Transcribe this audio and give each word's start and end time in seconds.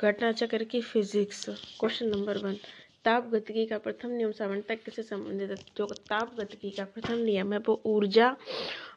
घटना 0.00 0.30
चक्र 0.32 0.64
की 0.64 0.80
फिजिक्स, 0.82 1.44
क्वेश्चन 1.80 2.06
नंबर 2.06 2.38
वन। 2.38 2.56
ताप 3.04 3.28
गतिकी 3.32 3.64
का 3.66 3.76
प्रथम 3.78 4.10
नियम 4.10 4.30
सामान्यतः 4.32 4.74
किससे 4.74 5.02
संबंधित 5.02 5.50
है? 5.50 5.56
जो 5.76 5.86
ताप 6.08 6.34
गतिकी 6.38 6.70
का 6.70 6.84
प्रथम 6.84 7.18
नियम 7.18 7.52
है, 7.52 7.58
वो 7.58 7.80
ऊर्जा 7.86 8.34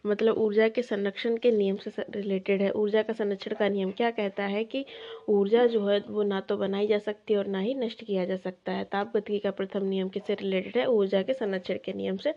मतलब 0.06 0.38
ऊर्जा 0.38 0.68
के 0.70 0.82
संरक्षण 0.82 1.38
के 1.38 1.52
नियम 1.52 1.78
से 1.78 1.92
रिलेटेड 2.10 2.62
है। 2.62 2.72
ऊर्जा 2.72 3.02
का 3.02 3.14
संरक्षण 3.14 3.54
का 3.60 3.70
नियम 3.70 3.92
क्या 3.92 4.10
कहता 4.12 4.44
है 4.46 4.64
कि 4.64 4.84
ऊर्जा 5.30 5.66
जो 5.68 5.86
है, 5.88 6.00
वो 6.10 6.24
ना 6.24 6.40
तो 6.42 6.58
बनाई 6.58 6.88
जा 6.88 6.98
सकती 7.00 7.34
है 7.34 7.40
और 7.40 7.48
ना 7.48 7.60
ही 7.60 7.74
नष्ट 7.76 8.04
किया 8.06 8.26
जा 8.26 8.38
सकता 8.38 8.72
है। 8.72 8.84
ताप 8.92 9.16
गतिकी 9.16 9.40
का 9.40 9.52
प्रथम 9.52 9.86
नियम 9.86 10.10
किससे 10.10 10.36
रिलेटेड 10.42 10.78
है? 10.78 10.86
ऊर्जा 10.90 11.22
के 11.22 11.34
संरक्षण 11.34 11.78
के 11.86 11.94
नियम 11.94 12.18
से 12.18 12.34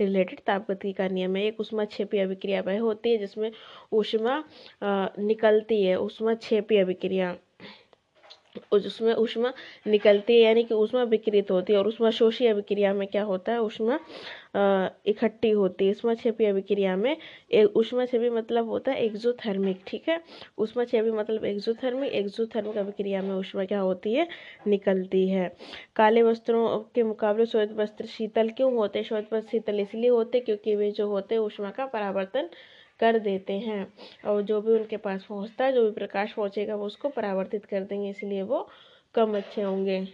रिलेटेड 0.00 0.40
ताप 0.46 0.70
गतिकी 0.70 0.92
का 0.92 1.08
नियम 1.08 1.36
है। 1.36 1.44
एक 1.46 1.60
उष्मा 1.60 1.84
छेपी 1.86 2.18
अभिक्रिया 2.18 2.60
वह 2.66 2.80
होती 2.80 3.10
है 3.10 3.18
जिसमें 3.18 3.50
ऊष्मा 3.92 4.42
निकलती 4.82 5.82
है। 5.82 5.96
उष्मा 6.00 6.34
छेपी 6.42 6.76
अभिक्रिया। 6.78 7.36
उसमें 8.72 9.12
उष्मा 9.14 9.52
निकलती 9.86 10.34
है, 10.34 10.40
यानी 10.40 10.64
कि 10.64 10.74
उष्मा 10.74 11.02
विकृत 11.04 11.50
होती 11.50 11.72
है, 11.72 11.78
और 11.78 11.86
उष्मा 11.88 12.10
शोषी 12.10 12.46
अभिक्रिया 12.46 12.92
में 12.94 13.06
क्या 13.08 13.22
होता 13.24 13.52
है? 13.52 13.60
उष्मा 13.60 13.98
इकट्ठी 15.06 15.50
होती 15.50 15.86
है। 15.86 15.90
उष्मा 15.92 16.14
छेपी 16.14 16.44
अभिक्रिया 16.44 16.96
में 16.96 17.16
उष्मा 17.76 18.04
छेपी 18.06 18.30
मतलब 18.30 18.68
होता 18.68 18.92
है 18.92 19.02
एक्जोथर्मिक 19.04 19.80
ठीक 19.86 20.08
है? 20.08 20.20
उष्मा 20.58 20.84
छेपी 20.84 21.10
मतलब 21.10 21.44
एक्जोथर्मिक 21.44 22.12
एक्जोथर्मिक 22.12 22.76
अभिक्रिया 22.78 23.22
में 23.22 23.34
उष्मा 23.34 23.64
क्या 23.64 23.80
होती 23.80 24.12
है? 24.14 24.26
निकलती 24.66 25.26
है। 25.28 25.48
काले 25.96 26.22
वस्त्रों 26.22 26.78
के 26.94 27.02
मुकाबले 27.02 27.46
श्वेत 27.46 27.72
वस्त्र 27.76 28.06
शीतल 28.06 28.50
क्यों 28.56 28.72
होते? 28.74 28.98
हैं 28.98 29.06
श्वेत 29.06 29.32
वस्त्र 29.32 29.50
शीतल 29.50 29.80
इसलिए 29.80 30.10
होते 30.10 30.40
क्योंकि 30.40 30.76
वे 30.76 30.90
जो 30.90 31.06
होते 31.08 31.34
हैं, 31.34 31.42
उष्मा 31.42 31.70
का 31.70 31.86
परावर्तन 31.86 32.48
कर 33.00 33.18
देते 33.18 33.52
हैं। 33.52 33.86
और 34.24 34.42
जो 34.42 34.60
भी 34.60 34.72
उनके 34.72 34.96
पास 34.98 35.24
पहुँचता 35.24 35.64
है, 35.64 35.72
जो 35.72 35.84
भी 35.84 35.90
प्रकाश 35.90 36.32
पहुंचेगा, 36.32 36.76
वो 36.76 36.86
उसको 36.86 37.08
परावर्तित 37.08 37.64
कर 37.64 37.82
देंगे, 37.82 38.08
इसलिए 38.10 38.42
वो 38.42 38.68
कम 39.14 39.36
अच्छे 39.36 39.62
होंगे। 39.62 40.04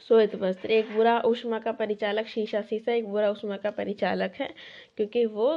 श्वेत 0.00 0.34
वस्त्र, 0.34 0.70
एक 0.70 0.90
बुरा 0.94 1.18
उष्मा 1.20 1.58
का 1.58 1.72
परिचालक, 1.72 2.26
शीशा 2.26 2.60
शीशा, 2.62 2.92
एक 2.92 3.08
बुरा 3.08 3.30
उष्मा 3.30 3.56
का 3.56 3.70
परिचालक 3.70 4.32
है, 4.34 4.48
क्योंकि 4.96 5.24
वो 5.26 5.48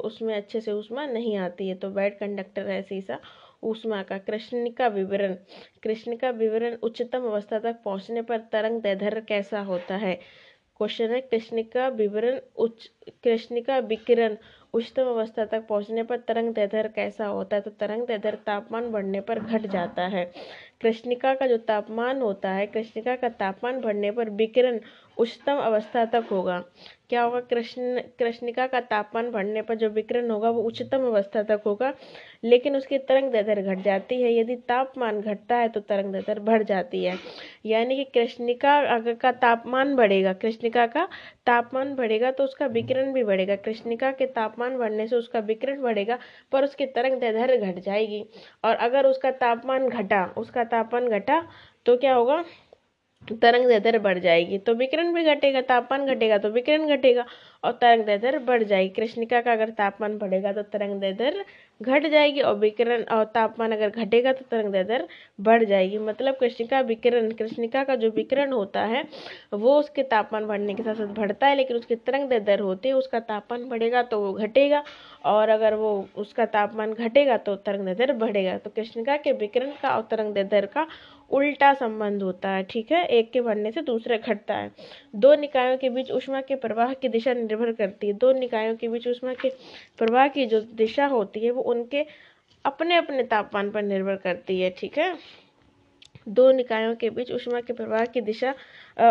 उसमें 0.00 0.34
अच्छे 0.34 0.60
से 0.60 0.72
उष्मा 0.72 1.06
नहीं 1.06 1.36
आती 1.36 1.68
है। 1.68 1.74
तो 1.74 1.90
बैड 1.90 2.18
कंडक्टर 2.18 2.68
है 2.68 2.82
शीशा, 2.82 3.18
उष्मा 3.62 4.02
का। 4.02 4.18
कृष्ण 4.18 4.70
का 4.70 4.86
विवरण, 4.88 5.34
कृष्ण 5.82 6.16
का 6.16 6.30
विवरण 6.30 6.76
उच्चतम 6.82 7.26
अवस्था 7.26 7.58
तक 7.58 7.76
पहुँचने 7.84 8.22
पर 8.22 8.40
तरंग 8.52 8.80
दैर्ध्य 8.82 9.20
कैसा 9.20 9.60
होता 9.60 9.96
है? 9.96 10.14
क्वेश्चन 10.76 11.10
है, 11.10 11.20
कृष्ण 11.20 11.62
का 11.64 11.88
विवरण 11.88 12.38
उच्च, 12.56 12.90
कृष्ण 13.24 13.60
का 13.60 13.78
विकिरण 13.78 14.36
उच्चतम 14.74 15.02
अवस्था 15.02 15.44
तक 15.44 15.66
पहुँचने 15.68 16.02
पर 16.02 16.16
तरंग 16.16 16.54
दैर्ध्य 16.54 16.92
कैसा 16.96 17.26
होता 17.26 17.56
है? 17.56 17.62
तो 17.62 17.70
तरंग 17.70 18.06
दैर्ध्य 18.06 18.30
तापमान 18.30 18.90
बढ़ने 18.92 19.20
पर 19.20 19.40
घट 19.40 19.66
जाता 19.66 20.06
है। 20.06 20.32
कृष्णिका 20.80 21.34
का 21.34 21.46
जो 21.46 21.56
तापमान 21.56 22.22
होता 22.22 22.50
है, 22.50 22.66
कृष्णिका 22.66 23.16
का 23.16 23.28
तापमान 23.28 23.80
बढ़ने 23.80 24.10
पर 24.10 24.30
विकिरण 24.30 24.80
उच्चतम 25.18 25.56
अवस्था 25.56 26.04
तक 26.04 26.24
होगा। 26.30 26.64
क्या 27.12 27.22
होगा? 27.22 27.40
कृष्ण, 27.40 28.00
कृष्णिका 28.18 28.66
का 28.66 28.80
तापमान 28.80 29.30
बढ़ने 29.30 29.62
पर 29.62 29.74
जो 29.74 29.88
विकिरण 29.88 30.30
होगा 30.30 30.50
वो 30.50 30.62
उच्चतम 30.62 31.04
अवस्था 31.06 31.42
तक 31.42 31.62
होगा, 31.66 31.92
लेकिन 32.44 32.76
उसकी 32.76 32.98
तरंग 33.00 33.30
दैर्ध्य 33.32 33.62
घट 33.62 33.82
जाती 33.84 34.20
है। 34.22 34.32
यदि 34.34 34.56
तापमान 34.68 35.20
घटता 35.20 35.56
है 35.56 35.68
तो 35.68 35.80
तरंग 35.80 36.12
दैर्ध्य 36.12 36.40
बढ़ 36.40 36.62
जाती 36.62 37.04
है। 37.04 37.16
यानी 37.66 37.96
कि 37.96 38.04
कृष्णिका 38.14 38.78
अगर 38.94 39.14
का 39.14 39.32
तापमान 39.34 39.94
बढ़ेगा, 39.96 40.32
कृष्णिका 40.32 40.86
का 40.86 41.06
तापमान 41.46 41.94
बढ़ेगा 41.94 42.30
तो 42.30 42.44
उसका 42.44 42.66
विकिरण 42.68 43.12
भी 43.12 43.24
बढ़ेगा। 43.24 43.56
कृष्णिका 43.58 44.12
के 44.12 44.26
तापमान 44.32 44.78
बढ़ने 44.78 45.06
से 45.08 45.16
उसका 45.16 45.38
विकिरण 45.42 45.82
बढ़ेगा, 45.82 46.18
पर 46.52 46.64
उसकी 46.64 46.86
तरंग 46.88 47.20
दैर्ध्य 47.20 47.56
घट 47.58 47.78
जाएगी। 47.80 48.24
और 48.64 48.74
अगर 48.76 49.06
उसका 49.06 49.30
तापमान 49.38 49.88
घटा, 49.88 50.24
उसका 50.36 50.64
तापमान 50.66 51.08
घटा 51.10 51.42
तो 51.86 51.96
क्या 51.96 52.14
होगा? 52.14 52.44
तरंग 53.32 53.66
दैर्ध्य 53.68 53.98
बढ़ 53.98 54.18
जाएगी 54.18 54.58
तो 54.58 54.74
विकिरण 54.74 55.12
भी 55.14 55.24
घटेगा, 55.24 55.60
तापमान 55.60 56.06
घटेगा 56.06 56.38
तो 56.38 56.48
विकिरण 56.50 56.86
घटेगा, 56.96 57.24
और 57.64 57.72
तरंग 57.72 58.04
दैर्ध्य 58.04 58.38
बढ़ 58.38 58.62
जाएगी। 58.62 58.88
कृष्णिका 58.90 59.40
का 59.40 59.52
अगर 59.52 59.70
तापमान 59.70 60.16
बढ़ेगा 60.18 60.52
तो 60.52 60.62
तरंग 60.62 61.00
दैर्ध्य 61.00 61.44
घट 61.80 62.06
जाएगी, 62.06 62.40
और 62.40 62.54
विकिरण, 62.54 63.02
और 63.04 63.24
तापमान 63.24 63.72
अगर 63.72 63.90
घटेगा 63.90 64.32
तो 64.32 64.44
तरंग 64.50 64.72
दैर्ध्य 64.72 65.06
बढ़ 65.40 65.64
जाएगी। 65.64 65.98
मतलब 65.98 66.36
कृष्णिका 66.40 66.80
विकिरण, 66.80 67.30
कृष्णिका 67.32 67.84
का 67.84 67.94
जो 67.94 68.10
विकिरण 68.10 68.52
होता 68.52 68.84
है, 68.84 69.04
वो 69.52 69.78
उसके 69.78 70.02
तापमान 70.04 70.46
बढ़ने 70.46 70.74
के 70.74 70.82
साथ 70.82 70.94
साथ 70.94 71.14
बढ़ता 71.16 71.46
है, 71.46 71.56
लेकिन 71.56 71.76
उसकी 71.76 71.94
तरंग 71.96 72.28
दैर्ध्य 72.28 72.62
होती 72.62 72.88
है 72.88 72.94
उसका 72.94 73.20
तापमान 73.22 73.68
बढ़ेगा 73.68 74.02
तो 74.02 74.20
वो 74.20 74.32
घटेगा, 74.32 74.82
और 75.24 75.48
अगर 75.48 75.74
वो 75.74 75.94
उसका 76.16 76.44
तापमान 76.48 76.92
घटेगा 76.92 77.36
तो 77.38 77.56
तरंग 77.56 77.86
दैर्ध्य 77.86 78.12
बढ़ेगा। 78.14 78.56
तो 78.58 78.70
कृष्णिका 78.70 79.16
के 79.16 79.32
विकिरण 79.34 79.70
का 79.82 79.96
और 79.96 80.06
तरंग 80.10 80.34
दैर्ध्य 80.34 80.66
का 80.66 80.86
उल्टा 81.32 81.72
संबंध 81.74 82.22
होता 82.22 82.50
है, 82.50 82.62
ठीक 82.62 82.92
है? 82.92 83.04
एक 83.06 83.30
के 83.32 83.40
बढ़ने 83.40 83.70
से 83.72 83.82
दूसरे 83.82 84.18
घटता 84.18 84.54
है। 84.54 84.70
दो 85.16 85.34
निकायों 85.34 85.76
के 85.78 85.90
बीच 85.90 86.10
उष्मा 86.10 86.40
के 86.40 86.54
प्रवाह 86.56 86.92
की 86.94 87.08
दिशा 87.08 87.32
निर्भर 87.34 87.72
करती 87.72 88.06
है। 88.06 88.12
दो 88.12 88.32
निकायों 88.32 88.76
के 88.76 88.88
बीच 88.88 89.08
उष्मा 89.08 89.34
के 89.34 89.50
प्रवाह 89.98 90.28
की 90.28 90.46
जो 90.46 90.60
दिशा 90.60 91.06
होती 91.06 91.44
है, 91.44 91.50
वो 91.50 91.62
उनके 91.62 92.04
अपने 92.64 92.96
अपने 92.96 93.22
तापमान 93.22 93.70
पर 93.70 93.82
निर्भर 93.82 94.16
करती 94.16 94.60
है, 94.60 94.70
ठीक 94.70 94.98
है? 94.98 95.14
दो 96.28 96.50
निकायों 96.52 96.94
के 96.94 97.08
बीच 97.10 97.30
उष्मा 97.32 97.60
के 97.60 97.72
प्रवाह 97.72 98.04
की 98.06 98.20
दिशा 98.20 98.54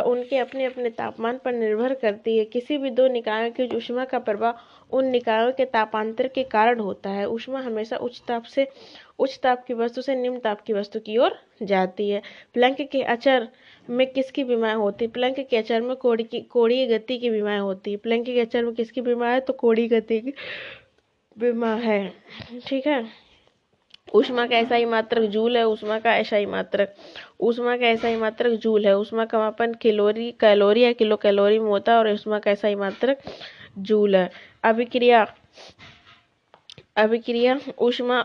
उनके 0.02 0.38
अपने 0.38 0.66
अपने 0.66 0.90
तापमान 0.90 1.38
पर 1.46 1.54
निर्भर 1.54 1.94
करती 1.94 2.38
है। 2.38 2.46
किसी 2.46 2.78
भी 2.78 2.90
दो 2.90 3.08
निकायों 3.08 3.50
के 3.52 3.68
उष्मा 3.78 4.06
का 4.06 4.20
प्रवाह 4.20 4.96
उन 4.96 5.08
निकायों 5.08 5.52
के 5.52 5.66
तापांतर 5.66 6.28
के 6.28 6.44
कारण 6.44 6.80
होता 6.80 7.10
है। 7.10 7.26
उष्मा 7.26 7.60
हमेशा 7.62 7.98
उच्च 7.98 8.22
ताप 8.28 8.44
से 8.44 8.68
उच्च 9.22 9.40
ताप 9.44 9.64
की 9.66 9.74
वस्तु 9.74 10.02
से 10.02 10.16
निम्न 10.16 10.40
ताप 10.40 10.62
की 10.62 10.74
वस्तु 10.74 11.00
की 11.00 11.18
ओर 11.18 11.38
जाती 11.64 12.10
है। 12.10 12.22
प्लंक 12.54 12.82
के 12.82 13.02
अचर 13.04 13.48
में 13.90 14.06
किसकी 14.14 14.44
बीमारी 14.44 14.80
होती 14.80 15.06
है? 15.06 15.12
प्लंक 15.12 15.40
के 15.50 15.58
अचर 15.58 15.82
में 15.82 15.96
कोड़ी 15.96 16.24
की 16.24 16.40
कोड़ीय 16.42 16.86
गति 16.88 17.18
की 17.18 17.30
बीमारी 17.30 17.60
होती 17.60 17.92
है। 17.92 17.98
प्लंक 17.98 18.26
के 18.26 18.40
अचर 18.42 18.64
में 18.64 18.74
किसकी 18.74 19.02
बीमारी 19.02 19.34
है? 19.34 19.40
तो 19.40 19.54
कोड़ी 19.54 19.88
गति 19.88 20.20
की 20.20 20.34
बीमार 21.40 21.78
है। 21.78 22.14
ठीक 22.68 22.88
है? 22.88 23.06
उष्मा 24.14 24.46
का 24.48 24.56
ऐसा 24.56 24.76
ही 24.76 24.86
मात्रक 24.86 25.24
जूल 25.30 25.58
है। 25.58 25.64
उष्मा 25.64 26.00
का 26.00 26.16
ऐसा 26.16 26.38
ही 26.38 26.46
मात्रक, 26.46 26.96
उष्मा 27.40 27.78
का 27.78 27.88
ऐसा 27.88 28.08
ही 28.08 28.16
मात्रक 28.16 28.52
जूल 28.52 28.86
है। 28.86 28.98
उष्मा 28.98 29.26
का 29.26 29.40
मापन 29.40 29.74
किलोरी, 29.74 30.32
कैलोरी 30.32 30.84
या 30.84 30.92
किलो 30.92 31.16
कैलोरी 31.16 31.60
में 31.60 31.70
होता 31.70 31.92
है 31.92 31.98
और 31.98 32.10
उष्मा 32.10 32.40
का 32.40 32.52
ऐसा 32.52 32.68
ही 32.68 32.76
मात्रक 32.76 33.22
जूल 33.78 34.16
है। 34.16 34.30
अभिक्रिया 34.64 35.26
अभिक्रिया 36.96 37.60
उष्मा 37.78 38.24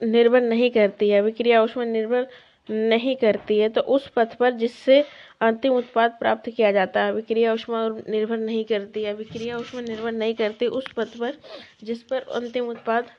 निर्भर 0.00 0.40
नहीं 0.42 0.70
करती 0.70 1.08
है 1.10 1.18
अभिक्रिया 1.18 1.62
उसमें 1.62 1.84
निर्भर 1.86 2.26
नहीं 2.68 3.14
करती 3.16 3.58
है 3.58 3.68
तो 3.68 3.80
उस 3.90 4.08
पथ 4.08 4.34
पर 4.36 4.52
जिससे 4.54 5.00
अंतिम 5.40 5.72
उत्पाद 5.74 6.16
प्राप्त 6.20 6.48
किया 6.50 6.72
जाता 6.72 7.02
है 7.02 7.10
अभिक्रिया 7.12 7.52
उष्मा 7.52 7.88
निर्भर 8.08 8.36
नहीं 8.38 8.64
करती 8.64 9.02
है 9.02 9.12
अभिक्रिया 9.12 9.56
उष्मा 9.58 9.80
निर्भर 9.80 10.12
नहीं 10.12 10.34
करती, 10.34 10.66
उस 10.68 10.92
पथ 10.92 11.16
पर 11.18 11.38
जिस 11.84 12.02
पर 12.02 12.22
अंतिम 12.34 12.68
उत्पाद 12.68 13.10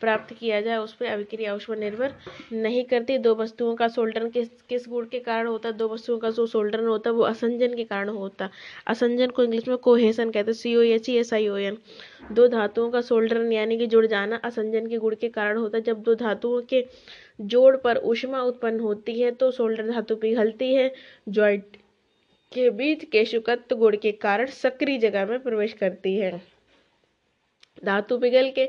प्राप्त 0.00 0.32
किया 0.34 0.60
जाए, 0.60 0.76
उस 0.78 0.92
पर 0.94 1.06
अभिक्रिया 1.06 1.54
उष्मा 1.54 1.76
निर्भर 1.76 2.14
नहीं 2.54 2.84
करती। 2.84 3.16
दो 3.18 3.34
वस्तुओं 3.34 3.74
का 3.76 3.88
सोल्डन 3.88 4.28
किस 4.30 4.48
किस 4.68 4.88
गुण 4.88 5.06
के 5.06 5.18
कारण 5.20 5.46
होता? 5.46 5.68
है 5.68 5.76
दो 5.76 5.88
वस्तुओं 5.88 6.18
का 6.18 6.30
जो 6.30 6.46
सोल्डन 6.46 6.86
होता 6.86 7.10
है 7.10 7.16
वो 7.16 7.22
असंजन 7.24 7.74
के 7.76 7.84
कारण 7.84 8.08
होता। 8.08 8.48
असंजन 8.86 9.30
को 9.30 9.44
इंग्लिश 9.44 9.68
में 9.68 9.76
कोहेसन 9.78 10.30
कहते 10.30 10.50
हैं 10.50 10.58
C 10.58 10.74
O 10.76 10.82
H 10.82 11.08
E 11.10 11.16
S 11.16 11.32
I 11.34 11.48
O 11.48 11.56
N 11.58 11.78
दो 12.32 12.46
धातुओं 12.48 12.90
का 12.90 13.00
सोल्डरन 13.02 13.52
यानी 13.52 13.78
कि 13.78 13.86
जुड़ 13.86 14.06
जाना 14.06 14.36
असंजन 14.44 14.86
के 14.86 14.98
गुण 14.98 15.14
के 15.20 15.28
कारण 15.30 15.58
होता। 15.58 15.78
है 15.78 15.82
जब 15.84 16.02
दो 16.02 16.14
धातुओं 16.16 16.60
के 16.70 16.84
जोड़ 17.40 17.76
पर 17.76 17.96
उष्मा 18.06 18.42
उत्पन्न 18.42 18.80
होती 18.80 19.20
है 19.20 19.30
तो 19.32 19.50
सोल्डर 19.52 19.90
धातु 19.90 20.16
पिघलती 20.16 20.72
है। 20.74 20.90
ज्वाइंट 21.28 21.76
के 22.52 22.68
बीच 22.72 23.04
केशुकत्व 23.04 23.76
गुण 23.76 23.96
के 23.96 24.12
कारण 24.12 24.46
सक्रिय 24.54 24.98
जगह 24.98 25.26
में 25.26 25.38
प्रवेश 25.40 25.72
करती 25.72 26.16
है। 26.16 26.30
धातु 27.84 28.18
पिघल 28.18 28.50
के, 28.50 28.66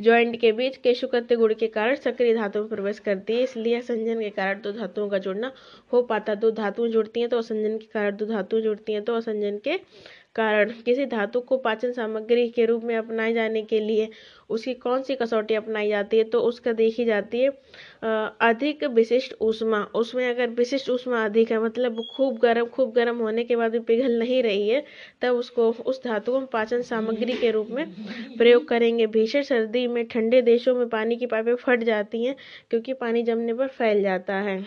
ज्वाइंट 0.00 0.36
के 0.40 0.50
बीच 0.52 0.76
केशुकत्य 0.78 1.36
गुण 1.36 1.54
के 1.54 1.66
कारण 1.68 1.94
सक्रिय 1.96 2.34
धातु 2.34 2.60
में 2.60 2.68
प्रवेश 2.68 2.98
करती 2.98 3.34
है, 3.34 3.42
इसलिए 3.42 3.78
असंजन 3.78 4.20
के 4.20 4.30
कारण 4.30 4.60
दो 4.62 4.72
धातुओं 4.72 5.08
का 5.10 5.18
जुड़ना 5.18 5.52
हो 5.92 6.02
पाता 6.04 6.34
दो 6.36 6.50
धातुएँ 6.52 6.90
जुड़ती 6.92 7.20
हैं 7.20 7.28
तो 7.30 7.38
असंजन 7.38 7.78
के 7.78 7.86
कारण 7.94 8.16
दो 8.16 8.26
धातुएँ 8.26 8.62
जुड़ती 8.62 8.92
हैं 8.92 9.04
तो 9.04 9.14
असंजन 9.16 9.58
के 9.64 9.78
कारण, 10.36 10.70
किसी 10.84 11.04
धातु 11.06 11.40
को 11.40 11.56
पाचन 11.58 11.92
सामग्री 11.92 12.48
के 12.48 12.64
रूप 12.66 12.84
में 12.84 12.96
अपनाए 12.96 13.32
जाने 13.32 13.62
के 13.62 13.80
लिए 13.80 14.08
उसकी 14.50 14.74
कौन 14.74 15.02
सी 15.02 15.14
कसौटी 15.14 15.54
अपनाई 15.54 15.88
जाती 15.88 16.18
है 16.18 16.24
तो 16.24 16.40
उसका 16.40 16.72
देखी 16.72 17.04
जाती 17.04 17.40
है 17.40 17.48
अधिक 18.42 18.84
विशिष्ट 18.84 19.34
ऊष्मा। 19.40 19.82
उसमें 19.94 20.28
अगर 20.28 20.50
विशिष्ट 20.50 20.90
ऊष्मा 20.90 21.24
अधिक 21.24 21.50
है 21.52 21.62
मतलब 21.62 22.02
खूब 22.10 22.38
गर्म 22.38 22.66
खूब 22.68 22.92
गर्म 22.92 23.18
होने 23.18 23.44
के 23.44 23.56
बाद 23.56 23.72
भी 23.72 23.78
पिघल 23.80 24.18
नहीं 24.18 24.42
रही 24.42 24.68
है, 24.68 24.84
तब 25.22 25.34
उसको 25.34 25.70
उस 25.70 26.02
धातु 26.04 26.32
को 26.32 26.40
पाचन 26.48 26.82
सामग्री 26.82 27.32
के 27.32 27.50
रूप 27.50 27.70
में 27.70 27.86
प्रयोग 28.38 28.68
करेंगे। 28.68 29.06
भीषण 29.08 29.42
सर्दी 29.42 29.86
में 29.86 30.06
ठंडे 30.08 30.42
देशों 30.42 30.74
में 30.74 30.88
पानी 30.88 31.16
की 31.16 31.26
पाइपें 31.26 31.54
फट 31.56 31.82
जाती 31.84 32.24
हैं, 32.24 32.36
क्योंकि 32.70 32.92
पानी 32.94 33.22
जमने 33.22 33.54
पर 33.54 33.68
फैल 33.68 34.02
जाता 34.02 34.34
है। 34.40 34.58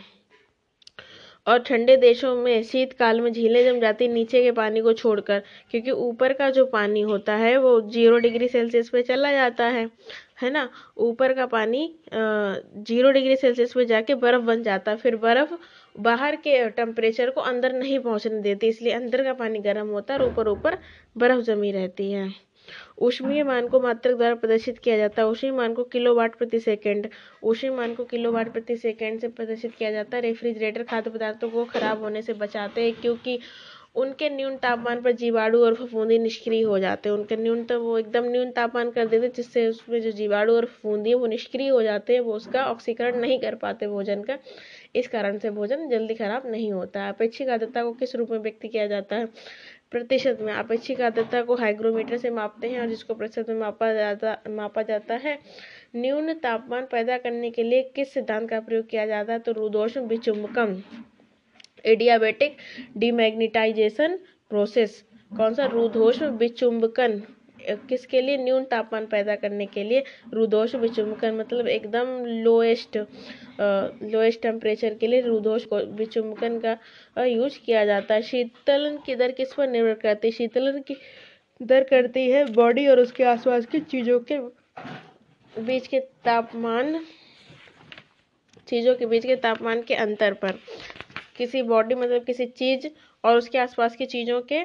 और 1.47 1.59
ठंडे 1.63 1.95
देशों 1.97 2.35
में 2.35 2.63
शीतकाल 2.63 3.19
में 3.21 3.31
झीलें 3.31 3.63
जम 3.65 3.79
जाती 3.79 4.07
नीचे 4.07 4.41
के 4.43 4.51
पानी 4.53 4.81
को 4.81 4.93
छोड़कर, 4.93 5.39
क्योंकि 5.71 5.91
ऊपर 5.91 6.33
का 6.33 6.49
जो 6.51 6.65
पानी 6.67 7.01
होता 7.01 7.35
है, 7.35 7.55
वो 7.57 7.79
ज़ीरो 7.89 8.17
डिग्री 8.19 8.47
सेल्सियस 8.49 8.89
पे 8.89 9.01
चला 9.03 9.31
जाता 9.31 9.65
है 9.67 9.89
है 10.41 10.49
ना? 10.51 10.69
ऊपर 10.99 11.33
का 11.33 11.45
पानी 11.47 11.85
ज़ीरो 12.13 13.11
डिग्री 13.11 13.35
सेल्सियस 13.35 13.73
पे 13.73 13.85
जाके 13.85 14.15
बर्फ़ 14.15 14.41
बन 14.43 14.63
जाता 14.63 14.91
है, 14.91 14.97
फिर 14.97 15.15
बर्फ़ 15.17 15.53
बाहर 15.95 16.35
के 16.37 16.69
टेम्परेचर 16.71 17.29
को 17.29 17.41
अंदर 17.43 17.73
नहीं 17.73 17.99
पहुँचने 17.99 18.41
देती, 18.41 18.67
इसलिए 18.67 18.93
अंदर 18.93 19.23
का 19.23 19.33
पानी 19.35 19.59
गर्म 19.61 19.89
होता 19.89 20.13
है 20.13 20.19
और 20.19 20.25
ऊपर 20.25 20.47
ऊपर 20.49 20.77
बर्फ़ 21.15 21.41
जमी 21.43 21.71
रहती 21.71 22.11
है। 22.11 22.27
ऊष्मीय 23.01 23.43
मान 23.43 23.67
को 23.67 23.79
मात्रक 23.79 24.15
द्वारा 24.17 24.35
प्रदर्शित 24.35 24.77
किया 24.79 24.97
जाता 24.97 25.21
है। 25.21 25.27
ऊष्मीय 25.27 25.53
मान 25.53 25.73
को 25.73 25.83
किलो 25.83 26.15
वाट 26.15 26.35
प्रति 26.35 26.59
सेकंड 26.59 27.09
ऊष्मीय 27.43 27.73
मान 27.73 27.93
को 27.95 28.03
किलो 28.05 28.31
वाट 28.31 28.51
प्रति 28.53 28.77
सेकंड 28.77 29.19
से 29.19 29.27
प्रदर्शित 29.27 29.75
किया 29.75 29.91
जाता 29.91 30.17
है। 30.17 30.23
रेफ्रिजरेटर 30.23 30.83
खाद्य 30.83 31.09
पदार्थों 31.09 31.49
को 31.49 31.65
खराब 31.65 32.03
होने 32.03 32.21
से 32.21 32.33
बचाते 32.33 32.81
हैं, 32.81 32.93
क्योंकि 32.93 33.39
उनके 33.95 34.29
न्यून 34.29 34.55
तापमान 34.57 35.01
पर 35.01 35.11
जीवाणु 35.11 35.57
और 35.57 35.73
फफूंदी 35.75 36.17
निष्क्रिय 36.19 36.61
हो 36.61 36.77
जाते 36.79 37.09
हैं। 37.09 37.15
उनके 37.15 37.35
न्यूनतम 37.35 37.75
वो 37.75 37.97
एकदम 37.99 38.25
न्यून 38.25 38.51
तापमान 38.51 38.89
कर 38.91 39.07
देते 39.07 39.25
हैं, 39.25 39.33
जिससे 39.35 39.67
उसमें 39.67 39.99
जो 40.01 40.11
जीवाणु 40.11 40.53
और 40.53 40.65
फफूंदी 40.65 41.09
है, 41.09 41.15
वो 41.15 41.27
निष्क्रिय 41.27 41.69
हो 41.69 41.81
जाते 41.83 42.13
हैं। 42.13 42.19
वो 42.19 42.33
उसका 42.33 42.65
ऑक्सीकरण 42.65 43.19
नहीं 43.19 43.39
कर 43.39 43.55
पाते 43.55 43.87
भोजन 43.87 44.23
का। 44.23 44.37
इस 44.95 45.07
कारण 45.07 45.37
से 45.37 45.49
भोजन 45.49 45.87
जल्दी 45.89 46.15
खराब 46.15 46.47
नहीं 46.47 46.71
होता 46.71 47.03
है। 47.03 47.09
अपेक्षिक 47.09 47.49
आर्द्रता 47.49 47.83
को 47.83 47.93
किस 47.93 48.15
रूप 48.15 48.31
में 48.31 48.39
व्यक्त 48.39 48.65
किया 48.65 48.87
जाता 48.87 49.15
है? 49.15 49.27
प्रतिशत 49.93 50.37
में 50.41 50.53
अपेक्षिक 50.53 51.01
आर्द्रता 51.01 51.41
को 51.41 51.55
हाइग्रोमीटर 51.55 52.17
से 52.17 52.29
मापते 52.29 52.69
हैं 52.69 52.79
और 52.81 52.87
जिसको 52.87 53.13
प्रतिशत 53.13 53.49
में 53.49 53.59
मापा 53.59 53.93
जाता 53.93 54.37
मापा 54.49 54.81
जाता 54.81 55.15
है। 55.15 55.37
न्यून 55.95 56.33
तापमान 56.33 56.87
पैदा 56.91 57.17
करने 57.17 57.51
के 57.51 57.63
लिए 57.63 57.83
किस 57.95 58.13
सिद्धांत 58.13 58.49
का 58.49 58.59
प्रयोग 58.59 58.87
किया 58.87 59.05
जाता 59.05 59.33
है? 59.33 59.39
तो 59.39 59.51
रुदोष 59.51 59.97
विचुम्बकम 59.97 60.81
एडियाबेटिक 61.85 62.57
डिमैग्नेटाइजेशन 62.97 64.17
प्रोसेस। 64.49 65.03
कौन 65.37 65.53
सा? 65.53 65.65
रुदोष 65.65 66.21
विचुंबकन। 66.21 67.21
किसके 67.89 68.21
लिए? 68.21 68.37
न्यून 68.37 68.63
तापमान 68.65 69.05
पैदा 69.05 69.35
करने 69.35 69.65
के 69.65 69.83
लिए। 69.83 70.03
रुदोष 70.33 70.75
विचुंबकन 70.75 71.35
मतलब 71.35 71.67
एकदम 71.67 72.23
लोएस्ट 72.25 72.97
लोएस्ट 73.57 74.41
टेम्परेचर 74.41 74.93
के 74.93 75.07
लिए 75.07 75.21
रुदोष 75.21 75.65
विचुंबकन 75.73 76.59
का 76.59 77.25
यूज़ 77.25 77.59
किया 77.65 77.85
जाता 77.85 78.15
है। 78.15 78.21
शीतलन 78.21 78.97
की 79.05 79.15
दर 79.15 79.31
किस 79.31 79.53
पर 79.53 79.67
निर्भर 79.67 79.93
करती 79.93 80.27
है? 80.27 80.31
शीतलन 80.31 80.81
की 80.87 80.95
दर 81.61 81.83
करती 81.83 82.29
है 82.29 82.45
बॉडी 82.53 82.87
और 82.87 82.99
उसके 82.99 83.23
आसपास 83.23 83.65
की 83.65 83.79
चीज़ों 83.81 84.19
के 84.21 84.39
बीच 85.53 85.87
के 85.87 85.99
तापमान, 86.25 86.99
चीज़ों 88.67 88.95
के 88.95 89.05
बीच 89.05 89.25
के 89.25 89.35
तापमान 89.37 89.81
के 89.81 89.95
अंतर 89.95 90.33
पर। 90.33 90.59
किसी 91.37 91.61
बॉडी 91.63 91.95
मतलब 91.95 92.23
किसी 92.23 92.45
चीज़ 92.47 92.87
और 93.23 93.37
उसके 93.37 93.57
आसपास 93.57 93.95
की 93.95 94.05
चीज़ों 94.05 94.41
के 94.41 94.61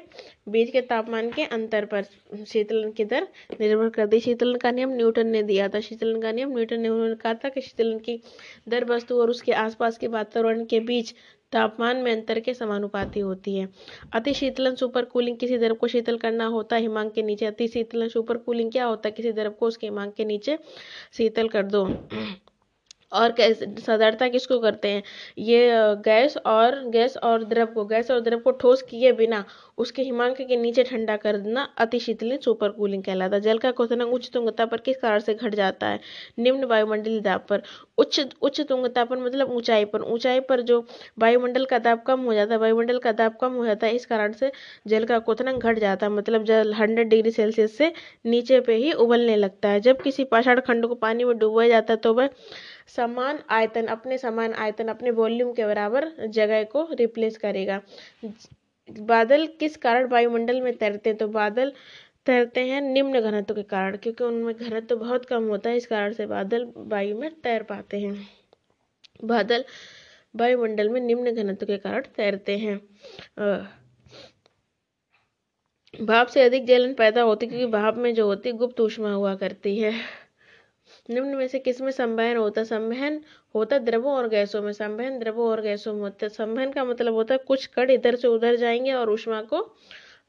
बीच 0.49 0.71
के 0.71 0.81
तापमान 0.81 1.31
के 1.31 1.45
अंतर 1.45 1.85
पर 1.85 2.03
शीतलन 2.47 2.91
की 2.93 3.05
दर 3.05 3.29
निर्भर 3.61 3.89
करती 3.89 4.17
है। 4.17 4.21
शीतलन 4.21 4.57
का 4.57 4.71
नियम 4.71 4.91
न्यूटन 4.91 5.27
ने 5.27 5.43
दिया 5.43 5.69
था। 5.69 5.81
शीतलन 5.81 6.21
का 6.23 6.33
नियम 6.33 6.53
न्यूटन 6.53 6.81
ने 6.81 6.89
उन्होंने 6.89 7.15
कहा 7.15 7.35
था 7.35 7.49
कि 7.49 7.61
शीतलन 7.61 7.99
की 7.99 8.21
दर 8.69 8.85
वस्तु 8.85 9.21
और 9.21 9.31
उसके 9.31 9.53
आसपास 9.53 9.99
के 9.99 10.07
वातावरण 10.09 10.65
के 10.65 10.81
बीच 10.81 11.15
तापमान 11.53 11.97
में 11.97 12.11
अंतर 12.13 12.41
के 12.41 12.55
समानुपाती 12.55 13.21
होती 13.21 13.55
है। 13.57 13.69
अति 14.13 14.35
शीतलन 14.35 14.75
सुपर 14.75 15.05
कूलिंग 15.05 15.37
किसी 15.37 15.59
द्रव 15.59 15.75
को 15.75 15.87
शीतल 15.89 16.17
करना 16.19 16.47
होता 16.47 16.77
है 16.77 16.83
हिमांक 16.83 17.13
के 17.13 17.23
नीचे। 17.23 17.47
अति 17.47 17.69
शीतलन 17.69 18.09
सुपर 18.09 18.37
कूलिंग 18.37 18.73
क्या 18.73 18.85
होता 18.85 19.09
है? 19.09 19.13
किसी 19.13 19.33
द्रव 19.33 19.51
को 19.51 19.67
उसके 19.67 19.87
हिमांक 19.87 20.15
के 20.15 20.25
नीचे 20.25 20.59
शीतल 21.13 21.49
कर 21.49 21.63
दो। 21.67 21.85
और 23.13 23.33
कैसे, 23.33 23.67
साधारणता 23.81 24.29
किसको 24.29 24.59
करते 24.59 24.89
हैं? 24.89 25.03
ये 25.39 25.69
गैस 26.05 26.37
और 26.37 26.81
गैस 26.89 27.17
और 27.17 27.45
द्रव 27.45 27.67
को, 27.67 27.85
गैस 27.85 28.11
और 28.11 28.21
द्रव 28.21 28.39
को 28.39 28.51
ठोस 28.53 28.83
किए 28.83 29.13
बिना 29.13 29.45
उसके 29.79 30.03
हिमांक 30.03 30.37
के 30.39 30.57
नीचे 30.57 30.83
ठंडा 30.85 31.17
कर 31.17 31.37
देना 31.37 31.63
अति 31.79 31.99
शीतलित 32.01 32.43
सुपर 32.43 32.69
कूलिंग 32.69 33.03
कहलाता 33.05 33.37
है। 33.37 33.43
जल 33.43 33.59
का 33.59 33.71
क्वथनांक 33.71 34.13
उच्च 34.15 34.31
तुंगता 34.35 34.67
पर 34.67 34.77
किस 34.79 34.97
कारण 34.97 35.19
से 35.19 35.35
घट 35.35 35.55
जाता 35.55 35.87
है? 35.87 36.01
निम्न 36.39 36.65
वायुमंडलीय 36.65 37.21
दाब 37.21 37.45
पर। 37.51 37.63
उच्च 37.99 38.21
उच्च 38.43 38.61
तुंगता 38.61 39.05
पर 39.05 39.19
मतलब 39.19 39.51
ऊंचाई 39.53 39.85
पर। 39.85 40.03
ऊंचाई 40.05 40.41
पर 40.41 40.61
जो 40.61 40.85
वायुमंडल 41.19 41.65
का 41.65 41.79
दाब 41.79 42.03
कम 42.07 42.21
हो 42.21 42.35
जाता 42.35 42.55
है, 42.55 42.61
वायुमंडल 42.61 42.99
का 42.99 43.13
दाब 43.13 43.37
कम 43.41 43.53
हो 43.53 43.67
जाता 43.67 43.87
है, 43.87 43.95
इस 43.97 44.07
कारण 44.07 44.33
से 44.33 44.53
जल 44.87 45.05
का 45.05 45.19
क्वथनांक 45.19 45.63
घट 45.63 45.79
जाता 45.79 46.07
है। 46.07 46.13
मतलब 46.13 46.45
जल 46.45 46.73
हंड्रेड 46.75 47.09
डिग्री 47.09 47.31
सेल्सियस 47.31 47.77
से 47.79 47.93
नीचे 48.27 48.61
पे 48.61 48.75
ही 48.77 48.93
उबलने 48.95 49.37
लगता 49.37 49.69
है। 49.69 49.81
जब 49.81 50.01
किसी 50.03 50.25
पाषाण 50.27 50.61
खंड 50.61 50.87
को 50.87 50.95
पानी 50.97 51.25
में 51.25 51.37
डूबा 51.39 51.67
जाता 51.69 51.93
है 51.93 51.97
तो 51.99 52.15
वह 52.15 52.29
समान 52.89 53.39
आयतन, 53.51 53.87
अपने 53.87 54.19
समान 54.19 54.53
आयतन, 54.55 54.89
अपने 54.89 55.11
वॉल्यूम 55.11 55.53
के 55.53 55.67
बराबर 55.67 56.09
जगह 56.27 56.65
को 56.65 56.89
रिप्लेस 56.93 57.39
करेगा। 57.39 57.81
बादल 58.89 59.47
किस 59.47 59.77
कारण 59.77 60.09
वायुमंडल 60.09 60.61
में 60.61 60.77
तैरते 60.77 61.11
हैं? 61.11 61.19
तो 61.19 61.29
बादल 61.29 61.73
तैरते 62.27 62.61
हैं 62.61 62.81
निम्न 62.81 63.21
घनत्व 63.21 63.55
के 63.55 63.63
कारण, 63.63 63.97
क्योंकि 63.97 64.25
उनमें 64.25 64.55
घनत्व 64.55 64.97
बहुत 64.97 65.25
कम 65.25 65.49
होता 65.49 65.71
है, 65.71 65.77
इस 65.77 65.87
कारण 65.87 66.13
से 66.13 66.27
बादल 66.27 66.73
वायु 66.77 67.19
में 67.19 67.31
तैर 67.41 67.63
पाते 67.63 68.01
हैं। 68.01 68.29
बादल 69.25 69.65
वायुमंडल 70.37 70.89
में 70.89 71.01
निम्न 71.01 71.35
घनत्व 71.35 71.67
के 71.67 71.79
कारण 71.79 72.03
तैरते 72.17 72.57
हैं। 72.59 72.79
भाप 75.95 76.27
से 76.27 76.43
अधिक 76.43 76.67
जलन 76.67 76.95
पैदा 76.95 77.23
होती 77.23 77.47
क्योंकि 77.47 77.67
भाप 77.67 77.97
में 77.97 78.15
जो 78.15 78.27
होती 78.27 78.53
गुप्त 78.53 78.81
ऊष्मा 78.81 79.13
हुआ 79.13 79.35
करती 79.35 79.79
है। 79.79 79.93
निम्न 81.09 81.37
में 81.37 81.47
से 81.49 81.59
किसमें 81.59 81.91
संवहन 81.93 82.37
होता? 82.37 82.65
संवहन 82.65 83.21
होता 83.55 83.79
द्रवों 83.79 84.15
और 84.15 84.29
गैसों 84.29 84.63
में। 84.63 84.73
संवहन 84.73 85.19
द्रवों 85.19 85.49
और 85.51 85.61
गैसों 85.63 85.93
में 85.95 86.01
होता। 86.01 86.29
संवहन 86.29 86.73
का 86.73 86.85
मतलब 86.85 87.15
होता 87.15 87.35
है 87.35 87.39
कुछ 87.47 87.67
कण 87.67 87.91
इधर 87.91 88.17
से 88.17 88.29
उधर 88.29 88.57
जाएँगे 88.57 88.93
और 88.93 89.11
ऊष्मा 89.11 89.41
को 89.43 89.63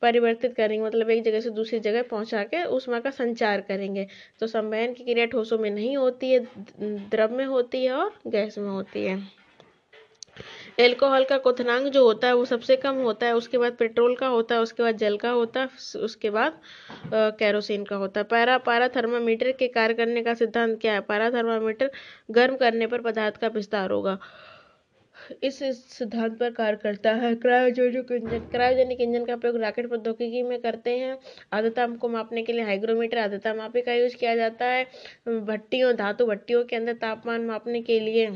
परिवर्तित 0.01 0.55
करेंगे। 0.55 0.85
मतलब 0.85 1.09
एक 1.09 1.23
जगह 1.23 1.39
से 1.39 1.49
दूसरी 1.49 1.79
जगह 1.79 2.03
पहुँचा 2.03 2.43
के 2.43 2.63
ऊष्मा 2.67 2.99
का 2.99 3.09
संचार 3.11 3.61
करेंगे। 3.61 4.07
तो 4.39 4.47
संवहन 4.47 4.93
की 4.93 5.03
क्रिया 5.03 5.25
ठोसों 5.25 5.57
में 5.59 5.69
नहीं 5.71 5.97
होती 5.97 6.31
है 6.31 6.39
द्रव 7.09 7.33
में 7.33 7.45
होती 7.45 7.85
है 7.85 7.91
और 7.93 8.13
गैस 8.27 8.57
में 8.57 8.69
होती 8.69 9.05
है। 9.05 9.38
एल्कोहल 10.79 11.23
का 11.25 11.37
क्वथनांक 11.37 11.87
जो 11.87 12.03
होता 12.05 12.27
है 12.27 12.33
वो 12.35 12.45
सबसे 12.45 12.75
कम 12.77 12.95
होता 12.97 13.27
है, 13.27 13.33
उसके 13.35 13.57
बाद 13.57 13.75
पेट्रोल 13.79 14.15
का 14.15 14.27
होता 14.27 14.55
है, 14.55 14.61
उसके 14.61 14.83
बाद 14.83 14.97
जल 14.97 15.17
का 15.17 15.29
होता 15.31 15.59
है 15.59 15.67
उसके 16.01 16.29
बाद 16.29 16.59
कैरोसिन 17.39 17.83
का 17.85 17.95
होता 17.95 18.19
है। 18.19 18.23
पैरा 18.25 18.57
पारा 18.59 18.87
थर्मामीटर 18.95 19.51
के 19.51 19.67
कार्य 19.69 19.93
करने 19.93 20.23
का 20.23 20.33
सिद्धांत 20.35 20.79
क्या 20.81 20.93
है? 20.93 21.01
पारा 21.01 21.29
थर्मामीटर 21.31 21.91
गर्म 22.31 22.55
करने 22.57 22.87
पर 22.87 23.01
पदार्थ 23.01 23.37
का 23.37 23.47
विस्तार 23.49 23.91
होगा। 23.91 24.17
इस 25.43 25.59
सिद्धांत 25.87 26.37
पर 26.39 26.51
कार्य 26.51 26.77
करता 26.83 27.11
है। 27.13 27.33
क्रायोजेनिक 27.35 28.11
इंजन 28.11 28.39
क्रायोजेनिक 28.51 29.01
इंजन 29.01 29.25
का 29.25 29.35
प्रयोग 29.35 29.57
रॉकेट 29.57 29.87
प्रौद्योगिकी 29.87 30.43
में 30.43 30.59
करते 30.61 30.97
हैं। 30.99 31.17
आर्द्रता 31.53 31.87
को 31.95 32.09
मापने 32.09 32.43
के 32.43 32.53
लिए 32.53 32.63
हाइग्रोमीटर 32.65 33.17
आर्द्रता 33.17 33.53
मापे 33.53 33.81
का 33.81 33.93
यूज़ 33.93 34.15
किया 34.15 34.35
जाता 34.35 34.65
है। 34.65 34.85
भट्टियों, 35.27 35.95
धातु 35.95 36.25
भट्टियों 36.25 36.63
के 36.63 36.75
अंदर 36.75 36.93
तापमान 36.95 37.45
मापने 37.45 37.81
के 37.81 37.99
लिए 37.99 38.29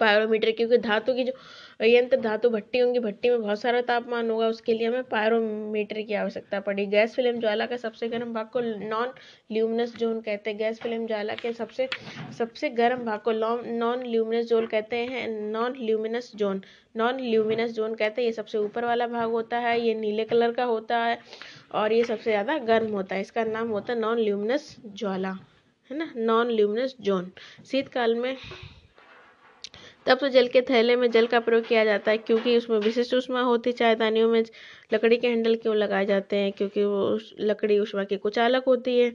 पायरोमीटर, 0.00 0.50
क्योंकि 0.50 0.76
धातु 0.78 1.12
की 1.14 1.24
जो 1.24 1.32
यंत्र, 1.80 2.16
धातु 2.20 2.48
भट्टी 2.50 2.78
होंगी, 2.78 2.98
भट्टी 2.98 3.30
में 3.30 3.42
बहुत 3.42 3.60
सारा 3.60 3.80
तापमान 3.82 4.30
होगा, 4.30 4.46
उसके 4.48 4.72
लिए 4.74 4.86
हमें 4.86 5.02
पायरोमीटर 5.04 6.00
की 6.02 6.14
आवश्यकता 6.14 6.60
पड़ी। 6.60 6.86
गैस 6.86 7.14
फ़िल्म 7.14 7.40
ज्वाला 7.40 7.66
का 7.66 7.76
सबसे 7.76 8.08
गर्म 8.08 8.32
भाग 8.34 8.48
को 8.52 8.60
नॉन 8.60 9.12
ल्यूमिनस 9.52 9.96
जोन 9.96 10.20
कहते 10.20 10.50
हैं। 10.50 10.58
गैस 10.58 10.80
फ़िल्म 10.80 11.06
ज्वाला 11.06 11.34
के 11.34 11.52
सबसे 11.52 11.88
सबसे 12.38 12.70
गर्म 12.72 13.04
भाग 13.04 13.20
को 13.20 13.32
नॉन 13.32 14.02
ल्यूमिनस 14.02 14.46
जोन 14.46 14.66
कहते 14.66 14.96
हैं। 14.96 15.28
Non 15.52 15.76
luminous 15.78 16.32
zone 16.36 16.62
non 16.96 17.20
luminous 17.20 17.70
zone 17.70 17.94
कहते 17.94 18.22
हैं। 18.22 18.26
ये 18.26 18.32
सबसे 18.32 18.58
ऊपर 18.58 18.84
वाला 18.84 19.06
भाग 19.06 19.30
होता 19.30 19.58
है, 19.58 19.80
ये 19.80 19.94
नीले 19.94 20.24
कलर 20.24 20.52
का 20.52 20.64
होता 20.64 20.98
है, 20.98 21.18
और 21.72 21.92
ये 21.92 22.04
सबसे 22.04 22.30
ज़्यादा 22.30 22.58
गर्म 22.66 22.92
होता 22.92 23.14
है। 23.14 23.20
इसका 23.20 23.44
नाम 23.44 23.68
होता 23.68 23.92
है 23.92 23.98
नॉन 23.98 24.18
ल्यूमिनस 24.18 24.76
ज्वाला, 24.86 25.36
है 25.90 25.96
ना? 25.98 26.12
नॉन 26.16 26.50
ल्यूमिनस 26.50 26.96
जोन 27.00 27.30
शीतकाल 27.64 28.14
में 28.14 28.36
तब 30.06 30.18
तो 30.18 30.28
जल 30.28 30.48
के 30.48 30.60
थैले 30.62 30.96
में 30.96 31.10
जल 31.10 31.26
का 31.26 31.40
प्रयोग 31.40 31.66
किया 31.66 31.84
जाता 31.84 32.10
है, 32.10 32.18
क्योंकि 32.18 32.56
उसमें 32.56 32.78
विशिष्ट 32.80 33.14
उष्मा 33.14 33.40
होती 33.42 33.70
है 33.70 33.76
चायदानियों 33.76 34.28
में 34.28 34.42
लकड़ी 34.92 35.16
के 35.16 35.28
हैंडल 35.28 35.54
क्यों 35.56 35.76
लगाए 35.76 36.06
जाते 36.06 36.36
हैं, 36.36 36.52
क्योंकि 36.52 36.84
वो 36.84 37.18
लकड़ी 37.40 37.78
उष्मा 37.78 38.04
की 38.04 38.16
कुचालक 38.18 38.64
होती 38.66 38.98
है। 38.98 39.10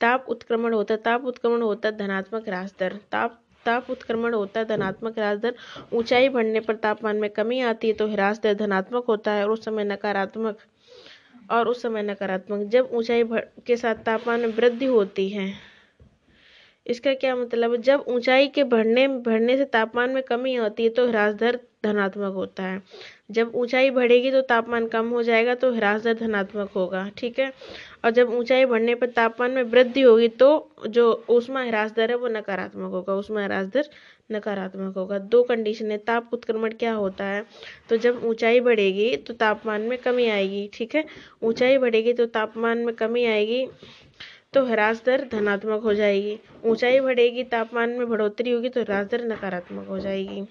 ताप 0.00 0.26
उत्क्रमण 0.28 0.74
होता 0.74 0.94
है 0.94 1.00
ताप 1.02 1.24
उत्क्रमण 1.24 1.62
होता 1.62 1.88
है 1.88 1.96
धनात्मक 1.96 2.48
ह्रास 2.48 2.74
दर। 2.80 2.96
ताप 3.12 3.38
ताप 3.66 3.90
उत्क्रमण 3.90 4.34
होता 4.34 4.60
है 4.60 4.66
धनात्मक 4.66 5.18
ह्रास 5.18 5.38
दर। 5.38 5.54
ऊंचाई 5.92 6.28
बढ़ने 6.28 6.60
पर 6.60 6.76
तापमान 6.76 7.16
में 7.16 7.28
कमी 7.30 7.60
आती 7.62 7.88
है 7.88 7.94
तो 7.94 8.06
ह्रास 8.08 8.40
दर 8.42 8.54
धनात्मक 8.56 9.04
होता 9.08 9.32
है, 9.32 9.44
और 9.44 9.50
उस 9.50 9.64
समय 9.64 9.84
नकारात्मक, 9.84 10.58
और 11.50 11.68
उस 11.68 11.82
समय 11.82 12.02
नकारात्मक। 12.02 12.66
जब 12.70 12.88
ऊंचाई 12.92 13.24
के 13.66 13.76
साथ 13.76 13.94
तापमान 14.06 14.40
में 14.40 14.48
वृद्धि 14.48 14.86
होती 14.86 15.28
है 15.28 15.52
इसका 16.86 17.12
क्या 17.14 17.34
मतलब? 17.36 17.72
है 17.72 17.80
जब 17.82 18.04
ऊंचाई 18.08 18.48
के 18.48 18.64
बढ़ने 18.64 19.06
बढ़ने 19.08 19.56
से 19.56 19.64
तापमान 19.66 20.10
में 20.10 20.22
कमी 20.22 20.54
होती 20.54 20.82
है 20.82 20.88
तो 20.90 21.06
ह्रास 21.08 21.34
दर 21.34 21.58
धनात्मक 21.84 22.34
होता 22.34 22.62
है। 22.62 22.82
जब 23.30 23.52
ऊंचाई 23.56 23.90
बढ़ेगी 23.90 24.30
तो 24.30 24.40
तापमान 24.42 24.86
कम 24.88 25.08
हो 25.10 25.22
जाएगा 25.22 25.54
तो 25.54 25.72
ह्रास 25.74 26.02
दर 26.02 26.14
धनात्मक 26.16 26.70
होगा, 26.76 27.08
ठीक 27.18 27.38
है? 27.38 27.52
और 28.04 28.10
जब 28.10 28.30
ऊंचाई 28.34 28.64
बढ़ने 28.64 28.94
पर 28.94 29.06
तापमान 29.10 29.50
में 29.50 29.62
वृद्धि 29.62 30.00
होगी 30.00 30.28
तो 30.30 30.48
जो 30.88 31.24
ऊष्मा 31.30 31.62
ह्रास 31.64 31.92
दर 31.92 32.10
है, 32.10 32.16
वो 32.16 32.28
नकारात्मक 32.28 32.92
होगा। 32.92 33.14
ऊष्मा 33.14 33.44
ह्रास 33.44 33.66
दर 33.66 33.88
नकारात्मक 34.32 34.96
होगा। 34.96 35.18
दो 35.18 35.42
कंडीशन 35.42 35.90
है, 35.90 35.98
ताप 35.98 36.30
उत्क्रमण 36.32 36.72
क्या 36.74 36.92
होता 36.94 37.24
है? 37.24 37.44
तो 37.88 37.96
जब 37.96 38.24
ऊंचाई 38.24 38.60
बढ़ेगी 38.60 39.16
तो 39.18 39.34
तापमान 39.34 39.82
में 39.82 39.98
कमी 39.98 40.28
आएगी, 40.28 40.68
ठीक 40.74 40.94
है? 40.94 41.04
ऊंचाई 41.42 41.78
बढ़ेगी 41.78 42.12
तो 42.12 42.26
तापमान 42.28 42.78
में 42.78 42.94
कमी 42.94 43.24
आएगी। 43.26 43.66
तो 44.54 44.64
ह्रास 44.64 45.02
दर 45.06 45.26
धनात्मक 45.32 45.82
हो 45.82 45.94
जाएगी। 45.94 46.38
ऊंचाई 46.64 47.00
बढ़ेगी, 47.00 47.44
तापमान 47.44 47.90
में 47.90 48.08
बढ़ोतरी 48.08 48.50
होगी 48.50 48.68
तो 48.68 48.82
ह्रास 48.82 49.06
दर 49.06 49.24
नकारात्मक 49.24 49.88
हो 49.88 49.98
जाएगी। 49.98 50.42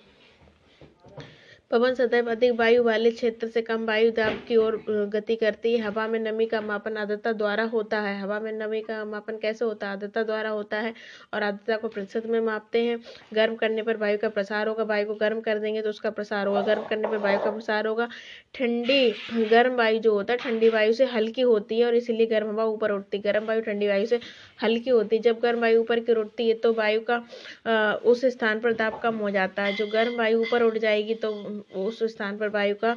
पवन 1.72 1.94
सदैव 1.96 2.30
अधिक 2.32 2.54
वायु 2.60 2.84
वाले 2.84 3.12
क्षेत्र 3.12 3.48
से 3.48 3.62
कम 3.62 3.86
वायु 3.88 4.10
दाब 4.12 4.40
की 4.48 4.56
ओर 4.58 4.76
गति 5.14 5.36
करती 5.36 5.72
है। 5.74 5.82
हवा 5.82 6.08
में 6.08 6.20
नमी 6.20 6.46
का 6.46 6.60
मापन 6.62 6.98
आर्द्रता 6.98 7.32
द्वारा 7.34 7.64
होता 7.66 8.00
है। 8.02 8.20
हवा 8.22 8.40
में 8.40 8.52
नमी 8.54 8.82
का 8.82 9.04
मापन 9.06 9.38
कैसे 9.42 9.66
होता 9.66 9.88
है? 9.88 9.92
आर्द्रता 9.94 10.24
द्वारा 10.24 10.50
होता 10.50 10.80
है 10.80 10.94
और 11.34 11.44
आर्द्रता 11.44 11.78
को 11.78 11.88
प्रतिशत 11.88 12.26
में 12.26 12.40
मापते 12.42 12.82
हैं। 12.86 13.00
गर्म 13.34 13.56
करने 13.56 13.84
पर 13.84 13.98
वायु 13.98 14.18
का 14.18 14.30
प्रसार 14.30 14.68
होगा। 14.68 14.84
वायु 14.84 15.06
को 15.08 15.14
गर्म 15.16 15.40
कर 15.42 15.60
देंगे 15.60 15.82
तो 15.82 15.90
उसका 15.90 16.10
प्रसार 16.10 16.48
होगा। 16.48 16.62
गर्म 16.64 16.84
करने 16.90 17.08
पर 17.08 17.18
वायु 17.18 17.40
का 17.40 17.52
प्रसार 17.52 17.88
होगा। 17.88 18.08
ठंडी, 18.56 19.14
गर्म 19.52 19.76
वायु 19.76 20.00
जो 20.00 20.14
होता 20.14 20.34
है, 20.34 20.40
ठंडी 20.40 20.70
वायु 20.70 20.94
से 20.94 21.06
हल्की 21.06 21.42
होती 21.44 21.80
है 21.80 21.86
और 21.86 21.96
इसीलिए 21.96 22.28
गर्म 22.28 22.50
हवा 22.50 22.66
ऊपर 22.66 22.92
उठती 22.92 23.18
है। 23.18 23.24
गर्म 23.24 23.48
वायु 23.48 23.62
ठंडी 23.62 23.88
वायु 23.88 24.06
से 24.06 24.20
हल्की 24.64 24.90
होती 24.90 25.16
है। 25.16 25.22
जब 25.22 25.40
गर्म 25.40 25.62
वायु 25.62 25.80
ऊपर 25.82 26.00
की 26.00 26.20
उठती 26.20 26.48
है 26.50 26.54
तो 26.58 26.74
वायु 26.74 27.02
का 27.10 27.98
उस 28.06 28.26
स्थान 28.28 28.60
पर 28.60 28.74
दाब 28.74 29.00
कम 29.04 29.18
हो 29.18 29.30
जाता 29.30 29.64
है। 29.64 29.76
जो 29.76 29.88
गर्म 29.88 30.18
वायु 30.18 30.42
ऊपर 30.42 30.64
उठ 30.64 30.78
जाएगी 30.80 31.16
तो 31.16 31.32
उस 31.78 32.04
स्थान 32.06 32.38
पर 32.38 32.50
वायु 32.50 32.76
का 32.76 32.96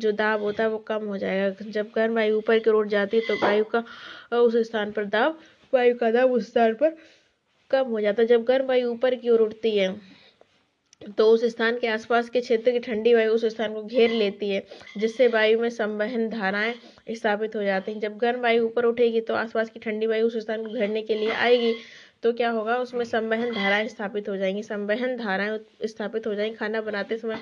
जो 0.00 0.12
दाब 0.14 0.42
होता 0.42 0.62
है 0.62 0.68
वो 0.70 0.78
कम 0.88 1.06
हो 1.06 1.18
जाएगा। 1.18 1.70
जब 1.70 1.90
गर्म 1.94 2.14
वायु 2.14 2.36
ऊपर 2.36 2.58
की 2.58 2.70
ओर 2.70 2.88
जाती 2.88 3.16
है 3.16 3.26
तो 3.28 3.34
वायु 3.36 3.64
का, 3.66 3.84
उस 4.32 4.56
स्थान 4.66 4.92
पर 4.92 5.04
दाब, 5.06 5.38
वायु 5.72 5.94
का 5.96 6.10
दाब 6.10 6.32
उस 6.32 6.50
स्थान 6.50 6.74
पर 6.74 6.96
कम 7.70 7.88
हो 7.88 8.00
जाता 8.00 8.22
है। 8.22 8.28
जब 8.28 8.44
गर्म 8.44 8.66
वायु 8.66 8.90
ऊपर 8.90 9.14
की 9.14 9.30
ओर 9.30 9.40
उठती 9.40 9.76
है 9.78 9.94
तो 11.18 11.26
उस 11.28 11.44
स्थान 11.44 11.78
के 11.78 11.86
आसपास 11.86 12.28
के 12.30 12.40
क्षेत्र 12.40 12.72
की 12.72 12.78
ठंडी 12.80 13.12
वायु 13.14 13.32
उस 13.32 13.44
स्थान 13.46 13.72
को 13.74 13.82
घेर 13.84 14.10
लेती 14.10 14.48
है, 14.50 14.62
जिससे 14.98 15.26
वायु 15.28 15.58
में 15.60 15.68
संवहन 15.70 16.28
धाराएँ 16.28 16.74
स्थापित 17.10 17.56
हो 17.56 17.62
जाती 17.62 17.92
हैं। 17.92 18.00
जब 18.00 18.16
गर्म 18.18 18.40
वायु 18.42 18.64
ऊपर 18.64 18.84
उठेगी 18.84 19.20
तो 19.20 19.34
आसपास 19.34 19.70
की 19.70 19.80
ठंडी 19.80 20.06
वायु 20.06 20.26
उस 20.26 20.36
स्थान 20.38 20.64
को 20.64 20.72
घेरने 20.72 21.02
के 21.02 21.14
लिए 21.14 21.30
आएगी। 21.30 21.74
तो 22.22 22.32
क्या 22.32 22.50
होगा, 22.50 22.76
उसमें 22.78 23.04
संवहन 23.04 23.52
धाराएँ 23.54 23.88
स्थापित 23.88 24.28
हो 24.28 24.36
जाएँगी। 24.36 24.62
संवहन 24.62 25.16
धाराएँ 25.16 25.58
स्थापित 25.86 26.26
हो 26.26 26.34
जाएँगी। 26.34 26.56
खाना 26.56 26.80
बनाते 26.82 27.16
समय 27.18 27.38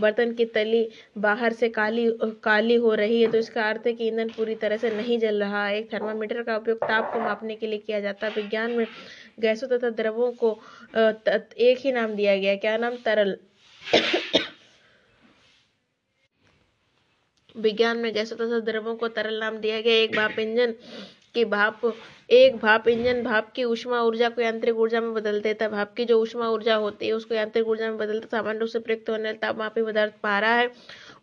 बर्तन 0.00 0.32
की 0.34 0.44
तली 0.54 0.88
बाहर 1.18 1.52
से 1.52 1.68
काली 1.70 2.06
काली 2.44 2.74
हो 2.76 2.94
रही 2.94 3.20
है 3.22 3.30
तो 3.32 3.38
इसका 3.38 3.68
अर्थ 3.68 3.86
है 3.86 3.92
कि 3.92 4.06
ईंधन 4.08 4.28
पूरी 4.36 4.54
तरह 4.56 4.76
से 4.76 4.90
नहीं 4.96 5.18
जल 5.18 5.42
रहा 5.42 5.66
है। 5.66 5.78
एक 5.78 5.92
थर्मामीटर 5.94 6.42
का 6.42 6.56
उपयोग 6.56 6.78
ताप 6.78 7.12
को 7.12 7.20
मापने 7.20 7.54
के 7.56 7.66
लिए 7.66 7.78
किया 7.78 8.00
जाता 8.00 8.26
है। 8.26 8.32
विज्ञान 8.36 8.70
में 8.72 8.86
गैसों 9.40 9.68
तथा 9.68 9.90
द्रवों 9.92 10.30
को 10.44 10.52
एक 10.96 11.78
ही 11.78 11.92
नाम 11.92 12.14
दिया 12.16 12.36
गया 12.36 12.54
क्या 12.56 12.76
नाम? 12.76 12.96
तरल। 13.04 13.36
विज्ञान 17.54 17.98
में 17.98 18.12
गैसों 18.14 18.36
तथा 18.36 18.58
द्रवों 18.62 18.94
को 18.96 19.08
तरल 19.10 19.38
नाम 19.40 19.56
दिया 19.58 19.80
गया 19.80 19.94
एक 19.94 20.14
बाप 20.16 20.38
इंजन 20.38 20.74
की 21.34 21.44
भाप, 21.44 21.80
एक 22.30 22.56
भाप, 22.56 22.88
इंजन 22.88 23.22
भाप 23.22 23.52
की 23.52 23.64
ऊष्मा 23.64 24.00
ऊर्जा 24.02 24.28
को 24.28 24.42
यांत्रिक 24.42 24.76
ऊर्जा 24.76 25.00
में 25.00 25.14
बदल 25.14 25.40
देता 25.40 25.64
है 25.64 25.70
भाप 25.70 25.92
की 25.94 26.04
जो 26.04 26.20
ऊष्मा 26.22 26.48
ऊर्जा 26.48 26.74
होती 26.74 27.06
है, 27.06 27.12
उसको 27.12 27.34
यांत्रिक 27.34 27.68
ऊर्जा 27.68 27.88
में 27.88 27.98
बदलता 27.98 28.36
सामान्य 28.36 28.58
रूप 28.58 28.68
से 28.68 28.78
प्रयुक्त 28.78 29.10
होने 29.10 29.32
तापमापी 29.32 29.82
पदार्थ 29.82 30.12
पारा 30.22 30.48
है। 30.48 30.70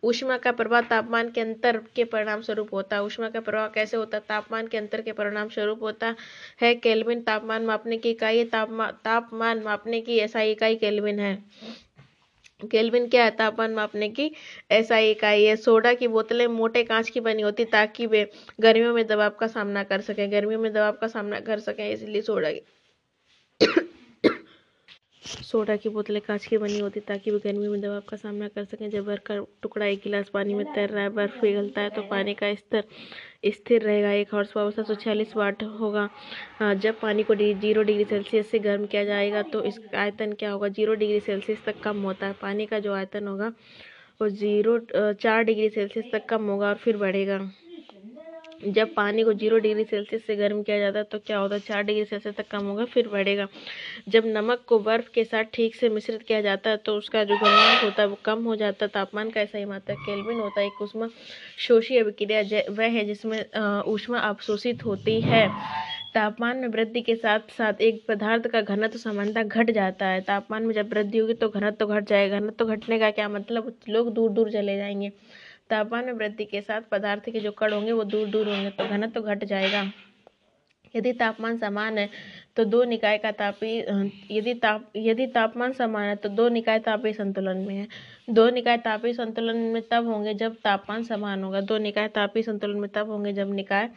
ऊष्मा 0.04 0.38
का 0.38 0.52
प्रभाव 0.52 0.82
तापमान 0.82 1.30
के 1.30 1.42
अंतर 1.42 1.78
के 1.96 2.04
परिणाम 2.04 2.42
स्वरूप 2.42 2.74
होता 2.74 2.96
है। 2.96 3.04
ऊष्मा 3.04 3.30
का 3.30 3.40
प्रभाव 3.40 3.70
कैसे 3.76 3.98
होता 3.98 4.18
है? 4.18 4.24
तापमान 4.30 4.68
के 4.68 4.78
अंतर 4.78 5.02
के 5.02 5.12
परिणाम 5.12 5.50
स्वरूप 5.50 5.84
होता 5.84 6.16
है। 6.62 6.76
केल्विन 6.76 7.22
तापमान 7.22 7.66
मापने 7.66 7.98
की 7.98 8.10
इकाई 8.10 8.44
तापमान 8.46 8.92
तापमान 9.04 9.64
मापने 9.64 10.02
की 10.02 10.18
ऐसा 10.18 10.42
इकाई 10.42 10.76
केल्विन 10.76 11.20
है। 11.20 11.44
केल्विन 12.62 13.08
क्या 13.10 13.24
है 13.24 13.32
तापमान 13.32 13.74
मापने 13.74 14.10
की 14.10 14.32
ऐसा 14.72 14.98
इकाई 15.00 15.44
है। 15.44 15.56
सोडा 15.58 15.94
की 15.94 16.08
बोतलें 16.08 16.46
मोटे 16.50 16.84
कांच 16.84 17.10
की 17.10 17.20
बनी 17.20 17.42
होती 17.42 17.66
ताकि 17.68 18.06
वे 18.08 18.30
गर्मियों 18.62 18.94
में 18.94 19.06
दबाव 19.08 19.30
का 19.40 19.48
सामना 19.48 19.84
कर 19.84 20.02
सकें। 20.02 20.32
गर्मियों 20.32 20.60
में 20.62 20.72
दबाव 20.74 20.98
का 21.02 21.08
सामना 21.08 21.40
कर 21.42 21.60
सकें, 21.60 21.90
इसलिए 21.90 22.22
सोडा 22.22 22.52
की 22.52 22.62
सोडा 25.44 25.76
की 25.78 25.90
बोतलें 25.90 26.22
कांच 26.22 26.46
की 26.46 26.58
बनी 26.58 26.80
होती 26.80 27.00
ताकि 27.02 27.32
वे 27.32 27.40
गर्मी 27.44 27.68
में 27.68 27.80
दबाव 27.82 28.02
का 28.10 28.18
सामना 28.18 28.48
कर 28.48 28.64
सकें। 28.66 28.90
जब 28.90 29.06
बर्फ़ 29.06 29.22
का 29.26 29.36
टुकड़ा 29.64 29.86
एक 29.86 30.02
गिलास 30.04 30.30
पानी 30.34 30.54
में 30.54 30.66
तैर 30.68 30.90
रहा 30.90 31.04
है, 31.04 31.10
बर्फ़ 31.12 31.40
पिघलता 31.42 31.82
है 31.82 31.90
तो 31.90 32.04
पानी 32.04 32.34
का 32.36 32.54
स्तर 32.56 32.84
स्थिर 33.48 33.82
रहेगा। 33.84 34.12
एक 34.14 34.34
हॉर्स 34.34 34.52
पावर 34.52 34.72
सात 34.72 34.86
सौ 34.88 34.96
छियालीस 34.96 35.36
वाट 35.38 35.64
होगा। 35.80 36.10
जब 36.76 37.00
पानी 37.00 37.24
को 37.24 37.36
ज़ीरो 37.36 37.82
डिग्री 37.84 38.06
सेल्सियस 38.06 38.50
से 38.52 38.60
गर्म 38.60 38.86
किया 38.88 39.04
जाएगा 39.06 39.44
तो 39.46 39.64
इसका 39.66 40.00
आयतन 40.02 40.34
क्या 40.40 40.52
होगा? 40.52 40.68
ज़ीरो 40.70 40.94
डिग्री 40.96 41.20
सेल्सियस 41.22 41.64
तक 41.66 41.80
कम 41.84 42.02
होता 42.04 42.28
है। 42.28 42.34
पानी 42.42 42.66
का 42.66 42.80
जो 42.80 42.94
आयतन 42.94 43.28
होगा 43.28 43.52
वो 44.22 44.30
ज़ीरो 44.30 44.80
चार 45.14 45.44
डिग्री 45.44 45.70
सेल्सियस 45.70 46.06
तक 46.12 46.26
कम 46.30 46.48
होगा 46.50 46.70
और 46.70 46.76
फिर 46.78 46.98
बढ़ेगा। 46.98 47.40
जब 48.60 48.94
पानी 48.96 49.24
को 49.24 49.34
ज़ीरो 49.34 49.58
डिग्री 49.58 49.84
सेल्सियस 49.84 50.26
से 50.26 50.36
गर्म 50.36 50.62
किया 50.64 50.78
जाता 50.80 51.00
है 51.00 51.06
तो 51.12 51.20
क्या 51.20 51.38
होता 51.38 51.56
है? 51.56 51.62
चार 51.62 51.84
डिग्री 51.84 52.06
सेल्सियस 52.06 52.36
तक 52.36 52.48
कम 52.52 52.66
होगा, 52.66 52.86
फिर 52.86 53.08
बढ़ेगा। 53.08 53.48
जब 54.10 54.24
नमक 54.28 54.64
को 54.68 54.80
बर्फ़ 54.80 55.10
के 55.14 55.24
साथ 55.24 55.44
ठीक 55.54 55.76
से 55.76 55.90
मिश्रित 55.90 56.22
किया 56.22 56.42
जाता 56.42 56.70
है 56.70 56.78
तो 56.78 56.96
उसका 56.98 57.24
जो 57.24 57.38
गुणवंत 57.38 57.84
होता 57.84 58.02
है, 58.02 58.08
वो 58.08 58.18
कम 58.26 58.44
हो 58.44 58.56
जाता 58.56 58.86
है। 58.86 58.90
तापमान 58.94 59.30
का 59.30 59.42
ऐसा 59.42 59.58
ही 59.58 59.66
मात्रा, 59.66 59.96
केल्विन 59.98 60.40
होता 60.40 60.62
है, 60.62 60.68
एक 60.68 60.82
उष्मा 60.82 61.10
शोषी 61.58 61.98
अभिक्रिया 61.98 62.62
वह 62.72 62.88
है 62.90 63.06
जिसमें 63.06 63.44
ऊष्मा 63.88 64.20
अवशोषित 64.20 64.86
होती 64.86 65.20
है। 65.22 65.48
तापमान 66.14 66.58
में 66.58 66.68
वृद्धि 66.68 67.02
के 67.02 67.16
साथ 67.16 67.52
साथ 67.52 67.82
एक 67.82 68.04
पदार्थ 68.10 68.48
का 68.48 68.62
घनत्व 68.62 68.98
समानता 69.00 69.42
घट 69.44 69.72
जाता 69.72 70.06
है। 70.06 70.22
तापमान 70.24 70.66
में 70.66 70.74
जब 70.76 70.94
वृद्धि 70.94 71.18
होगी 71.18 71.34
तो 71.34 71.50
घनत्व 71.50 71.76
तो 71.80 71.88
घट 71.88 72.08
जाएगा। 72.10 72.40
घनत्व 72.40 72.56
तो 72.60 72.66
घटने 72.66 73.00
का 73.00 73.10
क्या 73.12 73.28
मतलब? 73.30 73.74
लोग 73.90 74.14
दूर 74.14 74.32
दूर 74.32 74.52
चले 74.52 74.78
जाएँगे। 74.78 75.12
तापमान 75.70 76.06
में 76.06 76.14
वृद्धि 76.14 76.46
के 76.46 76.62
साथ 76.62 76.82
पदार्थ 76.92 77.30
के 77.30 77.40
जो 77.40 77.52
कण 77.52 77.74
होंगे 77.74 77.92
वो 77.92 78.04
दूर 78.06 78.28
दूर 78.30 78.50
होंगे 78.50 78.70
तो 78.70 78.88
घनत्व 78.88 79.20
तो 79.20 79.22
घट 79.24 79.44
जाएगा। 79.44 79.92
यदि 80.94 81.12
तापमान 81.14 81.58
समान 81.58 81.98
है 81.98 82.10
तो 82.58 82.64
दो 82.66 82.84
निकाय 82.84 83.18
का 83.18 83.32
तापी, 83.32 83.78
यदि 84.32 84.54
ताप, 84.54 84.92
यदि 84.96 85.26
तापमान 85.28 85.72
समान 85.74 86.04
है 86.04 86.16
तो 86.16 86.30
दो 86.30 86.48
निकाय 86.50 86.80
तापीय 86.80 87.14
संतुलन 87.14 87.58
में 87.58 87.76
है। 87.76 87.88
दो 88.30 88.50
निकाय 88.50 88.78
तापीय 88.78 89.14
संतुलन 89.14 89.58
में 89.74 89.82
तब 89.92 90.08
होंगे 90.08 90.34
जब 90.34 90.56
तापमान 90.64 91.04
समान 91.04 91.44
होगा। 91.44 91.62
दो 91.62 91.78
निकाय 91.78 92.08
तापीय 92.08 92.44
संतुलन 92.44 92.80
में 92.80 92.90
तब 92.90 93.10
होंगे 93.10 93.34
जब 93.34 93.54
निकाय, 93.54 93.90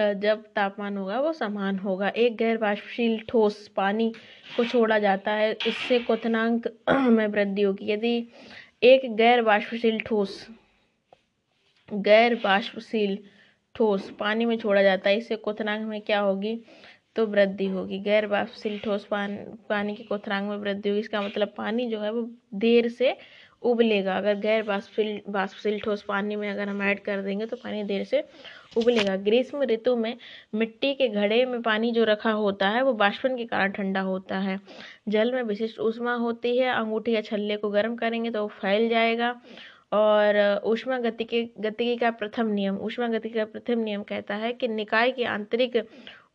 जब 0.00 0.44
तापमान 0.56 0.96
होगा, 0.96 1.20
वो 1.20 1.32
समान 1.32 1.78
होगा। 1.78 2.08
एक 2.08 2.36
गैर 2.36 2.56
वाष्पशील 2.58 3.20
ठोस 3.28 3.66
पानी 3.76 4.12
को 4.56 4.64
छोड़ा 4.64 4.98
जाता 4.98 5.32
है, 5.32 5.52
इससे 5.66 5.98
क्वथनांक 5.98 6.68
में 6.90 7.26
वृद्धि 7.26 7.62
होगी। 7.62 7.92
यदि 7.92 8.16
एक 8.84 9.14
गैर 9.16 9.40
वाष्पशील 9.42 10.00
ठोस 10.00 10.46
गैर 11.88 12.34
वाष्पशील 12.44 13.18
ठोस 13.74 14.10
पानी 14.20 14.44
में 14.44 14.56
छोड़ा 14.58 14.82
जाता 14.82 15.10
है। 15.10 15.16
इससे 15.18 15.36
क्वथनांक 15.36 15.86
में 15.88 16.00
क्या 16.00 16.20
होगी? 16.20 16.60
तो 17.16 17.26
वृद्धि 17.26 17.66
होगी। 17.66 17.98
गैर 17.98 18.26
वाष्पशील 18.26 18.78
ठोस 18.78 19.04
पान, 19.04 19.36
पानी 19.68 19.94
के 19.94 20.02
क्वथनांक 20.02 20.48
में 20.50 20.56
वृद्धि 20.56 20.88
होगी। 20.88 21.00
इसका 21.00 21.22
मतलब 21.22 21.52
पानी 21.56 21.86
जो 21.86 22.00
है 22.00 22.12
वो 22.12 22.28
देर 22.54 22.88
से 22.88 23.16
उबलेगा। 23.62 24.16
अगर 24.16 24.34
गैर 24.34 24.62
वाष्पशील 24.62 25.20
वाष्पशील 25.28 25.78
ठोस 25.80 26.02
पानी 26.02 26.36
में 26.36 26.48
अगर 26.50 26.68
हम 26.68 26.82
ऐड 26.82 27.00
कर 27.04 27.22
देंगे 27.22 27.46
तो 27.46 27.56
पानी 27.56 27.82
देर 27.84 28.04
से 28.04 28.22
उबलेगा। 28.76 29.16
ग्रीष्म 29.18 29.62
ऋतु 29.62 29.96
में 29.96 30.16
मिट्टी 30.54 30.92
के 30.94 31.08
घड़े 31.08 31.44
में 31.46 31.60
पानी 31.62 31.90
जो 31.92 32.04
रखा 32.04 32.30
होता 32.32 32.68
है 32.68 32.82
वो 32.82 32.92
बाष्पन 32.94 33.36
के 33.36 33.44
कारण 33.44 33.72
ठंडा 33.72 34.00
होता 34.00 34.38
है। 34.38 34.58
जल 35.08 35.32
में 35.32 35.42
विशिष्ट 35.42 35.78
उष्मा 35.80 36.14
होती 36.16 36.56
है। 36.58 36.68
अंगूठी 36.70 37.14
या 37.14 37.20
छल्ले 37.20 37.56
को 37.56 37.70
गर्म 37.70 37.96
करेंगे 37.96 38.30
तो 38.30 38.42
वो 38.42 38.48
फैल 38.60 38.88
जाएगा। 38.88 39.34
और 39.92 40.60
ऊष्मा 40.64 40.98
गतिकी 40.98 41.42
गतिकी 41.60 41.96
का 41.96 42.10
प्रथम 42.10 42.46
नियम? 42.46 42.76
ऊष्मा 42.76 43.08
गतिकी 43.08 43.34
का 43.34 43.44
प्रथम 43.44 43.78
नियम 43.78 44.02
कहता 44.02 44.34
है 44.34 44.52
कि 44.52 44.68
निकाय 44.68 45.10
की 45.10 45.24
आंतरिक 45.24 45.86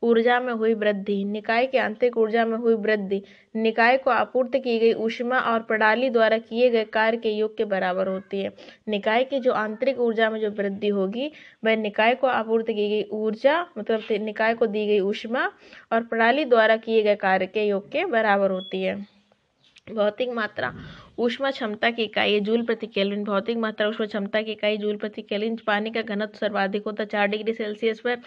ऊर्जा 0.03 0.39
में 0.39 0.53
हुई 0.53 0.73
वृद्धि, 0.73 1.23
निकाय 1.23 1.65
की 1.65 1.77
आंतरिक 1.77 2.17
ऊर्जा 2.17 2.45
में 2.45 2.57
हुई 2.57 2.73
वृद्धि, 2.73 3.21
निकाय 3.55 3.97
को 3.97 4.11
आपूर्ति 4.11 4.59
की 4.59 4.77
गई 4.79 4.93
ऊष्मा 4.93 5.39
और 5.39 5.59
प्रणाली 5.59 6.09
द्वारा 6.09 6.37
किए 6.37 6.69
गए 6.69 6.83
कार्य 6.83 7.17
के 7.17 7.29
योग 7.29 7.55
के 7.57 7.65
बराबर 7.65 8.07
होती 8.07 8.41
है। 8.41 8.51
निकाय 8.87 9.23
की 9.23 9.39
जो 9.39 9.51
आंतरिक 9.51 9.99
ऊर्जा 9.99 10.29
में 10.29 10.39
जो 10.41 10.49
वृद्धि 10.49 10.87
होगी, 10.87 11.31
वह 11.65 11.75
निकाय 11.75 12.15
को 12.15 12.27
आपूर्ति 12.27 12.73
की 12.73 12.89
गई 12.89 13.03
ऊर्जा 13.11 13.65
मतलब 13.77 14.03
निकाय 14.21 14.53
को 14.53 14.67
दी 14.67 14.85
गई 14.87 14.99
ऊष्मा 14.99 15.51
और 15.91 16.03
प्रणाली 16.03 16.45
द्वारा 16.45 16.77
किए 16.77 17.03
गए 17.03 17.15
कार्य 17.15 17.47
के 17.47 17.67
योग 17.67 17.91
के 17.91 18.05
बराबर 18.05 18.51
होती 18.51 18.81
है। 18.81 19.13
भौतिक 19.93 20.29
मात्रा 20.29 20.73
ऊष्मा 21.17 21.51
क्षमता 21.51 21.89
की 21.91 22.03
इकाई, 22.03 22.39
जूल 22.39 22.61
प्रति 22.61 22.87
केल्विन, 22.87 23.23
भौतिक 23.23 23.57
मात्रा 23.57 23.87
ऊष्मा 23.87 24.05
क्षमता 24.07 24.41
की 24.41 24.51
इकाई, 24.51 24.77
जूल 24.77 24.95
प्रति 24.95 25.21
केल्विन, 25.21 25.55
पानी 25.67 25.91
का 25.91 26.01
घनत्व 26.01 26.37
सर्वाधिक 26.37 26.83
होता 26.85 27.03
है, 27.03 27.09
चार 27.09 27.27
डिग्री 27.27 27.53
सेल्सियस 27.53 27.99
पर। 27.99 28.17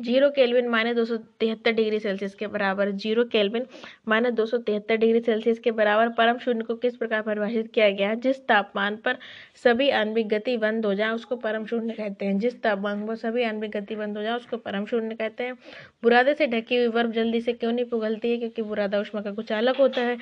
ज़ीरो 0.00 0.30
केल्विन 0.30 0.68
माइनस 0.68 0.96
दो 0.96 1.04
सौ 1.04 1.16
तिहत्तर 1.16 1.72
डिग्री 1.72 2.00
सेल्सियस 2.00 2.34
के 2.34 2.46
बराबर, 2.46 2.90
ज़ीरो 2.90 3.24
केल्विन 3.24 3.66
माइनस 4.08 4.32
दो 4.32 4.46
सौ 4.46 4.58
तिहत्तर 4.58 4.96
डिग्री 4.96 5.20
सेल्सियस 5.20 5.58
के 5.58 5.70
बराबर, 5.70 6.08
परम 6.08 6.38
शून्य 6.38 6.64
को 6.64 6.74
किस 6.74 6.96
प्रकार 6.96 7.22
परिभाषित 7.22 7.70
किया 7.74 7.90
गया 7.90 8.08
है? 8.08 8.16
जिस 8.20 8.46
तापमान 8.46 8.96
पर 8.96 9.18
सभी 9.64 9.90
आणविक 9.90 10.28
गति 10.28 10.56
बंद 10.56 10.86
हो 10.86 10.94
जाए, 10.94 11.10
उसको 11.10 11.36
परम 11.36 11.66
शून्य 11.66 11.94
कहते 11.94 12.26
हैं। 12.26 12.38
जिस 12.38 12.62
तापमान 12.62 13.06
पर 13.06 13.16
सभी 13.16 13.42
आणविक 13.42 13.70
गति 13.70 13.96
बंद 13.96 14.16
हो 14.16 14.22
जाए, 14.22 14.36
उसको 14.36 14.56
परम 14.56 14.86
शून्य 14.86 15.14
कहते 15.14 15.44
हैं। 15.44 15.54
बुरादे 16.02 16.34
से 16.34 16.46
ढकी 16.46 16.76
हुई 16.76 16.88
बर्फ़ 16.88 17.10
जल्दी 17.10 17.40
से 17.40 17.52
क्यों 17.52 17.72
नहीं 17.72 17.84
पिघलती 17.84 18.30
है? 18.30 18.38
क्योंकि 18.38 18.62
बुरादा 18.62 19.00
उष्मा 19.00 19.20
का 19.20 19.56
अलग 19.56 19.76
होता 19.76 20.00
है 20.00 20.16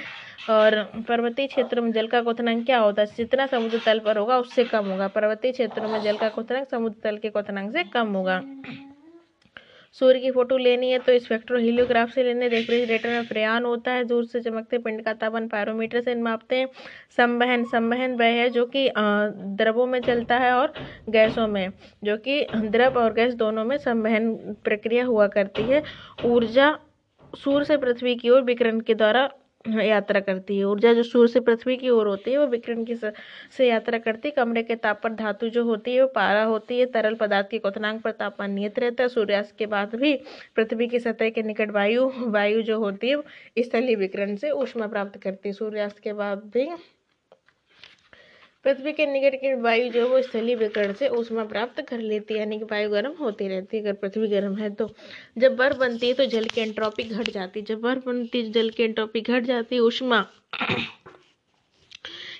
और 0.50 0.82
पर्वतीय 1.08 1.46
क्षेत्रों 1.46 1.82
में 1.82 1.92
जल 1.92 2.06
का 2.10 2.20
क्वथनांक 2.22 2.64
क्या 2.66 2.78
होता 2.78 3.02
है? 3.02 3.08
जितना 3.16 3.46
समुद्र 3.46 3.80
तल 3.86 3.98
पर 3.98 4.18
होगा, 4.18 4.38
उससे 4.38 4.64
कम 4.64 4.86
होगा। 4.86 5.08
पर्वतीय 5.10 5.52
क्षेत्रों 5.52 5.88
में 5.88 6.00
जल 6.02 6.16
का 6.16 6.28
क्वथनांक 6.28 6.68
समुद्र 6.68 7.00
तल 7.04 7.16
के 7.16 7.30
क्वथनांक 7.30 7.72
से 7.72 7.84
कम 7.86 8.12
होगा। 8.14 8.42
सूर्य 9.96 10.20
की 10.20 10.30
फ़ोटो 10.30 10.56
लेनी 10.56 10.90
है 10.90 10.98
तो 10.98 11.18
स्पेक्ट्रो 11.18 11.58
हीलियोग्राफ 11.58 12.10
से 12.10 12.22
लेने, 12.22 12.48
रेफ्रिजरेटर 12.48 13.08
में 13.10 13.24
फ्रेयान 13.26 13.64
होता 13.64 13.92
है। 13.92 14.04
दूर 14.04 14.24
से 14.24 14.40
चमकते 14.40 14.78
पिंड 14.78 15.02
का 15.04 15.12
तापमान 15.14 15.48
पैरोमीटर 15.48 16.00
से 16.00 16.14
मापते 16.16 16.56
हैं। 16.56 16.68
संवहन 17.16 17.64
संवहन 17.64 18.14
वह 18.14 18.26
है 18.34 18.48
जो 18.50 18.64
कि 18.66 18.88
द्रवों 18.96 19.86
में 19.86 20.00
चलता 20.00 20.36
है 20.38 20.52
और 20.52 20.72
गैसों 21.08 21.46
में, 21.48 21.70
जो 22.04 22.16
कि 22.18 22.44
द्रव 22.56 22.98
और 22.98 23.12
गैस 23.14 23.34
दोनों 23.34 23.64
में 23.64 23.76
संवहन 23.78 24.34
प्रक्रिया 24.64 25.04
हुआ 25.04 25.26
करती 25.28 25.62
है। 25.62 25.82
ऊर्जा, 26.24 26.76
सूर्य 27.34 27.64
से 27.64 27.76
पृथ्वी 27.76 28.14
की 28.14 28.30
ओर 28.30 28.42
विकिरण 28.42 28.80
के 28.80 28.94
द्वारा 28.94 29.28
यात्रा 29.64 30.20
करती 30.20 30.56
है। 30.58 30.64
ऊर्जा 30.64 30.92
जो 30.94 31.02
सूर्य 31.02 31.32
से 31.32 31.40
पृथ्वी 31.40 31.76
की 31.76 31.88
ओर 31.90 32.06
होती 32.08 32.30
है, 32.30 32.38
वो 32.38 32.46
विकिरण 32.46 32.84
की 32.84 32.94
से 32.94 33.68
यात्रा 33.68 33.98
करती 33.98 34.28
है। 34.28 34.32
कमरे 34.34 34.62
के 34.62 34.76
ताप 34.76 35.00
पर 35.02 35.12
धातु 35.14 35.48
जो 35.48 35.64
होती 35.64 35.94
है, 35.94 36.02
वो 36.02 36.08
पारा 36.14 36.44
होती 36.44 36.78
है। 36.78 36.86
तरल 36.86 37.14
पदार्थ 37.14 37.48
के 37.50 37.58
क्वथनांक 37.58 38.02
पर 38.02 38.10
तापमान 38.12 38.52
नियत 38.52 38.78
रहता 38.78 39.02
है। 39.02 39.08
सूर्यास्त 39.08 39.56
के 39.58 39.66
बाद 39.66 39.94
भी 39.94 40.14
पृथ्वी 40.56 40.86
की 40.88 40.98
सतह 41.00 41.30
के 41.30 41.42
निकट 41.42 41.70
वायु 41.70 42.10
वायु 42.28 42.62
जो 42.62 42.78
होती 42.78 43.10
है 43.10 43.22
स्थलीय 43.58 43.96
विकिरण 43.96 44.34
से 44.36 44.50
ऊष्मा 44.52 44.86
प्राप्त 44.86 45.18
करती 45.22 45.48
है। 45.48 45.52
सूर्यास्त 45.52 45.98
के 45.98 46.12
बाद 46.12 46.50
भी 46.54 46.68
पृथ्वी 48.64 48.92
के 48.92 49.06
निकट 49.06 49.34
की 49.34 49.54
वायु 49.54 49.88
जो 49.88 50.00
है 50.00 50.06
वो 50.06 50.22
स्थलीय 50.22 50.54
विकर्ण 50.54 50.92
से 50.92 51.08
ऊष्मा 51.08 51.44
प्राप्त 51.44 51.80
कर 51.80 51.98
लेती 51.98 52.34
है, 52.34 52.40
यानी 52.40 52.58
कि 52.58 52.64
वायु 52.64 52.90
गर्म 52.90 53.12
होती 53.20 53.48
रहती 53.48 53.76
है, 53.76 53.82
अगर 53.82 53.92
पृथ्वी 53.92 54.28
गर्म 54.28 54.56
है 54.56 54.70
तो। 54.70 54.90
जब 55.38 55.56
बर्फ़ 55.56 55.76
बनती 55.76 56.06
है 56.06 56.12
तो 56.12 56.24
जल 56.24 56.44
की 56.44 56.60
एंट्रोपी 56.60 57.02
घट 57.02 57.30
जाती 57.30 57.60
है। 57.60 57.66
जब 57.66 57.80
बर्फ़ 57.80 58.04
बनती 58.06 58.42
है 58.42 58.50
जल 58.52 58.70
की 58.70 58.82
एंट्रोपी 58.82 59.20
घट 59.20 59.42
जाती 59.42 59.74
है। 59.74 59.80
ऊष्मा 59.80 60.26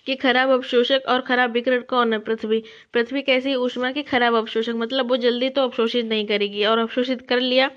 कि 0.06 0.14
खराब 0.14 0.50
अवशोषक 0.50 1.02
और 1.08 1.20
खराब 1.20 1.52
विकरण 1.52 1.80
कौन 1.80 2.12
है? 2.12 2.18
पृथ्वी। 2.18 2.62
पृथ्वी 2.92 3.22
कैसी 3.22 3.54
ऊष्मा 3.54 3.92
की 3.92 4.02
खराब 4.02 4.34
अवशोषक 4.34 4.72
मतलब 4.76 5.08
वो 5.08 5.16
जल्दी 5.16 5.48
तो 5.48 5.62
अवशोषित 5.62 6.06
नहीं 6.06 6.26
करेगी 6.26 6.64
और 6.64 6.78
अवशोषित 6.78 7.28
कर 7.28 7.40
लिया 7.40 7.70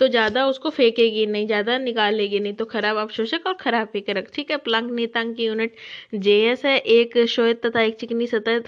तो 0.00 0.06
ज़्यादा 0.08 0.46
उसको 0.46 0.70
फेंकेगी 0.70 1.24
नहीं, 1.26 1.46
ज़्यादा 1.46 1.76
निकालेगी 1.78 2.40
नहीं 2.40 2.54
तो 2.54 2.64
खराब 2.64 2.96
अवशोषक 2.98 3.46
और 3.46 3.54
खराब 3.54 3.86
फेंकरक 3.88 4.30
ठीक 4.34 4.50
है, 4.50 4.56
प्लांक 4.58 4.90
नीतांक 4.92 5.36
की 5.36 5.46
यूनिट 5.46 5.76
जेएस 6.16 6.64
है, 6.64 6.76
एक 6.78 7.18
श्वेत 7.26 7.66
तथा 7.66 7.80
एक 7.82 7.96
चिकनी 7.96 8.26
सतह 8.26 8.60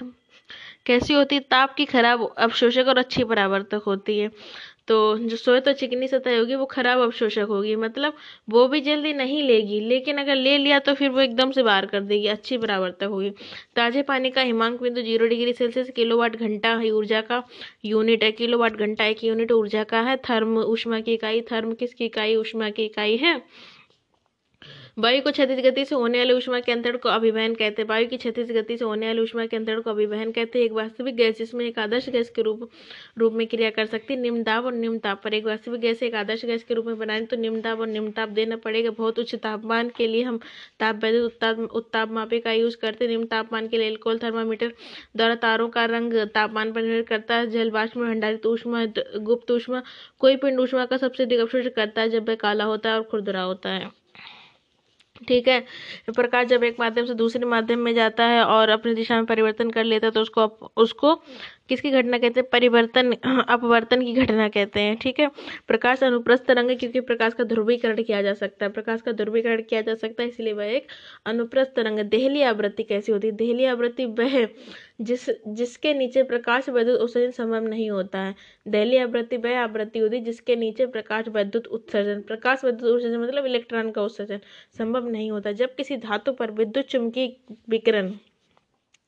कैसी 0.85 1.13
होती? 1.13 1.35
है 1.35 1.41
ताप 1.41 1.73
की 1.75 1.85
खराब 1.85 2.27
अवशोषक 2.39 2.85
और 2.87 2.97
अच्छी 2.97 3.23
परावर्तक 3.25 3.81
होती 3.87 4.17
है। 4.19 4.29
तो 4.87 5.17
जो 5.19 5.37
सोए 5.37 5.59
तो 5.59 5.71
चिकनी 5.73 6.07
सतह 6.07 6.37
होगी, 6.37 6.55
वो 6.55 6.65
खराब 6.65 6.99
अवशोषक 7.01 7.47
होगी। 7.49 7.75
मतलब 7.75 8.13
वो 8.49 8.67
भी 8.67 8.81
जल्दी 8.81 9.13
नहीं 9.13 9.41
लेगी, 9.43 9.79
लेकिन 9.79 10.17
अगर 10.17 10.35
ले 10.35 10.57
लिया 10.57 10.79
तो 10.79 10.93
फिर 10.93 11.09
वो 11.09 11.19
एकदम 11.21 11.51
से 11.51 11.63
बाहर 11.63 11.85
कर 11.85 12.01
देगी, 12.01 12.27
अच्छी 12.27 12.57
बराबरता 12.57 13.05
होगी। 13.05 13.29
ताजे 13.75 14.01
पानी 14.03 14.29
का 14.29 14.41
हिमांक 14.41 14.81
बिंदु 14.81 15.01
ज़ीरो 15.01 15.27
डिग्री 15.27 15.53
सेल्सियस, 15.53 15.89
किलोवाट 15.95 16.35
घंटा 16.35 16.75
ऊर्जा 16.93 17.21
का 17.21 17.43
यूनिट 17.85 18.23
है। 18.23 18.31
किलोवाट 18.33 18.75
घंटा 18.75 19.05
एक 19.05 19.23
यूनिट 19.23 19.51
ऊर्जा 19.51 19.83
का 19.83 20.01
है। 20.01 20.15
थर्म 20.29 20.57
उष्मा 20.57 20.99
की 20.99 21.13
इकाई, 21.13 21.41
थर्म 21.51 21.73
किसकी 21.73 22.05
इकाई? 22.05 22.35
उष्मा 22.35 22.69
की 22.69 22.85
इकाई 22.85 23.17
है। 23.17 23.41
वायु 24.97 25.21
को 25.21 25.31
क्षतिज 25.31 25.59
गति 25.61 25.83
से 25.85 25.95
होने 25.95 26.17
वाले 26.17 26.33
उष्मा 26.33 26.59
के 26.59 26.71
अंतरण 26.71 26.97
को 26.97 27.09
अभिवहन 27.09 27.53
कहते 27.55 27.81
हैं। 27.81 27.87
वायु 27.89 28.07
की 28.09 28.17
क्षतिज 28.17 28.51
गति 28.51 28.77
से 28.77 28.85
होने 28.85 29.07
वाले 29.07 29.21
उष्मा 29.21 29.45
के 29.45 29.57
अंतरण 29.57 29.81
को 29.81 29.89
अभिवहन 29.89 30.31
कहते 30.31 30.59
हैं। 30.59 30.65
एक 30.65 30.71
वास्तविक 30.71 31.15
गैस 31.15 31.37
जिसमें 31.37 31.65
एक 31.65 31.77
आदर्श 31.79 32.07
गैस 32.09 32.29
के 32.29 32.41
रूप 32.41 32.67
रूप 33.17 33.33
में 33.33 33.45
क्रिया 33.47 33.69
कर 33.69 33.85
सकती 33.85 34.13
है। 34.13 34.19
निम्न 34.19 34.43
दाब 34.43 34.65
और 34.65 34.73
निम्न 34.73 34.97
ताप 34.99 35.21
पर 35.23 35.33
एक 35.33 35.45
वास्तविक 35.45 35.81
गैस 35.81 36.01
एक 36.03 36.15
आदर्श 36.15 36.45
गैस 36.45 36.63
के 36.63 36.73
रूप 36.73 36.85
में 36.85 36.97
बनाए 36.99 37.21
तो 37.25 37.37
निम्न 37.37 37.61
दाब 37.61 37.79
और 37.79 37.87
निम्न 37.87 38.11
ताप 38.11 38.29
देना 38.29 38.55
पड़ेगा। 38.55 38.91
बहुत 38.91 39.19
उच्च 39.19 39.35
तापमान 39.35 39.89
के 39.97 40.07
लिए 40.07 40.23
हम 40.23 40.39
ताप 40.79 41.03
वैद्युत 41.03 41.69
उत्ताप 41.73 42.11
मापे 42.11 42.39
का 42.39 42.51
यूज़ 42.51 42.77
करते 42.77 43.05
हैं। 43.05 43.11
निम्न 43.11 43.25
तापमान 43.27 43.67
के 43.67 43.77
लिए 43.77 43.87
एल्कोहल 43.87 44.19
थर्मामीटर 44.19 44.73
द्वारा 45.15 45.35
तारों 45.35 45.69
का 45.69 45.85
रंग 45.85 46.13
तापमान 46.35 46.73
पर 46.73 46.81
निर्भर 46.81 47.07
करता 47.09 47.35
है। 47.35 47.47
जल 47.49 47.71
वाष्प 47.71 47.97
में 47.97 48.09
भंडारित 48.09 48.45
ऊष्मा, 48.45 48.85
गुप्त 48.87 49.51
ऊष्मा, 49.51 49.83
कोई 50.19 50.35
पिंड 50.35 50.59
ऊष्मा 50.59 50.85
का 50.85 50.97
सबसे 50.97 51.23
अधिक 51.23 51.39
अवशोषण 51.39 51.69
करता 51.75 52.01
है 52.01 52.09
जब 52.09 52.29
वह 52.29 52.35
काला 52.37 52.63
होता 52.63 52.89
है 52.89 52.95
और 52.95 53.03
खुरदुरा 53.03 53.41
होता 53.43 53.69
है। 53.69 53.89
ठीक 55.17 55.47
है? 55.47 55.59
प्रकाश 56.11 56.47
जब 56.47 56.63
एक 56.63 56.79
माध्यम 56.79 57.05
से 57.05 57.13
दूसरे 57.13 57.45
माध्यम 57.45 57.79
में 57.79 57.93
जाता 57.93 58.25
है 58.25 58.43
और 58.45 58.69
अपनी 58.69 58.93
दिशा 58.93 59.15
में 59.15 59.25
परिवर्तन 59.25 59.69
कर 59.71 59.83
लेता 59.83 60.07
है 60.07 60.11
तो 60.11 60.21
उसको 60.21 60.45
उसको 60.77 61.13
किसकी 61.69 61.91
घटना 61.91 62.17
कहते 62.17 62.39
हैं? 62.39 62.49
परिवर्तन, 62.51 63.11
अपवर्तन 63.49 64.01
की 64.01 64.13
घटना 64.13 64.47
कहते 64.49 64.79
हैं, 64.79 64.95
ठीक 64.97 65.19
है? 65.19 65.29
प्रकाश 65.67 66.03
अनुप्रस्थ 66.03 66.45
तरंग 66.45 66.77
क्योंकि 66.79 66.99
प्रकाश 67.01 67.33
का 67.33 67.43
ध्रुवीकरण 67.43 68.01
किया 68.03 68.21
जा 68.21 68.33
सकता 68.33 68.65
है। 68.65 68.71
प्रकाश 68.71 69.01
का 69.01 69.11
ध्रुवीकरण 69.11 69.61
किया 69.61 69.81
जा 69.81 69.95
सकता 69.95 70.23
है, 70.23 70.29
इसलिए 70.29 70.53
वह 70.53 70.65
एक 70.65 70.87
अनुप्रस्थ 71.25 71.71
तरंग 71.75 71.99
देहली 71.99 72.41
आवृत्ति 72.43 72.83
कैसी 72.83 73.11
होती 73.11 73.27
है? 73.27 73.33
देहली 73.35 73.65
आवृत्ति 73.65 74.05
वह 74.05 74.47
जिस, 75.01 75.29
जिसके 75.47 75.93
नीचे 75.93 76.23
प्रकाश 76.23 76.69
विद्युत 76.69 76.99
उत्सर्जन 76.99 77.31
संभव 77.31 77.67
नहीं 77.67 77.89
होता 77.89 78.19
है। 78.19 78.35
दहली 78.67 78.97
आवृत्ति 78.97 79.37
वह 79.37 79.59
आवृत्ति 79.61 79.99
होती 79.99 80.19
जिसके 80.21 80.55
नीचे 80.55 80.85
प्रकाश 80.85 81.27
विद्युत 81.27 81.67
उत्सर्जन, 81.67 82.21
प्रकाश 82.21 82.63
विद्युत 82.65 82.91
उत्सर्जन 82.91 83.19
मतलब 83.19 83.45
इलेक्ट्रॉन 83.45 83.91
का 83.91 84.01
उत्सर्जन 84.01 84.39
संभव 84.77 85.07
नहीं 85.07 85.29
होता। 85.31 85.51
जब 85.51 85.75
किसी 85.75 85.97
धातु 85.97 86.31
पर 86.33 86.51
विद्युत 86.51 86.85
चुंबकीय 86.85 87.35
विकिरण, 87.69 88.11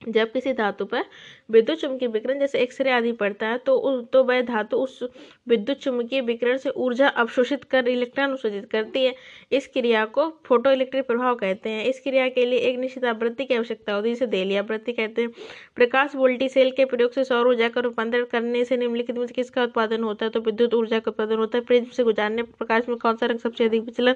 जब 0.01 0.31
किसी 0.31 0.53
धातु 0.53 0.85
पर 0.85 1.03
विद्युत 1.49 1.79
चुंबकीय 1.79 2.07
विकिरण 2.07 2.39
जैसे 2.39 2.59
एक्सरे 2.59 2.91
आदि 2.91 3.11
पड़ता 3.11 3.47
है 3.47 3.57
तो 3.57 4.01
तो 4.13 4.23
वह 4.23 4.41
धातु 4.41 4.77
उस 4.77 4.99
विद्युत 5.47 5.77
चुंबकीय 5.77 6.21
विकिरण 6.21 6.57
से 6.57 6.69
ऊर्जा 6.69 7.07
अवशोषित 7.07 7.63
कर, 7.63 7.87
इलेक्ट्रॉन 7.87 8.33
उत्सर्जित 8.33 8.69
करती 8.71 9.03
है। 9.05 9.13
इस 9.51 9.67
क्रिया 9.67 10.05
को 10.07 10.27
फ़ोटो 10.45 10.71
इलेक्ट्रिक 10.71 11.07
प्रभाव 11.07 11.35
कहते 11.35 11.69
हैं। 11.69 11.85
इस 11.85 11.99
क्रिया 11.99 12.27
के 12.29 12.45
लिए 12.45 12.59
एक 12.59 12.77
निश्चित 12.79 13.05
आवृत्ति 13.05 13.45
की 13.45 13.53
आवश्यकता 13.53 13.93
होती 13.93 14.09
है, 14.09 14.13
जिसे 14.15 14.27
देली 14.27 14.55
आवृत्ति 14.55 14.91
कहते 14.91 15.21
हैं। 15.21 15.31
प्रकाश 15.75 16.15
वोल्टी 16.15 16.49
सेल 16.49 16.71
के 16.71 16.85
प्रयोग 16.85 17.11
से 17.11 17.23
सौर 17.23 17.47
ऊर्जा 17.47 17.69
का 17.69 17.81
रूपांतरण 17.81 18.25
करने 18.31 18.63
से 18.65 18.77
निम्नलिखित 18.77 19.17
में 19.17 19.27
किसका 19.27 19.63
उत्पादन 19.63 20.03
होता 20.03 20.25
है? 20.25 20.31
तो 20.31 20.39
विद्युत 20.41 20.73
ऊर्जा 20.73 20.99
का 20.99 21.11
उत्पादन 21.11 21.37
होता 21.37 21.57
है। 21.57 21.63
प्रिज्म 21.65 21.89
से 21.89 22.03
गुजारने 22.03 22.43
पर 22.43 22.51
प्रकाश 22.57 22.89
में 22.89 22.97
कौन 22.97 23.15
सा 23.15 23.25
रंग 23.25 23.39
सबसे 23.39 23.63
अधिक 23.65 23.83
विचलन 23.83 24.15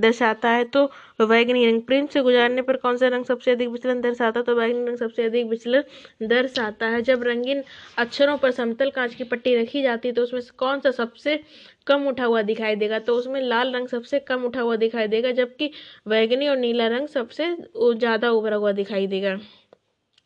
दर्शाता 0.00 0.50
है? 0.50 0.64
तो 0.64 0.84
वैगनी 1.20 1.66
रंग, 1.66 1.82
प्रिज्म 1.82 2.06
से 2.06 2.22
गुजारने 2.22 2.62
पर 2.62 2.76
कौन 2.76 2.96
सा 2.96 3.08
रंग 3.08 3.24
सबसे 3.24 3.50
अधिक 3.50 3.68
विचलन 3.68 4.00
दर्शाता 4.00 4.40
है? 4.40 4.44
तो 4.44 4.54
वैगनी 4.54 4.86
रंग 4.86 4.96
सबसे 4.96 5.24
अधिक 5.24 5.46
विचलन 5.46 5.82
दर्शाता 6.22 6.65
है। 6.68 7.02
जब 7.02 7.22
रंगीन 7.22 7.62
अक्षरों 7.98 8.36
पर 8.38 8.50
समतल 8.52 8.90
कांच 8.90 9.14
की 9.14 9.24
पट्टी 9.26 9.54
रखी 9.56 9.82
जाती 9.82 10.08
है 10.08 10.14
तो 10.14 10.22
उसमें 10.22 10.42
कौन 10.58 10.80
सा 10.80 10.90
सबसे 10.92 11.38
कम 11.86 12.06
उठा 12.08 12.24
हुआ 12.24 12.42
दिखाई 12.44 12.76
देगा? 12.76 12.98
तो 13.00 13.16
उसमें 13.16 13.40
लाल 13.42 13.74
रंग 13.74 13.88
सबसे 13.88 14.18
कम 14.22 14.44
उठा 14.44 14.60
हुआ 14.60 14.76
दिखाई 14.78 15.06
देगा, 15.08 15.30
जबकि 15.32 15.70
वैगनी 16.08 16.48
और 16.48 16.56
नीला 16.58 16.86
रंग 16.88 17.08
सबसे 17.08 17.54
ज़्यादा 17.76 18.30
उभरा 18.32 18.56
हुआ 18.56 18.72
दिखाई 18.74 19.06
देगा। 19.08 19.38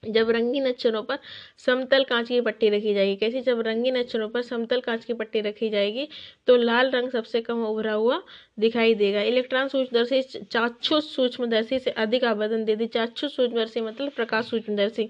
जब 0.03 0.31
रंगीन 0.31 0.67
अक्षरों 0.67 1.03
पर 1.03 1.19
समतल 1.59 2.05
कांच 2.05 2.29
की 2.29 2.41
पट्टी 2.41 2.69
रखी 2.71 2.93
जाएगी, 2.95 3.17
कैसी? 3.17 3.41
जब 3.43 3.61
रंगीन 3.61 3.97
अक्षरों 3.99 4.29
पर 4.29 4.43
समतल 4.43 4.81
कांच 4.81 5.05
की 5.05 5.13
पट्टी 5.15 5.41
रखी 5.41 5.69
जाएगी 5.71 6.09
तो 6.49 6.57
लाल 6.57 6.91
रंग 6.91 7.11
सबसे 7.11 7.41
कम 7.43 7.65
उभरा 7.65 7.93
हुआ 7.95 8.21
दिखाई 8.61 8.95
देगा। 8.95 9.23
इलेक्ट्रॉन 9.23 9.69
सूक्ष्मदर्शी 9.69 10.23
चाक्षुष 10.45 11.05
सूक्ष्मदर्शी 11.07 11.79
से 11.79 11.91
अधिक 11.99 12.25
आवर्धन 12.25 12.65
देती 12.65 12.87
चाक्षुष 12.89 13.37
सूक्ष्मदर्शी 13.37 13.81
मतलब 13.81 14.13
प्रकाश 14.13 14.51
सूक्ष्मदर्शी। 14.51 15.09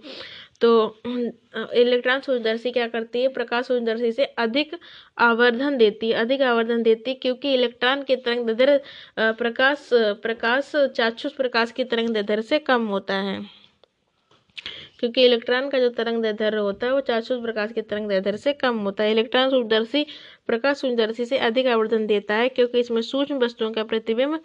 तो 0.60 0.70
इलेक्ट्रॉन 1.74 2.20
सूर्यदर्शी 2.20 2.70
क्या 2.70 2.86
करती 2.88 3.22
है? 3.22 3.28
प्रकाश 3.28 3.66
सूर्यदर्शी 3.66 4.12
से 4.12 4.24
अधिक 4.38 4.76
आवर्धन 5.18 5.76
देती 5.76 6.08
है, 6.08 6.14
अधिक 6.14 6.42
आवर्धन 6.42 6.82
देती 6.82 7.10
है, 7.10 7.16
क्योंकि 7.16 7.54
इलेक्ट्रॉन 7.54 8.02
के 8.02 8.16
तरंग 8.16 8.50
दैर्ध्य 8.50 9.32
प्रकाश 9.38 9.88
प्रकाश, 10.22 10.72
चाक्षुष 10.96 11.32
प्रकाश 11.32 11.72
की 11.72 11.84
तरंग 11.84 12.08
दैर्ध्य 12.08 12.42
से 12.42 12.58
कम 12.60 12.86
होता 12.88 13.14
है। 13.20 13.59
क्योंकि 15.00 15.24
इलेक्ट्रॉन 15.24 15.68
का 15.70 15.78
जो 15.78 15.88
तरंग 15.88 16.22
दैर्ध्य 16.22 16.56
होता 16.56 16.86
है, 16.86 16.92
वो 16.92 17.00
चाक्षुष 17.00 17.40
प्रकाश 17.42 17.72
के 17.72 17.82
तरंग 17.82 18.08
दैर्ध्य 18.08 18.36
से 18.36 18.52
कम 18.52 18.78
होता 18.78 19.04
है। 19.04 19.10
इलेक्ट्रॉन 19.10 19.50
सूक्ष्मदर्शी 19.50 20.06
प्रकाश 20.46 20.76
सूर्यदर्शी 20.76 21.24
से 21.24 21.38
अधिक 21.38 21.66
आवर्धन 21.66 22.06
देता 22.06 22.34
है, 22.34 22.48
क्योंकि 22.48 22.80
इसमें 22.80 23.00
सूक्ष्म 23.02 23.38
वस्तुओं 23.38 23.70
का 23.72 23.84
प्रतिबिंब 23.84 24.38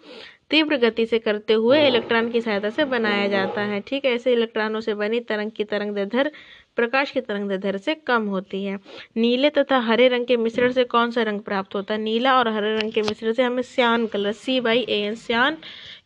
तीव्र 0.50 0.76
गति 0.76 1.06
से 1.06 1.18
करते 1.18 1.52
हुए 1.52 1.86
इलेक्ट्रॉन 1.88 2.30
की 2.30 2.40
सहायता 2.40 2.70
से 2.70 2.84
बनाया 2.84 3.26
जाता 3.28 3.60
है, 3.60 3.80
ठीक 3.80 4.04
है? 4.04 4.14
ऐसे 4.14 4.32
इलेक्ट्रॉनों 4.32 4.80
से 4.80 4.94
बनी 4.94 5.20
तरंग 5.20 5.50
की 5.50 5.64
तरंग 5.64 5.94
दैर्ध्य, 5.94 6.30
प्रकाश 6.76 7.10
की 7.10 7.20
तरंग 7.20 7.50
दैर्ध्य 7.50 7.78
से 7.78 7.94
कम 8.06 8.26
होती 8.26 8.64
है। 8.64 8.78
नीले 9.16 9.50
तथा 9.50 9.78
हरे 9.78 10.08
रंग 10.08 10.26
के 10.26 10.36
मिश्रण 10.36 10.72
से 10.72 10.84
कौन 10.84 11.10
सा 11.10 11.22
रंग 11.22 11.40
प्राप्त 11.40 11.74
होता 11.74 11.94
है? 11.94 12.00
नीला 12.00 12.38
और 12.38 12.48
हरे 12.48 12.76
रंग 12.76 12.92
के 12.92 13.02
मिश्रण 13.02 13.32
से 13.32 13.42
हमें 13.42 13.62
cyan 13.62 14.06
colour 14.06 14.32
C 14.32 14.60
Y 14.60 14.86
A 14.88 15.00
N 15.00 15.14
cyan, 15.16 15.56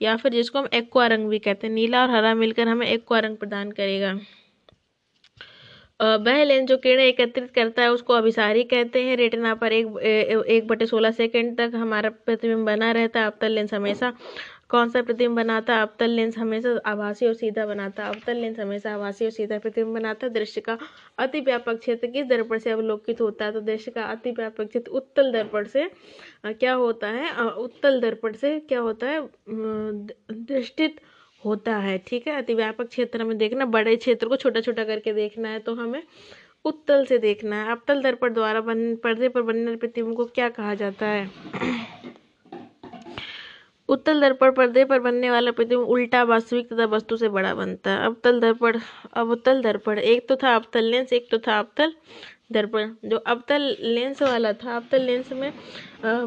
या 0.02 0.16
फिर 0.16 0.32
जिसको 0.32 0.58
हम 0.58 0.68
एक्वा 0.74 1.06
रंग 1.06 1.28
भी 1.28 1.38
कहते 1.38 1.66
हैं। 1.66 1.74
नीला 1.74 2.02
और 2.02 2.10
हरा 2.10 2.34
मिलकर 2.34 2.68
हमें 2.68 2.86
एक्वा 2.86 3.18
रंग 3.18 3.36
प्रदान 3.36 3.70
करेगा। 3.70 4.18
वह 6.00 6.42
लेंस 6.44 6.68
जो 6.68 6.76
किरणें 6.78 7.04
एकत्रित 7.04 7.50
करता 7.54 7.82
है, 7.82 7.90
उसको 7.92 8.12
अभिसारी 8.14 8.62
कहते 8.64 9.02
हैं। 9.04 9.16
रेटिना 9.16 9.54
पर 9.54 9.72
एक 9.72 9.98
एक 10.48 10.66
बटे 10.68 10.86
सोलह 10.86 11.10
सेकेंड 11.12 11.56
तक 11.58 11.72
हमारा 11.74 12.10
प्रतिबिंब 12.26 12.64
बना 12.66 12.90
रहता 12.92 13.20
है 13.20 13.26
अवतल 13.26 13.52
लेंस 13.52 13.74
हमेशा 13.74 14.12
कौन 14.70 14.88
सा 14.90 15.02
प्रतिबिंब 15.02 15.36
बनाता 15.36 15.74
है 15.74 15.82
अवतल 15.82 16.10
लेंस 16.10 16.36
हमेशा 16.38 16.70
आभासी 16.86 17.26
और 17.26 17.34
सीधा 17.34 17.64
बनाता 17.66 18.02
है 18.04 18.08
अवतल 18.08 18.36
लेंस 18.36 18.58
हमेशा 18.60 18.94
आभासी 18.94 19.24
और 19.24 19.30
सीधा 19.30 19.58
प्रतिबिंब 19.58 19.94
बनाता। 19.94 20.26
है 20.26 20.32
दृश्य 20.32 20.60
का 20.60 20.78
अति 21.18 21.40
व्यापक 21.40 21.78
क्षेत्र 21.78 22.06
किस 22.08 22.26
दर्पण 22.26 22.58
से 22.58 22.70
अवलोकित 22.70 23.20
होता 23.20 23.44
है? 23.44 23.52
तो 23.52 23.60
दृश्य 23.60 23.90
का 23.90 24.04
अति 24.06 24.30
व्यापक 24.30 24.68
क्षेत्र 24.68 24.90
उत्तल 24.92 25.32
दर्पण 25.32 25.64
से 25.66 25.90
क्या 26.46 26.72
होता 26.74 27.08
है? 27.08 27.30
उत्तल 27.44 28.00
दर्पण 28.00 28.32
से 28.34 28.58
क्या 28.68 28.80
होता 28.80 29.06
है? 29.06 29.20
दृष्टित 29.48 31.00
होता 31.44 31.76
है, 31.76 31.96
ठीक 31.98 32.26
है? 32.26 32.37
अति 32.37 32.55
व्यापक 32.55 32.88
क्षेत्र 32.88 33.24
में 33.24 33.37
देखना, 33.38 33.64
बड़े 33.66 33.96
क्षेत्र 33.96 34.29
को 34.29 34.37
छोटा 34.37 34.61
छोटा 34.61 34.85
करके 34.85 35.12
देखना 35.12 35.48
है 35.48 35.59
तो 35.59 35.74
हमें 35.74 36.03
उत्तल 36.64 37.05
से 37.05 37.18
देखना 37.18 37.57
है। 37.57 37.70
अवतल 37.70 38.03
दर्पण 38.03 38.35
द्वारा 38.35 38.61
बन, 38.61 38.94
पर्दे 38.96 39.29
पर 39.29 39.42
बनने 39.42 39.76
प्रतिबिंब 39.76 40.16
को 40.16 40.24
क्या 40.24 40.48
कहा 40.50 40.74
जाता 40.74 41.07
है? 41.07 41.29
उत्तल 43.88 44.20
दर्पण 44.20 44.50
पर्दे 44.53 44.85
पर 44.85 44.98
बनने 45.00 45.31
वाला 45.31 45.50
प्रतिबिंब 45.50 45.88
उल्टा 45.88 46.22
वास्तविक 46.22 46.72
तथा 46.72 46.85
वस्तु 46.87 47.16
से 47.16 47.29
बड़ा 47.29 47.55
बनता 47.55 47.90
है। 47.90 48.05
अवतल 48.05 48.40
दर्पण 48.40 48.79
अवतल 49.14 49.62
दर्पण 49.62 49.98
एक 49.98 50.29
तो 50.29 50.37
था 50.37 50.55
अवतल 50.55 50.85
लेंस, 50.85 51.12
एक 51.12 51.29
तो 51.31 51.38
था 51.38 51.59
अवतल 51.59 51.94
दर्पण, 52.50 52.90
जो 53.04 53.16
अवतल 53.16 53.62
लेंस 53.80 54.22
वाला 54.22 54.52
था 54.54 54.76
अवतल 54.76 55.02
लेंस 55.02 55.32
में 55.32 55.52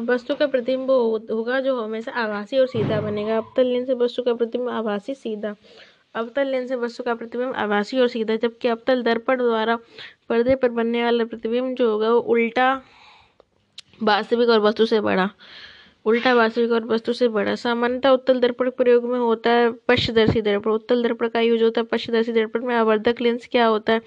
वस्तु 0.06 0.34
का 0.34 0.46
प्रतिबिंब 0.46 0.90
होगा 0.90 1.60
जो 1.60 1.80
हमेशा 1.80 2.12
आभासी 2.14 2.58
और 2.58 2.66
सीधा 2.66 3.00
बनेगा। 3.00 3.36
अवतल 3.36 3.66
लेंस 3.66 3.90
वस्तु 3.92 4.22
का 4.22 4.34
प्रतिबिंब 4.34 4.70
आभासी, 4.70 5.14
सीधा। 5.14 5.54
अवतल 6.14 6.46
लेंस 6.46 6.68
से 6.68 6.74
वस्तु 6.76 7.02
का 7.02 7.14
प्रतिबिंब 7.14 7.54
आभासी 7.54 8.00
और 8.00 8.08
सीधा, 8.08 8.36
जबकि 8.36 8.68
अवतल 8.68 9.02
दर्पण 9.02 9.36
द्वारा 9.38 9.76
पर्दे 10.28 10.54
पर 10.56 10.68
बनने 10.70 11.02
वाला 11.04 11.24
प्रतिबिंब 11.24 11.74
जो 11.76 11.90
होगा, 11.90 12.10
वो 12.10 12.20
उल्टा 12.20 12.74
वास्तविक 14.02 14.48
और 14.48 14.60
वस्तु 14.60 14.86
से 14.86 15.00
बड़ा। 15.00 15.28
उल्टा 16.06 16.32
वास्तविक 16.34 16.72
और 16.72 16.84
वस्तु 16.84 17.12
से 17.12 17.28
बड़ा। 17.28 17.54
सामान्यतः 17.56 18.10
उत्तल 18.10 18.40
दर्पण 18.40 18.70
प्रयोग 18.70 19.04
में 19.04 19.18
होता 19.18 19.50
है 19.50 19.70
पश्चदर्शी 19.88 20.40
दर्पण। 20.42 20.70
उत्तल 20.70 21.02
दर्पण 21.02 21.28
का 21.28 21.40
यूज़ 21.40 21.62
होता 21.64 21.80
है 21.80 21.86
पश्चदर्शी 21.86 22.32
दर्पण 22.32 22.64
में। 22.66 22.74
आवर्धक 22.74 23.20
लेंस 23.20 23.48
क्या 23.52 23.66
होता 23.66 23.92
है? 23.92 24.00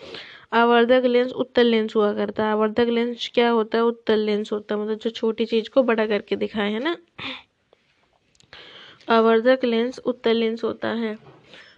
आवर्धक 0.51 1.05
लेंस 1.05 1.31
उत्तल 1.33 1.65
लेंस 1.65 1.95
हुआ 1.95 2.13
करता 2.13 2.45
है। 2.45 2.51
आवर्धक 2.51 2.87
लेंस 2.89 3.29
क्या 3.33 3.49
होता 3.49 3.77
है? 3.77 3.83
उत्तल 3.83 4.19
लेंस 4.19 4.51
होता 4.51 4.75
है। 4.75 4.81
मतलब 4.81 4.97
जो 4.97 5.09
छोटी 5.09 5.45
चीज़ 5.45 5.69
को 5.69 5.83
बड़ा 5.83 6.05
करके 6.07 6.35
दिखाए, 6.35 6.71
है 6.71 6.79
ना? 6.79 6.95
आवर्धक 9.09 9.59
लेंस 9.63 9.99
उत्तल 9.99 10.35
लेंस 10.35 10.63
होता 10.63 10.87
है। 10.87 11.15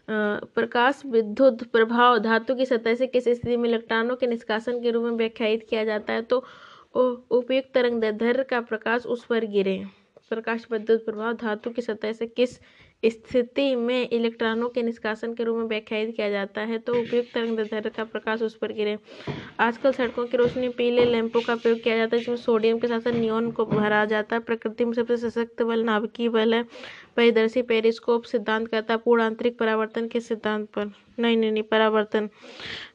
प्रकाश 0.10 1.02
विद्युत 1.06 1.64
प्रभाव 1.64 2.18
धातु 2.20 2.56
की 2.56 2.66
सतह 2.66 2.96
से 2.96 3.08
किस 3.08 3.24
स्थिति 3.24 3.58
में 3.58 3.70
इलेक्ट्रॉनों 3.70 4.16
के 4.16 4.28
निष्कासन 4.28 4.82
के 4.82 4.92
रूप 4.92 5.04
में 5.04 5.12
व्याख्यायित 5.12 5.66
किया 5.70 5.84
जाता 5.84 6.14
है। 6.14 6.22
तो 6.22 6.44
उपयुक्त 6.96 7.72
तरंग 7.74 8.02
दैर्ध्य 8.02 8.44
का 8.44 8.62
प्रकाश 8.62 9.06
उस 9.06 9.26
पर 9.26 9.46
गिरे। 9.46 9.84
प्रकाश 10.30 10.66
विद्युत 10.72 11.06
प्रभाव 11.06 11.34
धातु 11.34 11.70
की 11.70 11.82
सतह 11.82 12.12
से 12.12 12.28
किस 12.28 12.60
स्थिति 13.04 13.76
में 13.76 14.10
इलेक्ट्रॉनों 14.10 14.68
के 14.70 14.82
निष्कासन 14.84 15.34
के 15.34 15.44
रूप 15.44 15.58
में 15.58 15.66
व्याख्यायित 15.66 16.16
किया 16.16 16.30
जाता 16.30 16.62
है 16.62 16.78
तो 16.78 16.94
उपयुक्त 16.94 17.34
तरंग 17.34 17.58
दैर्ध्य 17.58 17.90
का 17.90 18.04
प्रकाश 18.04 18.42
उस 18.42 18.56
पर 18.56 18.72
गिरे। 18.74 18.98
आजकल 19.60 19.92
सड़कों 19.92 20.26
की 20.28 20.38
रोशनी 20.38 20.70
पीले 20.70 21.06
लैंपों 21.06 21.42
का 21.42 21.56
प्रयोग 21.56 21.82
किया 21.84 21.98
जाता 21.98 22.16
है, 22.16 22.20
जिसमें 22.20 22.36
सोडियम 22.36 22.80
के 22.80 22.88
साथ 22.88 23.00
साथ 23.00 23.12
नियोन 23.12 23.50
को 23.52 23.66
भरा 23.66 24.04
जाता 24.06 24.36
है। 24.36 24.42
प्रकृति 24.42 24.86
में 24.86 24.94
सबसे 24.94 25.18
सशक्त 25.30 25.62
बल 25.64 25.84
नाभिकीय 25.84 26.30
बल 26.30 26.54
है। 26.54 26.64
परिदर्शी 27.18 27.62
पेरिस्कोप 27.62 28.24
सिद्धांत 28.24 28.68
करता 28.68 28.94
है 28.94 29.00
पूर्ण 29.06 29.22
आंतरिक 29.22 29.58
परावर्तन 29.60 30.08
के 30.08 30.20
सिद्धांत 30.20 30.68
पर। 30.70 30.92
नहीं 31.20 31.38
नहीं 31.38 31.52
नहीं, 31.52 31.64
परावर्तन। 31.64 32.30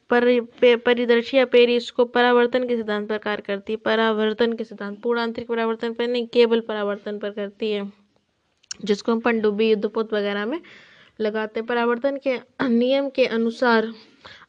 पर 0.09 0.75
परिदर्शी 0.85 1.37
या 1.37 1.45
पेरिस्कोप 1.45 2.13
परावर्तन 2.13 2.67
के 2.67 2.75
सिद्धांत 2.77 3.09
पर 3.09 3.17
कार्य 3.17 3.43
करती 3.47 3.73
है। 3.73 3.77
परावर्तन 3.85 4.53
के 4.53 4.63
सिद्धांत 4.63 5.01
पूर्ण 5.01 5.19
आंतरिक 5.19 5.47
परावर्तन 5.47 5.93
पर 5.93 6.07
नहीं, 6.07 6.27
केवल 6.27 6.59
परावर्तन 6.59 7.17
पर 7.19 7.31
करती 7.31 7.71
है। 7.71 8.04
जिसको 8.83 9.11
हम 9.11 9.19
पनडुब्बी, 9.19 9.69
युद्धपोत 9.69 10.13
वगैरह 10.13 10.45
में 10.45 10.59
लगाते 11.19 11.59
हैं। 11.59 11.67
परावर्तन 11.67 12.17
के 12.17 12.37
नियम 12.63 13.09
के 13.09 13.25
अनुसार 13.27 13.93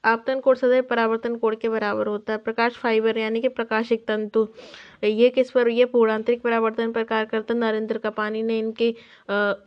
आपतन 0.05 0.41
कोण 0.41 0.55
सदैव 0.55 0.83
परावर्तन 0.83 1.35
कोण 1.37 1.55
के 1.63 1.69
बराबर 1.69 2.07
होता 2.07 2.33
है। 2.33 2.39
प्रकाश 2.39 2.73
फाइबर 2.73 3.19
यानी 3.19 3.41
कि 3.41 3.49
प्रकाशिक 3.49 4.05
तंतु। 4.09 4.47
ये 5.05 5.29
किस 5.31 5.51
पर? 5.51 5.69
ये 5.69 5.85
पूर्णांतरिक 5.85 6.43
परावर्तन 6.43 6.93
पर 6.93 7.05
कार्य 7.05 7.27
करता 7.27 7.55
नरेंद्र 7.55 7.99
कपानी 7.99 8.43
ने 8.43 8.59
इनकी 8.59 8.91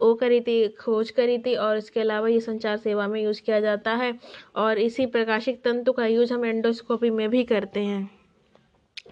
ओ 0.02 0.14
करी 0.14 0.42
थी, 0.42 0.68
खोज 0.76 1.12
करी 1.12 1.38
थी 1.38 1.56
और 1.56 1.78
इसके 1.78 2.00
अलावा 2.00 2.28
ये 2.28 2.40
संचार 2.40 2.78
सेवा 2.78 3.08
में 3.08 3.22
यूज़ 3.24 3.42
किया 3.42 3.60
जाता 3.60 3.96
है। 3.96 4.14
और 4.56 4.80
इसी 4.80 5.06
प्रकाशिक 5.08 5.64
तंतु 5.64 5.92
का 5.92 6.06
यूज़ 6.06 6.34
हम 6.34 6.46
एंडोस्कोपी 6.46 7.10
में 7.10 7.30
भी 7.30 7.44
करते 7.44 7.80
हैं। 7.80 8.19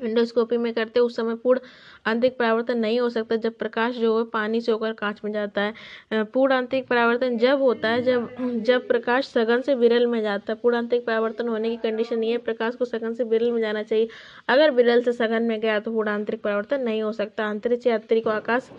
एंडोस्कोपी 0.04 0.58
में 0.58 0.74
करते, 0.74 1.00
उस 1.00 1.16
समय 1.16 1.36
पूर्ण 1.36 1.60
आंतरिक 2.08 2.38
परावर्तन 2.38 2.78
नहीं 2.80 3.00
हो 3.00 3.10
सकता 3.10 3.36
जब 3.36 3.58
प्रकाश 3.58 3.96
जो 3.96 4.18
है 4.18 4.24
पानी 4.34 4.62
से 4.62 4.72
होकर 4.72 4.94
कांच 4.94 5.22
में 5.26 5.32
जाता 5.32 5.62
है। 5.62 6.24
पूर्ण 6.26 6.54
आंतरिक 6.54 6.88
परावर्तन 6.88 7.38
जब 7.38 7.62
होता 7.62 7.90
है, 7.90 8.02
जब 8.04 8.62
जब 8.66 8.88
प्रकाश 8.88 9.28
सघन 9.28 9.62
से 9.62 9.76
विरल 9.76 10.06
में 10.08 10.22
जाता 10.22 10.54
है। 10.54 10.60
पूर्ण 10.62 10.76
आंतरिक 10.78 11.06
परावर्तन 11.06 11.48
होने 11.48 11.70
की 11.70 11.78
कंडीशन 11.84 12.24
ये 12.24 12.32
है, 12.32 12.38
प्रकाश 12.40 12.76
को 12.76 12.86
सघन 12.86 13.14
से 13.14 13.24
विरल 13.24 13.52
में 13.52 13.62
जाना 13.62 13.84
चाहिए। 13.84 14.08
अगर 14.50 14.72
विरल 14.72 15.04
से 15.04 15.12
सघन 15.14 15.44
में 15.44 15.60
गया 15.60 15.80
तो 15.80 15.92
पूर्ण 15.92 16.10
आंतरिक 16.10 16.42
परावर्तन 16.42 16.82
नहीं 16.82 17.02
हो 17.04 17.12
सकता। 17.14 17.50
अंतरिक्ष 17.50 17.88
यात्री 17.88 18.22
को 18.22 18.30
आकाश 18.30 18.70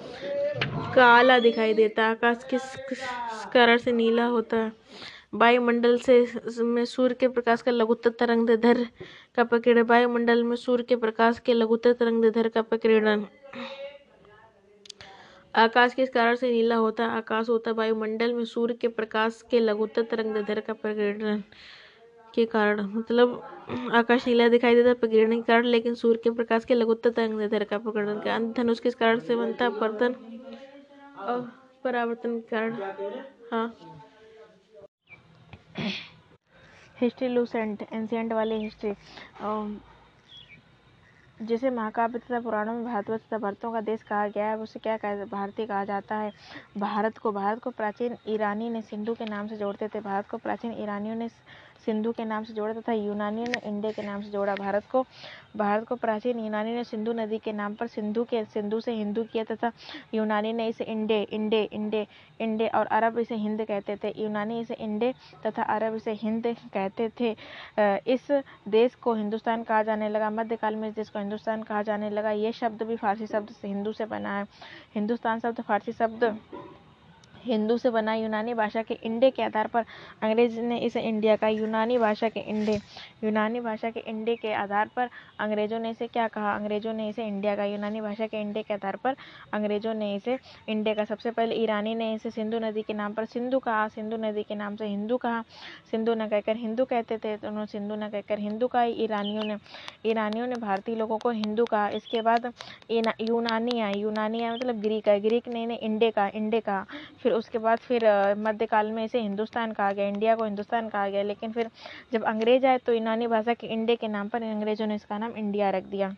काला 0.94 1.38
दिखाई 1.38 1.74
देता 1.74 2.02
है। 2.02 2.10
आकाश 2.10 2.44
किस 2.50 2.74
कारण 3.52 3.76
से 3.78 3.92
नीला 3.92 4.24
होता 4.26 4.56
है। 4.56 4.72
वायुमंडल 5.32 5.96
से 5.98 6.26
में 6.62 6.84
सूर्य 6.84 7.14
के 7.14 7.28
प्रकाश 7.28 7.62
का 7.62 7.72
लघुत्तर 7.72 8.10
तरंग 8.10 8.50
धर 8.50 8.86
का 9.36 9.44
प्रकीर्णन 9.44 9.82
वायुमंडल 9.82 10.42
में 10.44 10.56
सूर्य 10.56 10.84
के 10.84 10.96
प्रकाश 10.96 11.38
के 11.38 11.54
लघुत्तर 11.54 11.92
तरंग 11.92 12.24
धर 12.24 12.48
का 12.48 12.62
प्रकीर्णन 12.62 13.26
आकाश 15.54 15.94
किस 15.94 16.10
कारण 16.10 16.34
से 16.36 16.50
नीला 16.50 16.76
होता? 16.76 17.04
है 17.04 17.10
आकाश 17.10 17.48
होता 17.48 17.70
है 17.70 17.76
वायुमंडल 17.76 18.32
में 18.32 18.44
सूर्य 18.44 18.74
के 18.74 18.88
प्रकाश 18.88 19.42
के 19.50 19.60
लघुत्तर 19.60 20.02
तरंग 20.02 20.36
धर 20.46 20.60
का 20.60 20.72
प्रकीर्णन 20.72 21.42
के 22.34 22.44
कारण। 22.44 22.80
मतलब 22.86 23.42
आकाश 23.94 24.26
नीला 24.26 24.48
दिखाई 24.48 24.74
देता 24.74 24.88
है 24.88 24.94
प्रकीर्णन 24.94 25.36
के 25.36 25.42
कारण, 25.42 25.64
लेकिन 25.64 25.94
सूर्य 25.94 26.20
के 26.24 26.30
प्रकाश 26.30 26.64
के 26.64 26.74
लघुत्तर 26.74 27.10
तरंग 27.10 27.48
धर 27.50 27.64
का 27.64 27.78
प्रकीर्णन 27.78 28.20
के 28.20 28.30
अंत 28.30 28.56
धनुष 28.56 28.80
किस 28.80 28.94
कारण 28.94 29.18
से 29.18 29.36
बनता? 29.36 29.64
है 29.64 29.78
पर्तन 29.80 30.14
और 31.18 31.40
परावर्तन 31.84 32.38
के 32.40 32.56
कारण। 32.56 32.72
हाँ। 33.52 33.97
हिस्ट्री 37.00 37.28
लूसेंट 37.28 37.82
एंशियंट 37.92 38.32
वाली 38.32 38.62
हिस्ट्री 38.62 38.94
जिसे 41.40 41.70
महाकाव्य 41.70 42.18
तथा 42.18 42.38
पुराणों 42.40 42.72
में 42.74 42.84
भारतवर्ष 42.84 43.22
तथा 43.22 43.38
भारतों 43.38 43.72
का 43.72 43.80
देश 43.80 44.02
कहा 44.02 44.26
गया 44.28 44.46
है 44.46 44.56
उसे 44.58 44.78
क्या 44.78 44.96
कहा, 44.96 45.24
भारतीय 45.24 45.66
कहा 45.66 45.84
जाता 45.84 46.16
है? 46.16 46.32
भारत 46.78 47.18
को 47.18 47.32
भारत 47.32 47.62
को 47.62 47.70
प्राचीन 47.70 48.16
ईरानी 48.28 48.70
ने 48.70 48.82
सिंधु 48.82 49.14
के 49.14 49.24
नाम 49.24 49.46
से 49.48 49.56
जोड़ते 49.56 49.88
थे। 49.88 50.00
भारत 50.00 50.28
को 50.28 50.36
प्राचीन 50.36 50.72
ईरानियों 50.82 51.14
ने 51.16 51.28
सिंधु 51.86 52.12
के 52.12 52.24
नाम 52.24 52.44
से 52.44 52.52
जोड़ा 52.54 52.72
तथा 52.74 52.92
यूनानियों 52.92 53.46
ने 53.46 53.60
इंडे 53.64 53.92
के 53.92 54.02
नाम 54.02 54.22
से 54.22 54.30
जोड़ा। 54.30 54.54
भारत 54.54 54.84
को 54.92 55.04
भारत 55.56 55.86
को 55.88 55.94
प्राचीन 55.96 56.38
यूनानी 56.38 56.74
ने 56.74 56.84
सिंधु 56.84 57.12
नदी 57.12 57.38
के 57.38 57.52
नाम 57.52 57.74
पर 57.74 57.86
सिंधु 57.86 58.24
के, 58.24 58.44
सिंधु 58.44 58.80
से 58.80 58.92
हिंदू 58.94 59.24
किया 59.24 59.44
तथा 59.44 59.70
यूनानी 60.14 60.52
ने 60.52 60.66
इसे 60.68 60.84
इंडे 60.84 61.22
इंडे 61.22 61.62
इंडे 61.64 62.06
इंडे 62.40 62.68
और 62.68 62.86
अरब 62.88 63.18
इसे 63.18 63.36
हिंद 63.36 63.62
कहते 63.62 63.96
थे। 63.96 64.12
यूनानी 64.16 64.60
इसे 64.60 64.74
इंडे 64.74 65.12
तथा 65.46 65.62
अरब 65.74 65.94
इसे 65.94 66.12
हिंद 66.14 66.46
कहते 66.74 67.08
थे। 67.20 67.30
इस 68.12 68.30
देश 68.68 68.94
को 68.94 69.14
हिंदुस्तान 69.14 69.62
कहा 69.62 69.82
जाने 69.82 70.08
लगा। 70.08 70.30
मध्यकाल 70.30 70.76
में 70.76 70.88
इस 70.88 70.94
देश 70.94 71.08
को 71.08 71.18
हिंदुस्तान 71.18 71.62
कहा 71.62 71.82
जाने 71.82 72.10
लगा। 72.10 72.30
ये 72.32 72.52
शब्द 72.52 72.82
भी 72.82 72.96
फारसी 72.96 73.26
शब्द 73.26 73.54
हिंदू 73.64 73.92
से 73.92 74.04
बना 74.06 74.38
है। 74.38 74.46
हिंदुस्तान 74.94 75.40
शब्द 75.40 75.60
फारसी 75.60 75.92
शब्द 75.92 76.24
हिंदू 77.44 77.76
से 77.78 77.90
बना 77.90 78.14
यूनानी 78.14 78.54
भाषा 78.54 78.82
के 78.82 78.94
इंडे 79.02 79.30
के 79.30 79.42
आधार 79.42 79.66
पर 79.66 79.84
अंग्रेज़ 80.22 80.60
ने 80.60 80.78
इसे 80.78 81.00
इंडिया 81.02 81.36
का 81.36 81.48
यूनानी 81.48 81.98
भाषा 81.98 82.28
के 82.28 82.40
इंडे, 82.40 82.78
यूनानी 83.24 83.60
भाषा 83.60 83.90
के 83.90 84.00
इंडे 84.00 84.36
के 84.36 84.52
आधार 84.54 84.90
पर 84.96 85.08
अंग्रेज़ों 85.40 85.78
ने 85.78 85.90
इसे 85.90 86.06
क्या 86.06 86.26
कहा? 86.28 86.54
अंग्रेज़ों 86.54 86.92
ने 86.92 87.08
इसे 87.08 87.26
इंडिया 87.26 87.54
का 87.56 87.64
यूनानी 87.64 88.00
भाषा 88.00 88.26
के 88.26 88.40
इंडे 88.40 88.62
के 88.62 88.74
आधार 88.74 88.96
पर 88.96 89.16
अंग्रेज़ों 89.54 89.94
ने 89.94 90.14
इसे 90.14 90.38
इंडिया 90.68 90.94
का 90.94 91.04
सबसे 91.04 91.30
पहले 91.30 91.54
ईरानी 91.54 91.94
ने 91.94 92.12
इसे 92.14 92.30
सिंधु 92.30 92.58
नदी 92.58 92.82
के 92.82 92.94
नाम 92.94 93.12
पर 93.14 93.24
सिंधु 93.26 93.58
कहा। 93.58 93.86
सिंधु 93.88 94.16
नदी 94.18 94.42
के 94.42 94.54
नाम 94.54 94.76
से 94.76 94.86
हिंदू 94.86 95.16
कहा। 95.16 95.42
सिंधु 95.90 96.14
न 96.14 96.28
कहकर 96.28 96.56
हिंदू 96.56 96.84
कहते 96.84 97.18
थे 97.18 97.36
तो 97.36 97.48
उन्होंने 97.48 97.66
सिंधु 97.68 97.94
न 97.94 98.08
कहकर 98.08 98.38
हिंदू 98.38 98.66
कहा। 98.66 98.82
ईरानियों 98.84 99.44
ने 99.44 99.56
ईरानियों 100.06 100.46
ने 100.46 100.54
भारतीय 100.56 100.94
लोगों 100.96 101.18
को 101.18 101.30
हिंदू 101.32 101.64
कहा। 101.64 101.88
इसके 101.90 102.20
बाद 102.22 102.52
यूनानी 103.20 103.80
आए 103.80 103.94
यूनानी 103.94 104.48
मतलब 104.48 104.80
ग्रीक 104.80 105.08
है। 105.08 105.20
ग्रीक 105.20 105.48
ने 105.48 105.62
इन्हें 105.62 105.78
इंडे 105.78 106.10
कहा 106.10 106.30
इंडे 106.34 106.60
कहा। 106.60 106.84
फिर 107.28 107.36
उसके 107.36 107.58
बाद 107.58 107.78
फिर 107.78 108.04
मध्यकाल 108.38 108.90
में 108.92 109.04
इसे 109.04 109.20
हिंदुस्तान 109.20 109.72
कहा 109.72 109.90
गया, 109.92 110.06
इंडिया 110.08 110.34
को 110.36 110.44
हिंदुस्तान 110.44 110.88
कहा 110.88 111.08
गया। 111.08 111.22
लेकिन 111.22 111.50
फिर 111.52 111.68
जब 112.12 112.22
अंग्रेज़ 112.24 112.66
आए 112.66 112.78
तो 112.78 112.92
यूनानी 112.92 113.26
भाषा 113.26 113.54
के 113.54 113.66
इंडे 113.66 113.96
के 113.96 114.08
नाम 114.08 114.28
पर 114.28 114.42
अंग्रेज़ों 114.42 114.86
ने 114.86 114.94
इसका 114.94 115.18
नाम 115.18 115.32
इंडिया 115.32 115.70
रख 115.70 115.84
दिया। 115.84 116.14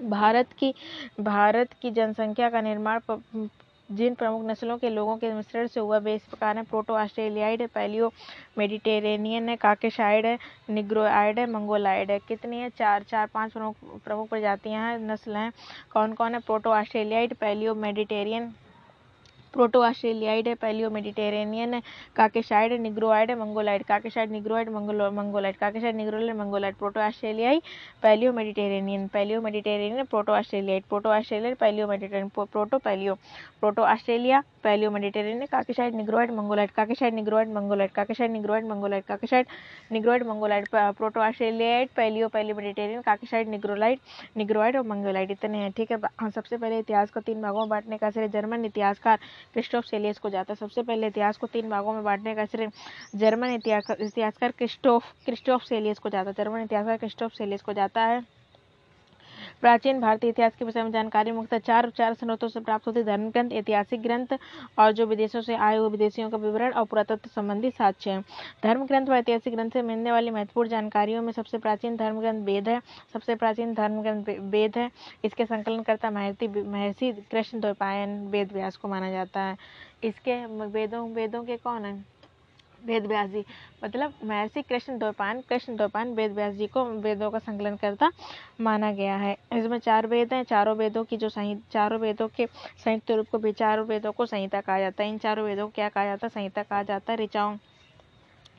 भारत 0.00 0.52
की 0.58 0.74
भारत 1.20 1.72
की 1.82 1.90
जनसंख्या 1.90 2.50
का 2.50 2.60
निर्माण 2.60 3.00
जिन 3.90 4.14
प्रमुख 4.14 4.44
नस्लों 4.44 4.76
के 4.78 4.90
लोगों 4.90 5.16
के 5.16 5.32
मिश्रण 5.32 5.66
से 5.66 5.80
हुआ, 5.80 5.98
वे 5.98 6.14
इस 6.14 6.24
प्रकार 6.24 6.56
है। 6.56 6.62
प्रोटो 6.64 6.94
ऑस्ट्रेलियाइड 6.94 7.60
है, 7.60 7.66
पैलियो 7.66 8.12
मेडिटेरेनियन 8.58 9.48
है, 9.48 9.56
काकेशाइड 9.56 10.26
है, 10.26 10.38
निग्रोआइड 10.70 11.38
है, 11.38 11.50
मंगोलाइड 11.50 12.10
है। 12.10 12.18
कितनी 12.28 12.60
है? 12.60 12.70
चार 12.70 13.02
चार, 13.02 13.26
पाँच 13.34 13.52
प्रमुख 13.52 13.76
प्रमुख 14.04 14.28
प्रजातियाँ 14.28 14.88
हैं, 14.90 14.98
नस्ल 15.08 15.36
हैं। 15.36 15.52
कौन 15.92 16.12
कौन 16.12 16.34
है? 16.34 16.40
Proto 16.40 16.70
Australoid, 16.72 17.34
paleo 17.36 17.74
Mediterranean 17.76 18.52
proto 19.54 19.82
Australoid 19.84 20.48
है 20.48 20.54
paleo 20.56 20.90
Mediterranean 20.90 21.80
Caucasoid 22.16 22.72
Negroid 22.80 23.30
Mongoloid 23.38 23.82
Caucasoid 23.84 24.30
Negroid 24.32 24.68
Mongolo 24.70 25.10
Mongoloid 25.12 25.56
Caucasoid 25.56 25.96
Negroid 25.96 26.36
Mongoloid 26.36 26.74
proto 26.76 27.00
Australoid 27.00 27.60
paleo 28.02 28.32
Mediterranean 28.32 29.06
paleo 29.12 29.40
Mediterranean 29.40 30.04
proto 30.06 30.32
Australoid 30.32 30.84
proto 30.88 31.10
Australoid 31.10 31.56
paleo 31.58 31.86
Mediterranean 31.88 32.46
proto 32.46 32.78
paleo 32.80 33.14
proto 33.60 33.82
Australia 33.84 34.42
paleo 34.62 34.90
Mediterranean 34.90 35.46
Caucasoid 35.46 35.94
Negroid 35.94 36.30
Mongoloid 36.32 36.70
Caucasoid 36.70 37.14
Negroid 37.14 37.52
Mongoloid 37.52 37.90
Caucasoid 37.92 38.32
Negroid 38.32 38.66
Mongoloid 38.66 39.04
Caucasoid 39.04 39.46
Negroid 39.92 40.26
Mongoloid 40.26 40.68
proto 40.72 41.20
Australoid 41.20 41.88
paleo 41.96 42.28
paleo 42.28 42.56
Mediterranean 42.56 43.00
Caucasoid 43.02 43.48
Negroid 43.48 43.98
Negroid 44.36 44.76
और 44.76 44.86
Mongoloid 44.86 45.30
इतने 45.30 45.58
हैं 45.58 45.70
ठीक 45.72 45.90
है 45.92 45.98
हाँ, 46.20 46.30
सबसे 46.30 46.56
पहले 46.56 46.78
इतिहास 46.78 47.10
को 47.10 47.20
तीन 47.20 47.42
भागों 47.42 47.60
में 47.60 47.68
बांटने 47.68 47.98
का 47.98 48.10
श्रेय 48.10 48.28
जर्मन 48.28 48.64
इतिहासकार 48.64 49.18
क्रिस्टोफ 49.52 49.84
सेलियस 49.84 50.18
को 50.18 50.30
जाता 50.30 50.52
है। 50.52 50.56
सबसे 50.56 50.82
पहले 50.82 51.06
इतिहास 51.06 51.36
को 51.36 51.46
तीन 51.46 51.68
भागों 51.70 51.92
में 51.92 52.02
बांटने 52.04 52.34
का 52.34 52.44
श्रेय 52.44 52.68
जर्मन 53.16 53.54
इतिहास 53.54 53.90
इतिहासकार 54.00 54.50
क्रिस्टोफ 54.50 55.12
क्रिस्टोफ 55.24 55.62
सेलियस 55.62 55.98
को 55.98 56.08
जाता 56.08 56.30
है। 56.30 56.34
जर्मन 56.38 56.60
इतिहासकार 56.60 56.96
क्रिस्टोफ 56.96 57.32
सेलियस 57.32 57.62
को 57.62 57.72
जाता 57.72 58.04
है। 58.04 58.37
प्राचीन 59.62 60.00
भारतीय 60.00 60.30
इतिहास 60.30 60.54
के 60.56 60.64
विषय 60.64 60.82
में 60.82 60.90
जानकारी 60.92 61.30
मुख्यतः 61.30 61.58
चार 61.58 61.88
चार 61.90 62.14
स्रोतों 62.14 62.48
से 62.48 62.60
प्राप्त 62.60 62.86
होती 62.86 63.02
धर्म 63.02 63.28
ग्रंथ 63.30 63.52
ऐतिहासिक 63.52 64.02
ग्रंथ 64.02 64.36
और 64.78 64.92
जो 64.92 65.06
विदेशों 65.06 65.40
से 65.40 65.54
आए 65.56 65.76
हुए 65.76 65.88
विदेशियों 65.90 66.28
का 66.30 66.36
विवरण 66.36 66.72
और 66.72 66.84
पुरातत्व 66.84 67.30
संबंधी 67.30 67.70
साक्ष्य 67.70 68.10
है। 68.10 68.20
धर्म 68.62 68.84
ग्रंथ 68.86 69.06
व 69.06 69.14
ऐतिहासिक 69.14 69.54
ग्रंथ 69.54 69.70
से 69.70 69.82
मिलने 69.82 70.12
वाली 70.12 70.30
महत्वपूर्ण 70.30 70.68
जानकारियों 70.68 71.22
में 71.22 71.32
सबसे 71.32 71.58
प्राचीन 71.58 71.96
धर्म 71.96 72.20
ग्रंथ 72.20 72.44
वेद 72.44 72.68
है। 72.68 72.80
सबसे 73.12 73.34
प्राचीन 73.34 73.74
धर्म 73.74 74.00
ग्रंथ 74.02 74.24
वेद 74.50 74.78
है। 74.78 74.90
इसके 75.24 75.44
संकलन 75.44 75.82
करता 75.82 76.10
महर्षि 76.10 76.48
महर्षि 76.48 77.12
कृष्ण 77.30 77.60
द्वैपायन 77.60 78.16
वेद 78.26 78.52
व्यास 78.52 78.76
को 78.76 78.88
माना 78.88 79.10
जाता 79.10 79.40
है। 79.40 79.56
इसके 80.04 80.44
वेदों 80.46 81.08
वेदों 81.10 81.42
के 81.44 81.56
कौन 81.56 81.84
है? 81.84 82.17
वेद 82.86 83.06
व्यास 83.06 83.30
जी। 83.30 83.44
मतलब 83.84 84.12
महर्षि 84.24 84.62
कृष्ण 84.62 84.98
द्वैपायन 84.98 85.40
कृष्ण 85.40 85.76
द्वैपायन 85.76 86.12
वेद 86.14 86.32
व्यास 86.32 86.54
जी 86.54 86.66
को 86.66 86.84
वेदों 87.00 87.30
का 87.30 87.38
संकलन 87.38 87.76
करता 87.76 88.10
माना 88.60 88.92
गया 88.92 89.16
है। 89.16 89.36
इसमें 89.52 89.78
चार 89.78 90.06
वेद 90.06 90.32
हैं, 90.34 90.42
चारों 90.44 90.76
वेदों 90.76 91.04
की 91.04 91.16
जो 91.16 91.28
सही 91.28 91.56
चारों 91.72 92.00
वेदों 92.00 92.28
के 92.28 92.46
संयुक्त 92.84 93.10
रूप 93.10 93.26
को 93.32 93.38
भी, 93.38 93.52
चारों 93.52 93.86
वेदों 93.86 94.12
को 94.12 94.26
संहिता 94.26 94.60
कहा 94.60 94.78
जाता 94.78 95.02
है। 95.02 95.08
इन 95.10 95.18
चारों 95.18 95.44
वेदों 95.46 95.66
को 95.66 95.72
क्या 95.74 95.88
कहा 95.88 96.04
जाता 96.04 96.26
है? 96.26 96.30
संहिता 96.30 96.62
कहा 96.62 96.82
जाता 96.82 97.12
है, 97.12 97.18
ऋचाओं। 97.18 97.56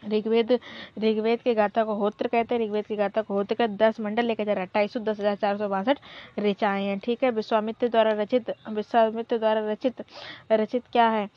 ऋग्वेद 0.06 0.52
ऋग्वेद 1.00 1.42
के 1.42 1.54
गाथा 1.56 1.84
को 1.84 1.94
होत्र 1.96 2.28
कहते 2.28 2.56
हैं। 2.56 2.62
ऋग्वेद 2.62 2.86
की 2.86 2.96
गाथा 2.96 3.22
को 3.22 3.34
होत्र 3.34 3.56
कर 3.56 3.68
दस 3.78 4.00
मंडल 4.00 4.26
लेकर 4.26 4.46
जा 4.46 4.54
रहा 4.54 4.64
अट्ठाईस 4.64 4.94
सौ, 4.94 5.00
दस 5.00 5.20
हज़ार 5.20 5.36
चार 5.36 5.58
सौ 5.58 5.68
बासठ 5.70 5.98
ऋचाएँ 6.40 6.86
हैं, 6.86 6.98
ठीक 7.00 7.24
है? 7.24 7.32
विश्वामित्र 7.32 7.88
द्वारा 7.90 8.12
रचित, 8.14 8.50
विश्वामित्र 8.70 9.38
द्वारा 9.38 9.62
रचित 9.72 10.04
रचित 10.52 10.84
क्या 10.92 11.08
है? 11.10 11.28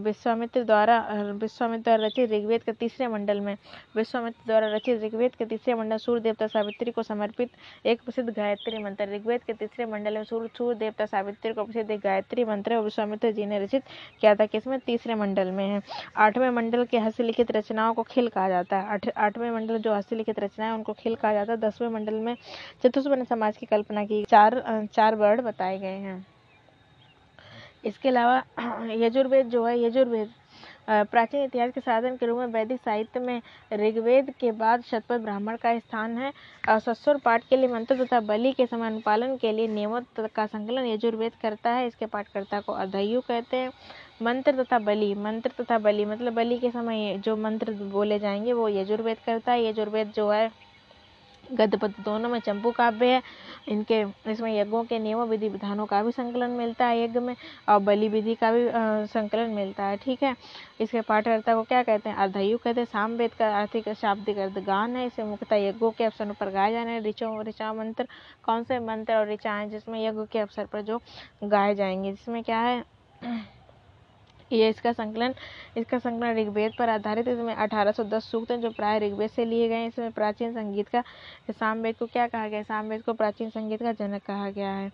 विश्वामित्र 0.00 0.64
द्वारा 0.64 0.98
विश्वामित्र 1.32 1.82
द्वारा 1.82 2.06
रचित 2.06 2.30
ऋग्वेद 2.30 2.62
के 2.62 2.72
तीसरे 2.72 3.08
मंडल 3.08 3.40
में, 3.40 3.56
विश्वामित्र 3.96 4.46
द्वारा 4.46 4.74
रचित 4.74 5.02
ऋग्वेद 5.02 5.34
के 5.34 5.44
तीसरे 5.46 5.74
मंडल 5.74 5.96
सूर्य 5.98 6.20
देवता 6.20 6.46
सावित्री 6.48 6.90
को 6.90 7.02
समर्पित 7.02 7.50
एक 7.86 8.02
प्रसिद्ध 8.02 8.28
गायत्री 8.30 8.78
मंत्र। 8.78 9.08
ऋग्वेद 9.14 9.42
के 9.42 9.52
तीसरे 9.54 9.86
मंडल 9.86 10.16
में 10.16 10.24
सूर्य 10.24 10.48
सूर्य 10.58 10.78
देवता 10.78 11.06
सावित्री 11.06 11.52
को 11.52 11.64
प्रसिद्ध 11.64 11.90
एक 11.90 12.00
गायत्री 12.00 12.44
मंत्र 12.44 12.78
विश्वामित्र 12.80 13.30
जी 13.32 13.46
ने 13.46 13.58
रचित 13.58 13.82
किया 14.20 14.34
था 14.34 14.46
किसमें? 14.46 14.78
तीसरे 14.80 15.14
मंडल 15.14 15.50
में 15.50 15.64
है। 15.64 15.80
आठवें 16.18 16.48
मंडल 16.50 16.84
के 16.84 16.98
हस्तलिखित 16.98 17.50
रचनाओं 17.52 17.94
को 18.00 18.04
खिल 18.04 18.28
कहा 18.28 18.48
जाता 18.48 18.76
है। 18.76 18.88
आठ, 18.88 19.08
आठवें 19.16 19.50
मंडल 19.50 19.78
जो 19.78 19.94
हस्तलिखित 19.94 20.38
रचनाएँ 20.40 20.72
उनको 20.72 20.92
खिल 20.94 21.14
कहा 21.14 21.32
जाता 21.32 21.52
है। 21.52 21.60
दसवें 21.60 21.88
मंडल 21.90 22.14
में 22.20 22.36
चतुष्वर्ण 22.84 23.24
समाज 23.24 23.56
की 23.56 23.66
कल्पना 23.66 24.04
की 24.04 24.24
चार 24.24 24.62
चार 24.94 25.14
वर्ण 25.16 25.42
बताए 25.42 25.78
गए 25.78 25.98
हैं। 26.00 26.26
इसके 27.84 28.08
अलावा, 28.08 28.42
यजुर्वेद 28.96 29.46
जो 29.46 29.64
है, 29.64 29.78
यजुर्वेद 29.80 30.32
प्राचीन 30.90 31.42
इतिहास 31.44 31.70
के 31.72 31.80
साधन 31.80 32.16
के 32.16 32.26
रूप 32.26 32.38
में 32.38 32.46
वैदिक 32.46 32.80
साहित्य 32.80 33.20
में 33.20 33.40
ऋग्वेद 33.72 34.30
के 34.40 34.50
बाद 34.52 34.82
शतपथ 34.82 35.18
ब्राह्मण 35.18 35.56
का 35.56 35.78
स्थान 35.78 36.16
है। 36.18 36.32
सस्वर 36.80 37.18
पाठ 37.24 37.44
के 37.48 37.56
लिए 37.56 37.68
मंत्र 37.68 38.04
तथा 38.04 38.20
बलि 38.20 38.52
के 38.52 38.66
समय 38.66 38.86
अनुपालन 38.86 39.36
के 39.36 39.52
लिए 39.52 39.68
नियमों 39.68 40.00
का 40.34 40.46
संकलन 40.46 40.86
यजुर्वेद 40.86 41.32
करता 41.42 41.70
है। 41.70 41.86
इसके 41.86 42.06
पाठकर्ता 42.06 42.60
को 42.60 42.72
अधयु 42.74 43.20
कहते 43.20 43.56
हैं। 43.56 43.70
मंत्र 44.22 44.62
तथा 44.62 44.78
बलि, 44.78 45.14
मंत्र 45.14 45.50
तथा 45.60 45.78
बलि 45.78 46.04
मतलब 46.04 46.32
बलि 46.32 46.58
के 46.58 46.70
समय 46.70 47.16
जो 47.18 47.36
मंत्र 47.36 47.72
बोले 47.92 48.18
जाएँगे, 48.18 48.52
वो 48.52 48.68
यजुर्वेद 48.68 49.18
करता 49.26 49.52
है। 49.52 49.64
यजुर्वेद 49.66 50.12
जो 50.16 50.30
है 50.30 50.50
गद्यपद 51.52 51.94
दोनों 52.04 52.28
में 52.28 52.38
चंपू 52.40 52.70
काव्य 52.70 53.06
है। 53.06 53.22
इनके, 53.68 54.00
इसमें 54.30 54.52
यज्ञों 54.60 54.82
के 54.84 54.98
नियमों, 54.98 55.26
विधि 55.28 55.48
विधानों 55.48 55.86
का 55.86 56.02
भी 56.02 56.12
संकलन 56.12 56.50
मिलता 56.50 56.86
है 56.86 57.02
यज्ञ 57.04 57.20
में, 57.20 57.34
और 57.68 57.78
बलि 57.78 58.08
विधि 58.08 58.34
का 58.34 58.50
भी 58.52 58.68
संकलन 59.06 59.50
मिलता 59.50 59.84
है, 59.84 59.96
ठीक 59.96 60.22
है? 60.22 60.34
इसके 60.80 61.00
पाठकर्ता 61.00 61.54
को 61.54 61.62
क्या 61.62 61.82
कहते 61.82 62.08
हैं? 62.08 62.16
अर्धयु 62.16 62.58
कहते 62.58 62.80
हैं 62.80 62.86
सामवेद 62.86 63.34
का 63.34 63.48
आर्थिक 63.56 63.88
शाब्दिक 63.92 64.38
अर्थ 64.38 64.58
गान 64.58 64.96
है। 64.96 65.06
इसे 65.06 65.24
मुख्यतः 65.24 65.56
यज्ञों 65.56 65.90
के 65.90 66.04
अवसर 66.04 66.32
पर 66.32 66.50
गाए 66.50 66.72
जाने 66.72 66.98
ऋचो, 67.00 67.42
ऋचा 67.42 67.72
मंत्र, 67.72 68.06
कौन 68.44 68.64
से 68.64 68.78
मंत्र 68.78 69.14
और 69.14 69.32
ऋचाएँ 69.32 69.68
जिसमें 69.70 70.06
यज्ञ 70.08 70.26
के 70.32 70.38
अवसर 70.38 70.66
पर 70.66 70.82
जो 70.82 71.00
गाए 71.44 71.74
जाएँगे, 71.74 72.12
जिसमें 72.12 72.42
क्या 72.42 72.60
है? 72.60 72.84
ये 74.52 74.68
इसका 74.68 74.92
संकलन 74.92 75.34
इसका 75.76 75.98
संकलन 75.98 76.36
ऋग्वेद 76.36 76.72
पर 76.78 76.88
आधारित 76.88 77.28
है। 77.28 77.34
इसमें 77.34 77.54
1810 77.54 78.30
सूक्त 78.30 78.50
हैं 78.50 78.60
जो 78.60 78.70
प्राय 78.70 78.98
ऋग्वेद 78.98 79.30
से 79.30 79.44
लिए 79.44 79.68
गए 79.68 79.74
हैं। 79.74 79.88
इसमें 79.88 80.10
प्राचीन 80.12 80.52
संगीत 80.52 80.88
का, 80.88 81.02
सामवेद 81.50 81.96
को 81.96 82.06
क्या 82.06 82.26
कहा 82.26 82.48
गया 82.48 82.58
है? 82.58 82.64
सामवेद 82.64 83.02
को 83.02 83.12
प्राचीन 83.12 83.50
संगीत 83.50 83.82
का 83.82 83.92
जनक 83.92 84.22
कहा 84.22 84.50
गया 84.50 84.70
है। 84.70 84.90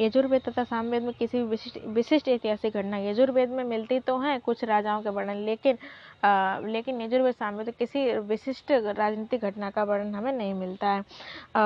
यजुर्वेद 0.00 0.42
तथा 0.48 0.64
सामवेद 0.64 1.02
में 1.02 1.12
किसी 1.14 1.38
भी 1.38 1.44
विशिष्ट 1.44 1.78
विशिष्ट 1.86 2.28
ऐतिहासिक 2.28 2.74
घटना 2.74 2.98
यजुर्वेद 3.00 3.50
में 3.50 3.64
मिलती 3.64 4.00
तो 4.00 4.18
हैं, 4.18 4.38
कुछ 4.40 4.64
राजाओं 4.64 5.02
के 5.02 5.08
वर्णन, 5.10 5.44
लेकिन 5.44 5.78
लेकिन 6.22 7.00
यजुर्वेद 7.00 7.34
सामवेद 7.34 7.70
किसी 7.78 8.04
विशिष्ट 8.28 8.70
राजनीतिक 8.72 9.40
घटना 9.40 9.70
का 9.70 9.84
वर्णन 9.84 10.14
हमें 10.14 10.32
नहीं 10.32 10.54
मिलता 10.54 10.88
है। 10.88 11.04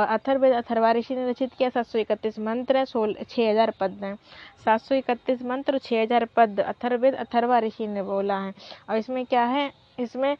अथर्वेद 0.08 0.52
अथर्वा 0.54 0.92
ऋषि 0.92 1.14
ने 1.16 1.28
रचित 1.30 1.52
किया 1.58 1.68
सात 1.70 1.86
सौ 1.86 1.98
इकतीस 1.98 2.38
मंत्र 2.40 2.76
है 2.76 2.84
सोल 2.86 3.16
छः 3.20 3.50
हज़ार 3.50 3.72
पद 3.80 3.98
हैं। 4.02 4.14
सात 4.64 4.80
सौ 4.80 4.94
इकतीस 4.94 5.42
मंत्र 5.44 5.78
छः 5.78 6.02
हज़ार 6.02 6.24
पद 6.36 6.60
अथर्वेद 6.60 7.14
अथर्वा 7.16 7.58
ऋषि 7.60 7.86
ने 7.86 8.02
बोला 8.02 8.38
है। 8.38 8.52
और 8.90 8.96
इसमें 8.96 9.24
क्या 9.26 9.44
है? 9.46 9.70
इसमें 10.00 10.36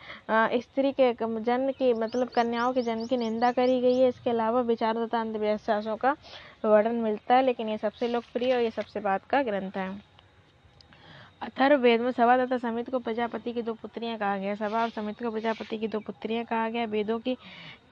स्त्री 0.61 0.93
के 0.93 1.13
जन्म 1.15 1.71
की 1.73 1.93
मतलब 1.95 2.29
कन्याओं 2.29 2.73
के 2.73 2.83
जन्म 2.83 3.07
की 3.07 3.17
निंदा 3.17 3.53
करी 3.53 3.81
गई 3.81 3.99
है। 3.99 4.09
इसके 4.09 4.31
अलावा 4.31 4.61
विचारों 4.63 5.07
तथा 5.07 5.21
अंधविश्वासों 5.21 5.97
का 5.97 6.17
वर्णन 6.65 6.95
मिलता 7.03 7.35
है, 7.35 7.43
लेकिन 7.43 7.69
ये 7.69 7.77
सबसे 7.79 8.09
लोकप्रिय 8.09 8.55
और 8.55 8.61
ये 8.61 8.71
सबसे 8.71 9.01
बात 9.01 9.25
का 9.31 9.43
ग्रंथ 9.43 9.77
है। 9.77 10.14
अथर्ववेद 11.45 12.01
में 12.01 12.11
सभा 12.13 12.37
तथा 12.37 12.57
समित 12.59 12.89
को 12.91 12.99
प्रजापति 12.99 13.53
की 13.53 13.63
दो 13.63 13.73
पुत्रियाँ 13.75 14.17
कहा 14.19 14.37
गया। 14.39 14.55
सभा 14.55 14.83
और 14.83 14.91
समित 14.91 15.23
को 15.23 15.31
प्रजापति 15.31 15.79
की 15.79 15.89
दो 15.89 15.99
पुत्रियाँ 16.01 16.45
कहा 16.45 16.69
गया। 16.69 16.85
वेदों 16.85 17.19
की 17.19 17.37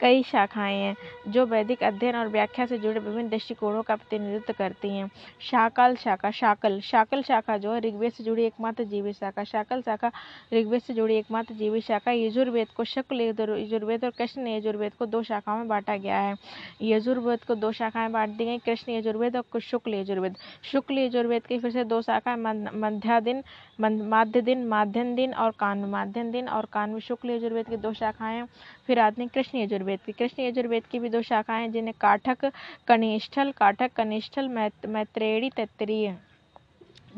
कई 0.00 0.22
शाखाएँ 0.22 0.76
हैं, 0.76 0.94
जो 1.28 1.44
वैदिक 1.46 1.82
अध्ययन 1.84 2.16
और 2.16 2.28
व्याख्या 2.28 2.64
से 2.66 2.78
जुड़े 2.78 3.00
विभिन्न 3.00 3.28
दृष्टिकोणों 3.28 3.82
का 3.82 3.96
प्रतिनिधित्व 3.96 4.52
करती 4.58 4.88
हैं। 4.88 5.10
शाकल 5.40 5.94
शाखा, 5.96 6.30
शाकल 6.30 6.80
शाकल 6.80 7.22
शाखा 7.22 7.56
जो 7.56 7.72
है 7.72 7.80
ऋग्वेद 7.80 8.12
से 8.12 8.24
जुड़ी 8.24 8.44
एकमात्र 8.44 8.84
जीवित 8.84 9.16
शाखा। 9.16 9.44
शाकल 9.44 9.82
शाखा 9.82 10.10
ऋग्वेद 10.54 10.82
से 10.82 10.94
जुड़ी 10.94 11.16
एकमात्र 11.16 11.54
जीवित 11.54 11.84
शाखा। 11.84 12.12
यजुर्वेद 12.12 12.68
को 12.76 12.84
शुक्ल 12.84 13.20
यजुर्वेद 13.20 14.04
और 14.04 14.10
कृष्ण 14.10 14.46
यजुर्वेद 14.48 14.94
को 14.94 15.06
दो 15.06 15.22
शाखाओं 15.22 15.58
में 15.58 15.68
बांटा 15.68 15.96
गया 15.96 16.18
है। 16.18 16.34
यजुर्वेद 16.82 17.44
को 17.44 17.54
दो 17.54 17.72
शाखाएँ 17.72 18.10
बांट 18.10 18.30
दी 18.30 18.44
गई, 18.44 18.58
कृष्ण 18.58 18.92
यजुर्वेद 18.92 19.36
और 19.36 19.60
शुक्ल 19.60 19.94
यजुर्वेद। 19.94 20.36
शुक्ल 20.72 20.98
यजुर्वेद 20.98 21.46
की 21.46 21.58
फिर 21.58 21.70
से 21.70 21.84
दो 21.84 22.02
शाखाएँ, 22.02 22.36
मध्यादिन 22.36 23.41
माध्य 23.80 24.40
दिन, 24.40 24.64
माध्यम 24.68 25.14
दिन 25.14 25.32
और 25.34 25.50
कान 25.58 25.84
माध्यम 25.90 26.30
दिन 26.32 26.48
और 26.48 26.66
कान 26.72 26.90
में 26.90 27.00
शुक्ल 27.00 27.30
यजुर्वेद 27.30 27.68
की 27.68 27.76
दो 27.76 27.92
शाखाएँ, 27.92 28.42
फिर 28.86 28.98
आते 28.98 29.22
हैं 29.22 29.30
कृष्ण 29.34 29.58
यजुर्वेद 29.58 30.00
की। 30.06 30.12
कृष्ण 30.12 30.42
यजुर्वेद 30.42 30.86
की 30.86 30.98
भी 30.98 31.08
दो 31.08 31.22
शाखाएँ 31.22 31.68
जिन्हें 31.68 31.94
काठक 32.00 32.50
कनिष्ठल 32.88 33.52
काठक 33.52 33.92
कनिष्ठल 33.96 34.48
मैत्रेयी 34.48 35.50
तत्रीय 35.56 36.16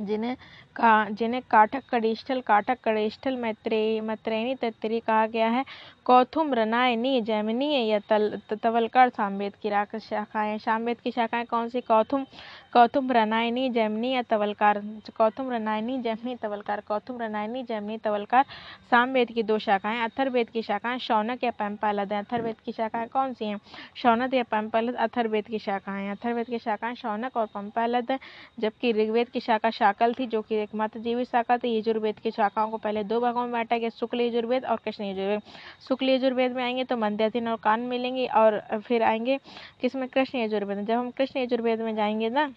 जिन्हें 0.00 0.36
का, 0.76 1.08
जिन्हें 1.10 1.42
काठक 1.50 1.82
कड़िष्ठल 1.90 2.40
काठक 2.40 2.78
कड़िष्ठल 2.84 3.36
मैत्रेय 3.36 4.00
मैत्रेयी 4.00 4.54
तत्री 4.54 5.00
कहा 5.00 5.26
गया 5.26 5.48
है। 5.48 5.64
कौथुम 6.04 6.54
रनायनी, 6.54 7.20
जैमिनी 7.20 7.86
या 7.88 7.98
तल 7.98 8.40
तवलकर 8.62 9.08
सामवेद 9.08 9.54
की 9.62 9.70
शाखाएँ 10.00 10.58
सामवेद 10.58 11.00
की 11.00 11.10
शाखाएँ 11.10 11.44
कौन 11.44 11.68
सी? 11.68 11.80
कौथुम 11.80 12.24
कौथुम 12.72 13.12
रनायनी, 13.12 13.68
जैमिनी 13.70 14.10
या 14.14 14.22
तवलकार। 14.22 14.80
कौथुम 15.16 15.50
रनायनी, 15.52 15.98
जैमिनी, 15.98 16.34
तवलकार। 16.36 16.80
कौथुम 16.88 17.20
रनायनी, 17.22 17.62
जैमिनी, 17.62 17.98
तवलकार। 17.98 18.44
सामवेद 18.90 19.28
की 19.28 19.42
दो 19.42 19.58
शाखाएँ 19.58 20.00
अथर्वेद 20.04 20.48
की 20.50 20.62
शाखाएँ, 20.62 20.98
शौनक 20.98 21.44
या 21.44 21.50
पैम्पालद 21.50 22.12
हैं। 22.12 22.22
अथर्वेद 22.24 22.56
की 22.64 22.72
शाखाएँ 22.72 23.08
कौन 23.08 23.32
सी 23.32 23.44
हैं? 23.44 23.58
शौनक 23.96 24.34
या 24.34 24.42
पैम्पालद 24.42 24.94
अथर्वेद 24.96 25.46
की 25.46 25.58
शाखाएँ 25.58 26.10
अथर्वेद 26.10 26.46
की 26.46 26.58
शाखाएँ 26.58 26.94
शौनक 26.94 27.36
और 27.36 27.46
पैम्पालद 27.46 28.10
है, 28.10 28.18
जबकि 28.60 28.92
ऋग्वेद 28.92 29.28
की 29.28 29.40
शाखा 29.40 29.70
शाकल 29.84 30.12
थी 30.14 30.26
जो 30.26 30.40
कि 30.42 30.54
एकमात्र 30.56 31.00
जीवित 31.00 31.28
शाखा 31.28 31.56
थी। 31.58 31.76
यजुर्वेद 31.78 32.18
की 32.18 32.30
शाखाओं 32.30 32.70
को 32.70 32.76
पहले 32.78 33.02
दो 33.04 33.20
भागों 33.20 33.42
में 33.42 33.52
बांटा 33.52 33.78
गया, 33.78 33.88
शुक्ल 33.90 34.20
यजुर्वेद 34.20 34.64
और 34.64 34.76
कृष्ण 34.84 35.04
यजुर्वेद। 35.04 35.40
शुक्ल 35.88 36.08
यजुर्वेद 36.08 36.52
में 36.52 36.62
आएँगे 36.64 36.84
तो 36.84 36.96
मंद्याधीन 36.96 37.48
और 37.48 37.56
कान 37.62 37.80
मिलेंगे 37.88 38.26
और 38.34 38.60
फिर 38.86 39.02
आएँगे 39.02 39.38
किसमें? 39.80 40.08
कृष्ण 40.08 40.38
यजुर्वेद 40.38 40.86
जब 40.86 40.94
हम 40.94 41.10
कृष्ण 41.10 41.40
यजुर्वेद 41.40 41.80
में 41.80 41.94
जाएँगे 41.96 42.28
ना 42.30 42.52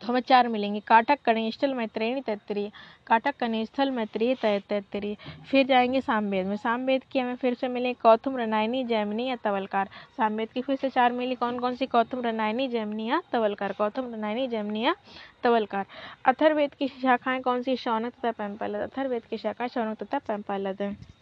तो 0.00 0.06
हमें 0.06 0.20
चार 0.20 0.48
मिलेंगे। 0.48 0.80
काटक 0.80 1.18
कनिष्ठल 1.24 1.74
मैत्रेयणी 1.74 2.20
तैतरीय 2.20 2.70
काटक 3.06 3.36
कनिष्ठल 3.40 3.90
मैत्रेय 3.90 4.34
तैतरीय 4.42 5.16
फिर 5.50 5.66
जाएँगे 5.66 6.00
सामवेद 6.00 6.46
में। 6.46 6.56
सामवेद 6.56 7.04
की 7.04 7.18
हमें 7.18 7.34
फिर 7.36 7.54
से 7.54 7.68
मिले 7.68 7.92
कौथुम, 7.94 8.36
रनायनी, 8.36 8.84
जैमिनी 8.84 9.28
या 9.28 9.36
तवलकार। 9.36 9.88
सामवेद 10.16 10.52
की 10.52 10.62
फिर 10.62 10.76
से 10.76 10.90
चार 10.90 11.12
मिली 11.12 11.34
कौन 11.34 11.58
कौन 11.60 11.74
सी? 11.76 11.86
कौथुम, 11.86 12.20
रनायनी, 12.20 12.68
जैमिनी 12.68 13.08
या 13.08 13.22
तवलकार। 13.32 13.72
कौथुम, 13.72 14.12
रनायनी, 14.14 14.46
जैमिनी 14.48 14.84
या 14.84 14.94
तवलकार। 15.42 15.86
अथर्वेद 16.24 16.74
की 16.74 16.88
शाखाएँ 16.88 17.40
कौन 17.40 17.62
सी? 17.62 17.76
शौनक 17.76 18.12
तथा 18.12 18.30
पैम्पलत 18.32 18.90
अथर्वेद 18.90 19.24
की 19.30 19.36
शाखाएँ 19.38 19.68
शौनक 19.68 20.02
तथा 20.02 20.18
पैम्पलत 20.18 20.80
है 20.80 21.15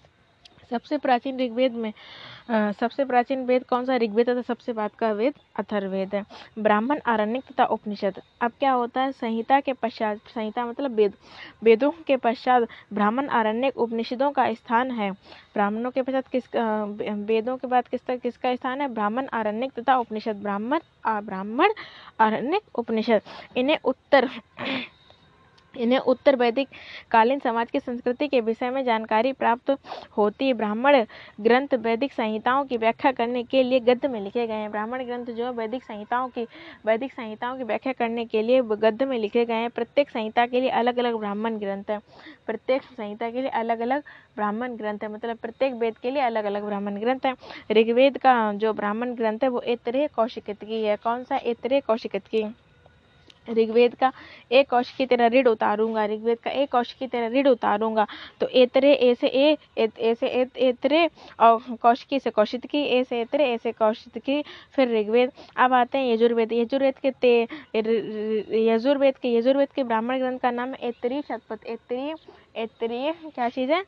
सबसे 0.71 0.99
प्राचीन 0.99 1.39
ऋग्वेद 1.41 1.73
में 1.75 1.93
सबसे 2.81 3.05
प्राचीन 3.05 3.45
वेद 3.47 3.65
कौन 3.65 3.85
सा 3.85 3.97
ऋग्वेद 3.97 4.29
तथा 4.29 4.43
सबसे 4.43 4.73
बाद 4.73 4.91
का 4.99 5.11
वेद? 5.13 5.35
अथर्वेद 5.59 6.15
है। 6.15 6.25
ब्राह्मण, 6.59 7.01
आरण्यक 7.07 7.45
तथा 7.53 7.65
उपनिषद। 7.65 8.21
अब 8.43 8.53
क्या 8.59 8.73
होता 8.73 9.01
है? 9.01 9.13
संहिता 9.13 9.61
के 9.61 9.73
पश्चात, 9.73 10.19
संहिता 10.35 10.65
मतलब 10.67 10.95
वेद। 10.95 11.15
वेदों 11.63 11.91
के 12.07 12.17
पश्चात 12.17 12.69
ब्राह्मण, 12.93 13.29
आरण्यक, 13.29 13.77
उपनिषदों 13.77 14.31
का 14.31 14.53
स्थान 14.55 14.91
है। 14.91 15.11
ब्राह्मणों 15.55 15.91
के 15.91 16.03
पश्चात 16.03 16.29
किस 16.29 16.49
वेदों 17.27 17.57
के 17.57 17.67
बाद 17.67 17.89
किस 17.89 18.01
किसका 18.11 18.55
स्थान 18.55 18.81
है? 18.81 18.89
ब्राह्मण, 18.89 19.27
आरण्यक 19.33 19.73
तथा 19.79 19.97
उपनिषद। 19.99 20.43
ब्राह्मण 20.43 20.81
ब्राह्मण, 21.07 21.73
आरण्यक, 22.21 22.79
उपनिषद। 22.79 23.23
इन्हें 23.57 23.79
उत्तर 23.85 24.29
इन्हें 25.77 25.99
उत्तर 25.99 26.37
वैदिक 26.37 26.69
कालीन 27.11 27.39
समाज 27.39 27.71
की 27.71 27.81
संस्कृति 27.81 28.29
के 28.29 28.41
विषय 28.41 28.71
में 28.71 28.83
जानकारी 28.85 29.33
प्राप्त 29.33 29.71
होती। 30.17 30.47
है 30.47 30.55
ब्राह्मण 30.55 31.05
ग्रंथ 31.41 31.75
वैदिक 31.77 32.13
संहिताओं 32.13 32.65
की 32.65 32.77
व्याख्या 32.77 33.13
करने 33.13 33.43
के 33.43 33.63
लिए 33.63 33.81
गद्य 33.81 34.09
में 34.09 34.21
लिखे 34.21 34.47
गए 34.47 34.55
हैं। 34.55 34.71
ब्राह्मण 34.71 35.05
ग्रंथ 35.05 35.27
जो 35.27 35.45
है, 35.45 35.51
वैदिक 35.53 35.83
संहिताओं 35.83 36.29
की, 36.29 36.47
वैदिक 36.87 37.13
संहिताओं 37.13 37.57
की 37.59 37.65
व्याख्या 37.65 37.93
करने 37.93 38.25
के 38.25 38.43
लिए 38.43 38.63
गद्य 38.63 39.05
में 39.05 39.19
लिखे 39.19 39.45
गए 39.45 39.55
हैं। 39.55 39.71
प्रत्येक 39.71 40.11
संहिता 40.11 40.47
के 40.47 40.61
लिए 40.61 40.71
अलग 40.71 40.99
अलग 40.99 41.17
ब्राह्मण 41.17 41.59
ग्रंथ 41.59 41.91
है। 41.91 41.99
प्रत्येक 42.47 42.83
संहिता 42.83 43.31
के 43.31 43.41
लिए 43.41 43.51
अलग 43.51 43.81
अलग 43.81 44.03
ब्राह्मण 44.37 44.77
ग्रंथ 44.77 44.99
है। 45.03 45.13
मतलब 45.13 45.37
प्रत्येक 45.37 45.75
वेद 45.75 45.99
के 45.99 46.11
लिए 46.11 46.23
अलग 46.23 46.45
अलग 46.45 46.65
ब्राह्मण 46.65 47.01
ग्रंथ 47.01 47.27
है। 47.27 47.35
ऋग्वेद 47.73 48.19
का 48.19 48.53
जो 48.55 48.73
ब्राह्मण 48.73 49.15
ग्रंथ 49.15 49.39
है, 49.43 49.49
वो 49.49 49.61
एतरे 49.61 50.07
कौशिकित 50.17 50.65
की 50.65 50.83
है। 50.83 50.97
कौन 50.97 51.25
सा 51.25 51.37
एतरे 51.37 51.81
कौशिकित 51.81 52.27
की? 52.27 52.45
ऋग्वेद 53.51 53.95
का 53.95 54.13
एक 54.53 54.69
कौश 54.71 54.91
की 54.93 55.07
तरह 55.07 55.27
ऋण 55.29 55.47
उतारूँगा, 55.47 56.05
ऋग्वेद 56.07 56.39
का 56.39 56.51
एक 56.51 56.71
कौश 56.73 56.93
की 56.93 57.07
तरह 57.07 57.29
ऋण 57.29 57.49
उतारूँगा। 57.49 58.07
तो 58.41 58.49
एतरे, 58.49 58.93
ऐसे 58.95 59.27
ए 59.27 59.57
ऐसे 59.79 60.27
एतरे 60.59 61.09
और 61.41 61.77
कौशिकी 61.83 62.19
से 62.21 62.31
कौशित 62.31 62.67
की, 62.67 62.83
ऐसे 62.91 63.21
एतरे 63.21 63.49
ऐसे 63.51 63.73
कौशित 63.73 64.19
की, 64.19 64.43
फिर 64.73 64.89
ऋग्वेद। 64.91 65.33
अब 65.57 65.73
आते 65.73 65.99
हैं 65.99 66.13
यजुर्वेद। 66.15 66.53
यजुर्वेद 66.53 66.99
के 66.99 67.11
ते 67.11 67.43
यजुर्वेद 68.67 69.17
के 69.17 69.35
यजुर्वेद 69.35 69.69
के 69.69 69.83
ब्राह्मण 69.83 70.19
ग्रंथ 70.19 70.39
का 70.39 70.51
नाम 70.51 70.75
एतरी 70.75 71.21
शतपथ, 71.23 71.67
एतरी 71.67 72.13
एतरीय 72.57 73.13
क्या 73.35 73.49
चीज़ 73.49 73.73
है? 73.73 73.83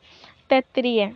तैतरीय। 0.49 1.11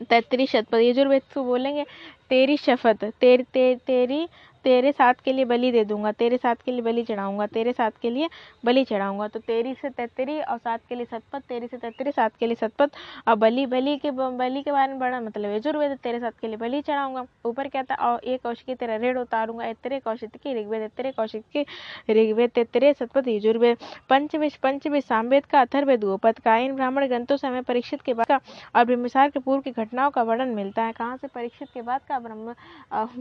तैतरी 0.00 0.46
शतपथ। 0.46 0.74
यजुर्वेद 0.74 1.22
को 1.34 1.42
बोलेंगे 1.44 1.84
तेरी 2.30 2.56
शपथ 2.56 3.04
तेरी 3.20 3.42
ते, 3.44 3.74
तेरी 3.76 4.26
तेरे 4.64 4.90
साथ 4.92 5.14
के 5.24 5.32
लिए 5.32 5.44
बलि 5.44 5.70
दे 5.72 5.82
दूँगा 5.84 6.10
तेरे 6.12 6.36
साथ 6.36 6.56
के 6.64 6.72
लिए 6.72 6.82
बलि 6.82 7.02
चढ़ाऊँगा 7.04 7.46
तेरे 7.46 7.72
साथ 7.72 7.90
के 8.02 8.10
लिए 8.10 8.28
बलि 8.64 8.84
चढ़ाऊँगा। 8.84 9.26
तो 9.28 9.38
तेरी 9.40 9.74
से 9.74 9.88
तैतरी 9.90 10.38
और 10.40 10.58
सात 10.58 10.80
के 10.88 10.94
लिए 10.94 11.04
सतपथ 11.04 11.42
तेरी 11.48 11.66
से 11.66 11.76
तैतरी 11.76 12.12
सात 12.12 12.36
के 12.40 12.46
लिए 12.46 12.54
सतपथ। 12.56 12.96
और 13.28 13.34
बलि 13.34 13.66
बलि 13.66 13.96
के 13.96 14.10
बलि 14.10 14.62
के 14.62 14.72
बारे 14.72 14.92
में 14.92 14.98
बड़ा 15.00 15.20
मतलब 15.20 15.50
यजुर्वेद 15.50 15.96
तेरे 16.02 16.20
साथ 16.20 16.40
के 16.40 16.48
लिए 16.48 16.56
बलि 16.56 16.80
चढ़ाऊँगा। 16.82 17.24
ऊपर 17.46 17.68
क्या 17.68 17.82
था? 17.82 17.94
और 17.94 18.24
एक 18.24 18.42
कौशिक 18.42 18.76
तेरा 18.78 18.96
रेड़ 18.96 19.16
उतारूँगा। 19.18 19.66
इतरे 19.66 19.98
कौशिक 20.00 20.36
की 20.36 20.54
ऋग्वेद 20.60 20.82
इतरे 20.82 21.12
कौशिक 21.12 21.44
की 21.56 21.66
ऋग्वेद 22.12 22.50
तेतरे 22.50 22.92
सतपथ 22.94 23.28
यजुर्वेद। 23.28 23.78
पंचविश 24.10 24.56
पंचविश 24.62 25.04
सामवेद 25.04 25.46
का 25.46 25.60
अथर्वेद 25.60 26.04
गोपद 26.04 26.38
का 26.44 26.56
इन 26.58 26.74
ब्राह्मण 26.76 27.06
ग्रंथों 27.06 27.36
से 27.36 27.46
हमें 27.48 27.62
परीक्षित 27.64 28.02
के 28.02 28.14
बाद 28.14 28.26
का 28.26 28.40
और 28.76 28.84
ब्रह्मसार 28.84 29.30
के 29.30 29.40
पूर्व 29.40 29.62
की 29.62 29.70
घटनाओं 29.72 30.10
का 30.10 30.22
वर्णन 30.22 30.54
मिलता 30.54 30.82
है। 30.82 30.92
कहाँ 30.94 31.16
से 31.16 31.28
परीक्षित 31.28 31.68
के 31.74 31.82
बाद 31.82 32.00
का? 32.08 32.13
ब्रह्म 32.18 32.54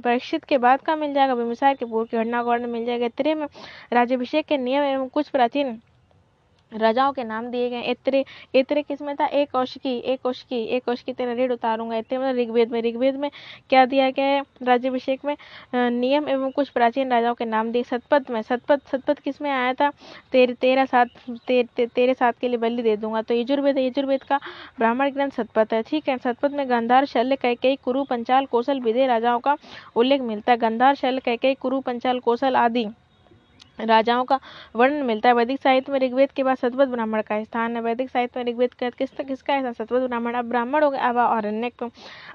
परीक्षित 0.02 0.44
के 0.44 0.58
बाद 0.58 0.82
का 0.82 0.96
मिल 0.96 1.14
जाएगा 1.14 1.36
बिम्बिसार 1.36 1.76
के 1.76 1.86
पूर्व 1.86 2.06
की 2.06 2.18
घटना 2.18 2.44
को 2.44 2.58
मिल 2.68 2.86
जाएगा। 2.86 3.06
इतरे 3.06 3.36
में 3.36 3.48
राज्यभिषेक 3.94 4.46
के 4.46 4.58
नियम 4.58 4.84
एवं 4.84 5.08
कुछ 5.10 5.30
प्राचीन 5.30 5.80
राजाओं 6.74 7.12
के 7.14 7.24
नाम 7.24 7.48
दिए 7.48 7.70
गए। 7.70 7.82
इतरे 7.92 8.24
इतरे 8.56 8.82
किसमें 8.82 9.16
था? 9.16 9.26
एक 9.26 9.52
कौशिकी 9.52 9.98
एक 9.98 10.22
कौशिकी 10.24 10.62
एक 10.76 10.84
कौशिकी 10.86 11.14
तेरा 11.14 11.34
ऋण 11.36 11.52
उतारूँगा। 11.54 11.98
इतने 11.98 12.18
मतलब 12.18 12.38
ऋग्वेद 12.40 12.72
में 12.72 12.82
ऋग्वेद 12.82 13.16
में 13.16 13.30
क्या 13.70 13.86
दिया 13.86 14.10
गया 14.12 14.26
है? 14.26 14.44
राज्यभिषेक 14.64 15.26
में 15.26 15.36
नियम 15.76 16.30
एवं 16.30 16.52
कुछ 16.52 16.70
प्राचीन 16.70 17.12
राजाओं 17.12 17.36
के 17.36 17.46
नाम 17.46 17.72
दिए। 17.72 17.84
सतपथ 17.84 18.32
में 18.32 18.42
सतपथ 18.42 18.88
सतपथ 18.92 19.20
किसमें 19.20 19.50
आया 19.52 19.74
था? 19.74 19.90
तेरे 20.32 20.54
तेरह 20.54 20.86
सात 20.86 21.08
ते, 21.48 21.64
ते, 21.66 21.86
तेरे 21.86 22.14
साथ 22.14 22.34
के 22.42 22.48
लिए 22.48 22.58
बलि 22.58 22.82
दे 22.82 22.96
दूँगा। 22.98 23.22
तो 23.22 23.34
यजुर्वेद 23.34 23.78
यजुर्वेद 23.78 24.24
का 24.24 24.40
ब्राह्मण 24.80 25.12
ग्रंथ 25.12 25.32
सतपथ 25.32 25.74
है 25.74 25.82
ठीक 25.84 26.10
है? 26.10 26.18
सतपथ 26.18 26.52
में 26.52 26.70
गंधार 26.70 27.06
शल्य 27.06 27.36
कैकई 27.36 27.76
कुरु 27.76 28.04
पंचाल 28.04 28.46
कौशल 28.46 28.80
विदय 28.82 29.08
राजाओं 29.08 29.40
का 29.40 29.58
उल्लेख 29.96 30.22
मिलता 30.22 30.52
है। 30.52 30.58
गंधार 30.60 30.96
शल्य 30.96 31.22
कैकई 31.26 31.54
कुरु 31.54 31.80
पंचाल 31.82 32.20
कौशल 32.20 32.56
आदि 32.56 32.88
राजाओं 33.80 34.24
का 34.26 34.40
वर्णन 34.76 35.04
मिलता 35.06 35.30
है। 35.30 35.36
वैदिक 35.36 35.60
साहित्य 35.62 35.92
में 35.92 36.00
ऋग्वेद 36.00 36.32
के 36.32 36.44
बाद 36.44 36.58
सतवत 36.58 36.88
ब्राह्मण 36.88 37.22
का 37.22 37.44
स्थान 37.44 37.76
है। 37.76 37.82
वैदिक 37.82 38.10
साहित्य 38.10 38.40
में 38.40 38.52
ऋग्वेद 38.52 38.74
का 38.74 38.90
किस 38.90 39.10
किसका 39.20 39.54
है 39.54 39.74
सतवत 39.74 40.08
ब्राह्मण? 40.10 40.34
अब 40.34 40.50
ब्राह्मण 40.50 40.84
हो 40.84 40.90
गया 40.90 41.10
अब 41.10 41.18
आरण्यक 41.18 41.90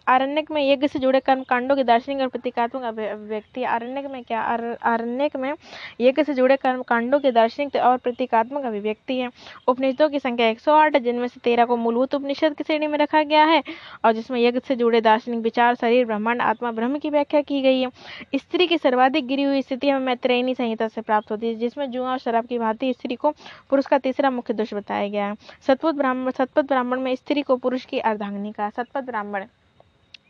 आरण्यक 0.09 0.51
में 0.51 0.63
यज्ञ 0.71 0.89
से 0.89 0.99
जुड़े 0.99 1.21
कर्म 1.21 1.43
कांडों 1.43 1.77
की 1.77 1.83
दार्शनिक 1.85 2.21
और 2.21 2.29
प्रतीकात्मक 2.29 2.83
अभिव्यक्ति। 2.85 3.65
आरण्यक 3.65 4.07
में 4.07 4.23
क्या? 4.25 4.41
आरण्यक 4.41 5.37
में 5.37 5.53
यज्ञ 6.01 6.23
से 6.25 6.35
जुड़े 6.35 6.57
कर्म 6.57 6.83
कांडों 6.83 7.21
की 7.21 7.31
दार्शनिक 7.31 7.77
और 7.77 7.97
प्रतीकात्मक 7.99 8.65
अभिव्यक्ति 8.65 9.19
है। 9.19 9.31
उपनिषदों 9.69 10.09
की 10.09 10.19
संख्या 10.19 10.49
एक 10.49 10.61
सौ 10.61 10.77
जिनमें 10.91 11.27
से 11.29 11.41
तेरह 11.41 11.65
को 11.65 11.77
मूलभूत 11.77 12.15
उपनिषद 12.15 12.55
की 12.55 12.65
श्रेणी 12.65 12.87
में 12.87 12.99
रखा 12.99 13.23
गया 13.23 13.45
है 13.45 13.63
और 14.05 14.13
जिसमें 14.13 14.41
यज्ञ 14.41 14.61
से 14.69 14.77
जुड़े 14.77 15.01
दार्शनिक 15.01 15.41
विचार, 15.41 15.75
शरीर, 15.75 16.05
ब्रह्मांड, 16.07 16.43
आत्मा, 16.43 16.73
ब्रह्म 16.73 16.99
की 16.99 17.11
व्याख्या 17.11 17.41
की 17.43 17.61
गई 17.63 17.81
है। 17.81 17.89
स्त्री 18.35 18.67
की 18.67 18.79
सर्वाधिक 18.79 19.27
गिरी 19.27 19.43
हुई 19.43 19.63
स्थिति 19.63 19.91
हमें 19.91 20.07
मैत्रेयनी 20.07 20.55
संहिता 20.55 20.89
से 20.89 21.01
प्राप्त 21.01 21.28
होती 21.31 21.47
है 21.47 21.55
जिसमें 21.55 21.91
जुआ 21.91 22.11
और 22.11 22.19
शराब 22.19 22.47
की 22.47 22.59
भांति 22.59 22.93
स्त्री 22.93 23.15
को 23.17 23.31
पुरुष 23.71 23.87
का 23.87 23.99
तीसरा 23.99 24.31
मुख्य 24.31 24.55
दोष 24.55 24.75
बताया 24.75 25.09
गया 25.09 25.27
है। 25.27 25.35
सतपुत 25.67 25.95
ब्राह्मण 25.95 26.31
सतपथ 26.31 26.65
ब्राह्मण 26.65 27.01
में 27.01 27.15
स्त्री 27.17 27.43
को 27.43 27.57
पुरुष 27.57 27.85
की 27.85 27.99
अर्धांगिनी 28.01 28.53
का 28.53 28.71
सतपथ 28.71 29.05
ब्राह्मण 29.05 29.45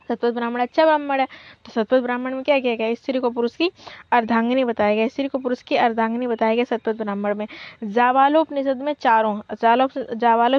सतपथ 0.09 0.35
ब्राह्मण 0.35 0.61
अच्छा 0.61 0.85
ब्राह्मण 0.85 1.21
है। 1.21 1.27
तो 1.65 1.73
सतपथ 1.73 2.01
ब्राह्मण 2.03 2.35
में 2.35 2.43
क्या 2.45 2.59
किया 2.59 2.75
गया? 2.77 2.95
स्त्री 2.95 3.19
को 3.19 3.31
पुरुष 3.31 3.57
की 3.57 3.71
अर्धांगिनी 4.13 4.65
बताया 4.65 4.95
गया। 4.95 5.09
स्त्री 5.09 5.29
को 5.29 5.39
पुरुष 5.39 5.63
की 5.63 5.77
अर्धांगिनी 5.79 6.27
बताया 6.27 6.55
गया 6.55 6.65
सतपथ 6.67 6.97
ब्राह्मण 6.97 7.35
में। 7.35 7.47
जावालो 7.85 8.41
उपनिषद 8.41 8.83
में 8.83 8.93
चारों 9.01 9.41
जालो 9.63 9.89
जावालो 10.17 10.59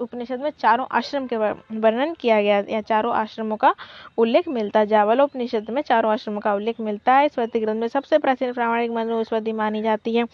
उपनिषद 0.00 0.40
में 0.40 0.50
चारों 0.58 0.86
आश्रम 0.92 1.26
के 1.26 1.36
वर्णन 1.36 2.14
किया 2.20 2.40
गया 2.42 2.62
या 2.68 2.80
चारों 2.82 3.14
आश्रमों 3.14 3.56
का 3.56 3.74
उल्लेख 4.18 4.48
मिलता 4.48 4.80
है। 4.80 4.86
जावालो 4.86 5.24
उपनिषद 5.24 5.70
में 5.70 5.80
चारों 5.82 6.12
आश्रमों 6.12 6.40
का 6.40 6.54
उल्लेख 6.54 6.80
मिलता 6.80 7.14
है। 7.14 7.28
स्मृति 7.28 7.60
ग्रंथ 7.60 7.80
में 7.80 7.88
सबसे 7.88 8.18
प्राचीन 8.18 8.52
प्रामाणिक 8.52 8.90
मनुस्मृति 8.90 9.52
मानी 9.52 9.82
जाती 9.82 10.14
है। 10.16 10.24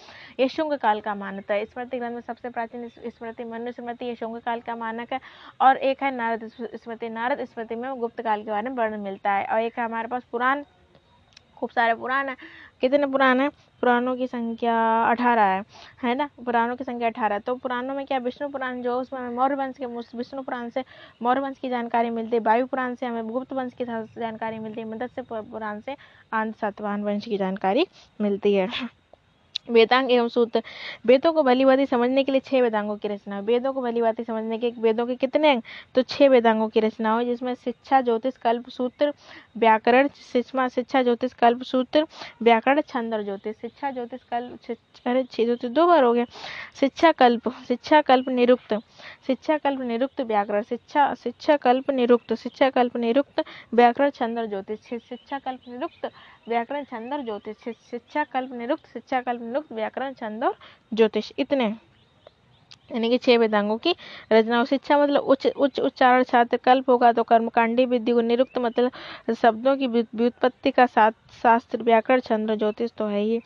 ये 0.41 0.49
शुंग 0.49 0.73
काल 0.79 1.01
का 1.01 1.15
मान्यता 1.15 1.55
है। 1.55 1.65
स्मृति 1.65 1.99
ग्रंथ 1.99 2.15
में 2.15 2.21
सबसे 2.21 2.51
प्राचीन 2.51 2.89
स्मृति 2.89 3.45
मनुस्मृति 3.45 4.07
ये 4.07 4.15
शुंग 4.15 4.37
काल 4.39 4.61
का 4.61 4.77
मानक 4.77 5.13
है। 5.13 5.21
और 5.61 5.77
एक 5.79 6.03
है 6.03 6.15
नारद 6.17 6.51
स्मृति 6.57 7.09
नारद 7.11 7.45
स्मृति 7.45 7.75
में 7.75 7.95
गुप्त 7.99 8.21
काल 8.21 8.43
के 8.43 8.51
बारे 8.57 8.69
में 8.69 8.77
वर्णन 8.77 9.01
मिलता 9.01 9.33
है। 9.33 9.45
और 9.47 9.61
एक 9.61 9.79
हमारे 9.81 10.09
पास 10.09 10.23
पुराण 10.33 10.65
खूब 11.57 11.71
सारे 11.71 11.95
पुराण 11.95 12.29
है। 12.29 12.37
कितने 12.81 13.07
पुराण 13.07 13.41
है? 13.41 13.49
पुराणों 13.83 14.15
की 14.17 14.27
संख्या 14.27 14.75
अठारह 15.05 15.43
है 15.45 15.63
है 16.03 16.15
ना? 16.15 16.29
पुराणों 16.45 16.77
की 16.77 16.85
संख्या 16.85 17.09
अठारह। 17.09 17.39
तो 17.39 17.55
पुराणों 17.57 17.95
में 17.95 18.05
क्या, 18.07 18.19
विष्णु 18.19 18.49
पुराण 18.49 18.83
जो 18.83 18.99
उसमें 19.01 19.29
मौर्य 19.37 19.55
वंश 19.55 19.77
के 19.79 19.87
विष्णु 19.87 20.43
पुराण 20.43 20.69
से 20.71 20.85
मौर्य 21.23 21.41
वंश 21.41 21.59
की 21.59 21.69
जानकारी 21.69 22.11
मिलती 22.11 22.37
है। 22.37 22.43
वायु 22.43 22.67
पुराण 22.67 22.95
से 22.95 23.07
हमें 23.07 23.29
गुप्त 23.29 23.53
वंश 23.53 23.73
की 23.75 23.85
जानकारी 23.85 24.59
मिलती 24.59 24.81
है। 24.81 24.89
मदस्य 24.89 25.23
पुराण 25.31 25.81
से 25.81 25.97
आंध्र 26.33 26.59
सातवाहन 26.61 27.05
वंश 27.05 27.25
की 27.25 27.37
जानकारी 27.39 27.87
मिलती 28.21 28.55
है। 28.55 28.69
वेदांग 29.71 30.11
एवं 30.13 30.29
सूत्र। 30.29 30.63
वेदों 31.07 31.33
को 31.33 31.43
भली 31.43 31.65
भांति 31.65 31.87
समझने 31.87 32.25
के 32.25 32.33
लिए 32.33 32.41
छह 32.41 32.61
वेदांगों 32.63 32.97
की 32.97 33.09
रचना। 33.09 33.41
वेदों 33.41 33.73
को 33.73 33.83
भली 33.83 34.03
भांति 34.03 34.25
समझने 34.25 34.59
के 34.59 34.73
वेदों 34.79 35.07
के 35.07 35.15
कितने 35.17 35.51
अंग? 35.51 35.63
तो 35.95 36.03
छह 36.03 36.29
वेदांगों 36.29 36.69
की 36.69 36.81
रचना 36.81 37.13
हो, 37.13 37.23
जिसमें 37.23 37.55
शिक्षा, 37.55 38.01
ज्योतिष, 38.01 38.37
कल्प, 38.37 38.69
सूत्र, 38.69 39.13
व्याकरण 39.57 40.09
शिक्षा 40.33 40.69
शिक्षा, 40.69 41.03
ज्योतिष, 41.03 41.33
कल्प, 41.33 41.63
सूत्र, 41.63 42.07
व्याकरण, 42.43 42.81
छंद 42.81 43.15
और 43.15 43.23
ज्योतिष। 43.23 43.57
शिक्षा, 43.57 43.91
ज्योतिष, 43.91 44.21
कल्प 44.31 44.77
अरे 45.07 45.23
छह 45.25 45.45
ज्योतिष, 45.45 45.71
दो 45.71 45.87
बार 45.87 46.05
हो 46.05 46.13
गया। 46.13 46.25
शिक्षा, 46.81 47.11
कल्प 47.13 47.49
शिक्षा, 47.69 48.01
कल्प, 48.01 48.29
निरुक्त। 48.29 48.75
शिक्षा, 49.27 49.57
कल्प, 49.59 49.81
निरुक्त, 49.81 50.21
व्याकरण। 50.21 50.63
शिक्षा 50.63 51.13
शिक्षा, 51.15 51.57
कल्प, 51.57 51.91
निरुक्त। 51.91 52.35
शिक्षा, 52.35 52.71
कल्प, 52.71 52.97
निरुक्त, 52.97 53.43
व्याकरण, 53.75 54.11
छंद 54.11 54.39
और 54.39 54.47
ज्योतिष। 54.47 54.79
शिक्षा, 55.09 55.39
कल्प, 55.39 55.61
निरुक्त, 55.69 56.11
व्याकरण, 56.49 56.85
छंद 56.85 57.13
और 57.13 57.23
ज्योतिष। 57.25 57.75
शिक्षा, 57.91 58.25
कल्प, 58.25 58.53
निरुक्त। 58.53 58.87
शिक्षा, 58.87 59.21
कल्प 59.21 59.43
निरुक्त 59.57 59.73
व्याकरण, 59.73 60.13
छंद 60.13 60.45
और 60.45 60.57
ज्योतिष, 60.93 61.33
इतने। 61.39 61.75
यानी 62.93 63.09
कि 63.11 63.17
छह 63.19 63.37
वेदांगों 63.39 63.77
की 63.79 63.95
रचना 64.33 64.65
शिक्षा 64.65 64.99
मतलब 64.99 65.23
उच्च 65.25 65.47
उच्च 65.47 65.79
उच्चारण 65.81 66.23
छात्र 66.23 66.57
कल्प 66.57 66.91
होगा 66.91 67.11
तो 67.13 67.23
कर्मकांडी, 67.23 67.85
विधि 67.85 68.13
निरुक्त 68.23 68.59
मतलब 68.59 69.35
शब्दों 69.35 69.77
की 69.77 69.87
व्युत्पत्ति 69.87 70.71
का 70.71 70.87
साथ, 70.87 71.13
शास्त्र, 71.43 71.83
व्याकरण 71.83 72.21
चंद्र 72.21 72.55
ज्योतिष 72.57 72.91
तो 72.99 73.07
है 73.07 73.21
ही। 73.21 73.41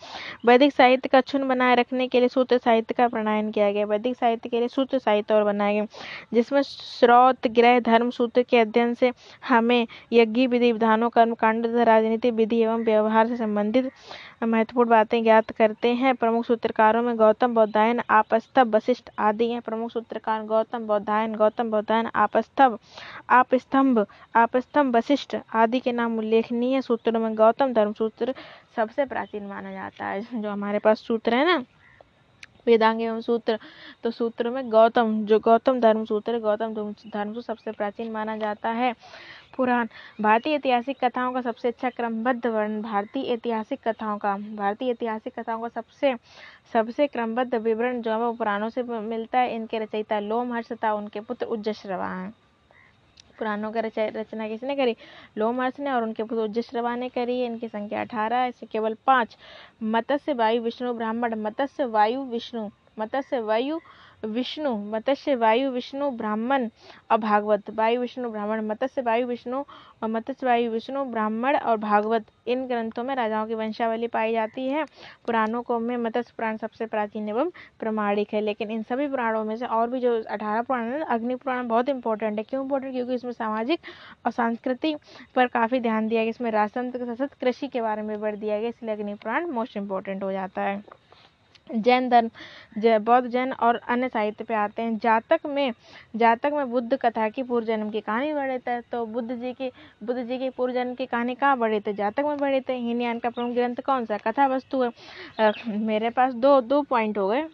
वैदिक 0.47 0.72
साहित्य 0.72 1.09
का 1.09 1.20
क्षुण 1.20 1.47
बनाए 1.49 1.74
रखने 1.74 2.09
के 2.09 2.20
लिए 2.20 2.28
सूत्र 2.28 2.59
साहित्य 2.59 2.95
का 2.95 3.09
प्रणयन 3.09 3.51
किया 3.51 3.70
गया। 3.72 3.87
वैदिक 3.87 4.16
साहित्य 4.16 4.49
के 4.49 4.59
लिए 4.59 4.68
सूत्र 4.68 4.99
साहित्य 4.99 5.34
और 5.34 5.45
बनाए 5.45 5.74
गए। 5.74 5.87
जिसमें 6.34 6.62
स्रोत, 6.62 7.47
ग्रह, 7.49 7.80
धर्म, 7.80 8.11
सूत्र 8.11 8.43
के 8.43 8.59
अध्ययन 8.59 8.95
से 8.95 9.12
हमें 9.49 9.87
यज्ञ, 10.12 10.47
विधि, 10.47 10.72
विधानों, 10.72 11.09
कर्मकांड 11.11 11.66
राजनीति, 11.66 12.30
विधि 12.32 12.61
एवं 12.61 12.84
व्यवहार 12.84 13.26
से 13.26 13.37
संबंधित 13.37 13.91
महत्वपूर्ण 14.43 14.91
बातें 14.91 15.22
ज्ञात 15.22 15.51
करते 15.51 15.88
हैं। 15.95 16.14
प्रमुख 16.16 16.45
सूत्रकारों 16.45 17.03
में 17.03 17.16
गौतम 17.16 17.55
बौद्धायन 17.55 18.01
आपस्तभ 18.11 18.74
वशिष्ठ 18.74 19.11
आदि 19.18 19.51
हैं। 19.51 19.61
प्रमुख 19.61 19.91
सूत्रकार 19.93 20.45
गौतम 20.47 20.86
बौद्धायन 20.86 21.34
गौतम 21.34 21.70
बौद्धायन 21.70 22.09
आपस्तव 22.16 22.78
आपस्तंभ 23.30 24.07
आपस्तंभ 24.36 24.97
वशिष्ठ 24.97 25.36
आदि 25.55 25.80
के 25.80 25.93
नाम 25.93 26.18
उल्लेखनीय 26.18 26.80
सूत्रों 26.82 27.20
में 27.20 27.34
गौतम 27.36 27.72
धर्म 27.72 27.93
सूत्र 27.93 28.34
सबसे 28.76 29.05
प्राचीन 29.07 29.47
माना 29.47 29.72
जाता 29.72 30.07
है, 30.07 30.20
जो 30.32 30.51
हमारे 30.51 30.78
पास 30.78 31.01
सूत्र 31.01 31.34
है 31.34 31.45
ना? 31.47 31.64
वेदांग 32.66 33.02
एवं 33.02 33.20
सूत्र। 33.20 33.58
तो 34.02 34.11
सूत्र 34.11 34.50
में 34.50 34.70
गौतम, 34.70 35.24
जो 35.26 35.38
गौतम 35.38 35.80
धर्म 35.80 36.04
सूत्र 36.04 36.38
गौतम 36.38 36.74
धर्म 36.74 37.32
सूत्र 37.32 37.42
सबसे 37.42 37.72
प्राचीन 37.72 38.11
माना 38.12 38.36
जाता 38.36 38.68
है। 38.70 38.94
पुराण, 39.56 39.88
भारतीय 40.20 40.54
ऐतिहासिक 40.54 41.04
कथाओं 41.04 41.32
का 41.32 41.40
सबसे 41.40 41.68
अच्छा 41.68 41.90
क्रमबद्ध 41.90 42.46
वर्ण, 42.46 42.80
भारतीय 42.82 43.32
ऐतिहासिक 43.32 43.88
कथाओं 43.88 44.18
का। 44.18 44.36
भारतीय 44.56 44.90
ऐतिहासिक 44.90 45.38
कथाओं 45.38 45.61
का 45.62 45.68
सबसे 45.68 46.14
सबसे 46.72 47.06
क्रमबद्ध 47.06 47.54
विवरण 47.54 48.00
जो 48.02 48.11
है 48.11 48.18
वो 48.18 48.32
पुराणों 48.32 48.68
से 48.68 48.82
मिलता 48.82 49.38
है, 49.38 49.54
इनके 49.54 49.78
रचयिता 49.78 50.20
लोमहर्ष 50.20 50.72
तथा 50.72 50.92
उनके 50.94 51.20
पुत्र 51.20 51.46
उज्जश्रवा 51.46 52.08
हैं 52.08 52.32
पुराणों 53.41 53.72
का 53.72 53.80
रचना 53.80 54.49
किसने 54.49 54.76
करी? 54.76 54.97
लोमर्स 55.38 55.80
ने 55.80 55.91
और 55.91 56.03
उनके 56.03 56.22
पुत्र 56.22 56.43
उज्जश्रवा 56.43 56.95
ने 56.97 57.09
करी। 57.09 57.41
इनकी 57.45 57.68
संख्या 57.68 58.01
अठारह 58.01 58.36
ऐसे 58.38 58.66
केवल 58.66 58.97
पाँच। 59.07 59.36
मत्स्य 59.82 60.32
वायु 60.34 60.62
विष्णु 60.62 60.93
ब्राह्मण, 60.95 61.34
मत्स्य 61.43 61.84
वायु 61.86 62.22
विष्णु, 62.24 62.68
मत्स्य 62.99 63.41
वायु 63.41 63.80
विष्णु, 64.25 64.77
मत्स्य, 64.87 65.35
वायु, 65.35 65.71
विष्णु, 65.71 66.11
ब्राह्मण 66.11 66.68
और 67.11 67.18
भागवत 67.18 67.71
वायु, 67.71 68.01
विष्णु, 68.01 68.31
ब्राह्मण, 68.31 68.61
मत्स्य, 68.66 69.03
वायु, 69.03 69.27
विष्णु 69.27 69.64
और 70.03 70.09
मत्स्य, 70.09 70.47
वायु, 70.47 70.71
विष्णु, 70.71 71.05
ब्राह्मण 71.05 71.57
और 71.57 71.77
भागवत। 71.77 72.25
इन 72.47 72.66
ग्रंथों 72.66 73.05
में 73.05 73.14
राजाओं 73.14 73.47
की 73.47 73.55
वंशावली 73.55 74.07
पाई 74.07 74.33
जाती 74.33 74.66
है। 74.68 74.85
पुराणों 75.27 75.62
को 75.62 75.79
में 75.79 75.97
मत्स्य 75.97 76.33
पुराण 76.37 76.57
सबसे 76.57 76.87
प्राचीन 76.87 77.29
एवं 77.29 77.51
प्रमाणिक 77.81 78.35
है, 78.35 78.41
लेकिन 78.41 78.71
इन 78.71 78.83
सभी 78.83 79.09
पुराणों 79.09 79.45
में 79.45 79.57
से 79.57 79.66
और 79.66 79.91
भी 79.91 80.01
जो 80.01 80.23
अठारह 80.23 80.62
पुराण 80.62 80.93
है, 80.93 81.03
अग्नि 81.05 81.35
पुराण 81.35 81.68
बहुत 81.68 81.89
इंपॉर्टेंट 81.89 82.39
है। 82.39 82.45
क्यों 82.45 82.62
इंपॉर्टेंट 82.64 82.93
क्योंकि 82.95 83.14
इसमें 83.14 83.33
सामाजिक 83.33 83.81
और 84.27 84.33
सांस्कृतिक 84.33 84.97
पर 85.35 85.47
काफ़ी 85.47 85.81
ध्यान 85.81 86.09
दिया 86.09 86.23
गया। 86.23 86.31
इसमें 86.31 86.51
राजतंत्र 86.51 87.14
सशक्त 87.14 87.35
कृषि 87.41 87.68
के 87.68 87.81
बारे 87.81 88.03
में 88.03 88.21
बढ़ 88.21 88.37
दिया 88.37 88.59
गया, 88.61 88.68
इसलिए 88.68 88.95
अग्नि 88.95 89.14
पुराण 89.14 89.51
मोस्ट 89.51 89.77
इंपॉर्टेंट 89.77 90.23
हो 90.23 90.33
जाता 90.33 90.62
है। 90.62 90.83
जैन 91.75 92.09
धर्म 92.09 92.31
बौद्ध 93.05 93.29
जैन 93.29 93.53
और 93.53 93.77
अन्य 93.89 94.09
साहित्य 94.09 94.45
पे 94.45 94.55
आते 94.55 94.83
हैं। 94.83 94.97
जातक 94.99 95.47
में 95.47 95.73
जातक 96.16 96.53
में 96.55 96.71
बुद्ध 96.71 96.97
कथा 96.97 97.29
की 97.29 97.43
पूर्व 97.43 97.66
जन्म 97.66 97.91
की 97.91 98.01
कहानी 98.01 98.33
वर्णित 98.33 98.68
है। 98.68 98.81
तो 98.93 99.05
बुद्ध 99.07 99.31
जी 99.33 99.53
की 99.53 99.71
बुद्ध 100.03 100.23
जी 100.23 100.39
की 100.39 100.51
पूर्व 100.51 100.75
जन्म 100.75 100.95
की 100.95 101.07
कहानी 101.07 101.35
कहाँ 101.35 101.57
बढ़े 101.59 101.81
थे 101.81 101.93
जातक 101.93 102.25
में 102.25 102.37
बढ़े 102.39 102.61
थे 102.61 102.77
हिनयान 102.77 103.18
का 103.18 103.31
प्रमुख 103.31 103.55
ग्रंथ 103.55 103.77
कौन 103.87 104.05
सा? 104.05 104.18
कथा 104.18 104.47
वस्तु 104.47 104.83
है। 104.83 104.91
आ, 105.41 105.53
मेरे 105.66 106.11
पास 106.11 106.35
दो 106.35 106.61
दो 106.61 106.83
पॉइंट 106.83 107.18
हो 107.18 107.29
गए। 107.29 107.45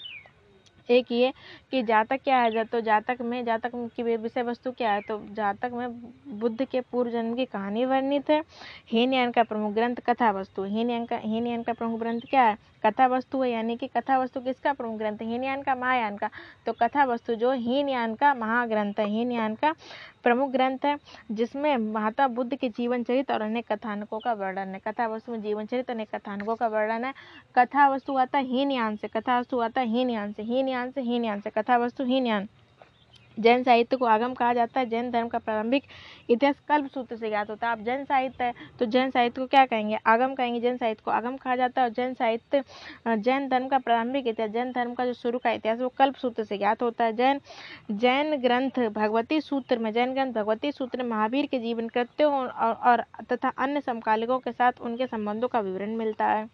एक 0.91 1.07
ये 1.13 1.33
कि 1.71 1.83
जातक 1.83 2.21
क्या 2.25 2.39
है? 2.39 2.65
तो 2.65 2.81
जातक 2.81 3.23
में 3.23 3.45
जातक 3.45 3.71
की 3.97 4.03
विषय 4.03 4.43
वस्तु 4.43 4.71
क्या 4.73 4.93
है? 4.93 5.01
तो 5.01 5.21
जातक 5.33 5.71
में 5.73 5.89
बुद्ध 6.41 6.65
के 6.65 6.81
पूर्व 6.81 7.11
जन्म 7.11 7.35
की 7.35 7.45
कहानी 7.45 7.85
वर्णित 7.85 8.31
है। 8.31 8.43
हीनयान 8.91 9.31
का 9.31 9.43
प्रमुख 9.43 9.73
ग्रंथ 9.75 9.97
कथा 10.07 10.31
वस्तु 10.31 10.65
हीनयान 10.65 11.05
का 11.05 11.17
हीनयान 11.17 11.63
का 11.63 11.73
प्रमुख 11.73 12.01
ग्रंथ 12.01 12.21
क्या 12.31 12.43
है? 12.43 12.57
कथा 12.85 13.07
वस्तु 13.07 13.43
है, 13.43 13.51
यानी 13.51 13.77
कि 13.77 13.87
कथा 13.87 14.19
वस्तु 14.19 14.41
किसका 14.41 14.73
प्रमुख 14.73 14.99
ग्रंथ 14.99 15.19
है? 15.23 15.27
हीनयान 15.27 15.63
का, 15.63 15.75
महायान 15.75 16.17
का। 16.17 16.31
तो 16.67 16.73
कथा 16.73 17.05
वस्तु 17.05 17.35
जो 17.35 17.53
हीनयान 17.53 18.15
का 18.15 18.35
महाग्रंथ 18.35 18.95
है, 18.99 19.07
हीनयान 19.07 19.55
का 19.55 19.75
प्रमुख 20.23 20.51
ग्रंथ 20.51 20.79
है, 20.85 20.99
जिसमें 21.33 21.77
महात्मा 21.77 22.29
बुद्ध 22.29 22.55
के 22.55 22.69
जीवन 22.69 23.03
चरित्र 23.03 23.35
और 23.35 23.43
अनेक 23.43 23.73
कथानकों 23.73 24.19
का 24.19 24.33
वर्णन 24.33 24.69
है। 24.69 24.81
कथा 24.89 25.07
वस्तु 25.07 25.33
में 25.33 25.43
जीवन 25.43 25.67
चरित्र 25.67 25.93
अनेक 25.93 26.15
कथानकों 26.15 26.57
का 26.57 26.67
वर्णन 26.67 27.05
है। 27.05 27.15
कथा 27.59 27.89
वस्तु 27.89 28.17
आता 28.17 28.39
हीनयान 28.39 28.97
से 28.97 29.09
कथा 29.09 29.39
वस्तु 29.41 29.61
आता 29.61 29.81
हीनयान 29.81 30.33
से 30.33 30.43
हीनयान 30.43 30.91
से 30.91 31.01
हीनयान 31.01 31.41
से 31.41 31.51
कथा 31.51 31.77
वस्तु 31.77 32.05
हीनयान। 32.05 32.49
जैन 33.39 33.63
साहित्य 33.63 33.97
को 33.97 34.05
आगम 34.07 34.35
कहा 34.35 34.53
जाता 34.55 34.81
है, 34.81 34.87
जैन 34.87 35.11
धर्म 35.11 35.29
का 35.29 35.39
प्रारंभिक 35.39 35.85
इतिहास 36.31 36.61
कल्प 36.69 36.87
सूत्र 36.91 37.17
से 37.17 37.29
ज्ञात 37.29 37.51
होता 37.51 37.67
है। 37.67 37.73
आप 37.73 37.81
जैन 37.81 38.05
साहित्य 38.05 38.45
है 38.45 38.55
तो 38.79 38.87
जैन 38.87 39.11
साहित्य 39.11 39.41
को 39.41 39.47
क्या 39.47 39.65
कहेंगे? 39.67 39.99
आगम 40.07 40.35
कहेंगे, 40.35 40.61
जैन 40.61 40.77
साहित्य 40.77 41.03
को 41.05 41.11
आगम 41.11 41.37
कहा 41.37 41.57
जाता 41.57 41.81
है। 41.81 41.89
और 41.89 41.95
जैन 41.95 42.15
साहित्य 42.15 42.63
जैन 43.09 43.49
धर्म 43.49 43.69
का 43.69 43.79
प्रारंभिक 43.79 44.27
इतिहास, 44.27 44.51
जैन 44.51 44.73
धर्म 44.73 44.95
का 44.95 45.07
जो 45.07 45.13
शुरू 45.15 45.39
का 45.39 45.51
इतिहास, 45.53 45.81
वो 45.81 45.89
कल्प 45.99 46.17
सूत्र 46.17 46.45
से 46.45 46.59
ज्ञात 46.59 46.83
होता 46.83 47.05
है। 47.05 47.17
जैन 47.17 47.41
जैन 47.93 48.37
ग्रंथ 48.39 48.89
भगवती 48.91 49.41
सूत्र 49.41 49.79
में, 49.79 49.93
जैन 49.93 50.15
ग्रंथ 50.15 50.33
भगवती 50.35 50.73
सूत्र 50.73 51.03
में 51.03 51.11
महावीर 51.11 51.47
के 51.47 51.59
जीवन 51.59 51.89
कृत्यों 51.89 52.33
और 52.47 53.05
तथा 53.33 53.49
अन्य 53.49 53.81
समकालिकों 53.81 54.39
के 54.39 54.53
साथ 54.53 54.81
उनके 54.81 55.07
संबंधों 55.07 55.49
का 55.49 55.61
विवरण 55.61 55.97
मिलता 55.97 56.27
है। 56.27 56.49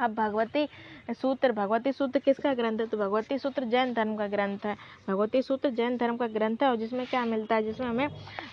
अब 0.00 0.14
भगवती 0.14 0.66
सूत्र 1.12 1.52
भगवती 1.52 1.92
सूत्र 1.92 2.18
किसका 2.18 2.52
ग्रंथ 2.54 2.80
है? 2.80 2.86
तो 2.86 2.96
भगवती 2.96 3.38
सूत्र 3.38 3.64
जैन 3.64 3.92
धर्म 3.94 4.16
का 4.16 4.26
ग्रंथ 4.26 4.66
है। 4.66 4.76
भगवती 5.08 5.42
सूत्र 5.42 5.70
जैन 5.70 5.96
धर्म 5.96 6.16
का 6.16 6.26
ग्रंथ 6.26 6.62
है 6.62 6.68
और 6.68 6.76
जिसमें 6.76 7.06
क्या 7.06 7.24
मिलता 7.24 7.54
है? 7.54 7.62
जिसमें 7.62 7.86
हमें 7.86 8.08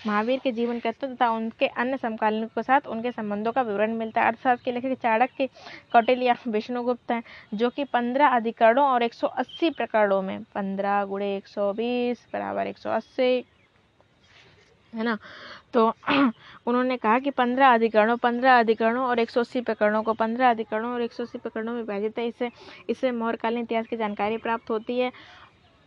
महावीर 0.07 0.39
के 0.39 0.51
जीवन 0.51 0.79
तत्व 0.79 1.07
तथा 1.07 1.29
उनके 1.31 1.67
अन्य 1.67 1.97
समकालीन 1.97 2.45
के 2.47 2.63
साथ 2.63 2.87
उनके 2.87 3.11
संबंधों 3.11 3.51
का 3.51 3.61
विवरण 3.61 3.93
मिलता 3.93 4.21
है। 4.21 4.27
अर्थशास्त्र 4.27 4.63
के 4.65 4.71
लेखक 4.71 5.01
चाणक्य 5.01 5.47
कौटिल्य 5.93 6.35
विष्णुगुप्त 6.47 7.11
हैं, 7.11 7.23
जो 7.53 7.69
कि 7.69 7.83
पंद्रह 7.83 8.27
अधिकरणों 8.27 8.85
और 8.85 9.03
एक 9.03 9.13
प्रकरणों 9.77 10.21
में, 10.21 10.43
पंद्रह 10.55 11.03
गुड़े 11.05 11.35
एक 11.35 11.47
सौ 11.47 11.71
बराबर 11.73 12.67
एक 12.67 12.77
है 14.95 15.03
ना? 15.03 15.17
तो 15.73 15.87
उन्होंने 16.67 16.97
कहा 16.97 17.19
कि 17.19 17.29
पंद्रह 17.31 17.73
अधिकरणों 17.73 18.17
पंद्रह 18.17 18.59
अधिकरणों 18.59 19.05
और 19.05 19.19
एक 19.19 19.29
सौ 19.29 19.39
अस्सी 19.41 19.61
प्रकरणों 19.61 20.03
को, 20.03 20.13
पंद्रह 20.13 20.49
अधिकरणों 20.49 20.93
और 20.93 21.01
एक 21.01 21.13
सौ 21.13 21.23
अस्सी 21.23 21.37
प्रकरणों 21.37 21.73
में 21.73 21.79
विभाजित 21.81 22.19
है। 22.19 22.27
इससे 22.27 22.51
इससे 22.89 23.11
मौर्यकालीन 23.11 23.63
इतिहास 23.63 23.87
की 23.87 23.97
जानकारी 23.97 24.37
प्राप्त 24.37 24.69
होती 24.69 24.99
है। 24.99 25.11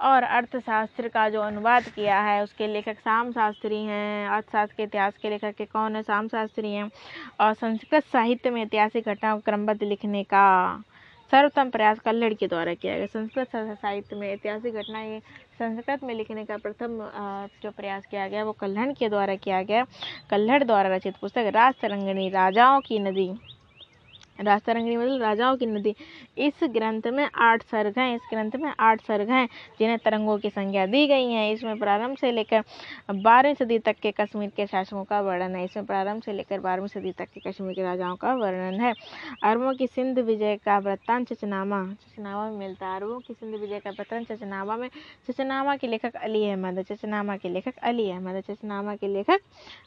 और 0.00 0.22
अर्थशास्त्र 0.22 1.08
का 1.08 1.28
जो 1.28 1.40
अनुवाद 1.42 1.84
किया 1.84 2.20
है, 2.20 2.42
उसके 2.42 2.66
लेखक 2.66 2.98
शाम 3.00 3.30
शास्त्री 3.32 3.76
हैं। 3.84 4.28
अर्थशास्त्र 4.28 4.74
के 4.76 4.82
इतिहास 4.82 5.16
के 5.22 5.30
लेखक 5.30 5.54
के 5.58 5.64
कौन 5.64 5.96
है? 5.96 6.02
शाम 6.02 6.28
शास्त्री 6.28 6.72
हैं। 6.72 6.90
और 7.40 7.54
संस्कृत 7.54 8.04
साहित्य 8.04 8.50
में 8.50 8.62
ऐतिहासिक 8.62 9.08
घटनाओं 9.08 9.40
क्रमबद्ध 9.40 9.82
लिखने 9.82 10.22
का। 10.24 10.44
सर्वोत्तम 11.30 11.70
प्रयास 11.70 11.98
कल्लड़ 11.98 12.32
के 12.34 12.46
द्वारा 12.46 12.74
किया 12.74 12.96
गया। 12.96 13.06
संस्कृत 13.06 13.48
साहित्य 13.56 14.16
में 14.16 14.28
ऐतिहासिक 14.32 14.74
घटनाएँ 14.74 15.18
संस्कृत 15.54 16.04
में 16.04 16.14
लिखने 16.14 16.44
का 16.44 16.56
प्रथम 16.56 16.98
जो 17.62 17.70
प्रयास 17.70 18.06
किया 18.06 18.28
गया, 18.28 18.44
वो 18.44 18.52
कल्हण 18.52 18.92
के 18.94 19.08
द्वारा 19.08 19.34
किया 19.36 19.62
गया। 19.62 19.84
कल्हड़ 20.30 20.62
द्वारा 20.64 20.94
रचित 20.94 21.16
पुस्तक 21.16 21.50
राज 21.54 21.74
राजाओं 22.34 22.80
की 22.80 22.98
नदी। 22.98 23.30
रास्तारंगिणी 24.40 24.96
मतलब 24.96 25.22
राजाओं 25.22 25.56
की 25.56 25.66
नदी। 25.66 25.94
इस 26.38 26.60
ग्रंथ 26.64 27.06
में 27.06 27.28
आठ 27.34 27.62
सर्ग 27.62 27.98
हैं, 27.98 28.14
इस 28.14 28.20
ग्रंथ 28.30 28.56
में 28.56 28.72
आठ 28.80 29.00
सर्ग 29.00 29.30
हैं, 29.30 29.48
जिन्हें 29.78 29.98
तरंगों 29.98 30.38
की 30.38 30.50
संख्या 30.50 30.86
दी 30.86 31.06
गई 31.06 31.30
है। 31.32 31.50
इसमें 31.52 31.78
प्रारंभ 31.78 32.16
से 32.16 32.32
लेकर 32.32 32.62
बारहवीं 33.10 33.54
सदी 33.54 33.78
तक 33.78 33.96
के 34.02 34.10
कश्मीर 34.10 34.50
के 34.56 34.66
शासकों 34.66 35.04
का 35.04 35.20
वर्णन 35.20 35.56
है। 35.56 35.64
इसमें 35.64 35.86
प्रारंभ 35.86 36.22
से 36.22 36.32
लेकर 36.32 36.60
बारहवीं 36.60 36.88
सदी 36.88 37.12
तक 37.12 37.28
के 37.34 37.40
कश्मीर 37.40 37.72
के 37.72 37.82
राजाओं 37.82 38.16
का 38.16 38.34
वर्णन 38.34 38.80
है। 38.80 38.92
अरबों 39.42 39.74
की 39.74 39.86
सिंध 39.86 40.18
विजय 40.18 40.56
का 40.56 40.78
वृत्तांत 40.78 41.32
चचनामा 41.32 41.84
चचनामा 41.84 42.50
में 42.50 42.58
मिलता 42.58 42.86
है। 42.86 42.96
अरबों 42.96 43.18
की 43.20 43.34
सिंध 43.34 43.54
विजय 43.54 43.80
का 43.80 43.90
वृत्तांत 43.90 44.32
चचनामा 44.32 44.76
में, 44.76 44.88
चचनामा 45.28 45.76
के 45.76 45.86
लेखक 45.86 46.16
अली 46.16 46.44
अहमद, 46.50 46.80
चचनामा 46.82 47.36
के 47.36 47.48
लेखक 47.48 47.78
अली 47.82 48.10
अहमद, 48.10 48.40
चचनामा 48.40 48.94
के 48.96 49.08
लेखक 49.08 49.40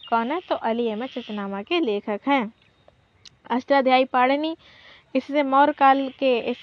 कौन 0.10 0.32
है? 0.32 0.40
तो 0.40 0.56
अली 0.56 0.90
अहमद 0.90 1.10
चचनामा 1.10 1.62
के 1.62 1.80
लेखक 1.80 2.20
हैं। 2.28 2.52
अष्टाध्यायी 3.52 4.04
पाणिनि। 4.14 4.56
इससे 5.16 5.44
मौर्य 5.44 5.74
काल 5.74 6.08
के 6.20 6.38
इस 6.50 6.58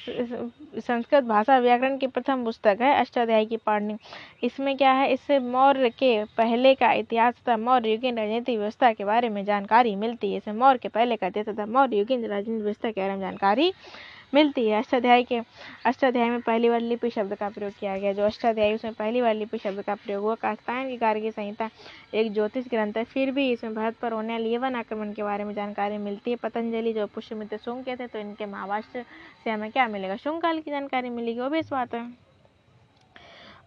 संस्कृत 0.86 1.24
भाषा 1.24 1.59
व्याकरण 1.59 1.96
की 1.98 2.07
प्रथम 2.07 2.44
पुस्तक 2.44 2.78
है, 2.80 2.92
अष्टाध्याय 3.00 3.44
की 3.44 3.57
पाणिनि। 3.57 3.96
इसमें 4.42 4.76
क्या 4.76 4.92
है? 4.92 5.12
इससे 5.12 5.38
मौर्य 5.38 5.90
के 5.90 6.12
पहले 6.36 6.74
का 6.74 6.92
इतिहास 6.92 7.34
तथा 7.34 7.57
मौर्य 7.57 7.92
युगीन 7.92 8.18
राजनीतिक 8.18 8.59
व्यवस्था 8.59 8.92
के 8.92 9.04
बारे 9.04 9.28
में 9.28 9.44
जानकारी 9.44 9.94
मिलती 9.96 10.30
है। 10.30 10.36
इसे 10.36 10.52
मौर्य 10.52 10.78
के 10.82 10.88
पहले 10.88 11.16
का 11.16 11.26
इतिहास 11.26 11.48
तथा 11.48 11.66
मौर्य 11.66 11.98
युगीन 11.98 12.26
राजनीतिक 12.26 12.62
व्यवस्था 12.62 12.90
के 12.90 13.00
बारे 13.00 13.14
में 13.14 13.20
जानकारी 13.20 13.72
मिलती 14.33 14.66
है 14.68 14.79
अष्टाध्याय 14.79 15.22
के, 15.22 15.41
अष्टाध्याय 15.87 16.31
में 16.31 16.41
पहली 16.41 16.68
बार 16.68 16.81
लिपि 16.81 17.11
शब्द 17.11 17.35
का 17.35 17.49
प्रयोग 17.49 17.72
किया 17.81 17.97
गया, 17.99 18.12
जो 18.12 18.22
अष्टाध्याय 18.24 18.74
उसमें 18.74 18.95
पहली 18.95 19.22
बार 19.22 19.35
लिपि 19.35 19.59
शब्द 19.59 19.83
का 19.83 19.95
प्रयोग 19.95 20.22
हुआ 20.22 20.35
कास्तायन 20.35 20.89
की 20.89 21.20
की 21.20 21.31
संहिता, 21.31 21.68
एक 22.14 22.33
ज्योतिष 22.33 22.66
ग्रंथ 22.70 22.97
है, 22.97 23.05
फिर 23.05 23.31
भी 23.31 23.51
इसमें 23.53 23.74
भरत 23.74 23.97
पर 24.03 24.12
होने 24.12 24.33
वाले 24.33 24.53
यवन 24.55 24.77
आक्रमण 24.77 25.12
के 25.12 25.22
बारे 25.22 25.45
में 25.45 25.55
जानकारी 25.55 25.99
मिलती 25.99 26.31
है, 26.31 26.37
पतंजलि 26.37 26.93
जो 26.93 27.07
पुष्यमित्र 27.07 27.57
शुंग 27.59 27.85
के 27.85 27.97
थे 27.97 28.07
तो 28.07 28.18
इनके 28.18 28.47
महावाष्ट्र 28.47 29.05
से 29.45 29.51
हमें 29.51 29.70
क्या 29.72 29.89
मिलेगा? 29.89 30.16
शुंग 30.16 30.41
काल 30.43 30.61
की 30.61 30.70
जानकारी 30.70 31.11
मिलेगी, 31.11 31.41
वो 31.41 31.49
भी 31.51 31.59
इस 31.59 31.70
बात 31.72 31.95
है 31.95 32.26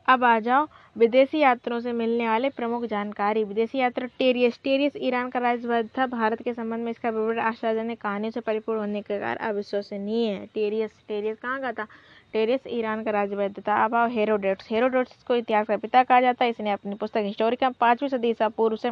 अब 0.09 0.23
आ 0.23 0.37
जाओ 0.39 0.65
विदेशी 0.95 1.39
यात्रियों 1.39 1.79
से 1.79 1.91
मिलने 1.93 2.27
वाले 2.27 2.49
प्रमुख 2.49 2.85
जानकारी। 2.89 3.43
विदेशी 3.43 3.77
यात्रा 3.77 4.07
टेरियस 4.19 4.59
टेरियस 4.63 4.93
ईरान 4.97 5.29
का 5.29 5.39
राजवध 5.39 5.89
था 5.97 6.05
भारत 6.07 6.41
के 6.43 6.53
संबंध 6.53 6.83
में 6.83 6.91
इसका 6.91 7.09
विवरण 7.09 7.39
आशाजनक 7.39 7.99
कहानियों 8.01 8.31
से 8.31 8.39
परिपूर्ण 8.39 8.79
होने 8.79 9.01
के 9.01 9.19
कारण 9.19 9.47
अविश्वसनीय 9.49 10.29
है। 10.29 10.45
टेरियस 10.53 10.91
टेरियस 11.07 11.37
कहाँ 11.41 11.59
का 11.61 11.71
था? 11.71 11.85
टेरियस 12.33 12.67
ईरान 12.67 13.03
का 13.03 13.11
राज्य 13.11 13.49
था। 13.67 13.83
अब 13.83 13.95
आओ 13.95 14.07
हेरोडोट्स। 14.09 14.67
हेरोडोट्स 14.71 15.23
को 15.27 15.35
इतिहास 15.35 15.67
का 15.67 15.77
पिता 15.77 16.03
कहा 16.03 16.19
जाता 16.21 16.45
है। 16.45 16.49
इसने 16.51 16.71
अपनी 16.71 16.95
पुस्तक 16.95 17.21
हिस्टोरिका 17.25 17.69
पांचवी 17.79 18.09
सदी 18.09 18.29
ईसा 18.29 18.49
पूर्व 18.49 18.75
से 18.75 18.91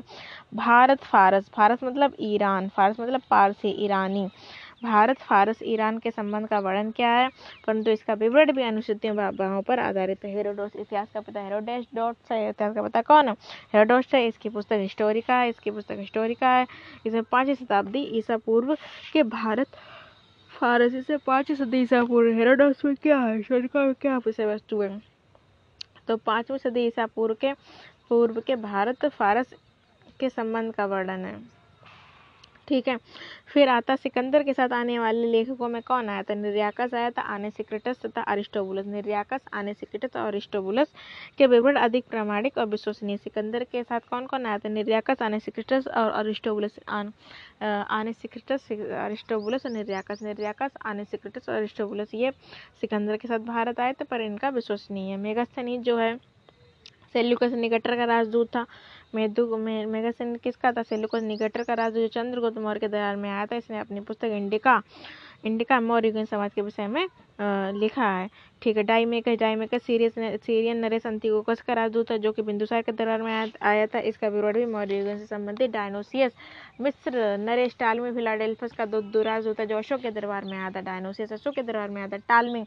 भारत 0.56 1.04
फारस। 1.04 1.50
फारस 1.56 1.84
मतलब 1.84 2.16
ईरान। 2.22 2.70
फारस 2.78 3.00
मतलब 3.00 3.22
पारसी 3.30 3.70
ईरानी। 3.86 4.28
भारत, 4.82 5.18
फारस, 5.20 5.60
ईरान 5.64 5.98
के 5.98 6.12
संबंध 6.12 6.48
का 6.48 6.60
वर्णन 6.60 6.92
क्या 6.92 7.10
है, 7.10 7.30
परंतु 7.68 7.92
इसका 7.92 8.14
विवरण 8.14 8.52
भी 8.52 8.64
अनुसूचियों 8.64 9.62
पर 9.62 9.80
आधारित 9.80 10.26
है। 10.26 10.32
हेरोडोस 10.36 10.76
इतिहास 10.76 11.08
का 11.14 11.22
पता, 11.22 11.42
हेरोडेस 11.42 11.86
डॉट 11.96 12.32
है 12.32 12.50
इतिहास 12.50 12.76
का 12.76 12.82
पता 12.82 13.02
कौन 13.02 13.28
है? 13.28 13.34
हेरोडोस 13.74 14.14
है 14.14 14.26
इसकी 14.28 14.50
पुस्तक 14.50 14.78
हिस्टोरिका 14.82 15.36
है, 15.36 15.50
इसकी 15.50 15.72
पुस्तक 15.72 15.96
हिस्टोरिका 16.00 16.50
है। 16.50 16.66
इसमें 17.06 17.24
पाँचवीं 17.24 17.56
शताब्दी 17.56 18.04
ईसा 18.18 18.38
पूर्व 18.38 18.76
के 19.14 19.24
भारत, 19.26 19.68
फारसी 20.52 21.02
से 21.02 21.18
पांचवी 21.18 21.56
सदी 21.56 21.82
ईसा 21.82 22.04
पूर्व। 22.06 22.38
हेरोडोस 22.38 22.86
में 22.86 22.96
क्या 22.96 23.20
है? 23.20 23.36
हिस्टोरिका 23.38 23.86
में 23.86 23.94
क्या 24.02 24.18
विषय 24.18 24.46
वस्तु 24.46 24.82
है? 24.82 25.02
तो 26.08 26.18
पाँचवीं 26.18 26.58
सदी 26.60 26.86
ईसा 26.88 27.06
पूर्व 27.06 27.36
के 27.36 27.54
पूर्व 28.10 28.42
के 28.42 28.56
भारत, 28.56 29.06
फारस 29.08 29.54
के 30.20 30.30
संबंध 30.30 30.74
का 30.74 30.86
वर्णन 30.86 31.26
है। 31.26 31.57
ठीक 32.68 32.88
है। 32.88 32.98
फिर 33.48 33.70
आता 33.70 33.96
सिकंदर 33.96 34.44
के 34.44 34.54
साथ 34.54 34.70
आने 34.74 34.98
वाले 35.00 35.28
लेखकों 35.28 35.68
में 35.70 35.82
कौन 35.82 36.10
आया 36.10 36.24
था? 36.24 36.34
निर्याकस 36.36 36.94
आया 36.94 37.10
था, 37.12 37.22
आने 37.24 37.50
सिक्रेटस 37.52 38.02
तथा 38.06 38.22
अरिस्टोबुलस। 38.24 38.86
निर्याकस, 38.86 39.42
आने 39.54 39.74
सिक्रेटस 39.74 40.16
और 40.16 40.28
अरिस्टोबुलस 40.28 40.92
के 41.38 41.48
विवरण 41.48 41.76
अधिक 41.78 42.06
प्रामाणिक 42.10 42.58
और 42.58 42.66
विश्वसनीय। 42.68 43.18
सिकंदर 43.18 43.64
के 43.64 43.84
साथ 43.84 44.00
कौन 44.10 44.26
कौन 44.28 44.46
आया 44.46 44.58
था? 44.58 44.70
निर्याकस, 44.70 45.22
आने 45.22 45.40
सिक्रेटस 45.40 45.88
और 45.88 46.12
अरिस्टोबुलस। 46.14 46.80
आने 46.90 48.14
सिक्रेटस 48.14 48.72
अरिस्टोबुलस 48.72 49.66
और 49.66 49.72
निर्याकस। 49.72 50.24
निर्याकस, 50.24 50.72
आने 50.86 51.06
सिक्रेटस 51.06 51.50
और 51.50 51.56
अरिस्टोबुलस। 51.56 52.14
ये 52.14 52.32
सिकंदर 52.82 53.18
के 53.18 53.28
साथ 53.28 53.40
भारत 53.48 53.80
आए 53.80 53.94
थे, 53.94 54.04
पर 54.04 54.22
इनका 54.22 54.50
विश्वसनीय। 54.52 55.18
मेगास्थनीज 55.18 55.82
जो 55.82 55.98
है, 55.98 56.16
सेल्यूकस 57.14 57.52
निकटर 57.54 57.96
का 57.98 58.06
राजदूत 58.06 58.48
था। 58.48 58.66
मेदु 59.14 59.58
मेगासन 59.58 60.36
किसका 60.44 60.72
था? 60.72 60.84
सेल्यूकस 60.84 61.64
का 61.68 61.74
राजदूत 61.74 62.02
जो 62.02 62.08
चंद्रगुप्त 62.10 62.58
मौर्य 62.58 62.80
के 62.80 62.88
दरबार 62.88 63.16
में 63.16 63.30
आया 63.30 63.46
था, 63.46 63.56
इसने 63.56 63.80
अपनी 63.80 64.00
पुस्तक 64.02 64.28
इंडिका 64.34 64.82
इंडिका 65.46 65.80
मौर्य 65.82 66.26
समाज 66.26 66.54
के 66.54 66.62
विषय 66.62 66.88
में 66.88 67.08
लिखा 67.74 68.06
है। 68.08 68.30
ठीक 68.62 68.78
है 68.78 68.84
डाईमेकर 68.84 69.36
डाईमेकर 69.38 69.78
सीरियस 69.78 70.14
सीरियन 70.44 70.78
नरेश 70.78 71.06
अंतिकोकस 71.08 71.62
का 71.62 71.74
राजदूत 71.74 72.12
है 72.12 72.18
जो 72.20 72.32
कि 72.32 72.42
बिंदुसार 72.42 72.82
के 72.82 72.92
दरबार 72.92 73.22
में 73.22 73.52
आया 73.62 73.86
था। 73.88 74.00
इसका 74.02 74.28
विरोध 74.28 74.56
भी 74.56 74.66
मौर्य 74.66 75.18
से 75.18 75.26
संबंधित, 75.26 75.72
डायनोसियस। 75.72 76.34
मिस्र, 76.82 77.38
नरेश 77.40 77.76
टालमी 77.80 78.12
फिलाडेल्फस 78.12 78.72
का 78.78 78.86
दो 78.86 79.02
दुराजदूत 79.04 79.60
है 79.60 79.66
जो 79.68 79.78
अशोक 79.78 80.02
के 80.02 80.12
दरबार 80.12 80.46
में 80.46 80.58
आया 80.58 80.70
था, 80.72 80.82
डायनोसियस 80.82 81.34
अशोक 81.34 81.56
के 81.56 81.62
दरबार 81.64 81.90
में 81.90 82.02
आया 82.02 82.08
था। 82.08 82.18
टालमी 82.20 82.64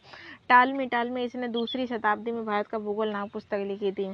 टालमी 0.49 0.87
टालमी 0.87 1.25
इसने 1.25 1.49
दूसरी 1.51 1.87
शताब्दी 1.87 2.33
में 2.33 2.45
भारत 2.47 2.67
का 2.67 2.79
भूगोल 2.79 3.13
नाम 3.13 3.29
पुस्तक 3.29 3.67
लिखी 3.69 3.93
थी। 3.93 4.11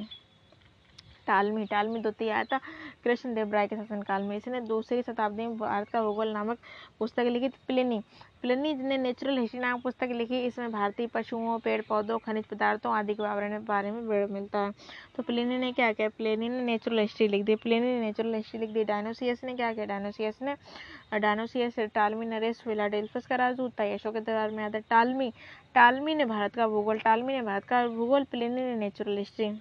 टालमी 1.27 1.65
टालमी 1.65 1.99
द्वितीय 1.99 2.29
आया 2.29 2.43
था 2.43 2.59
कृष्ण 3.03 3.33
देव 3.35 3.53
राय 3.53 3.67
के 3.67 3.75
शासनकाल 3.75 4.23
में। 4.23 4.35
इसने 4.37 4.61
दूसरी 4.63 5.01
शताब्दी 5.01 5.45
में 5.47 5.57
भारत 5.57 5.89
का 5.89 6.03
भूगोल 6.03 6.33
नामक 6.33 6.57
पुस्तक 6.99 7.23
लिखी 7.23 7.49
प्लेनी। 7.67 8.01
प्लेनी 8.41 8.73
ने 8.73 8.97
नेचुरल 8.97 9.37
हिस्ट्री 9.37 9.59
नामक 9.59 9.83
पुस्तक 9.83 10.09
लिखी। 10.11 10.39
इसमें 10.45 10.71
भारतीय 10.71 11.07
पशुओं, 11.07 11.57
पेड़ 11.59 11.81
पौधों, 11.81 12.17
खनिज 12.17 12.45
पदार्थों 12.45 12.93
आदि 12.93 13.13
के 13.13 13.59
बारे 13.59 13.91
में 13.91 14.27
मिलता 14.27 14.59
है। 14.59 14.71
तो 15.15 15.23
प्लेनी 15.23 15.57
ने 15.57 15.71
क्या 15.71 15.91
किया? 15.93 16.09
प्लेनी 16.09 16.49
ने 16.49 16.61
नेचुरल 16.63 16.99
हिस्ट्री 16.99 17.27
लिख 17.27 17.43
दी। 17.45 17.55
प्लेनी 17.55 17.85
ने 17.85 17.99
नेचुरल 18.01 18.35
हिस्ट्री 18.35 18.59
लिख 18.59 18.69
दी। 18.69 18.83
डायनोसियस 18.83 19.43
ने 19.43 19.55
क्या 19.55 19.73
किया? 19.73 19.85
डायनोसियस 19.85 20.41
ने, 20.41 20.55
डायनोसियस 21.13 21.79
टालमी, 21.95 22.25
नरेश 22.25 22.61
फिलाडेल्फस 22.61 23.25
का 23.27 23.35
राजदूत 23.35 23.79
था 23.79 23.83
यशो 23.83 24.11
के 24.11 24.19
दरबार 24.19 24.51
में 24.51 24.63
आता 24.63 24.77
है। 24.77 24.83
टालमी 24.89 25.31
टालमी 25.75 26.15
ने 26.15 26.25
भारत 26.25 26.55
का 26.55 26.67
भूगोल, 26.67 26.99
टालमी 26.99 27.33
ने 27.33 27.41
भारत 27.41 27.63
का 27.63 27.87
भूगोल, 27.87 28.23
प्लेनी 28.23 28.55
ने 28.55 28.75
नेचुरल 28.75 29.17
हिस्ट्री। 29.17 29.51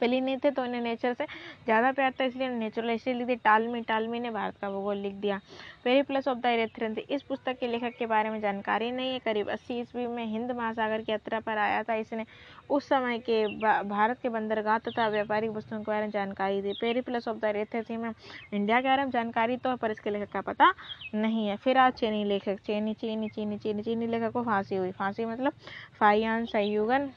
पहले 0.00 0.20
नहीं 0.20 0.36
थे 0.38 0.50
तो 0.50 0.64
इन्हें 0.64 0.80
नेचर 0.82 1.12
से 1.12 1.24
ज़्यादा 1.64 1.92
प्यार 1.92 2.12
था, 2.20 2.24
इसलिए 2.24 2.48
नेचुरल 2.48 2.90
हिस्ट्री 2.90 3.12
लिख 3.14 3.26
दी 3.26 3.36
टालमी 3.36 3.80
टालमी 3.82 4.20
ने 4.20 4.30
भारत 4.30 4.56
का 4.60 4.70
भूगोल 4.70 4.96
लिख 4.98 5.14
दिया। 5.16 5.40
Peri 5.84 6.02
plus 6.02 6.28
of 6.28 6.38
the 6.38 6.46
Erythraean 6.46 6.96
इस 7.10 7.22
पुस्तक 7.22 7.58
के 7.58 7.66
लेखक 7.66 7.96
के 7.98 8.06
बारे 8.06 8.30
में 8.30 8.40
जानकारी 8.40 8.90
नहीं 8.92 9.12
है। 9.12 9.18
करीब 9.18 9.48
अस्सी 9.50 9.78
ईस्वी 9.80 10.06
में 10.06 10.24
हिंद 10.26 10.52
महासागर 10.52 11.02
की 11.02 11.12
यात्रा 11.12 11.40
पर 11.40 11.58
आया 11.58 11.82
था। 11.82 11.94
इसने 11.96 12.24
उस 12.70 12.88
समय 12.88 13.18
के 13.20 13.46
भारत 13.84 14.18
के 14.22 14.28
बंदरगाह 14.28 14.78
तथा 14.80 15.08
व्यापारिक 15.08 15.50
वस्तुओं 15.50 15.78
के 15.80 15.90
बारे 15.90 16.02
में 16.02 16.10
जानकारी 16.10 16.60
दी। 16.62 16.72
Peri 16.80 17.00
plus 17.00 17.28
of 17.28 17.36
the 17.36 17.44
Erythraean 17.46 18.00
में 18.00 18.10
इंडिया 18.52 18.80
के 18.80 18.88
बारे 18.88 19.04
में 19.04 19.10
जानकारी 19.10 19.56
तो 19.56 19.76
पर 19.76 19.90
इसके 19.90 20.10
लेखक 20.10 20.32
का 20.32 20.40
पता 20.42 20.72
नहीं 21.14 21.46
है। 21.46 21.56
फिर 21.56 21.78
आज 21.78 21.92
चीनी 21.94 22.24
लेखक, 22.24 22.58
चीनी 22.66 22.94
चीनी 22.94 23.28
चीनी 23.28 23.58
चीनी 23.58 23.82
चीनी 23.82 24.06
लेखक 24.06 24.32
को 24.32 24.42
फांसी 24.42 24.76
हुई। 24.76 24.90
फांसी 24.92 25.24
मतलब 25.24 25.52
फाइयान 26.00 26.44
सयुगन 26.46 27.10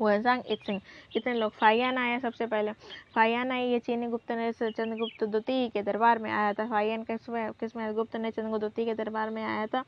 हुएजांग 0.00 0.42
इत्सिंग 0.50 0.80
कितने 1.12 1.34
लोग 1.34 1.52
फाइयान 1.52 1.98
आया 1.98 2.18
सबसे 2.18 2.46
पहले। 2.46 2.72
फाइयान 3.14 3.50
आई, 3.52 3.66
ये 3.66 3.78
चीनी 3.78 4.06
गुप्त 4.06 4.32
ने 4.32 4.50
चंद्रगुप्त 4.52 5.24
द्वितीय 5.24 5.68
के 5.68 5.82
दरबार 5.82 6.18
में 6.18 6.30
आया 6.30 6.52
था। 6.52 6.68
फाइयान 6.70 7.04
किसमें 7.04 7.92
गुप्त 7.94 8.16
ने 8.16 8.30
चंद्रगुप्त 8.30 8.60
द्वितीय 8.60 8.84
के 8.84 8.94
दरबार 8.94 9.30
में 9.30 9.42
आया 9.44 9.66
था। 9.66 9.84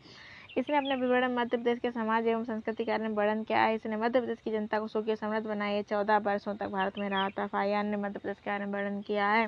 इसने 0.58 0.76
अपने 0.76 0.94
विवरण 0.96 1.34
मध्य 1.34 1.56
प्रदेश 1.56 1.78
के 1.78 1.90
समाज 1.90 2.26
एवं 2.26 2.44
संस्कृति 2.44 2.84
के 2.84 2.90
बारे 2.90 3.02
में 3.02 3.14
वर्णन 3.16 3.42
किया। 3.44 3.62
है 3.62 3.74
इसने 3.74 3.96
मध्य 3.96 4.20
प्रदेश 4.20 4.38
की 4.44 4.50
जनता 4.50 4.78
को 4.80 4.88
सुखी 4.88 5.16
समृद्ध 5.16 5.46
बनाई। 5.46 5.82
चौदह 5.82 6.18
वर्षों 6.18 6.54
तक 6.54 6.68
भारत 6.68 6.98
में 6.98 7.08
रहा 7.08 7.28
था। 7.28 7.46
फाइयान 7.46 7.86
ने 7.86 7.96
मध्य 7.96 8.18
प्रदेश 8.18 8.38
के 8.38 8.50
बारे 8.50 8.64
में 8.64 8.72
वर्णन 8.72 9.00
किया 9.00 9.28
है 9.28 9.46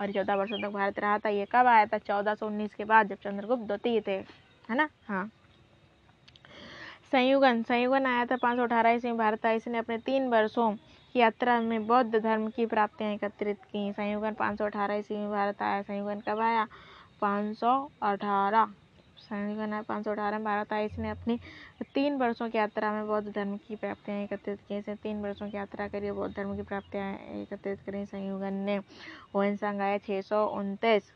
और 0.00 0.12
चौदह 0.12 0.34
वर्षों 0.34 0.62
तक 0.62 0.74
भारत 0.74 0.98
रहा 0.98 1.18
था। 1.18 1.28
ये 1.28 1.46
कब 1.52 1.66
आया 1.66 1.86
था? 1.86 1.98
चौदह 1.98 2.34
सौ 2.34 2.46
उन्नीस 2.46 2.74
के 2.74 2.84
बाद 2.84 3.08
जब 3.08 3.18
चंद्रगुप्त 3.24 3.62
द्वितीय 3.62 4.00
थे, 4.00 4.16
है 4.68 4.76
ना? 4.76 4.88
हाँ। 5.08 5.30
संयुगन 7.12 7.62
संयुगन 7.62 8.06
आया 8.06 8.24
था 8.26 8.36
पाँच 8.36 8.56
सौ 8.56 8.62
अठारह 8.62 8.90
ईस्वी 8.90 9.10
में 9.10 9.18
भारत 9.18 9.44
आया। 9.46 9.54
इसने 9.54 9.78
अपने 9.78 9.98
तीन 10.06 10.26
वर्षों 10.28 10.70
की 11.14 11.18
यात्रा 11.18 11.60
में 11.60 11.86
बौद्ध 11.86 12.16
धर्म 12.16 12.48
की 12.56 12.66
प्राप्तियाँ 12.66 13.12
एकत्रित 13.12 13.58
की। 13.64 13.92
संयुगन 13.92 14.34
पाँच 14.38 14.58
सौ 14.58 14.64
अठारह 14.64 14.94
ईस्वी 14.94 15.16
में 15.16 15.30
भारत 15.30 15.62
आया। 15.62 15.82
संयुगन 15.82 16.20
कब 16.28 16.40
आया? 16.40 16.66
पाँच 17.20 17.56
सौ 17.58 17.74
अठारह। 18.02 18.72
संयुगन 19.20 19.72
आया 19.72 19.82
पाँच 19.82 20.04
सौ 20.04 20.10
अठारह 20.10 20.38
में 20.38 20.44
भारत 20.44 20.72
आया। 20.72 20.84
इसने 20.84 21.10
अपनी 21.10 21.38
तीन 21.94 22.16
वर्षों 22.18 22.48
की 22.50 22.58
यात्रा 22.58 22.92
में 22.92 23.06
बौद्ध 23.06 23.28
धर्म 23.28 23.56
की 23.68 23.76
प्राप्तियाँ 23.76 24.18
एकत्रित 24.22 24.58
की। 24.68 24.76
इसने 24.78 24.94
तीन 24.94 25.22
वर्षों 25.22 25.50
की 25.50 25.56
यात्रा 25.56 25.88
करी 25.88 26.10
बौद्ध 26.10 26.34
धर्म 26.36 26.56
की 26.56 26.62
प्राप्तियाँ 26.62 27.12
एकत्रित 27.42 27.80
करी। 27.86 28.04
संयुगन 28.06 28.54
ने 28.66 28.78
ओहन 29.34 29.56
संघ 29.56 29.80
आया 29.80 29.98
छः 29.98 30.20
सौ 30.22 30.46
उनतीस। 30.58 31.12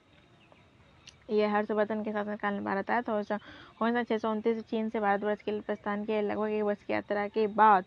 ये 1.30 1.46
हर्षवर्धन 1.46 2.02
के 2.04 2.12
शासनकाल 2.12 2.54
में 2.54 2.64
भारत 2.64 2.90
आया 2.90 3.02
था 3.02 3.14
और 3.14 4.04
छः 4.04 4.18
सौ 4.18 4.30
उनतीस 4.30 4.62
चीन 4.70 4.88
से 4.88 5.00
भारतवर्ष 5.00 5.42
के 5.42 5.50
लिए 5.50 5.60
प्रस्थान 5.60 6.04
के 6.04 6.20
लगभग 6.22 6.48
एक 6.48 6.62
वर्ष 6.62 6.82
की 6.86 6.92
यात्रा 6.92 7.26
के 7.28 7.46
बाद 7.46 7.84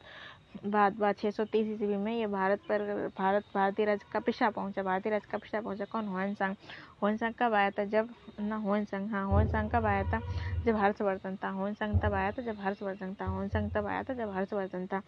बाद 0.66 0.98
बाद 1.00 1.16
छः 1.16 1.32
सौ 1.32 1.44
तीस 1.44 1.68
ईस्वी 1.68 1.96
में 1.98 2.14
ये 2.14 2.26
भारत 2.28 2.60
पर, 2.70 2.82
भारत, 3.18 3.44
भारतीय 3.54 3.86
राज्य 3.86 4.06
का 4.12 4.20
कपिशा 4.20 4.50
पहुँचा। 4.50 4.84
भारतीय 4.84 5.12
राज्य 5.12 5.28
का 5.32 5.38
कपिशा 5.38 5.62
पहुँचा 5.62 5.86
कौन? 5.92 6.08
हुन 6.08 6.34
संघ 6.34 6.56
हुन 7.02 7.18
संघ 7.18 7.34
कब 7.40 7.54
आया 7.54 7.70
था? 7.70 7.86
जब, 7.86 8.10
ना 8.40 8.56
हुन 8.56 8.86
संघ 8.86 9.12
हाँ 9.12 9.26
हुन 9.28 9.48
संघ 9.48 9.72
कब 9.72 9.86
आया 9.86 10.04
था? 10.04 10.20
जब 10.66 10.76
हर्षवर्धन 10.76 11.36
था। 11.44 11.50
हुन 11.50 11.74
संघ 11.74 12.02
तब 12.04 12.14
आया 12.14 12.32
था? 12.32 12.42
जब 12.42 12.60
हर्षवर्धन 12.60 13.14
था। 13.22 13.26
हुन 13.26 13.48
संघ 13.48 13.72
तब 13.74 13.88
आया 13.88 14.04
था? 14.04 14.14
जब 14.14 14.34
हर्षवर्धन 14.36 14.86
था। 14.94 15.02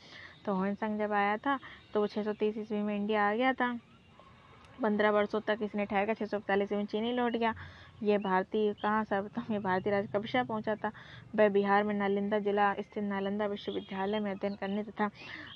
तो 0.45 0.53
हुन 0.53 0.73
संघ 0.75 0.99
जब 0.99 1.11
आया 1.13 1.38
था 1.38 1.59
तो 1.93 1.99
वो 2.01 2.07
छः 2.07 2.23
सौ 2.23 2.33
तीस 2.33 2.57
ईस्वी 2.57 2.81
में 2.81 2.95
इंडिया 2.95 3.29
आ 3.29 3.33
गया 3.36 3.53
था। 3.53 3.77
पंद्रह 4.81 5.11
वर्षों 5.11 5.39
तक 5.47 5.59
इसने 5.63 5.86
ठहर 5.86 6.05
कर 6.05 6.13
छः 6.13 6.25
सौ 6.25 6.38
इकतालीस 6.38 6.71
में 6.71 6.86
चीनी 6.86 7.11
लौट 7.13 7.36
गया। 7.36 7.53
ये 8.03 8.17
भारतीय, 8.17 8.73
कहाँ 8.73 9.03
सर्वप्रथम 9.03 9.53
ये 9.53 9.59
भारतीय 9.59 9.91
राज्य 9.91 10.09
कबिशा 10.15 10.43
पहुँचा 10.43 10.75
था? 10.75 10.91
वह 11.35 11.49
बिहार 11.49 11.83
में 11.83 11.93
नालंदा 11.93 12.39
जिला 12.39 12.73
स्थित 12.73 13.03
नालंदा 13.03 13.45
विश्वविद्यालय 13.45 14.19
में 14.19 14.31
अध्ययन 14.31 14.55
करने 14.55 14.83
तथा 14.83 15.07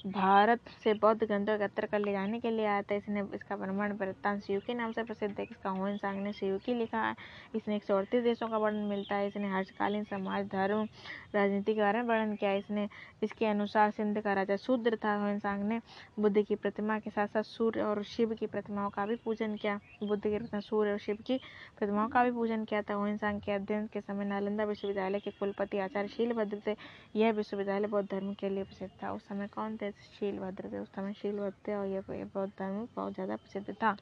भारत 0.08 0.60
से 0.84 0.94
बौद्ध 0.94 1.24
ग्रंथों 1.24 1.56
एकत्र 1.56 1.86
कर 1.86 2.00
ले 2.00 2.12
जाने 2.12 2.40
के 2.40 2.52
लिए 2.52 2.66
आया 2.66 2.82
था। 2.82 2.96
इसने 2.96 3.22
इसका 3.36 3.56
प्रमाण 3.56 3.94
वृत्तांत 3.94 4.44
सियुकी 4.44 4.74
नाम 4.74 4.92
से 4.92 5.04
प्रसिद्ध 5.04 5.34
है। 5.40 5.44
इसका 5.44 5.70
होन 5.70 5.98
सांग 5.98 6.22
ने 6.24 6.34
सियुकी 6.34 6.74
लिखा 6.74 7.02
है। 7.02 7.16
इसने 7.56 7.76
एक 7.76 7.84
सौ 7.84 7.98
अड़तीस 7.98 8.24
देशों 8.24 8.48
का 8.48 8.58
वर्णन 8.58 8.88
मिलता 8.90 9.16
है। 9.16 9.28
इसने 9.28 9.50
हर्षकालीन 9.50 10.04
समाज, 10.04 10.48
धर्म, 10.48 10.88
राजनीति 11.36 11.74
के 11.74 11.82
बारे 11.82 12.02
में 12.02 12.08
वर्णन 12.08 12.36
किया 12.36 12.54
इसने 12.54 12.88
इसके 13.24 13.46
अनुसार 13.46 13.92
सिंध 13.92 14.22
का 14.22 14.34
राजा 14.34 14.56
शूद्र 14.58 14.98
था। 15.04 15.16
होन 15.18 15.40
सांग 15.40 15.64
ने 15.64 15.80
बुद्ध 16.20 16.42
की 16.42 16.56
प्रतिमा 16.56 17.00
के 17.00 17.10
साथ 17.10 17.28
साथ 17.28 17.44
सूर्य 17.44 17.82
और 17.82 18.04
शिव 18.06 18.34
की 18.34 18.48
प्रतिमाओं 18.48 18.90
का 18.90 19.06
भी 19.06 19.16
पूजन 19.16 19.56
किया। 19.56 19.80
बुद्ध 20.04 20.22
की 20.24 20.30
प्रतिमा, 20.30 20.60
सूर्य 20.60 20.92
और 20.92 20.98
शिव 21.00 21.18
की 21.28 21.38
प्रतिमाओं 21.78 22.10
का 22.10 22.24
भी 22.24 22.29
पूजन 22.32 22.64
किया 22.66 22.82
था 22.82 22.98
ओहिंसांग 22.98 23.40
के 23.42 23.52
अध्ययन 23.52 23.88
के 23.88 24.02
समय 24.02 24.26
नालंदा 24.26 24.64
विश्वविद्यालय 24.64 25.20
के 25.20 25.32
कुलपति 25.32 25.80
आचार्य 25.80 26.08
शीलभद्र 26.08 26.62
थे। 26.68 26.76
यह 27.16 27.32
विश्वविद्यालय 27.32 27.88
बौद्ध 27.88 28.08
धर्म 28.12 28.34
के 28.34 28.50
लिए 28.50 28.64
प्रसिद्ध 28.64 28.92
था। 29.04 29.12
उस 29.12 29.28
समय 29.28 29.48
कौन 29.48 29.78
थे? 29.78 29.92
शीलभद्र 29.92 30.72
थे। 30.72 30.80
उस 30.80 30.94
समय 30.96 31.14
शीलभद्र 31.14 31.68
थे 31.68 31.76
और 31.76 31.86
यह 31.88 32.02
बौद्ध 32.34 32.52
धर्म 32.60 32.88
बहुत 32.96 33.14
ज़्यादा 33.14 33.36
प्रसिद्ध 33.36 33.74
था। 33.74 33.96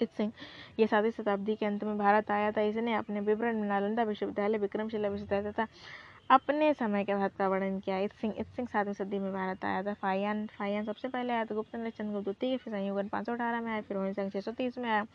सिंह 0.00 0.32
ये 0.78 0.86
सातवीं 0.86 1.10
शताब्दी 1.10 1.54
के 1.56 1.66
अंत 1.66 1.82
में 1.84 1.98
भारत 1.98 2.30
आया 2.30 2.52
था। 2.52 2.60
इसने 2.62 2.94
अपने 2.94 3.20
विवरण 3.20 3.60
में 3.60 3.66
नालंदा 3.68 4.02
विश्वविद्यालय 4.02 4.58
विक्रमशिला 4.58 5.08
विश्वविद्यालय 5.08 5.52
तथा 5.52 5.66
अपने 6.30 6.72
समय 6.74 7.04
के 7.04 7.14
भारत 7.14 7.32
का 7.38 7.48
वर्णन 7.48 7.78
किया। 7.80 7.98
इत 7.98 8.12
सिंह 8.12 8.34
इत 8.38 8.46
सिंह 8.46 8.68
सातवीं 8.68 8.94
सदी 8.94 9.18
में 9.18 9.32
भारत 9.32 9.64
आया 9.64 9.82
था। 9.82 9.94
फायन 9.94 10.46
फायन 10.58 10.84
सबसे 10.84 11.08
पहले 11.08 11.32
आया 11.32 11.44
था। 11.44 11.54
गुप्त 11.54 11.70
चंद्रगुप्त 11.70 12.24
द्वितीय, 12.24 12.56
फिर 12.56 12.72
संयुगन 12.72 13.08
पाँच 13.08 13.26
सौ 13.26 13.32
अठारह 13.32 13.60
में 13.60 13.70
आया, 13.72 13.80
फिर 13.80 13.96
रोहित 13.96 14.16
संघ 14.16 14.32
छः 14.32 14.40
सौ 14.40 14.52
तीस 14.52 14.78
में 14.78 14.88
आया। 14.90 15.06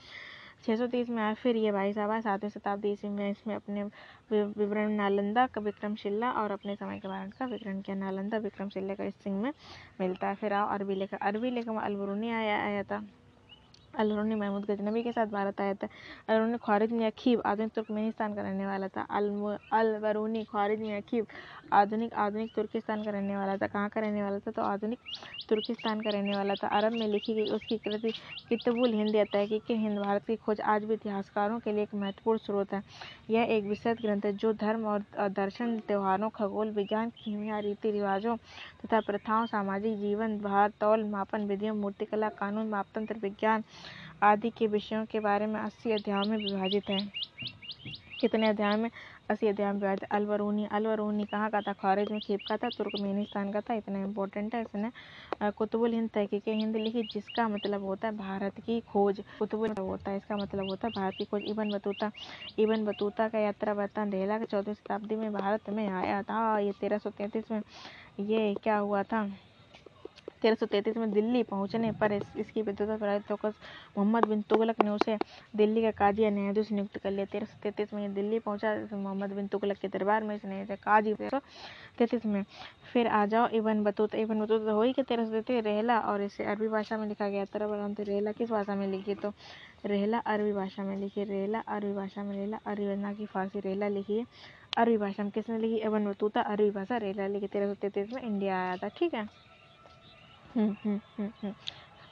छः 0.65 0.75
सौ 0.75 0.85
तीस 0.87 1.09
में 1.09 1.21
आया 1.23 1.33
फिर 1.33 1.55
ये 1.55 1.71
भाई 1.71 1.91
साहब 1.93 2.11
आए, 2.11 2.21
सातवीं 2.21 2.49
शताब्दी 2.49 2.91
ईस्वी 2.91 3.09
में 3.09 3.29
इसमें 3.29 3.53
अपने 3.55 3.83
विवरण 4.31 4.91
नालंदा 4.91 5.45
का 5.47 5.61
विक्रमशिला 5.61 6.31
और 6.33 6.51
अपने 6.51 6.75
समय 6.75 6.99
के 6.99 7.07
बारे 7.07 7.29
का 7.39 7.45
विवरण 7.45 7.81
किया। 7.81 7.95
नालंदा 7.95 8.37
विक्रमशिला 8.37 8.95
का 8.95 9.03
इस 9.03 9.15
सिंह 9.23 9.41
में 9.41 9.51
मिलता 10.01 10.27
है। 10.27 10.35
फिर 10.35 10.53
आओ, 10.53 10.67
अरबी 10.67 10.95
लेखक 10.95 11.19
अरबी 11.21 11.51
लेखक 11.51 11.81
अलबरूनी 11.83 12.31
आया 12.31 12.57
आया 12.63 12.83
था। 12.83 13.01
अलरूनी 13.99 14.35
महमूद 14.35 14.65
गजनबी 14.65 15.03
के 15.03 15.11
साथ 15.11 15.27
भारत 15.27 15.61
आया 15.61 15.73
था। 15.73 15.87
अलरूनी 16.29 16.57
ख्वारिज 16.63 16.93
अखीब 17.03 17.41
आधुनिक 17.45 17.71
तुर्कमेनिस्तान 17.75 18.35
का 18.35 18.41
रहने 18.41 18.65
वाला 18.65 18.87
था। 18.87 19.05
अलवरूनी 19.71 20.43
ख्वारिज 20.43 20.81
अखीब 20.93 21.27
आधुनिक 21.73 22.13
आधुनिक 22.15 22.51
तुर्किस्तान 22.55 23.03
का 23.03 23.11
रहने 23.11 23.37
वाला 23.37 23.57
था। 23.57 23.67
कहाँ 23.67 23.89
का 23.89 24.01
रहने 24.01 24.23
वाला 24.23 24.39
था? 24.39 24.51
तो 24.51 24.61
आधुनिक 24.61 24.99
तुर्किस्तान 25.49 26.01
का 26.01 26.09
रहने 26.09 26.35
वाला 26.35 26.53
था। 26.55 26.67
अरब 26.77 26.93
में 26.93 27.07
लिखी 27.07 27.33
गई 27.33 27.45
उसकी 27.55 27.77
कृति 27.77 28.11
कितबुल 28.49 28.93
हिंद 28.93 29.15
या 29.15 29.23
तहकीक 29.25 29.71
हिंद, 29.71 29.97
भारत 29.99 30.25
की 30.27 30.35
खोज 30.35 30.61
आज 30.63 30.83
भी 30.83 30.93
इतिहासकारों 30.93 31.59
के 31.59 31.71
लिए 31.71 31.83
एक 31.83 31.95
महत्वपूर्ण 31.95 32.39
स्रोत 32.39 32.73
है। 32.73 32.81
यह 33.29 33.55
एक 33.55 33.63
विस्तृत 33.65 34.01
ग्रंथ 34.01 34.25
है 34.25 34.31
जो 34.33 34.53
धर्म 34.55 34.85
और 34.85 35.03
दर्शन, 35.29 35.77
त्योहारों, 35.87 36.29
खगोल, 36.29 36.71
विज्ञान 36.71 37.09
कीमिया 37.15 37.59
रीति 37.59 37.91
रिवाजों 37.91 38.35
तथा 38.77 38.99
प्रथाओं, 39.01 39.45
सामाजिक 39.45 39.97
जीवन 39.99 40.37
भार 40.39 40.71
तौल, 40.81 41.03
मापन, 41.05 41.45
विधियों, 41.47 41.75
मूर्तिकला, 41.75 42.29
कानून, 42.31 42.69
मापतंत्र, 42.69 43.15
विज्ञान 43.19 43.63
आदि 44.23 44.49
के 44.49 44.67
विषयों 44.67 45.05
के 45.05 45.19
बारे 45.19 45.45
में 45.47 45.59
अस्सी 45.59 45.91
अध्यायों 45.91 46.25
में 46.25 46.37
विभाजित 46.37 46.89
है। 46.89 46.99
कितने 48.21 48.47
अध्याय 48.47 48.75
में? 48.77 48.89
अस्सी 49.29 49.47
अध्याय 49.47 49.71
में 49.73 49.79
विभाजित 49.79 50.03
अलवरूनी 50.11 50.65
अलवरूनी 50.71 51.23
कहाँ 51.23 51.49
का 51.49 51.61
था? 51.61 51.73
खारिज 51.73 52.11
में 52.11 52.19
खेप 52.21 52.39
का 52.47 52.57
था, 52.57 52.69
तुर्कमेनिस्तान 52.69 53.51
का 53.51 53.61
था, 53.61 53.73
इतना 53.73 53.99
इम्पोर्टेंट 53.99 54.55
है 54.55 54.61
इसने। 54.61 54.91
कुतुबुल 55.51 55.93
हिंद 55.93 56.09
तहकीक 56.09 56.47
हिंद 56.47 56.75
लिखी, 56.75 57.03
जिसका 57.03 57.47
मतलब 57.47 57.83
होता 57.83 58.07
है 58.07 58.17
भारत 58.17 58.59
की 58.65 58.79
खोज। 58.91 59.23
कुतुबुल 59.39 59.73
होता 59.79 60.11
है, 60.11 60.17
इसका 60.17 60.37
मतलब 60.37 60.69
होता 60.69 60.87
है 60.87 60.93
भारत 60.95 61.15
की 61.17 61.25
खोज। 61.25 61.43
इबन 61.45 61.71
बतूता 61.71 62.11
इबन 62.59 62.85
बतूता 62.85 63.27
का 63.27 63.39
यात्रा 63.39 63.73
वर्तन 63.73 64.11
रेला 64.11 64.37
के 64.39 64.45
चौदहवीं 64.45 64.73
शताब्दी 64.73 65.15
में 65.15 65.31
भारत 65.33 65.69
में 65.69 65.87
आया 65.87 66.21
था, 66.23 66.59
ये 66.59 66.71
तेरह 66.71 66.99
में। 67.51 67.61
ये 68.19 68.53
क्या 68.63 68.77
हुआ 68.77 69.03
था? 69.03 69.27
तेरह 70.41 70.99
में 70.99 71.11
दिल्ली 71.11 71.41
पहुँचने 71.43 71.91
पर 71.99 72.11
इस, 72.13 72.23
इसकी 72.37 72.61
विद्वता 72.61 72.95
पर 72.97 73.19
चौकस 73.27 73.53
मोहम्मद 73.97 74.25
बिन 74.27 74.41
तुगलक 74.49 74.79
ने 74.79 74.89
उसे 74.89 75.17
दिल्ली 75.55 75.81
का 75.81 75.91
काजी 75.91 76.29
न्यायाधीश 76.29 76.71
नियुक्त 76.71 76.97
कर 76.97 77.11
लिया। 77.11 77.25
तेरह 77.25 77.95
में 77.95 78.13
दिल्ली 78.13 78.39
पहुँचा 78.39 78.75
तो 78.85 78.97
मोहम्मद 78.97 79.33
बिन 79.33 79.47
तुगलक 79.47 79.77
के 79.77 79.87
दरबार 79.87 80.23
में 80.23 80.35
इसने 80.35 80.65
काजी 80.83 81.13
तेरह 81.13 82.19
में 82.25 82.43
फिर 82.93 83.07
आ 83.07 83.25
जाओ 83.25 83.47
इबन 83.53 83.83
बतूत 83.83 84.15
इबन 84.15 84.41
बतूत 84.41 84.67
हो 84.69 84.81
ही 84.81 84.93
कि 84.93 85.03
तेरह 85.03 85.25
सौ 85.25 85.31
तैंतीस 85.31 85.63
रेहला 85.65 85.99
और 86.01 86.21
इसे 86.21 86.43
अरबी 86.45 86.67
भाषा 86.67 86.97
में 86.97 87.07
लिखा 87.07 87.29
गया। 87.29 87.45
तरह 87.45 87.87
तो 87.93 88.03
रेहला 88.03 88.31
किस 88.31 88.51
भाषा 88.51 88.75
में 88.75 88.87
लिखी? 88.87 89.15
तो 89.15 89.31
रेहला 89.85 90.19
अरबी 90.25 90.51
भाषा 90.53 90.83
में 90.83 90.95
लिखी 90.97 91.23
रेहला 91.23 91.59
अरबी 91.67 91.93
भाषा 91.93 92.23
में 92.23 92.35
रेहला 92.35 92.59
अरबी 92.67 92.95
ना 93.01 93.13
की 93.13 93.25
फारसी 93.25 93.59
रेहला 93.59 93.87
लिखी 93.87 94.17
है 94.17 94.25
अरबी 94.77 94.97
भाषा 94.97 95.23
में 95.23 95.31
किसने 95.31 95.57
लिखी? 95.59 95.77
इबन 95.87 96.05
बतूता 96.05 96.41
अरबी 96.43 96.69
भाषा 96.71 96.97
रेहला 96.97 97.27
लिखी। 97.27 97.47
तेरह 97.47 97.67
सौ 97.67 97.75
तैंतीस 97.81 98.13
में 98.13 98.21
इंडिया 98.21 98.61
आया 98.61 98.77
था 98.77 98.87
ठीक 98.97 99.13
है? 99.13 99.27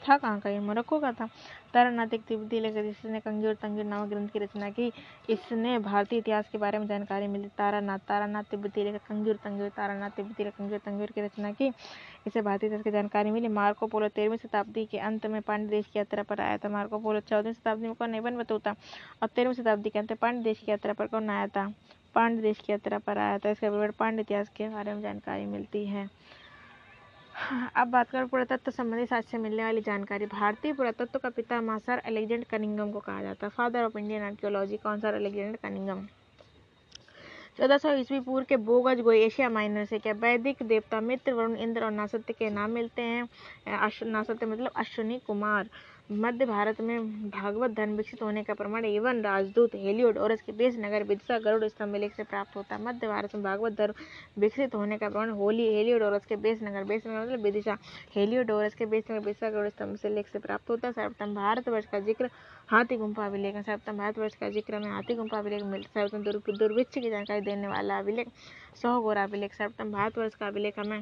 था 0.04 0.16
कहाँ 0.18 0.39
का 0.39 0.50
ये? 0.50 0.60
मोरक्को 0.60 1.00
का 1.00 1.12
था? 1.12 1.28
तारानाथ 1.74 2.14
एक 2.14 2.24
तिब्बती 2.28 2.60
लेखक 2.60 2.82
जिसने 2.84 3.20
कंगीर 3.20 3.54
तंगीर 3.56 3.86
नामक 3.86 4.10
ग्रंथ 4.10 4.30
की 4.30 4.39
रचना 4.39 4.70
की, 4.70 4.91
इसने 5.30 5.78
भारतीय 5.80 6.20
इतिहास 6.20 6.50
के 6.52 6.58
बारे 6.58 6.78
में 6.78 6.88
जानकारी 6.88 7.28
मिली। 7.28 7.48
तारानाथ 7.58 8.00
तारानाथ 8.00 8.44
तिब्बती 8.44 8.84
लेखक 8.84 9.06
कंगीर 9.08 9.36
तंगीर 9.44 9.70
तारानाथ 9.70 10.10
तिब्बती 10.10 10.44
लेखक 10.44 10.58
कंगीर 10.58 10.80
तंगीर 10.86 11.12
की 11.12 11.22
रचना 11.22 11.52
की। 11.52 11.72
इसे 12.28 12.41
भारतीय 12.41 12.68
इतिहास 12.68 12.84
की 12.84 12.91
जानकारी 12.91 13.32
मिली। 13.32 13.48
मार्को 13.48 13.88
पोलो 13.88 14.08
तेरहवीं 14.08 14.38
शताब्दी 14.38 14.86
के 14.86 14.98
अंत 15.00 15.26
में 15.26 15.41
पांड्य 15.41 15.70
देश 15.70 15.86
की 15.86 16.00
यात्रा 16.00 16.24
पर 16.24 16.41
आया 16.41 16.58
था। 16.58 16.70
मार्को 16.70 17.00
पोलो 17.00 17.20
चौदहवीं 17.20 17.54
शताब्दी 17.54 17.88
में 17.88 17.96
कौन 17.96 18.10
नहीं 18.10 18.22
बन 18.22 18.38
बतूता। 18.38 18.76
और 19.22 19.28
तेरहवीं 19.28 19.56
शताब्दी 19.56 19.89
के 19.89 20.00
अंत 20.00 20.14
पांड्य 20.14 20.44
देश 20.44 20.60
की 20.60 20.72
यात्रा 20.72 20.94
पर 20.94 21.08
कौन 21.08 21.30
आया 21.30 21.48
था? 21.48 21.68
पांड्य 22.16 22.41
देश 22.41 22.60
की 22.60 22.72
यात्रा 22.72 22.98
पर 22.98 23.18
आया 23.18 23.38
था। 23.38 23.50
इसके 23.50 23.91
पांड्य 23.91 24.22
इतिहास 24.22 24.50
के 24.50 24.68
बारे 24.70 24.94
में 24.94 25.02
जानकारी 25.02 25.46
मिलती 25.46 25.86
है। 25.86 26.08
अब 27.34 27.88
बात 27.88 28.10
करें 28.10 28.28
पुरातत्व 28.28 28.72
संबंधी 28.72 29.06
साक्ष्य 29.06 29.30
से 29.32 29.38
मिलने 29.38 29.64
वाली 29.64 29.82
जानकारी। 29.82 30.26
भारतीय 30.26 30.74
पुरातत्व 30.74 31.20
का 31.20 31.30
पिता 31.30 31.62
मासर 31.62 32.02
एलेक्जेंडर 32.08 32.46
कनिंगम 32.52 32.92
को 32.92 33.00
कहा 33.00 33.22
जाता 33.24 33.46
है। 33.46 33.52
फादर 33.52 33.84
ऑफ़ 33.84 33.98
इंडियन 33.98 34.24
आर्कियोलॉजी 34.24 34.78
कौन 34.78 35.00
सा 35.00 35.16
एलेक्जेंडर 35.16 35.58
कनिंगम 35.64 36.06
चौदह 37.58 37.78
सौ 37.78 37.94
ईस्वी 37.94 38.20
पूर्व 38.20 38.46
के 38.50 38.58
बोगज 38.60 39.00
गोई 39.02 39.20
एशिया 39.22 39.50
माइनर 39.50 39.86
से 39.86 39.98
क्या 40.00 40.14
वैदिक 40.22 40.64
देवता 40.64 41.00
मित्र 41.02 41.34
वरुण 41.34 41.56
इंद्र 41.58 41.84
और 41.86 41.92
नासत्य 41.92 42.34
के 42.34 42.50
नाम 42.50 42.72
मिलते 42.72 43.02
हैं? 43.02 43.28
नासत्य 44.04 44.46
मतलब 44.46 44.72
अश्विनी 44.76 45.20
कुमार। 45.28 45.68
मध्य 46.10 46.45
भारत 46.45 46.80
में 46.82 47.30
भागवत 47.30 47.72
धर्म 47.72 47.91
विकसित 47.97 48.22
होने 48.22 48.41
का 48.43 48.54
प्रमाण 48.54 48.86
एवं 48.86 49.22
राजदूत 49.24 49.76
हेलियोड 49.76 50.18
और 50.18 50.32
इसके 50.32 50.51
बेस 50.51 50.76
नगर 50.80 51.04
विदिशा 51.04 51.38
गरुड़ 51.39 51.68
स्तंभ 51.68 51.95
लेख 51.95 52.16
से 52.16 52.24
प्राप्त 52.24 52.56
होता 52.56 52.76
है। 52.76 52.84
मध्य 52.84 53.08
भारत 53.08 53.36
में 53.36 53.43
भागवत 53.43 53.78
धर्म 53.78 53.93
विकसित 54.38 54.76
होने 54.76 54.97
का 54.97 55.10
प्रमाण 55.10 55.30
होली 55.38 55.68
हेलियोड 55.76 56.04
और 56.04 56.16
उसके 56.16 56.36
बेस 56.38 56.60
नगर 56.64 56.84
बेस 56.84 57.04
नगर 57.08 57.22
मतलब 57.22 57.43
विदिशा 57.43 57.78
हेलियोड 58.16 58.51
और 58.51 58.66
इसके 58.66 58.86
बेस 58.86 59.04
नगर 59.12 59.20
विदिशा 59.20 59.49
गरुड़ 59.49 59.70
स्तंभ 59.70 59.95
से 59.97 60.10
लेख 60.10 60.28
से 60.28 60.39
प्राप्त 60.39 60.70
होता 60.70 60.88
है। 60.88 60.93
सर्वप्रथम 60.93 61.36
भारतवर्ष 61.36 61.86
का 61.91 61.99
ज़िक्र 62.01 62.30
हाथी 62.70 62.97
गुम्फा 62.97 63.26
अभिलेख 63.26 63.56
सर्वप्रथम 63.56 63.97
भारतवर्ष 63.97 64.36
का 64.36 64.49
ज़िक्र 64.51 64.80
में 64.80 64.89
हाथी 64.91 65.16
गुम्फा 65.16 65.39
अभिलेख 65.39 65.64
मिलता 65.64 66.08
सर्वप्रथम 66.08 66.58
दुर्भिक्ष 66.58 66.93
की 66.93 67.10
जानकारी 67.10 67.41
देने 67.41 67.68
वाला 67.68 67.99
अभिलेख 67.99 68.28
सौ 68.82 68.99
गोरा 69.01 69.24
अभिलेख 69.24 69.54
सर्वप्रथम 69.54 69.91
भारतवर्ष 69.91 70.36
का 70.36 70.47
अभिलेख 70.47 70.80
हमें 70.80 70.99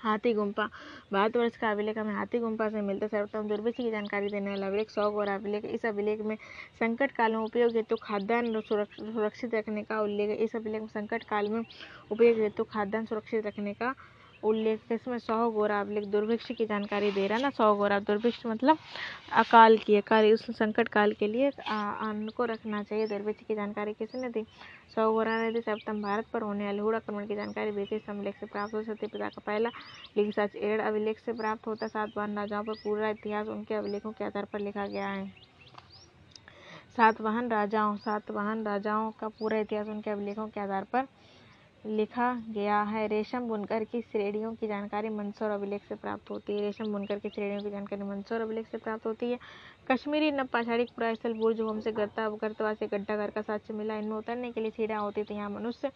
हाथी 0.00 0.32
गुम्फा 0.34 0.68
भारतवर्ष 1.12 1.56
का 1.56 1.70
अभिलेख 1.70 1.98
हमें 1.98 2.14
हाथी 2.14 2.38
गुम्पा 2.38 2.68
से 2.70 2.80
मिलता 2.80 3.04
है। 3.04 3.08
सर्वोत्तम 3.10 3.48
दुर्भिक्ष 3.48 3.76
की 3.76 3.90
जानकारी 3.90 4.28
देने 4.30 4.50
वाला 4.50 4.66
अभिलेख 4.66 4.90
सौ 4.90 5.10
और 5.12 5.28
अभिलेख। 5.28 5.64
इस 5.66 5.86
अभिलेख 5.86 6.20
में 6.22 6.36
संकट 6.80 7.12
काल 7.12 7.36
में 7.36 7.42
उपयोग 7.44 7.76
हेतु 7.76 7.96
खाद्यान्न 8.02 8.60
सुरक्षित 8.68 9.54
रखने 9.54 9.82
का 9.82 10.00
उल्लेख 10.02 10.30
है। 10.30 10.36
इस 10.44 10.56
अभिलेख 10.56 10.80
में 10.82 10.88
संकट 10.88 11.24
काल 11.24 11.48
में 11.48 11.62
उपयोग 12.10 12.38
हेतु 12.40 12.64
खाद्यान्न 12.64 13.06
सुरक्षित 13.06 13.46
रखने 13.46 13.74
का 13.74 13.94
उल्लेख 14.42 14.92
इसमें 14.92 15.18
सौ 15.18 15.50
गोरा 15.50 15.80
अभिलेख 15.80 16.04
दुर्भिक्ष 16.08 16.50
की 16.58 16.66
जानकारी 16.66 17.10
दे 17.12 17.26
रहा 17.26 17.36
है 17.36 17.42
ना, 17.42 17.50
सौ 17.50 17.74
गोरा 17.76 17.98
दुर्भिक्ष 18.00 18.44
मतलब 18.46 18.78
अकाल 19.38 19.76
की, 19.78 19.96
अकाल 19.96 20.32
उस 20.32 20.46
संकट 20.58 20.88
काल 20.88 21.12
के 21.20 21.26
लिए 21.26 21.48
अन्न 21.48 22.28
को 22.36 22.44
रखना 22.44 22.82
चाहिए। 22.82 23.06
दुर्भिक्ष 23.08 23.44
की 23.48 23.54
जानकारी 23.54 23.92
किसने 23.94 24.28
दी? 24.30 24.44
सौ 24.94 25.10
गोरा 25.12 25.36
ने 25.40 25.50
दी, 25.52 25.60
सप्तम 25.60 26.02
भारत 26.02 26.26
पर 26.32 26.42
होने 26.42 26.64
वाले 26.64 26.78
हुड़ 26.78 26.94
आक्रमण 26.96 27.26
की 27.26 27.34
जानकारी 27.36 27.72
ब्रिटिश 27.72 28.02
अभिलेख 28.08 28.36
से 28.40 28.46
प्राप्त 28.46 28.74
हो 28.74 28.82
सत्य 28.84 29.06
पिता 29.06 29.28
का 29.28 29.42
पहला 29.46 29.70
लिखित 30.16 30.34
सच 30.34 30.56
एड़ 30.56 30.80
अभिलेख 30.80 31.18
से 31.18 31.32
प्राप्त 31.32 31.66
होता। 31.66 31.88
सात 31.88 32.14
बार 32.16 32.28
राजाओं 32.30 32.64
पर 32.64 32.74
पूरा 32.84 33.08
इतिहास 33.10 33.46
उनके 33.48 33.74
अभिलेखों 33.74 34.12
के 34.12 34.24
आधार 34.24 34.44
पर 34.52 34.60
लिखा 34.60 34.86
गया 34.86 35.08
है। 35.08 35.26
सातवाहन 36.96 37.48
राजाओं 37.50 37.96
सातवाहन 37.98 38.64
राजाओं 38.66 39.10
का 39.20 39.28
पूरा 39.30 39.58
इतिहास 39.58 39.86
उनके 39.88 40.10
अभिलेखों 40.10 40.46
के 40.48 40.60
आधार 40.60 40.84
पर 40.92 41.06
लिखा 41.88 42.32
गया 42.48 42.80
है। 42.82 43.06
रेशम 43.08 43.48
बुनकर 43.48 43.84
की 43.84 44.00
श्रेणियों 44.02 44.52
की 44.54 44.66
जानकारी 44.68 45.08
मंदसौर 45.08 45.50
अभिलेख 45.50 45.84
से 45.88 45.94
प्राप्त 45.94 46.30
होती 46.30 46.52
है। 46.52 46.60
रेशम 46.60 46.92
बुनकर 46.92 47.18
की 47.18 47.28
श्रेणियों 47.28 47.62
की 47.62 47.70
जानकारी 47.70 48.02
मंदसौर 48.02 48.40
अभिलेख 48.40 48.66
से 48.66 48.78
प्राप्त 48.78 49.06
होती 49.06 49.30
है। 49.30 49.38
कश्मीरी 49.90 50.30
नवपाषाणी 50.30 50.84
पुरास्थल 50.86 51.32
बुर्ज 51.32 51.60
होम 51.60 51.80
से 51.80 51.92
गर्ता 51.92 52.28
गर्तवा 52.42 52.72
से 52.74 52.86
गड्ढा 52.86 53.16
घर 53.16 53.30
का 53.30 53.42
साक्ष्य 53.42 53.74
मिला। 53.74 53.96
इनमें 53.96 54.16
उतरने 54.16 54.52
के 54.52 54.60
लिए 54.60 54.70
सीढ़ियाँ 54.70 55.00
होती 55.02 55.24
थी। 55.24 55.34
यहाँ 55.34 55.50
मनुष्य 55.50 55.90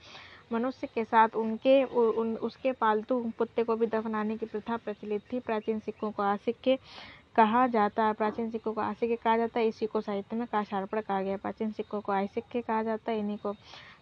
मनुष्य 0.53 0.87
के 0.95 1.05
साथ 1.05 1.37
उनके 1.37 1.83
उन, 1.85 2.37
उसके 2.37 2.73
पालतू 2.73 3.21
कुत्ते 3.39 3.63
को 3.65 3.77
भी 3.77 3.87
दफनाने 3.87 4.37
की 4.37 4.47
प्रथा 4.47 4.77
प्रचलित 4.77 5.23
थी। 5.33 5.41
प्राचीन 5.41 5.79
सिक्कों 5.79 6.11
को 6.11 6.23
आसिक्के 6.23 6.79
कहा 7.37 7.67
जाता 7.67 8.05
है। 8.05 8.13
प्राचीन 8.13 8.51
सिक्कों 8.51 8.73
को 8.73 8.81
आसिक्के 8.81 9.17
कहा 9.17 9.37
जाता 9.37 9.61
है। 9.61 9.67
इसी 9.69 9.87
को 9.87 10.01
साहित्य 10.01 10.37
में 10.37 10.47
काशार्पण 10.53 11.01
कहा 11.01 11.23
गया 11.23 11.37
प्राचीन 11.37 11.71
सिक्कों 11.73 12.01
को 12.01 12.13
आसिक्के 12.13 12.61
कहा 12.61 12.83
जाता 12.83 13.13
है। 13.13 13.19
इन्हीं 13.19 13.37
को 13.37 13.55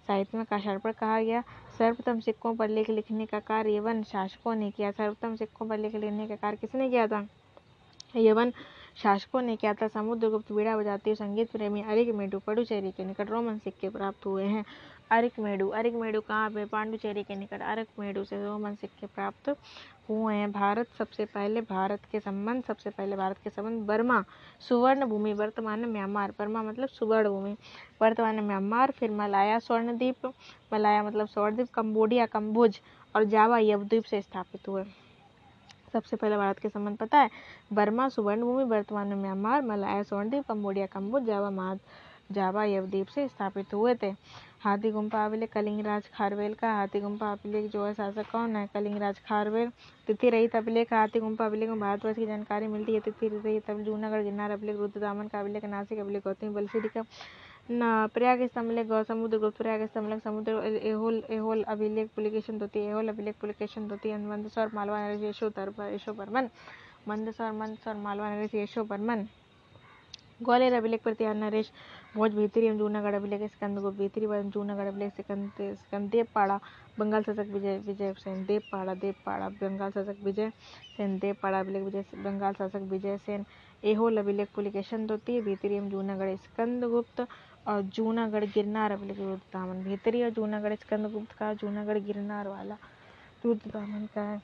साहित्य 0.07 0.39
में 0.39 0.47
काशार्पण 0.51 0.93
कहा 0.93 1.21
गया 1.21 1.43
सर्वप्रथम 1.79 2.21
सिक्कों 2.21 2.55
पर 2.55 2.69
लेख 2.69 2.91
लिखने 2.91 3.27
का 3.27 3.39
कार्य 3.41 3.77
यवन 3.77 4.03
शासकों 4.03 4.55
ने 4.55 4.71
किया। 4.71 4.91
सर्वप्रथम 4.91 5.37
सिक्कों 5.37 5.69
पर 5.69 5.79
लेख 5.79 5.95
लिखने 5.95 6.27
का 6.29 6.37
कार्य 6.37 6.57
किसने 6.57 6.89
किया 6.91 7.07
था? 7.07 7.27
यवन 8.17 8.53
शासकों 8.97 9.43
ने 9.43 9.57
किया 9.57 9.73
था। 9.75 9.89
समुद्रगुप्त, 9.89 10.53
बीड़ा 10.53 10.77
बजाती 10.77 11.15
संगीत 11.15 11.51
प्रेमी 11.51 11.83
अरिक 11.83 12.15
मेडू 12.15 12.39
पडुचेरी 12.39 12.91
के 12.91 13.05
निकट 13.05 13.31
रोमन 13.31 13.59
सिक्के 13.59 13.89
प्राप्त 13.89 14.27
हुए 14.27 14.45
हैं। 14.45 14.65
अरिक 15.11 15.39
मेडू 15.41 15.69
अरिक 15.69 15.95
मेडू 15.95 16.21
कहाँ 16.21 16.51
पे? 16.51 16.65
पांडुचेरी 16.65 17.23
के 17.23 17.35
निकट 17.35 17.63
अरिक 17.63 17.89
मेडू 17.99 18.25
से 18.25 18.45
रोमन 18.45 18.75
सिक्के 18.75 19.07
प्राप्त 19.07 19.49
हुए 20.09 20.35
हैं। 20.35 20.51
भारत 20.53 20.87
सबसे 20.99 21.25
पहले, 21.25 21.61
भारत 21.61 22.01
के 22.13 22.21
संबंध 22.21 22.65
सबसे 22.65 22.91
पहले, 22.91 23.17
भारत 23.17 23.39
के 23.45 23.51
संबंध 23.51 23.87
बर्मा 23.87 24.25
सुवर्ण 24.69 25.07
भूमि 25.07 25.33
वर्तमान 25.33 25.85
म्यांमार। 25.85 26.31
बर्मा 26.39 26.63
मतलब 26.63 26.89
सुवर्ण 26.89 27.29
भूमि 27.29 27.57
वर्तमान 28.03 28.41
म्यांमार, 28.41 28.91
फिर 28.91 29.11
मलाया 29.11 29.59
स्वर्णद्वीप, 29.59 30.27
मलाया 30.73 31.03
मतलब 31.03 31.27
स्वर्णद्वीप 31.27 31.69
कम्बोडिया 31.75 32.27
कम्बोज 32.27 32.81
और 33.17 33.25
जावा 33.25 33.59
यवद्वीप 33.59 34.05
से 34.05 34.23
स्थापित 34.23 34.69
हुए। 34.69 34.85
सबसे 35.93 36.17
पहले 36.17 36.37
भारत 36.37 36.59
के 36.59 36.69
संबंध 36.69 36.97
पता 36.97 37.19
है? 37.19 37.31
बर्मा 37.73 38.09
सुवर्ण 38.09 38.41
भूमि 38.41 38.65
वर्तमान 38.65 39.09
में 39.09 39.17
Myanmar, 39.17 39.63
Malaya 39.63 40.03
Swarnadvipa 40.03 40.45
Cambodia 40.49 40.87
Kamboja 40.87 41.23
Java 41.23 41.51
महा 41.51 41.75
जावा 42.33 42.65
यवद्वीप 42.65 43.07
से 43.07 43.27
स्थापित 43.29 43.75
हुए 43.75 43.95
थे। 44.03 44.15
हाथी 44.61 44.91
गुम्फा 44.91 45.25
अभिलेख 45.27 45.53
कलिंगराज 45.53 46.09
खारवेल 46.15 46.55
का 46.55 46.73
हाथी 46.75 47.01
गुम्फा 47.01 47.31
अभिलेख 47.33 47.71
जो 47.73 47.85
है 47.85 47.93
शासक 47.95 48.31
कौन 48.33 48.57
है? 48.57 48.67
कलिंगराज 48.75 49.19
खारवेल। 49.29 49.71
तिथि 50.07 50.31
रहित 50.31 50.57
अभिलेख 50.57 50.93
हाथी 50.93 51.21
गुम्फा 51.21 51.47
अभिलेख 51.47 51.69
में 51.69 51.81
भारतवर्ष 51.81 52.17
की 52.17 52.27
जानकारी 52.27 52.67
मिलती 52.67 52.95
है। 52.95 53.01
तिथि 53.01 53.29
रहित 53.29 53.71
जूनागढ़ 53.71 54.23
गिरनार 54.23 54.51
अभिलेख, 54.51 54.77
रुद्रदामन 54.77 55.29
का 55.29 55.41
अभिलेख, 55.41 55.65
नासिक 55.65 55.99
अभिलेख, 55.99 56.25
गौतमी 56.25 56.51
बलश्री 56.51 56.89
का 56.89 57.05
प्रयाग 58.09 58.43
स्तंभ 58.47 58.87
गौ 58.89 59.03
समुद्र 59.05 59.39
गुप्त 59.39 59.57
प्रयाग 59.59 59.87
स्तंभ 59.87 60.21
समुद्र, 60.21 60.53
एहोल 60.85 61.23
एहोल 61.31 61.63
अभिलेख, 61.65 62.09
पुलिकेशन 62.17 62.59
धोती, 62.59 62.79
एहोल 62.81 63.09
अभिलेख, 63.09 63.35
पुलिकेशन 63.41 63.89
धोती 63.89 64.15
मंदसौर 64.27 64.71
मालवा 64.75 65.01
नरेश, 65.01 65.23
यशो 65.25 65.51
यशो 65.85 66.13
बर्मन। 66.13 66.49
मंदसौर 67.09 67.53
मंदसौर 67.53 67.95
मालवा 67.97 68.31
नरेश, 68.31 68.55
यशो 68.55 68.85
बर्मन। 68.85 69.27
ग्वालियर 70.43 70.75
अभिलेख 70.75 71.03
प्रतिहार 71.03 71.35
नरेश 71.35 71.71
भोज 72.15 72.35
भीतरी 72.35 72.71
जूनागढ़ 72.79 73.15
अभिलेख 73.15 73.43
स्कंद 73.51 73.79
गुप्त 73.79 73.99
भीतरी 73.99 74.27
जूनागढ़ 74.51 74.87
अभिलेख 74.87 75.13
सिकंद 75.15 75.51
सिकंद 75.59 76.11
देवपाड़ा 76.11 76.59
बंगाल 76.99 77.23
शासक 77.23 77.51
विजय 77.53 77.79
विजय 77.87 78.13
सेन 78.19 78.45
देवपाड़ा 78.47 78.95
देवपाड़ा 78.95 79.49
बंगाल 79.51 79.91
शासक 79.91 80.17
विजय 80.25 80.51
सेन 80.97 81.19
देवपाड़ा 81.19 81.61
अभिलेख 81.61 81.83
विजय 81.83 82.05
बंगाल 82.25 82.55
शासक 82.55 82.89
विजय 82.91 83.17
सेन 83.27 83.45
एहोल 83.83 84.19
अभिलेख 84.19 84.49
पुलिकेशन 84.55 85.07
भीतरी 85.07 85.75
एवं 85.75 85.89
जूनागढ़ 85.91 86.35
स्कंद 86.39 86.85
गुप्त, 86.87 87.27
और 87.67 87.83
जूनागढ़ 87.95 88.45
गिरनार 88.47 88.93
अभिलेख 88.93 89.19
रुद्रदामन 89.19 89.83
भीतरी 89.85 90.23
और 90.23 90.31
जूनागढ़ 90.31 90.75
स्कंदगुप्त 90.75 91.33
का 91.39 91.53
जूनागढ़ 91.55 91.99
गिरनार 92.01 92.49
वाला 92.49 92.77
रुद्रदामन 93.45 94.07
का 94.15 94.23
है। 94.23 94.41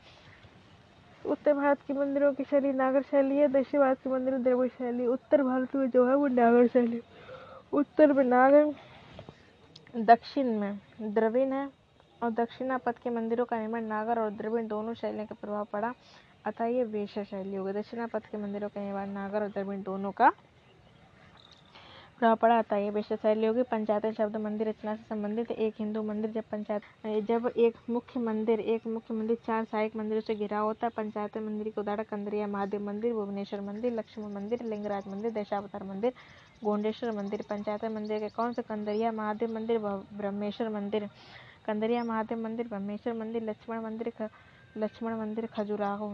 उत्तर 1.25 1.55
भारत 1.55 1.79
के 1.87 1.95
मंदिरों 1.95 2.33
की 2.33 2.45
शैली 2.45 2.73
नागर 2.73 3.03
शैली 3.03 3.37
है, 3.37 3.49
दक्षिण 3.49 3.81
भारत 3.81 3.99
के 3.99 4.11
मंदिरों 4.11 4.43
द्रविड़ 4.43 4.69
शैली, 4.71 5.07
उत्तर 5.09 5.43
भारत 5.43 5.75
में 5.77 5.89
जो 5.91 6.07
है 6.09 6.15
वो 6.17 6.27
नागर 6.29 6.67
शैली 6.69 7.01
उत्तर 7.77 8.13
में 8.13 8.25
नागर 8.25 8.75
दक्षिण 10.05 10.47
में 10.59 10.79
द्रविड़ 11.03 11.49
है 11.53 11.69
और 12.23 12.31
दक्षिणा 12.31 12.79
पथ 12.79 12.99
के 13.03 13.11
मंदिरों 13.11 13.45
का 13.45 13.59
निर्माण 13.59 13.85
नागर 13.85 14.19
और 14.19 14.31
द्रविड़ 14.31 14.65
दोनों 14.65 14.95
शैलियों 14.95 15.27
का 15.27 15.35
प्रभाव 15.41 15.65
पड़ा। 15.65 15.93
अतः 16.45 16.65
ये 16.65 16.85
वेश 16.85 17.19
शैली 17.19 17.55
हो 17.57 17.65
गई। 17.65 17.73
दक्षिणा 17.73 18.07
पथ 18.07 18.27
के 18.31 18.39
मंदिरों 18.39 18.69
का 18.69 18.81
निर्माण 18.81 19.09
नागर 19.09 19.43
और 19.43 19.49
द्रविड़ 19.49 19.79
दोनों 19.81 20.13
का 20.13 20.33
पड़ा 22.23 22.55
आता 22.55 22.77
है। 22.77 22.89
होगी 23.47 23.63
पंचायत 23.63 24.07
शब्द 24.07 24.37
मंदिर, 24.37 24.69
रचना 24.69 24.95
से 24.97 25.03
संबंधित 25.03 25.51
एक 25.51 25.75
हिंदू 25.79 26.03
मंदिर, 26.03 26.31
जब 26.31 26.45
पंचायत, 26.51 26.83
जब 27.29 27.51
एक 27.57 27.75
मुख्य 27.91 28.21
मंदिर, 28.21 28.61
एक 28.61 28.87
मुख्य 28.87 29.15
मंदिर 29.15 29.37
चार 29.47 29.65
सहायक 29.65 29.97
मंदिरों 29.97 30.21
से 30.21 30.35
घिरा 30.35 30.59
होता 30.59 30.87
है। 30.87 30.93
पंचायत 30.97 31.37
मंदिर 31.39 31.69
के 31.69 31.81
उदाहरण 31.81 32.03
कंदरिया 32.03 32.47
महादेव 32.47 32.81
मंदिर, 32.81 33.13
भुवनेश्वर 33.15 33.61
मंदिर 33.61 33.93
लक्ष्मण 33.93 34.33
मंदिर, 34.33 34.63
लिंगराज 34.63 35.09
मंदिर, 35.09 35.33
दशावतार 35.33 35.85
मंदिर, 35.85 36.13
गोंडेश्वर 36.65 37.11
मंदिर। 37.13 37.43
पंचायत 37.43 37.85
मंदिर 37.85 38.19
के 38.19 38.29
कौन 38.29 38.53
से 38.53 38.63
कंदरिया 38.63 39.13
महादेव 39.13 39.53
मंदिर? 39.55 39.79
ब्रह्मेश्वर 39.79 40.69
मंदिर। 40.69 41.09
कंदरिया 41.67 42.05
महादेव 42.05 42.39
मंदिर, 42.39 42.69
ब्रह्मेश्वर 42.69 43.15
मंदिर, 43.15 43.43
लक्ष्मण 43.43 43.81
मंदिर 43.81 44.13
लक्ष्मण 44.77 45.15
मंदिर, 45.15 45.47
खजुराहो। 45.47 46.09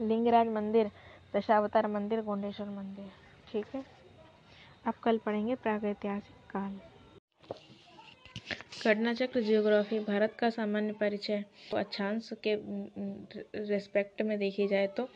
लिंगराज 0.00 0.48
मंदिर, 0.48 0.90
दशावतार 1.36 1.86
मंदिर, 1.86 2.22
गोंडेश्वर 2.22 2.68
मंदिर। 2.68 3.10
ठीक 3.52 3.66
है? 3.74 3.99
अब 4.84 4.94
कल 5.04 5.18
पढ़ेंगे 5.18 5.54
प्रागैतिहासिक 5.54 6.50
काल। 6.50 6.78
घटना 8.84 9.12
चक्र 9.14 9.40
जियोग्राफी 9.40 9.98
भारत 10.00 10.34
का 10.38 10.48
सामान्य 10.50 10.92
परिचय। 11.00 11.44
तो 11.72 12.36
के 12.44 12.54
रेस्पेक्ट 13.68 14.22
में 14.22 14.38
देखी 14.38 14.66
जाए 14.68 14.86
तो 14.96 15.08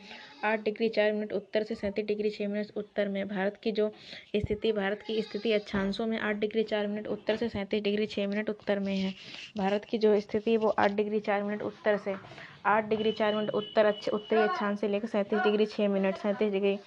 आठ 0.43 0.63
डिग्री 0.63 0.89
चार 0.89 1.11
मिनट 1.13 1.33
उत्तर 1.33 1.63
से 1.63 1.75
सैंतीस 1.75 2.05
डिग्री 2.05 2.29
छः 2.29 2.47
मिनट 2.47 2.77
उत्तर 2.77 3.07
में। 3.07 3.27
भारत 3.27 3.59
की 3.63 3.71
जो 3.71 3.89
स्थिति, 4.35 4.71
भारत 4.71 5.01
की 5.07 5.21
स्थिति 5.21 5.51
अक्षांशों 5.53 6.07
में 6.07 6.17
आठ 6.19 6.35
डिग्री 6.35 6.63
चार 6.63 6.87
मिनट 6.87 7.07
उत्तर 7.07 7.35
से 7.35 7.49
सैंतीस 7.49 7.83
डिग्री 7.83 8.05
छः 8.05 8.27
मिनट 8.27 8.49
उत्तर 8.49 8.79
में 8.79 8.95
है। 8.95 9.13
भारत 9.57 9.85
की 9.85 9.97
जो 9.97 10.19
स्थिति 10.19 10.57
वो 10.57 10.69
आठ 10.69 10.91
डिग्री 10.91 11.19
चार 11.21 11.43
मिनट 11.43 11.61
उत्तर 11.63 11.97
से 11.97 12.15
आठ 12.65 12.85
डिग्री 12.89 13.11
चार 13.11 13.35
मिनट 13.35 13.49
उत्तर 13.53 13.85
अच्छे 13.85 14.11
उत्तरी 14.11 14.39
अक्षांश 14.39 14.79
से 14.79 14.87
लेकर 14.87 15.07
सैंतीस 15.07 15.39
डिग्री 15.39 15.65
छः 15.67 15.87
मिनट 15.89 16.17
सैंतीस 16.17 16.51
डिग्री 16.51 16.77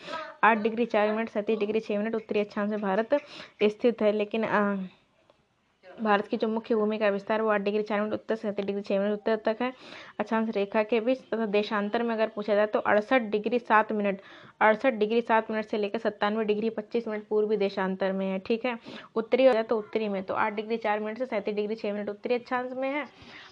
आठ 0.44 0.58
डिग्री 0.58 0.86
चार 0.86 1.12
मिनट 1.12 1.28
सैंतीस 1.30 1.58
डिग्री 1.58 1.80
छः 1.80 1.98
मिनट 1.98 2.14
उत्तरी 2.14 2.40
अक्षांश 2.40 2.70
में 2.70 2.80
भारत 2.80 3.20
स्थित 3.62 4.02
है। 4.02 4.12
लेकिन 4.12 4.44
आ, 4.44 4.76
भारत 5.86 6.26
की 6.26 6.36
जो 6.36 6.48
मुख्य 6.48 6.74
भूमि 6.74 6.96
का 6.98 7.08
विस्तार 7.10 7.42
वो 7.42 7.48
आठ 7.50 7.60
डिग्री 7.60 7.82
चार 7.82 8.00
मिनट 8.00 8.12
उत्तर 8.12 8.36
से 8.36 8.50
डिग्री 8.52 8.82
छः 8.82 8.98
मिनट 9.00 9.12
उत्तर 9.12 9.36
तक 9.46 9.62
है। 9.62 9.72
अक्षांश 10.20 10.48
रेखा 10.56 10.82
के 10.82 11.00
बीच 11.00 11.20
तथा 11.30 11.46
देशांतर 11.46 12.02
में 12.02 12.14
अगर 12.14 12.28
पूछा 12.34 12.54
जाए 12.54 12.66
तो 12.66 12.78
अड़सठ 12.80 13.22
डिग्री 13.30 13.58
सात 13.58 13.90
मिनट 13.92 14.20
अड़सठ 14.60 14.94
डिग्री 14.94 15.20
सात 15.20 15.50
मिनट 15.50 15.64
से 15.64 15.78
लेकर 15.78 15.98
सत्तानवे 15.98 16.44
डिग्री 16.44 16.70
पच्चीस 16.70 17.08
मिनट 17.08 17.26
पूर्वी 17.28 17.56
देशांतर 17.56 18.12
में 18.12 18.26
है 18.26 18.38
ठीक 18.46 18.64
है? 18.66 18.78
उत्तरी 19.16 19.44
हो 19.46 19.52
जाए 19.52 19.62
तो 19.62 19.78
उत्तरी 19.78 20.08
में 20.08 20.22
तो 20.22 20.34
आठ 20.34 20.52
डिग्री 20.52 20.76
चार 20.76 21.00
मिनट 21.00 21.18
से 21.18 21.26
सैंतीस 21.26 21.54
डिग्री 21.54 21.74
छः 21.74 21.92
मिनट 21.92 22.08
उत्तरी 22.08 22.34
अक्षांश 22.34 22.72
में 22.72 22.88
है। 22.90 23.06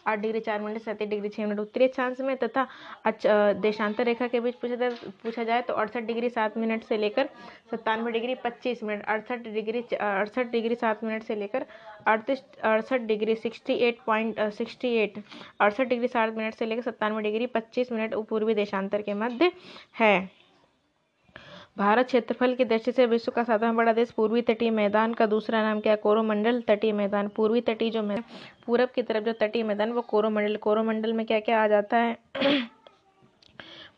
आठ 0.06 0.18
डिग्री, 0.18 0.40
चार 0.40 0.60
मिनट, 0.60 0.78
सैंतीस 0.78 1.08
डिग्री 1.08 1.28
छः 1.28 1.46
मिनट 1.46 1.60
उत्तरी 1.60 1.84
अक्षांश 1.84 2.20
में 2.20 2.36
तथा 2.36 2.66
देशांतर 3.60 4.04
रेखा 4.04 4.26
के 4.26 4.40
बीच 4.40 4.54
पूछा 4.54 4.88
पूछा 5.22 5.44
जाए 5.44 5.62
तो 5.62 5.74
अड़सठ 5.74 6.02
डिग्री, 6.02 6.28
सात 6.30 6.56
मिनट 6.58 6.84
से 6.84 6.96
लेकर 6.96 7.28
सत्तानवे 7.70 8.12
डिग्री, 8.12 8.34
पच्चीस 8.44 8.82
मिनट, 8.82 9.04
अड़सठ 9.04 9.48
डिग्री 9.48 9.84
अड़सठ 9.92 10.50
डिग्री, 10.50 10.74
सात 10.74 11.04
मिनट 11.04 11.22
से 11.22 11.34
लेकर 11.34 11.66
अड़तीस, 12.06 12.42
अड़सठ 12.64 13.00
degree, 13.02 13.34
sixty 13.36 13.74
eight 13.76 13.98
point 14.06 14.40
sixty 14.52 14.94
eight, 14.96 15.22
अड़सठ 15.60 15.88
डिग्री, 15.88 16.08
सात 16.08 16.34
मिनट 16.36 16.54
से 16.54 16.66
लेकर 16.66 16.82
सत्तानवे 16.82 17.22
डिग्री, 17.22 17.46
पच्चीस 17.48 17.92
मिनट 17.92 18.14
पूर्वी 18.28 18.54
देशांतर 18.54 19.02
के 19.02 19.14
मध्य 19.14 19.52
है। 19.98 20.45
भारत 21.78 22.06
क्षेत्रफल 22.06 22.54
की 22.54 22.64
दृष्टि 22.64 22.92
से 22.92 23.06
विश्व 23.06 23.32
का 23.32 23.42
सातवां 23.44 23.76
बड़ा 23.76 23.92
देश 23.92 24.10
पूर्वी 24.10 24.42
तटीय 24.42 24.70
मैदान 24.70 25.14
का 25.14 25.26
दूसरा 25.26 25.62
नाम 25.62 25.80
क्या 25.80 25.92
है? 25.92 25.96
कोरोमंडल 25.96 26.60
तटीय 26.60 26.92
मैदान। 26.92 27.28
पूर्वी 27.28 27.60
तटीय 27.60 27.90
जो 27.90 28.02
मैदान, 28.02 28.24
पूरब 28.66 28.88
की 28.94 29.02
तरफ़ 29.02 29.24
जो 29.24 29.32
तटीय 29.32 29.62
मैदान, 29.62 29.92
वो 29.92 30.00
कोरोमंडल 30.00 30.56
कोरोमंडल 30.56 31.12
में 31.12 31.26
क्या 31.26 31.40
क्या 31.40 31.64
आ 31.64 31.68
जाता 31.68 31.96
है? 31.96 32.16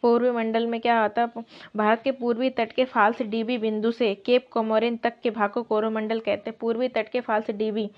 पूर्वी 0.03 0.31
मंडल 0.31 0.67
में 0.67 0.81
क्या 0.81 1.01
आता 1.01 1.23
है? 1.23 1.45
भारत 1.77 2.03
के 2.03 2.11
पूर्वी 2.11 2.51
तट 2.51 2.73
के 2.73 2.85
फाल्स 2.85 3.23
डीबी 3.23 3.59
बिंदु 3.59 3.91
से 3.91 4.15
केप 4.15 4.49
कोमोरिन 4.51 4.97
तक 4.97 5.21
के 5.23 5.31
भाग 5.31 5.51
को 5.51 5.63
कोरोमंडल 5.63 6.21
कहते 6.21 6.51
हैं। 6.51 6.57
पूर्वी 6.61 6.89
तट 6.89 7.09
के 7.09 7.21
फाल्स 7.21 7.51
डीबी 7.51 7.91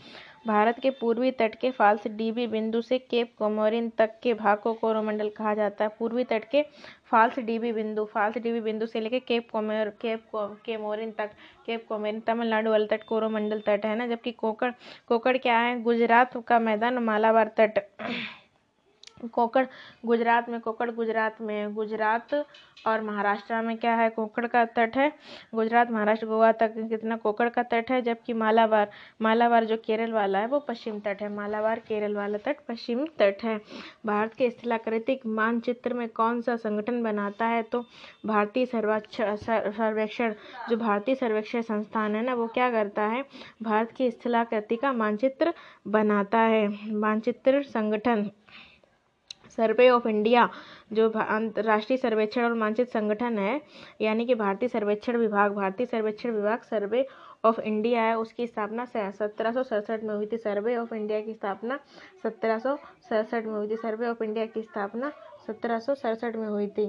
भारत 0.45 0.79
के 0.83 0.91
पूर्वी 0.91 1.31
तट 1.31 1.55
के 1.55 1.71
फाल्स 1.71 2.07
डीबी 2.09 2.47
बिंदु 2.47 2.81
से 2.83 2.99
केप 3.01 3.33
कोमोरिन 3.39 3.89
तक 3.99 4.11
के 4.23 4.33
भाग 4.35 4.59
को 4.59 4.73
कोरोमंडल 4.75 5.29
कहा 5.29 5.55
जाता 5.55 5.85
है। 5.85 5.91
पूर्वी 5.99 6.25
तट 6.25 6.45
के 6.45 6.63
फाल्स 7.11 7.39
डीबी 7.39 7.73
बिंदु 7.73 8.05
फाल्स 8.05 8.39
डीबी 8.39 8.61
बिंदु 8.61 8.87
से 8.87 9.01
लेकर 9.01 9.19
केप 9.19 9.51
कोमोर 9.51 9.89
केप 10.01 10.25
को, 10.33 10.47
केमोरिन 10.65 11.11
तक 11.11 11.31
केप 11.67 11.87
कोमोरिन 11.89 12.21
तमिलनाडु 12.21 12.71
वाले 12.71 12.87
तट 12.87 13.05
कोरोमंडल 13.05 13.61
तट 13.61 13.87
है 13.87 13.97
ना 13.97 14.07
जबकि 14.07 14.33
कोकड़ 14.33 14.71
कोकड़ 15.09 15.37
क्या 15.39 15.59
है? 15.59 15.81
गुजरात 15.83 16.37
का 16.49 16.59
मैदान 16.59 16.99
मालाबार 17.05 17.53
तट। 17.59 17.85
कोकड़ 19.29 19.67
गुजरात 20.07 20.49
में 20.49 20.61
कोकड़ 20.61 20.91
गुजरात 20.91 21.41
में, 21.41 21.75
गुजरात 21.75 22.35
और 22.87 23.01
महाराष्ट्र 23.01 23.61
में 23.63 23.77
क्या 23.79 23.95
है? 23.95 24.09
कोकड़ 24.11 24.47
का 24.47 24.65
तट 24.67 24.97
है। 24.97 25.13
गुजरात, 25.55 25.91
महाराष्ट्र, 25.91 26.27
गोवा 26.27 26.51
तक 26.53 26.75
कितना 26.79 27.17
कोकड़ 27.17 27.49
का 27.49 27.63
तट 27.63 27.91
है? 27.91 28.01
जबकि 28.03 28.33
मालाबार 28.33 28.91
मालाबार 29.23 29.65
जो 29.65 29.77
केरल 29.77 30.13
वाला 30.13 30.39
है, 30.39 30.47
वो 30.47 30.61
पश्चिम 30.61 30.99
तट 31.01 31.23
है। 31.23 31.29
मालाबार 31.29 31.79
केरल 31.79 32.17
वाला 32.17 32.39
तट 32.39 32.57
पश्चिम 32.69 33.05
तट 33.19 33.45
है। 33.45 33.61
भारत 34.07 34.35
के 34.35 34.51
स्थलाकृतिक 34.51 35.27
मानचित्र 35.27 35.95
में 35.95 36.09
कौन 36.09 36.41
सा 36.43 36.57
संगठन 36.57 37.03
बनाता 37.03 37.47
है? 37.47 37.63
तो 37.63 37.85
भारतीय 38.27 38.67
सर्वेक्षण, 38.67 40.35
जो 40.71 40.77
भारतीय 40.77 41.15
सर्वेक्षण 41.15 41.63
संस्थान 41.63 42.17
है 42.17 42.23
ना, 42.23 42.35
वो 42.35 42.47
क्या 42.47 42.71
करता 42.71 43.03
है? 43.03 43.25
भारत 43.63 43.91
की 43.93 44.11
स्थलाकृति 44.11 44.77
का 44.77 44.93
मानचित्र 44.93 45.55
बनाता 45.89 46.39
है। 46.39 46.69
मानचित्र 46.95 47.63
संगठन 47.63 48.31
सर्वे 49.51 49.89
ऑफ़ 49.91 50.09
इंडिया, 50.09 50.49
जो 50.93 51.09
अंतर्राष्ट्रीय 51.11 51.97
सर्वेक्षण 51.99 52.45
और 52.45 52.55
मानचित्र 52.55 52.91
संगठन 52.91 53.39
है, 53.39 53.61
यानी 54.01 54.27
कि 54.27 54.35
भारतीय 54.35 54.69
सर्वेक्षण 54.69 55.17
विभाग, 55.17 55.53
भारतीय 55.53 55.87
सर्वेक्षण 55.87 56.31
विभाग 56.31 56.63
सर्वे 56.63 57.07
ऑफ़ 57.45 57.61
इंडिया 57.61 58.03
है, 58.03 58.17
उसकी 58.19 58.47
स्थापना 58.47 58.85
सत्रह 58.85 59.53
सौ 59.53 59.63
सड़सठ 59.63 60.03
में 60.05 60.15
हुई 60.15 60.27
थी। 60.27 60.37
सर्वे 60.37 60.77
ऑफ़ 60.77 60.95
इंडिया 60.95 61.21
की 61.21 61.35
स्थापना 61.35 61.79
सत्रह 62.23 62.59
सौ 62.59 62.77
सड़सठ 63.09 63.47
में 63.47 63.55
हुई 63.55 63.69
थी। 63.69 63.77
सर्वे 63.77 64.07
ऑफ़ 64.07 64.23
इंडिया 64.23 64.47
की 64.47 64.63
स्थापना 64.63 65.13
सत्रह 65.47 65.79
सौ 65.79 65.95
सड़सठ 65.95 66.37
में 66.37 66.49
हुई 66.49 66.67
थी। 66.69 66.87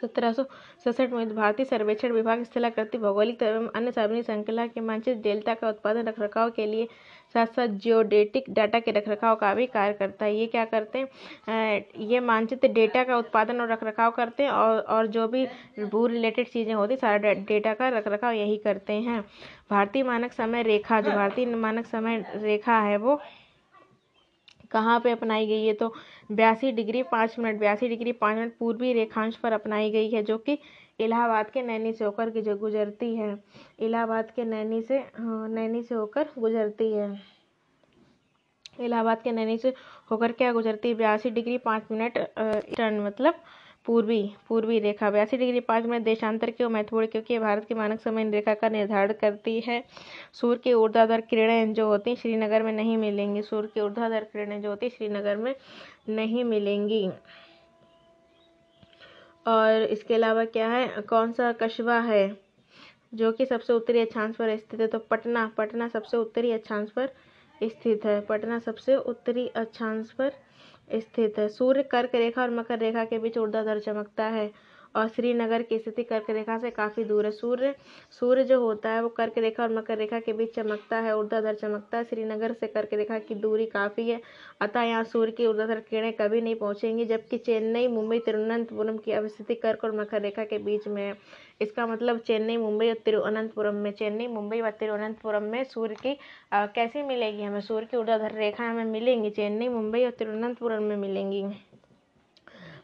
सत्रह 0.00 0.32
सौ 0.32 0.44
सड़सठ 0.84 1.12
में 1.12 1.34
भारतीय 1.36 1.66
सर्वेक्षण 1.66 2.12
विभाग 2.12 2.42
स्थलाकृति 2.44 2.98
भौगोलिक 2.98 3.42
एवं 3.42 3.68
अन्य 3.76 3.92
सार्वजनिक 3.92 4.24
श्रृंखला 4.26 4.66
के 4.66 4.80
मानचित्र 4.80 5.20
डेल्टा 5.22 5.54
का 5.54 5.68
उत्पादन 5.68 6.08
रखरखाव 6.08 6.50
के 6.50 6.66
लिए 6.66 6.88
साथ 7.34 7.46
साथ 7.46 7.68
जियोडेटिक 7.78 8.44
डाटा 8.50 8.78
के 8.80 8.90
रखरखाव 8.90 9.34
का 9.36 9.52
भी 9.54 9.66
कार्य 9.66 9.92
करता 9.92 10.24
है। 10.24 10.34
ये 10.36 10.46
क्या 10.46 10.64
करते 10.64 10.98
हैं? 10.98 11.84
ये 12.00 12.20
मानचित्र 12.20 12.68
डेटा 12.68 13.04
का 13.04 13.16
उत्पादन 13.16 13.60
और 13.60 13.70
रखरखाव 13.72 14.10
करते 14.10 14.42
हैं 14.42 14.50
और 14.50 14.80
और 14.80 15.06
जो 15.08 15.26
भी 15.28 15.46
भू 15.82 16.06
रिलेटेड 16.06 16.48
चीज़ें 16.48 16.72
होती 16.74 16.96
सारा 16.96 17.32
डेटा 17.32 17.74
का 17.74 17.88
रखरखाव 17.88 18.32
यही 18.32 18.56
करते 18.64 18.92
हैं। 18.92 19.20
भारतीय 19.70 20.02
मानक 20.02 20.32
समय 20.32 20.62
रेखा, 20.62 21.00
जो 21.00 21.10
भारतीय 21.10 21.46
मानक 21.46 21.86
समय 21.86 22.24
रेखा 22.34 22.78
है 22.80 22.96
वो 22.96 23.20
कहाँ 24.70 24.98
पे 25.00 25.10
अपनाई 25.10 25.46
गई 25.46 25.66
है? 25.66 25.72
तो 25.74 25.94
बयासी 26.32 26.72
डिग्री 26.72 27.02
पाँच 27.02 27.38
मिनट 27.38 27.58
बयासी 27.60 27.88
डिग्री 27.88 28.12
पाँच 28.12 28.36
मिनट 28.38 28.56
पूर्वी 28.58 28.92
रेखांश 28.92 29.36
पर 29.36 29.52
अपनाई 29.52 29.90
गई 29.90 30.10
है 30.10 30.22
जो 30.22 30.38
कि 30.38 30.58
इलाहाबाद 31.00 31.50
के 31.50 31.62
नैनी 31.62 31.92
से 31.92 32.04
होकर 32.04 32.30
गुजरती 32.56 33.14
है। 33.16 33.36
इलाहाबाद 33.78 34.30
के 34.36 34.44
नैनी 34.44 34.82
से 34.82 34.98
हाँ, 34.98 35.48
नैनी 35.48 35.82
से 35.82 35.94
होकर 35.94 36.28
गुजरती 36.38 36.92
है। 36.92 37.14
इलाहाबाद 38.80 39.22
के 39.22 39.32
नैनी 39.32 39.56
से 39.58 39.72
होकर 40.10 40.32
क्या 40.32 40.52
गुजरती 40.52 40.88
है? 40.88 40.94
बयासी 40.94 41.30
डिग्री 41.30 41.56
पाँच 41.58 41.82
मिनट 41.90 42.18
टर्न 42.76 43.00
मतलब 43.00 43.42
पूर्वी 43.86 44.22
पूर्वी 44.48 44.78
रेखा। 44.78 45.10
बयासी 45.10 45.36
डिग्री 45.36 45.60
पाँच 45.60 45.84
मिनट 45.84 46.04
देशांतर 46.04 46.50
क्यों 46.50 46.68
महत्वपूर्ण, 46.70 47.06
क्योंकि 47.06 47.38
भारत 47.38 47.64
की 47.64 47.74
मानक 47.74 48.00
समय 48.00 48.30
रेखा 48.30 48.54
का 48.54 48.68
निर्धारण 48.68 49.12
करती 49.12 49.58
है। 49.60 49.82
सूर्य 50.32 50.60
की 50.64 50.72
ऊर्ध्वाधर 50.72 51.20
किरणें 51.20 51.72
जो 51.74 51.86
होती 51.86 52.10
हैं 52.10 52.16
श्रीनगर 52.16 52.62
में 52.62 52.72
नहीं 52.72 52.96
मिलेंगी। 52.96 53.42
सूर्य 53.42 53.68
की 53.74 53.80
ऊर्ध्वाधर 53.80 54.24
किरणें 54.24 54.60
जो 54.62 54.68
होती, 54.68 54.88
श्रीनगर 54.88 55.36
में 55.36 55.54
नहीं 56.08 56.44
मिलेंगी। 56.44 57.08
और 59.46 59.82
इसके 59.82 60.14
अलावा 60.14 60.44
क्या 60.44 60.68
है? 60.68 60.86
कौन 61.02 61.32
सा 61.32 61.52
कस्बा 61.52 61.98
है 62.00 62.36
जो 63.14 63.32
कि 63.32 63.46
सबसे 63.46 63.72
उत्तरी 63.72 64.00
अक्षांश 64.00 64.36
पर 64.36 64.56
स्थित 64.56 64.80
है? 64.80 64.86
तो 64.86 64.98
पटना 65.00 65.46
पटना 65.56 65.88
सबसे 65.88 66.16
उत्तरी 66.16 66.52
अक्षांश 66.52 66.90
पर 66.90 67.08
स्थित 67.60 68.04
है। 68.04 68.20
पटना 68.20 68.58
सबसे 68.58 68.96
उत्तरी 68.96 69.46
अक्षांश 69.48 70.10
पर 70.12 70.32
स्थित 70.92 71.38
है। 71.38 71.48
सूर्य 71.48 71.82
कर्क 71.82 72.14
रेखा 72.14 72.42
और 72.42 72.50
मकर 72.50 72.78
रेखा 72.78 73.04
के 73.04 73.18
बीच 73.18 73.38
ऊर्ध्वाधर 73.38 73.78
चमकता 73.78 74.24
है 74.26 74.50
और 74.96 75.08
श्रीनगर 75.08 75.62
की 75.62 75.78
स्थिति 75.78 76.02
कर्क 76.02 76.30
रेखा 76.30 76.56
से 76.58 76.70
काफ़ी 76.70 77.04
दूर 77.04 77.24
है। 77.24 77.30
सूर्य 77.32 77.74
सूर्य 78.12 78.44
जो 78.44 78.60
होता 78.60 78.90
है 78.90 79.02
वो 79.02 79.08
कर्क 79.08 79.38
रेखा 79.38 79.62
और 79.62 79.72
मकर 79.72 79.98
रेखा 79.98 80.18
के 80.20 80.32
बीच 80.32 80.54
चमकता 80.54 80.96
है, 80.96 81.16
ऊर्ध्वाधर 81.18 81.54
चमकता 81.54 81.98
है। 81.98 82.04
श्रीनगर 82.04 82.52
से 82.52 82.66
कर्क 82.66 82.94
रेखा 82.94 83.18
की 83.18 83.34
दूरी 83.34 83.66
काफ़ी 83.66 84.08
है, 84.08 84.20
अतः 84.60 84.82
यहाँ 84.82 85.04
सूर्य 85.04 85.32
की 85.32 85.46
ऊर्ध्वाधर 85.46 85.80
किरणें 85.80 86.12
कभी 86.12 86.40
नहीं 86.40 86.54
पहुँचेंगी, 86.54 87.04
जबकि 87.04 87.38
चेन्नई, 87.38 87.86
मुंबई, 87.88 88.18
तिरुवनंतपुरम 88.18 88.96
की 88.96 89.12
अवस्थिति 89.12 89.54
कर्क 89.54 89.84
और 89.84 89.96
मकर 90.00 90.22
रेखा 90.22 90.44
के 90.44 90.58
बीच 90.58 90.88
में 90.88 91.02
है। 91.02 91.14
इसका 91.60 91.86
मतलब 91.86 92.18
चेन्नई, 92.18 92.56
मुंबई 92.56 92.88
और 92.88 92.96
तिरुवनंतपुरम 93.04 93.74
में, 93.74 93.90
चेन्नई, 93.92 94.26
मुंबई 94.26 94.60
व 94.60 94.70
तिरुवनंतपुरम 94.70 95.42
में 95.42 95.62
सूर्य 95.64 95.94
की 95.96 96.16
कैसे 96.54 97.02
मिलेगी 97.02 97.42
हमें? 97.42 97.60
सूर्य 97.60 97.86
की 97.86 97.96
ऊर्ध्वाधर 97.96 98.32
रेखा 98.34 98.64
हमें 98.64 98.84
मिलेंगी, 98.84 99.30
चेन्नई, 99.30 99.68
मुंबई 99.68 100.04
और 100.04 100.10
तिरुवनंतपुरम 100.10 100.82
में 100.82 100.96
मिलेंगी। 100.96 101.44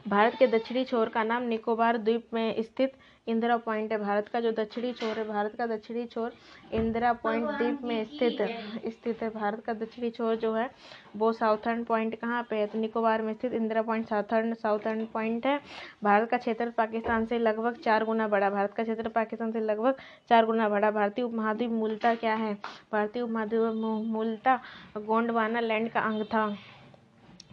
भारत 0.09 0.35
के 0.39 0.47
दक्षिणी 0.47 0.85
छोर 0.85 1.09
का 1.09 1.23
नाम 1.25 1.43
निकोबार 1.43 1.97
द्वीप 1.99 2.35
में 2.35 2.63
स्थित 2.63 2.93
इंदिरा 3.27 3.57
पॉइंट 3.57 3.93
है 3.93 3.99
भारत 3.99 4.29
का 4.29 4.41
जो 4.41 4.51
दक्षिणी 4.53 4.93
छोर 4.93 5.19
है 5.19 5.27
भारत 5.29 5.55
का 5.59 5.67
दक्षिणी 5.67 6.05
छोर 6.07 6.33
इंदिरा 6.73 7.13
पॉइंट 7.13 7.49
द्वीप 7.49 7.83
में 7.85 8.05
स्थित 8.07 8.41
स्थित 8.89 9.23
है 9.23 9.29
भारत 9.31 9.63
का 9.67 9.73
दक्षिणी 9.75 10.11
छोर 10.11 10.35
जो 10.37 10.53
है 10.55 10.69
वो 11.17 11.33
साउथर्न 11.33 11.83
पॉइंट 11.85 12.15
कहाँ 12.21 12.43
पे 12.51 12.57
है? 12.57 12.67
तो 12.67 12.79
निकोबार 12.79 13.23
में 13.23 13.33
स्थित 13.35 13.53
Indira 13.53 13.83
point 13.83 14.09
southern 14.09 14.55
southern 14.55 15.05
point 15.13 15.47
है। 15.47 15.59
भारत 16.05 16.29
का 16.31 16.37
क्षेत्र 16.37 16.71
पाकिस्तान 16.77 17.27
से 17.27 17.39
लगभग 17.39 17.81
चार 17.85 18.05
गुना 18.05 18.29
बड़ा 18.29 18.51
भारत 18.51 18.73
का 18.77 18.83
क्षेत्र 18.83 19.09
पाकिस्तान 19.09 19.53
से 19.53 19.61
लगभग 19.61 19.97
चार 20.29 20.47
गुना 20.47 20.69
बड़ा। 20.69 20.91
भारतीय 20.91 21.25
उपमहाद्वीप 21.25 21.71
मूलता 21.71 22.15
क्या 22.15 22.35
है? 22.35 22.55
भारतीय 22.93 23.23
उपमहाद्वीप 23.23 24.07
मूलता 24.07 24.61
गोंडवाना 24.97 25.61
लैंड 25.61 25.91
का 25.91 26.01
अंग 26.01 26.25
था। 26.25 26.47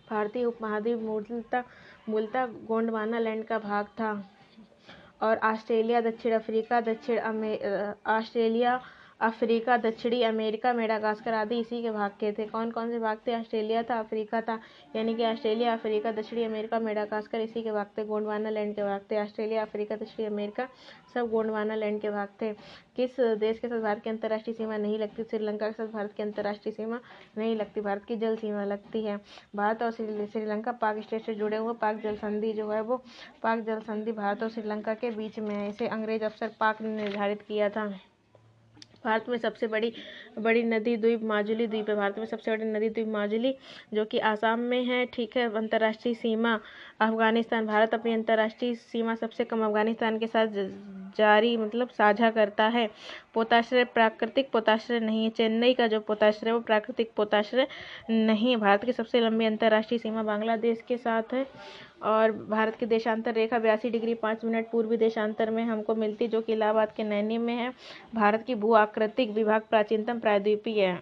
भारतीय 0.10 0.46
उपमहाद्वीप 0.46 1.00
मूलता 1.00 1.64
मूलता 2.10 2.46
गोंडवाना 2.68 3.20
लैंड 3.20 3.44
का 3.46 3.60
भाग 3.60 3.86
था। 4.00 4.14
और 5.24 5.38
ऑस्ट्रेलिया 5.44 6.02
दक्षिण 6.02 6.34
अफ्रीका 6.34 6.80
दक्षिण 6.82 7.18
अमे 7.32 7.56
ऑस्ट्रेलिया 8.08 8.80
अफ्रीका, 9.24 9.76
दक्षिणी 9.78 10.22
अमेरिका, 10.24 10.72
मेडागास्कर 10.74 11.34
आदि 11.34 11.60
इसी 11.60 11.82
के 11.82 11.92
भाग 11.92 12.12
के 12.20 12.32
थे। 12.32 12.46
कौन 12.46 12.72
कौन 12.72 12.90
से 12.92 13.00
भाग 13.00 13.18
थे? 13.28 13.36
ऑस्ट्रेलिया 13.36 13.84
था, 13.84 14.00
अफ्रीका 14.00 14.42
था, 14.42 14.60
यानी 14.96 15.16
कि 15.16 15.26
ऑस्ट्रेलिया, 15.26 15.74
अफ्रीका, 15.74 16.12
दक्षिणी 16.12 16.44
अमेरिका, 16.44 16.80
मेडागास्कर 16.80 17.40
इसी 17.40 17.64
के 17.64 17.72
भाग 17.72 17.86
थे। 17.98 18.06
गोंडवाना 18.06 18.50
लैंड 18.50 18.76
के 18.76 18.84
भाग 18.84 19.02
थे, 19.12 19.22
ऑस्ट्रेलिया, 19.22 19.62
अफ्रीका, 19.62 19.96
दक्षिणी 19.96 20.28
अमेरिका, 20.28 20.68
सब 21.14 21.30
गोंडवाना 21.30 21.76
लैंड 21.76 22.02
के 22.02 22.10
भाग 22.10 22.28
थे। 22.42 22.52
किस 22.96 23.20
देश 23.40 23.60
के 23.60 23.68
साथ 23.68 23.80
भारत 23.80 24.04
की 24.04 24.10
अंतर्राष्ट्रीय 24.10 24.54
सीमा 24.54 24.78
नहीं 24.78 25.00
लगती? 25.00 25.24
श्रीलंका 25.24 25.68
के 25.68 25.74
साथ 25.74 25.88
भारत 25.88 26.14
की 26.14 26.24
अंतर्राष्ट्रीय 26.24 26.74
सीमा 26.74 27.00
नहीं 27.38 27.56
लगती, 27.56 27.82
भारत 27.82 28.06
की 28.06 28.16
जल 28.16 28.36
सीमा 28.36 28.64
लगती 28.66 29.04
है। 29.04 29.20
भारत 29.56 29.84
और 29.84 29.92
श्रीलंका 29.92 30.72
पाक 30.72 31.00
स्टेट 31.00 31.26
से 31.26 31.36
जुड़े 31.36 31.58
हुए 31.58 31.74
पाक 31.74 32.02
जल 32.02 32.16
संधि 32.16 32.54
जो 32.54 32.70
है 32.72 32.82
वो 32.82 33.04
पाक 33.44 33.60
जल 33.60 33.80
संधि 33.80 34.12
भारत 34.12 34.44
और 34.44 34.50
श्रीलंका 34.50 34.94
के 34.94 35.12
बीच 35.12 35.40
में 35.40 35.56
है। 35.56 35.70
इसे 35.70 35.88
अंग्रेज़ 35.88 36.24
अफसर 36.24 36.52
पाक 36.60 36.82
ने 36.82 36.96
निर्धारित 36.96 37.42
किया 37.42 37.70
था। 37.70 37.94
भारत 39.06 39.26
में 39.30 39.38
सबसे 39.38 39.68
बड़ी 39.68 39.94
बड़ी 40.40 40.64
नदी 40.64 40.96
द्वीप 40.98 41.24
माजुली 41.24 41.68
द्वीप 41.68 41.90
है। 41.90 41.96
भारत 41.96 42.20
में 42.20 42.26
सबसे 42.26 42.52
बड़ी 42.52 42.66
नदी 42.66 42.90
द्वीप 42.90 43.08
माजुली, 43.08 43.56
जो 43.94 44.06
कि 44.06 44.20
आसाम 44.20 44.60
में 44.60 44.84
है, 44.84 45.06
ठीक 45.06 45.38
है, 45.38 45.54
अंतर्राष्ट्रीय 45.56 46.16
सीमा 46.16 46.60
अफ़गानिस्तान, 47.04 47.66
भारत 47.68 47.94
अपनी 47.94 48.14
अंतर्राष्ट्रीय 48.14 48.74
सीमा 48.76 49.16
सबसे 49.16 49.44
कम 49.44 49.66
अफ़गानिस्तान 49.66 50.20
के 50.20 50.28
साथ 50.28 50.48
जारी 51.18 51.56
मतलब 51.58 51.90
साझा 51.90 52.30
करता 52.32 52.68
है। 52.68 52.90
पोताश्रय 53.34 53.84
प्राकृतिक 53.86 54.50
पोताश्रय 54.52 55.00
नहीं 55.00 55.24
है। 55.24 55.30
चेन्नई 55.30 55.74
का 55.74 55.88
जो 55.88 56.00
पोताश्रय 56.00 56.52
वो 56.52 56.60
प्राकृतिक 56.60 57.12
पोताश्रय 57.16 57.68
नहीं 58.10 58.50
है। 58.52 58.58
भारत 58.58 58.84
की 58.86 58.94
सबसे 58.94 59.22
लंबी 59.22 59.46
अंतर्राष्ट्रीय 59.46 60.00
सीमा 60.00 60.24
बांग्लादेश 60.24 60.84
के 60.88 60.98
साथ 60.98 61.34
है 61.34 61.46
और 62.04 62.32
भारत 62.50 62.76
की 62.76 62.86
देशांतर 62.86 63.34
रेखा 63.34 63.60
बयासी 63.60 63.90
डिग्री 63.90 64.14
पाँच 64.14 64.46
मिनट 64.46 64.70
पूर्वी 64.72 64.98
देशांतर 64.98 65.50
में 65.50 65.64
हमको 65.64 65.96
मिलती, 65.96 66.28
जो 66.28 66.42
कि 66.42 66.54
इलाहाबाद 66.54 66.92
के 66.98 67.04
नैनी 67.04 67.38
में 67.38 67.56
है। 67.56 67.72
भारत 68.16 68.44
की 68.48 68.56
भू 68.56 68.74
आकृतिक 68.76 69.32
विभाग 69.32 69.62
प्राचीनतम 69.70 70.20
प्रायद्वीपीय 70.20 70.86
है। 70.86 71.02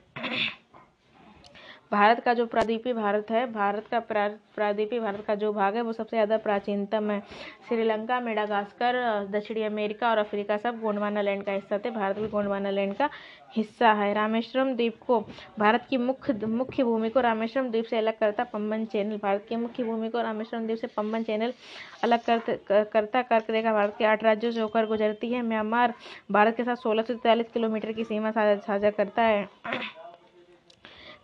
भारत 1.92 2.20
का 2.20 2.34
जो 2.34 2.46
प्रादीपी 2.46 2.94
भारत 2.94 3.32
है 3.32 3.46
भारत 3.54 3.88
का 3.92 4.00
प्रादीपी 4.56 5.00
भारत 5.00 5.24
का 5.28 5.36
जो 5.36 5.52
भाग 5.54 5.76
है 5.76 5.82
वो 5.82 5.94
सबसे 5.94 6.16
ज़्यादा 6.16 6.38
प्राचीनतम 6.40 7.10
है। 7.12 7.20
श्रीलंका 7.70 8.20
मेडागास्कर 8.20 8.96
दक्षिणी 9.32 9.64
अमेरिका 9.64 10.10
और 10.10 10.18
अफ्रीका 10.18 10.58
सब 10.58 10.80
गोंडवाना 10.82 11.22
लैंड 11.22 11.44
का 11.44 11.52
हिस्सा 11.52 11.78
थे। 11.78 11.90
भारत 11.92 12.20
भी 12.20 12.28
गोंडवाना 12.28 12.70
लैंड 12.70 12.96
का 12.96 13.10
हिस्सा 13.56 13.92
है। 13.94 14.14
रामेश्वरम 14.14 14.74
द्वीप 14.76 15.00
को 15.08 15.20
भारत 15.60 15.86
की 15.90 15.98
मुख्य 15.98 16.34
मुख्य 16.46 16.84
भूमि 16.84 17.10
को 17.10 17.22
रामेश्वरम 17.22 17.70
द्वीप 17.72 17.86
से 17.86 17.98
अलग 17.98 18.20
करता 18.20 18.44
पम्बन 18.44 18.86
चैनल 18.86 19.18
भारत 19.18 19.46
की 19.50 19.56
मुख्य 19.58 19.84
भूमि 19.84 20.10
को 20.10 20.22
रामेश्वरम 20.22 20.66
द्वीप 20.66 20.78
से 20.78 20.88
पम्बन 20.88 21.24
चैनल 21.24 21.54
अलग 22.04 22.20
कर, 22.22 22.84
करता 22.86 23.22
कर 23.24 23.44
रेखा 23.50 23.74
भारत 23.74 23.96
के 23.98 24.06
आठ 24.06 24.24
राज्यों 24.24 24.52
से 24.52 24.62
होकर 24.62 24.86
गुजरती 24.88 25.32
है। 25.34 25.42
म्यांमार 25.44 25.94
भारत 26.32 26.58
के 26.58 26.64
साथ 26.64 26.76
सोलह 26.78 27.04
सौ 27.04 27.42
किलोमीटर 27.44 27.92
की 27.92 28.04
सीमा 28.04 28.32
साझा 28.32 28.90
करता 28.90 29.22
है। 29.24 29.48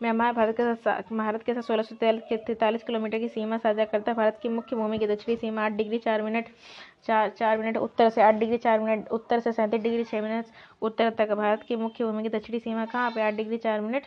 म्यांमार 0.02 0.34
भारत 0.34 0.56
के 0.56 0.74
साथ 0.76 1.14
भारत 1.14 1.43
के 1.43 1.54
साथ 1.54 1.62
सोलह 1.62 1.84
सौ 1.84 1.95
तैंतालीस 1.98 2.84
किलोमीटर 2.84 3.20
की 3.20 3.28
सीमा 3.28 3.58
साझा 3.58 3.86
करता 3.86 4.12
है। 4.12 4.18
भारत 4.18 4.39
की 4.41 4.50
मुख्य 4.50 4.76
भूमि 4.76 4.98
की 5.00 5.08
दक्षिणी 5.08 5.36
सीमा 5.38 5.64
आठ 5.66 5.72
डिग्री 5.74 5.98
चार 6.00 6.22
मिनट, 6.22 6.48
चार 7.06 7.30
चार 7.30 7.58
मिनट 7.58 7.78
उत्तर 7.78 8.10
से 8.10 8.22
आठ 8.22 8.36
डिग्री, 8.36 8.58
चार 8.58 8.80
मिनट 8.80 9.08
उत्तर 9.10 9.39
से 9.39 9.52
सैंतीस 9.52 9.82
डिग्री 9.82 10.04
छः 10.04 10.22
मिनट 10.22 10.45
उत्तर 10.82 11.10
तक। 11.18 11.32
भारत 11.32 11.64
की 11.68 11.76
मुख्य 11.76 12.06
भूमि 12.06 12.24
की 12.24 12.30
दक्षिणी 12.30 12.60
सीमा 12.60 12.86
कहाँ 12.86 13.12
पे? 13.12 13.22
आठ 13.22 13.34
डिग्री 13.34 13.58
चार 13.58 13.82
मिनट 13.82 14.04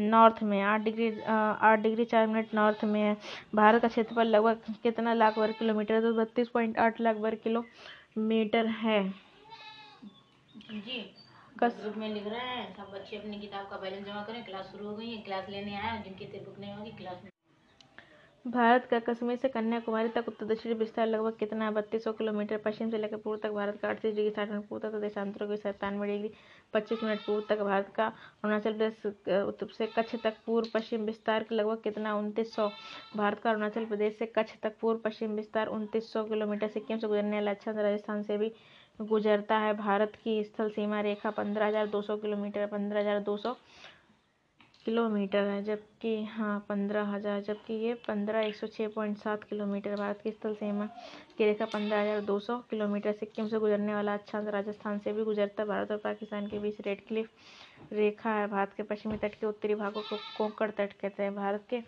नॉर्थ 0.00 0.42
में, 0.42 0.60
आठ 0.62 0.80
डिग्री 0.80 1.10
आठ 1.28 1.78
डिग्री 1.78 2.04
चार 2.04 2.26
मिनट 2.26 2.54
नॉर्थ 2.54 2.84
में 2.84 3.00
है। 3.00 3.16
भारत 3.54 3.82
का 3.82 3.88
क्षेत्रफल 3.88 4.26
लगभग 4.26 4.74
कितना 4.82 5.14
लाख 5.14 5.38
वर्ग 5.38 5.54
किलोमीटर 5.58 6.00
तो 6.02 6.12
बत्तीस 6.14 6.48
पॉइंट 6.48 6.78
आठ 6.78 7.00
लाख 7.00 7.16
वर्ग 7.18 7.38
किलोमीटर 7.44 8.66
है। 8.66 9.02
जी। 10.58 11.00
कस 11.58 11.78
ग्रुप 11.80 11.96
में 11.96 12.08
लिख 12.08 12.26
रहे 12.26 12.40
हैं 12.40 12.74
सब 12.74 12.92
बच्चे 12.94 13.16
अपनी 13.16 13.38
किताब 13.40 13.66
का 13.70 13.76
बैलेंस 13.76 14.04
जमा 14.06 14.22
करें 14.24 14.44
क्लास 14.44 14.70
शुरू 14.72 14.86
हो 14.88 14.94
गई 14.96 15.10
है 15.10 15.22
क्लास 15.22 15.48
लेने 15.50 15.76
आए 15.78 16.02
जिनकी 16.02 16.38
बुक 16.38 16.58
नहीं 16.58 16.72
होगी 16.74 16.90
क्लास 16.98 17.20
में। 17.24 17.30
भारत 18.44 18.86
का 18.90 18.98
कश्मीर 19.02 19.36
से 19.36 19.48
कन्याकुमारी 19.48 20.08
तक 20.08 20.24
उत्तर 20.28 20.46
दक्षिणी 20.46 20.74
विस्तार 20.74 21.06
लगभग 21.06 21.36
कितना 21.38 21.64
है? 21.64 21.70
बत्तीस 21.72 22.04
सौ 22.04 22.12
किलोमीटर 22.12 22.56
पश्चिम 22.64 22.90
से 22.90 22.98
लेकर 22.98 23.16
पूर्व 23.16 23.40
तक 23.42 23.50
भारत 23.52 23.78
का 23.82 23.88
अड़तीस 23.88 24.14
डिग्री 24.14 24.30
साठ 24.30 24.50
मिनट 24.50 24.68
पूर्व 24.68 24.88
तक 24.88 24.94
देशांतरों 25.00 25.48
की 25.48 25.56
सत्तानवे 25.56 26.06
डिग्री 26.08 26.30
पच्चीस 26.74 27.02
मिनट 27.04 27.20
पूर्व 27.26 27.44
तक 27.48 27.62
भारत 27.62 27.92
का 27.96 28.06
अरुणाचल 28.06 28.72
प्रदेश 28.72 29.04
उत्तर 29.06 29.72
से 29.78 29.86
कच्छ 29.98 30.14
तक 30.24 30.36
पूर्व 30.46 30.68
पश्चिम 30.74 31.04
विस्तार 31.06 31.46
लगभग 31.52 31.82
कितना? 31.84 32.14
उनतीस 32.16 32.54
सौ। 32.54 32.68
भारत 33.16 33.40
का 33.40 33.50
अरुणाचल 33.50 33.84
प्रदेश 33.84 34.16
से 34.18 34.26
कच्छ 34.38 34.50
तक 34.62 34.78
पूर्व 34.80 34.98
पश्चिम 35.04 35.34
विस्तार 35.36 35.66
उनतीस 35.68 36.12
सौ 36.12 36.24
किलोमीटर 36.24 36.68
सिक्किम 36.68 36.98
से 36.98 37.08
गुजरने 37.08 37.36
वाला 37.36 37.50
अच्छा 37.50 37.70
राजस्थान 37.72 38.22
से 38.22 38.36
भी 38.38 38.52
गुजरता 39.00 39.58
है 39.58 39.72
भारत 39.76 40.12
की 40.24 40.42
स्थल 40.44 40.68
सीमा 40.70 41.00
रेखा 41.00 41.30
पंद्रह 41.30 41.66
हज़ार 41.66 41.86
दो 41.86 42.00
सौ 42.02 42.16
किलोमीटर, 42.16 42.66
पंद्रह 42.66 43.00
हज़ार 43.00 43.20
दो 43.22 43.36
सौ 43.36 43.52
किलोमीटर 44.86 45.44
है, 45.44 45.62
जबकि 45.64 46.24
हाँ 46.26 46.58
पंद्रह 46.68 47.14
हज़ार, 47.14 47.40
जबकि 47.42 47.74
ये 47.76 47.94
पंद्रह 48.08 48.40
एक 48.40 48.56
सौ 48.56 48.66
छः 48.66 48.88
पॉइंट 48.88 49.16
सात 49.18 49.44
किलोमीटर 49.44 49.96
भारत 49.96 50.20
की 50.24 50.30
स्थल 50.30 50.54
सीमा 50.54 50.86
की 51.38 51.44
रेखा 51.44 51.64
पंद्रह 51.66 52.00
हज़ार 52.00 52.20
दो 52.24 52.38
सौ 52.40 52.58
किलोमीटर 52.70 53.12
सिक्किम 53.12 53.48
से 53.48 53.58
गुजरने 53.58 53.94
वाला 53.94 54.14
अच्छा 54.14 54.40
राजस्थान 54.48 54.98
से 54.98 55.12
भी 55.12 55.24
गुजरता 55.24 55.62
है 55.62 55.68
भारत 55.68 55.90
और 55.90 55.98
पाकिस्तान 56.04 56.46
के 56.46 56.58
बीच 56.58 56.80
रेड 56.80 57.06
क्लिफ 57.08 57.30
रेखा 57.92 58.30
है, 58.30 58.46
भारत 58.48 58.72
के 58.76 58.82
पश्चिमी 58.82 59.16
तट 59.16 59.34
के 59.34 59.46
उत्तरी 59.46 59.74
भागों 59.74 60.02
को 60.02 60.16
कोंकण 60.38 60.70
तट 60.70 60.92
कहते 60.92 61.22
हैं। 61.22 61.34
भारत 61.34 61.64
के 61.70 61.80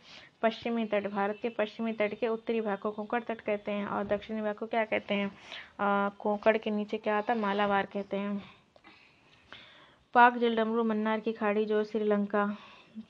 पश्चिमी 0.43 0.85
तट, 0.85 1.07
भारत 1.11 1.39
के 1.43 1.49
पश्चिमी 1.49 1.93
तट 1.93 2.15
के 2.15 2.29
उत्तरी 2.29 2.61
भाग 2.61 2.79
को 2.79 2.91
कोंकण 2.91 3.21
तट 3.21 3.41
कहते 3.41 3.73
हैं 3.73 3.87
और 3.87 4.05
दक्षिणी 4.07 4.43
भाग 4.43 4.55
को 4.55 4.67
क्या 4.67 4.85
कहते 4.85 5.15
हैं? 5.15 5.31
कोंकण 6.19 6.59
के 6.59 6.71
नीचे 6.71 6.99
क्या 6.99 7.19
आता 7.19 7.33
है? 7.33 7.39
मालाबार 7.39 7.87
कहते 7.87 8.17
हैं। 8.17 8.43
पाक 10.15 10.37
जलडमरू, 10.37 10.85
मन्नार 10.85 11.21
की 11.21 11.33
खाड़ी, 11.33 11.65
जो 11.65 11.83
श्रीलंका 11.85 12.47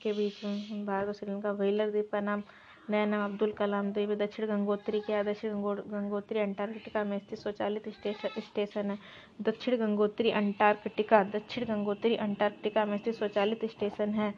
के 0.01 0.13
बीच 0.13 0.43
में, 0.45 0.85
भारत 0.85 1.07
और 1.07 1.13
श्रीलंका, 1.13 1.51
वेलर 1.51 1.89
द्वीप 1.91 2.09
का 2.11 2.19
नाम 2.21 2.43
नया 2.89 3.05
नाम 3.05 3.23
अब्दुल 3.23 3.51
कलाम 3.53 3.91
द्वीप 3.93 4.09
दक्षिण 4.19 4.45
गंगोत्री 4.47 4.99
क्या 5.01 5.21
दक्षिण 5.23 5.53
गंगोत्री 5.91 6.39
अंटार्कटिका 6.39 7.03
में 7.03 7.17
स्थित 7.19 7.39
स्वचालित 7.39 7.87
स्टेशन 7.89 8.91
है। 8.91 8.97
दक्षिण 9.41 9.77
गंगोत्री 9.79 10.31
अंटार्कटिका 10.33 11.23
दक्षिण 11.33 11.65
गंगोत्री 11.65 12.15
अंटार्कटिका 12.17 12.85
में 12.85 12.97
स्थित 12.97 13.15
स्वचालित 13.15 13.65
स्टेशन 13.71 14.13
है 14.13 14.33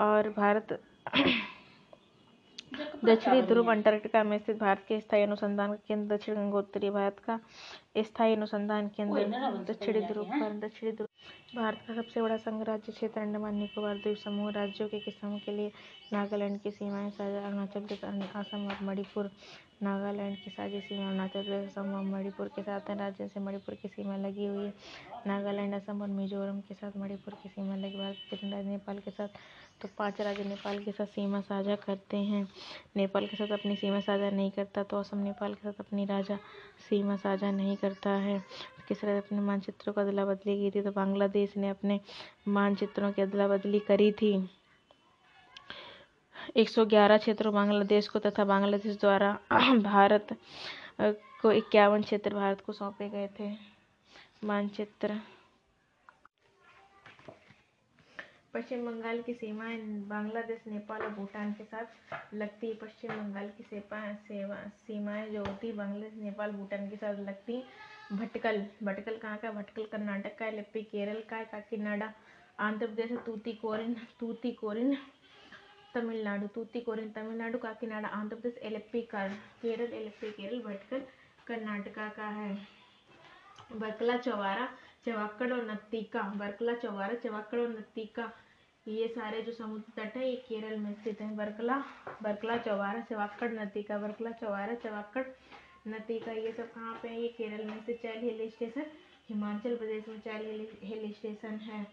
और 0.00 0.28
भारत 0.36 0.72
दक्षिणी 3.04 3.42
ध्रुव 3.42 3.70
अंटार्कटिका 3.70 4.22
में 4.24 4.38
स्थित 4.38 4.56
भारत 4.58 4.84
के 4.88 5.00
स्थायी 5.00 5.22
अनुसंधान 5.22 5.74
केंद्र 5.88 6.14
दक्षिण 6.16 6.34
गंगोत्री 6.36 6.90
भारत 6.90 7.18
का 7.26 7.38
स्थायी 8.04 8.34
अनुसंधान 8.36 8.88
केंद्र 8.96 9.24
दक्षिणी 9.68 10.00
ध्रुव 10.02 10.24
पर 10.30 10.58
दक्षिणी 10.60 10.92
ध्रुव 10.92 11.06
भारत 11.54 11.78
का 11.88 11.94
सबसे 11.94 12.22
बड़ा 12.22 12.36
संघ 12.36 12.62
राज्य 12.62 12.92
क्षेत्र 12.92 13.20
अंडमान 13.20 13.54
निकोबार 13.54 13.98
द्वीप 13.98 14.16
समूह 14.16 14.50
राज्यों 14.52 14.88
के 14.88 14.98
किसानों 15.00 15.38
के 15.38 15.52
लिए 15.56 15.70
नागालैंड 16.12 16.60
की 16.60 16.70
सीमाएँ 16.70 17.10
साझा, 17.10 17.46
अरुणाचल 17.46 17.80
प्रदेश 17.80 18.30
असम 18.36 18.66
और 18.66 18.82
मणिपुर। 18.82 19.30
नागालैंड 19.82 20.36
की 20.36 20.50
साझी 20.50 20.80
सीमा 20.80 21.08
अरुणाचल 21.08 21.42
प्रदेश, 21.42 21.68
असम 21.68 21.94
और 21.94 22.04
मणिपुर 22.04 22.48
के 22.48 22.62
साथ 22.62 22.90
है। 22.90 22.96
राज्य 22.98 23.28
से 23.28 23.40
मणिपुर 23.40 23.74
की 23.74 23.88
सीमा 23.88 24.16
लगी 24.16 24.46
हुई 24.46 24.64
है। 24.64 24.72
नागालैंड, 25.26 25.74
असम 25.74 26.02
और 26.02 26.08
मिजोरम 26.08 26.60
के 26.60 26.74
साथ 26.74 26.96
मणिपुर 26.96 27.34
की 27.42 27.48
सीमा 27.48 27.76
लगी। 27.76 27.96
भारत 27.98 28.34
के 28.34 28.62
नेपाल 28.64 28.98
के 28.98 29.10
साथ 29.10 29.28
तो 29.80 29.88
पाँच 29.98 30.20
राज्य 30.20 30.44
नेपाल 30.44 30.78
के 30.84 30.92
साथ 30.92 31.06
सीमा 31.06 31.40
साझा 31.40 31.74
करते 31.76 32.16
हैं। 32.16 32.46
नेपाल 32.96 33.26
के 33.26 33.36
साथ 33.36 33.52
अपनी 33.52 33.76
सीमा 33.76 34.00
साझा 34.00 34.30
नहीं 34.30 34.50
करता 34.50 34.82
तो 34.82 34.98
असम 34.98 35.18
नेपाल 35.18 35.54
के 35.54 35.60
साथ 35.62 35.80
अपनी 35.80 36.04
राजा 36.04 36.36
सीमा 36.88 37.16
साझा 37.16 37.50
नहीं 37.50 37.76
करता 37.76 38.10
है। 38.10 38.38
किस 38.88 39.04
राज्य 39.04 39.18
अपने 39.18 39.40
मानचित्रों 39.40 39.94
को 39.94 40.00
अदला 40.00 40.24
बदली 40.24 40.56
की 40.60 40.70
थी 40.70 40.82
तो 40.82 40.90
बांग्लादेश 40.92 41.56
ने 41.56 41.68
अपने 41.68 42.00
मानचित्रों 42.48 43.12
की 43.12 43.22
अदला 43.22 43.48
बदली 43.48 43.78
करी 43.78 44.10
थी। 44.12 44.32
111 46.56 47.18
क्षेत्रों 47.18 47.52
बांग्लादेश 47.54 48.08
को 48.08 48.18
तथा 48.18 48.44
बांग्लादेश 48.44 48.96
द्वारा 48.96 49.32
भारत 49.82 50.36
को 51.00 51.52
इक्यावन 51.52 52.02
क्षेत्र 52.02 52.34
भारत 52.34 52.60
को 52.60 52.72
सौंपे 52.72 53.08
गए 53.08 53.28
थे। 53.40 53.50
मानचित्र 54.44 55.20
पश्चिम 58.54 58.84
बंगाल 58.86 59.20
की 59.22 59.32
सीमाएँ 59.34 59.78
बांग्लादेश, 60.08 60.60
नेपाल 60.66 61.02
और 61.02 61.08
भूटान 61.10 61.52
के 61.52 61.64
साथ 61.64 62.34
लगती 62.34 62.68
है। 62.68 62.74
पश्चिम 62.74 63.10
बंगाल 63.12 63.48
की 63.48 63.62
सेवा 63.62 64.12
सेवा, 64.28 64.56
सीमाएँ 64.78 65.30
जो 65.30 65.44
होती 65.44 65.66
है, 65.66 65.72
बांग्लादेश, 65.72 66.12
नेपाल, 66.22 66.52
भूटान 66.52 66.88
के 66.90 66.96
साथ 66.96 67.14
लगती 67.20 67.62
भटकल 68.12 68.60
भटकल 68.82 69.16
कहाँ 69.16 69.36
का? 69.36 69.50
भटकल 69.50 69.84
कर्नाटक 69.92 70.36
का 70.38 70.44
है 70.44 70.54
लिप्पी 70.56 70.82
केरल 70.82 71.22
का 71.30 71.36
है 71.36 71.44
काकीनाडा, 71.44 72.12
आंध्र 72.60 72.86
प्रदेश 72.86 73.12
तूती 73.26 73.52
कोरिन 73.52 73.96
तूती 74.20 74.52
कोरिन 74.52 74.96
तमिलनाडु 75.94 76.46
तूती 76.46 76.80
कोरिन 76.80 77.10
तमिलनाडु, 77.10 77.58
काकीनाडा, 77.58 78.08
आंध्र 78.08 78.36
प्रदेश 78.36 78.62
एलेप्पी 78.62 79.02
कर, 79.02 79.28
केरल 79.62 79.92
एलेप्पी 79.92 80.30
केरल, 80.30 80.60
भटकल 80.60 81.02
कर्नाटका 81.46 82.08
का 82.08 82.28
है। 82.28 82.54
बरकला 83.72 84.16
चौवारा 84.16 84.68
चवाकड़ 85.06 85.52
और 85.52 85.70
नत्तीका, 85.70 86.22
बरकला 86.36 86.74
चौवारा 86.74 87.14
चवाकड़ 87.14 87.60
और 87.60 87.68
नत्तिका 87.68 88.32
ये 88.86 89.06
सारे 89.08 89.40
जो 89.42 89.52
समुद्र 89.52 89.92
तट 89.96 90.16
है, 90.16 90.28
ये 90.30 90.36
केरल 90.48 90.78
में 90.78 90.92
स्थित 90.94 91.20
है। 91.20 91.34
बरकला 91.36 91.76
बरकला 92.22 92.56
चौबारा 92.58 93.00
चवाक्कड़ 93.00 93.50
नदी 93.52 93.82
का 93.82 93.98
बरकला 93.98 94.30
चौबारा 94.40 94.74
चवाक्कड़ 94.74 95.24
नदी 95.88 96.18
का 96.20 96.32
ये 96.32 96.52
सब 96.52 96.72
कहाँ 96.72 96.98
पे 97.02 97.08
है? 97.08 97.20
ये 97.22 97.28
केरल 97.28 97.64
में 97.64 97.80
स्थित 97.82 98.00
चैल 98.02 98.18
हिल 98.20 98.48
स्टेशन, 98.50 98.86
हिमाचल 99.28 99.76
प्रदेश 99.76 100.08
में 100.08 100.18
चैल 100.20 100.66
हिल 100.82 101.12
स्टेशन 101.12 101.56
है। 101.60 101.86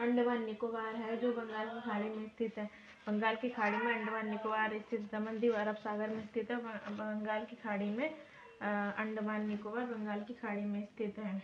अंडमान 0.00 0.44
निकोबार 0.44 0.94
है, 0.94 1.16
जो 1.16 1.32
बंगाल 1.32 1.68
की 1.68 1.80
खाड़ी 1.80 2.08
में 2.08 2.26
स्थित 2.28 2.58
है। 2.58 2.70
बंगाल 3.08 3.36
की 3.36 3.48
खाड़ी 3.50 3.76
में 3.76 3.94
अंडमान 3.94 4.30
निकोबार 4.30 4.78
स्थित 4.78 5.10
दमन 5.12 5.38
अरब 5.54 5.76
सागर 5.76 6.10
में 6.10 6.24
स्थित 6.26 6.50
है। 6.50 6.56
बंगाल 6.56 7.44
की 7.44 7.56
खाड़ी 7.56 7.90
में 7.90 8.08
अंडमान 8.60 9.46
निकोबार 9.48 9.84
बंगाल 9.86 10.20
की 10.20 10.34
खाड़ी 10.34 10.64
में 10.64 10.84
स्थित 10.84 11.18
है। 11.18 11.42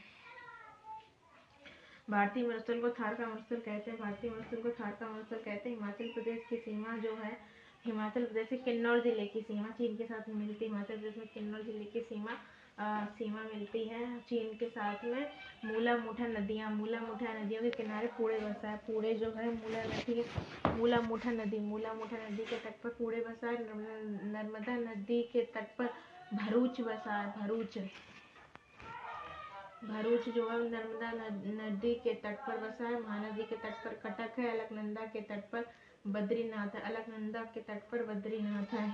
भारतीय 2.12 2.46
मरुस्थल 2.46 2.80
को 2.80 2.88
थार 3.00 3.14
का 3.14 3.26
मरुस्थल 3.26 3.60
कहते 3.66 3.90
हैं। 3.90 3.98
भारतीय 4.00 4.30
मरुस्थल 4.30 4.62
को 4.62 4.70
थार 4.80 4.96
का 5.00 5.08
मरुस्थल 5.10 5.36
कहते 5.44 5.68
हैं। 5.68 5.76
हिमाचल 5.76 6.08
प्रदेश 6.14 6.40
की 6.50 6.56
सीमा 6.64 6.96
जो 7.04 7.14
है 7.16 7.36
हिमाचल 7.84 8.24
प्रदेश 8.24 8.48
के 8.48 8.56
किन्नौर 8.64 9.00
ज़िले 9.02 9.26
की 9.26 9.40
सीमा 9.42 9.68
चीन 9.78 9.96
के 9.96 10.04
साथ 10.04 10.28
मिलती 10.30 10.64
है। 10.64 10.70
हिमाचल 10.70 10.96
प्रदेश 10.96 11.16
में 11.18 11.26
किन्नौर 11.34 11.62
ज़िले 11.62 11.84
की 11.84 12.00
सीमा 12.00 12.36
आ, 12.80 13.04
सीमा 13.16 13.42
मिलती 13.44 13.84
है। 13.88 14.04
चीन 14.28 14.52
के 14.58 14.68
साथ 14.68 15.04
में 15.04 15.26
मूला 15.64 15.96
मुठा 15.96 16.26
नदियाँ 16.26 16.70
मूला 16.70 17.00
मुठा 17.00 17.32
नदियों 17.34 17.62
के 17.62 17.70
किनारे 17.70 18.06
पूड़े 18.18 18.38
बसा 18.40 18.68
है। 18.68 18.76
पूड़े 18.86 19.12
जो 19.14 19.30
है 19.30 19.48
मूला 19.54 19.82
नदी 19.84 20.24
मूला 20.78 21.00
मुठा 21.00 21.30
नदी 21.32 21.58
मूला 21.60 21.92
मुठा 21.94 22.16
नदी 22.28 22.44
के 22.44 22.56
तट 22.58 22.80
पर 22.82 22.94
पूड़े 22.98 23.20
बसा 23.28 23.48
है। 23.48 23.56
नर्मदा 24.32 24.76
नदी 24.78 25.22
के 25.32 25.44
तट 25.54 25.76
पर 25.78 25.90
भरूच 26.34 26.80
बसा 26.80 27.14
है 27.14 27.32
भरूच। 27.38 27.78
भरूच 29.84 30.28
जो 30.28 30.48
है, 30.48 30.58
नर्मदा 30.70 31.12
नदी 31.64 31.94
के 31.94 32.12
तट 32.14 32.36
पर 32.46 32.56
बसा 32.56 32.88
है, 32.88 33.00
महानदी 33.00 33.42
के 33.42 33.56
तट 33.56 33.84
पर 33.84 33.94
कटक 34.04 34.38
है, 34.38 34.50
अलकनंदा 34.50 35.06
के 35.06 35.20
तट 35.20 35.50
पर 35.50 35.64
बद्रीनाथ 36.06 36.74
है, 36.74 36.80
अलकनंदा 36.80 37.42
के 37.54 37.60
तट 37.60 37.90
पर 37.92 38.04
बद्रीनाथ 38.04 38.74
है। 38.74 38.90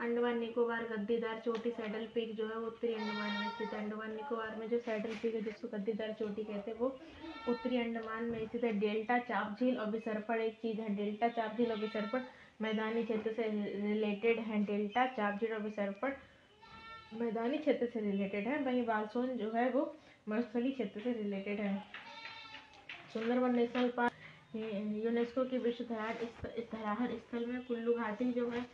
अंडमान 0.00 0.38
निकोबार 0.38 0.84
गद्दीदार 0.84 1.42
चोटी 1.44 1.70
सैडल 1.70 2.06
पीक 2.06 2.34
जो 2.36 2.46
है, 2.46 2.56
उत्तरी 2.56 2.94
अंडमान 2.94 3.30
में 3.40 3.48
स्थित 3.50 3.72
है। 3.72 3.82
अंडमान 3.82 4.14
निकोबार 4.14 4.56
में 4.56 4.68
जो 4.68 4.78
सैडल 4.78 5.14
पीक 5.14 5.34
है, 5.34 5.42
जिसको 5.42 5.68
गद्दीदार 5.68 6.12
चोटी 6.12 6.44
कहते 6.44 6.70
हैं, 6.70 6.78
वो 6.78 6.96
उत्तरी 7.48 7.76
अंडमान 7.76 8.24
में 8.24 8.46
स्थित 8.46 8.64
है। 8.64 8.72
डेल्टा 8.72 9.18
चाप 9.18 9.56
झील 9.60 9.78
और 9.78 9.86
बिसरपड़ 9.86 10.40
एक 10.40 10.54
चीज़ 10.54 10.80
है, 10.80 10.94
डेल्टा 10.96 11.28
चाप 11.28 11.56
झील 11.56 11.70
और 11.70 11.78
बिसरपड़ 11.78 12.20
मैदानी 12.62 13.02
क्षेत्र 13.04 13.32
से 13.32 13.48
रिलेटेड 13.82 14.38
है। 14.38 14.64
डेल्टा 14.64 15.06
चाप 15.06 15.40
झील 15.40 15.52
और 15.52 15.60
बिसरपड़ 15.60 16.12
मैदानी 17.12 17.58
क्षेत्र 17.58 17.86
से 17.86 18.00
रिलेटेड 18.00 18.46
है, 18.48 18.58
वहीं 18.64 18.84
बालसोन 18.86 19.36
जो 19.38 19.50
है 19.52 19.68
वो 19.70 19.80
मरुस्थली 20.28 20.70
क्षेत्र 20.72 21.00
से 21.00 21.12
रिलेटेड 21.12 21.60
है। 21.60 21.76
सुंदरबन 23.12 23.54
नेशनल 23.56 23.88
पार्क, 23.96 24.12
यूनेस्को 25.04 25.44
की 25.44 25.58
विश्व 25.58 25.84
धराहर 25.84 27.16
स्थल 27.16 27.46
में 27.46 27.60
कुल्लू 27.64 27.94
घाटी 27.94 28.32
जो 28.32 28.48
है, 28.50 28.64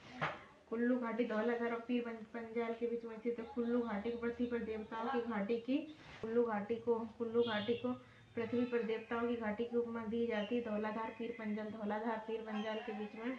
कुल्लू 0.70 0.98
घाटी 0.98 1.24
धौलाधार 1.24 1.72
और 1.72 1.84
पीर 1.88 2.02
पंजाल 2.34 2.72
के 2.80 2.86
बीच 2.86 3.04
में 3.04 3.16
स्थित 3.18 3.40
कुल्लू 3.54 3.80
घाटी 3.82 4.10
को 4.10 4.18
पृथ्वी 4.18 4.46
पर 4.46 4.64
देवताओं 4.64 5.08
की 5.10 5.30
घाटी 5.30 5.56
की, 5.58 5.76
कुल्लू 6.22 6.42
घाटी 6.44 6.74
को, 6.76 6.94
कुल्लू 7.18 7.42
घाटी 7.42 7.74
को 7.74 7.92
पृथ्वी 8.34 8.64
पर 8.64 8.82
देवताओं 8.84 9.28
की 9.28 9.36
घाटी 9.36 9.64
की 9.64 9.76
उपमा 9.76 10.04
दी 10.06 10.26
जाती 10.26 10.56
है। 10.56 10.62
धौलाधार 10.64 11.14
पीर 11.18 11.34
पंजाल 11.38 11.70
धौलाधार 11.70 12.24
पीर 12.26 12.40
पंजाल 12.42 12.76
के 12.86 12.92
बीच 12.92 13.14
में 13.16 13.36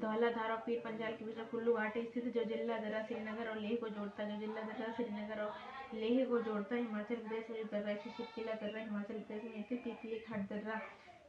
धौलाधार 0.00 0.50
और 0.50 0.58
पीर 0.66 0.80
पंजाल 0.80 1.12
के 1.12 1.24
बीच 1.24 1.38
कुल्लू 1.50 1.72
घाटी 1.74 2.02
स्थित 2.02 2.24
जो 2.34 2.42
जिला 2.44 2.76
दर्रा 2.78 3.02
श्रीनगर 3.06 3.48
और 3.50 3.58
लेह 3.60 3.76
को 3.80 3.88
जोड़ता 3.88 4.22
है। 4.22 4.28
जो 4.30 4.46
जिला 4.46 4.62
दर्रा 4.62 4.92
श्रीनगर 4.96 5.40
और 5.42 5.50
लेह 5.94 6.24
को 6.24 6.38
जोड़ता 6.42 6.74
है, 6.74 6.80
हिमाचल 6.82 7.16
प्रदेश 7.16 7.50
में 7.50 7.56
जो 7.58 7.64
दर्रा 7.72 7.94
स्थित 7.94 8.12
शिवकिला 8.16 8.52
दर्रा 8.62 8.80
हिमाचल 8.80 9.18
प्रदेश 9.20 9.42
में 9.44 9.62
स्थित 9.62 9.82
पिपली 9.84 10.18
घाट 10.20 10.48
दर्रा 10.50 10.80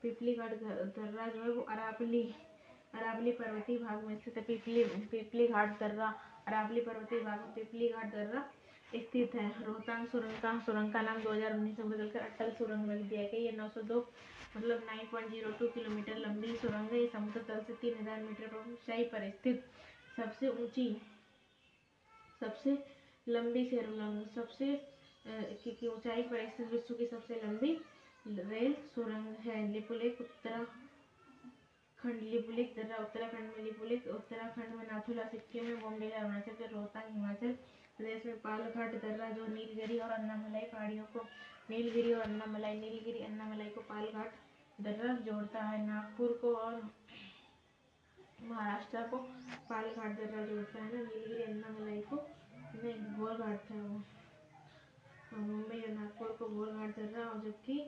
पिपली 0.03 0.35
घाट 0.35 0.53
दर्रा 0.97 1.27
जो 1.27 1.43
है 1.43 1.49
वो 1.49 1.61
अरावली 1.71 2.23
अरावली 2.93 3.31
पर्वतीय 3.31 3.77
भाग 3.77 4.03
में 4.03 4.15
स्थित 4.19 4.37
पिपली 4.47 4.83
पिपली 5.11 5.47
घाट 5.47 5.79
दर्रा 5.79 6.13
अरावली 6.47 6.81
पर्वतीय 6.81 7.19
भाग 7.21 7.39
में 7.39 7.53
पिपली 7.55 7.87
घाट 7.89 8.13
दर्रा 8.13 8.41
स्थित 8.91 9.35
है। 9.35 9.49
रोहतांग 9.65 10.07
सुरंग 10.07 10.41
का 10.41 10.57
सुरंग 10.65 10.93
का 10.93 11.01
नाम 11.01 11.21
2019 11.23 11.79
में 11.79 11.89
बदलकर 11.89 12.19
अटल 12.19 12.51
सुरंग 12.51 12.89
रख 12.91 13.01
दिया 13.01 13.23
गया 13.23 13.39
ये 13.41 13.51
902 13.51 13.99
मतलब 14.55 14.85
9.02 14.85 15.67
किलोमीटर 15.73 16.17
लंबी 16.17 16.55
सुरंग 16.57 16.91
है। 16.91 17.05
समुद्र 17.07 17.41
तल 17.47 17.59
से 17.63 17.73
तीन 17.81 17.97
हज़ार 17.97 18.21
मीटर 18.21 18.47
पर 18.47 18.71
ऊंचाई 18.71 19.03
पर 19.11 19.29
स्थित 19.31 19.63
सबसे 20.17 20.47
ऊँची, 20.63 21.01
सबसे 22.41 22.77
लंबी 23.27 23.65
सुरंग 23.65 24.25
सबसे 24.35 24.75
की 25.71 25.87
ऊंचाई 25.87 26.23
पर 26.23 26.49
स्थित 26.49 26.71
विश्व 26.71 26.93
की 26.95 27.05
सबसे 27.07 27.41
लंबी 27.43 27.79
रेल 28.25 28.73
सुरंग 28.95 29.35
है। 29.45 29.71
लिपुलेख 29.71 30.21
उत्तराखंड, 30.21 32.21
लिपुलेख 32.23 32.75
दर्रा 32.75 32.97
उत्तराखंड 32.97 33.47
में, 33.47 33.63
लिपुलेख 33.63 34.07
उत्तराखंड 34.09 34.75
में 34.75 34.83
नाथुला 34.83 35.27
सिक्किम 35.27 35.65
में, 35.65 35.81
बॉम्बे, 35.81 36.11
अरुणाचल 36.11 36.51
प्रदेश, 36.51 36.71
रोहतांग, 36.71 37.13
हिमाचल 37.13 37.55
प्रदेश 37.99 38.25
में 38.25 38.35
पालघाट 38.41 38.93
दर्रा 39.01 39.29
जो 39.29 39.45
नीलगिरी 39.47 39.97
और 39.99 40.11
अन्नामलाई 40.11 40.67
पहाड़ियों 40.73 41.05
को 41.13 41.23
नीलगिरी 41.69 42.13
और 42.13 42.21
अन्नामलाई, 42.21 42.75
नीलगिरी, 42.75 43.23
अन्नामलाई 43.25 43.69
को 43.69 43.81
पालघाट 43.89 44.35
दर्रा 44.79 45.13
जोड़ता 45.25 45.63
है। 45.63 45.85
नागपुर 45.87 46.37
को 46.41 46.53
और 46.55 46.75
महाराष्ट्र 48.43 49.01
को 49.07 49.17
पालघाट 49.69 50.15
दर्रा 50.17 50.45
जोड़ता 50.45 50.83
है। 50.83 50.93
ना 50.93 51.01
नीलगिरी, 51.01 51.43
अन्नामलाई 51.43 52.01
को 52.03 52.15
नहीं 52.75 52.95
घाट 53.37 53.59
था 53.65 53.81
वो 53.81 54.01
मुंबई 55.37 55.81
और 55.81 55.93
नागपुर 55.93 56.35
को 56.39 56.65
घाट 56.67 56.95
दर्रा 56.95 57.25
और 57.25 57.39
जबकि 57.41 57.79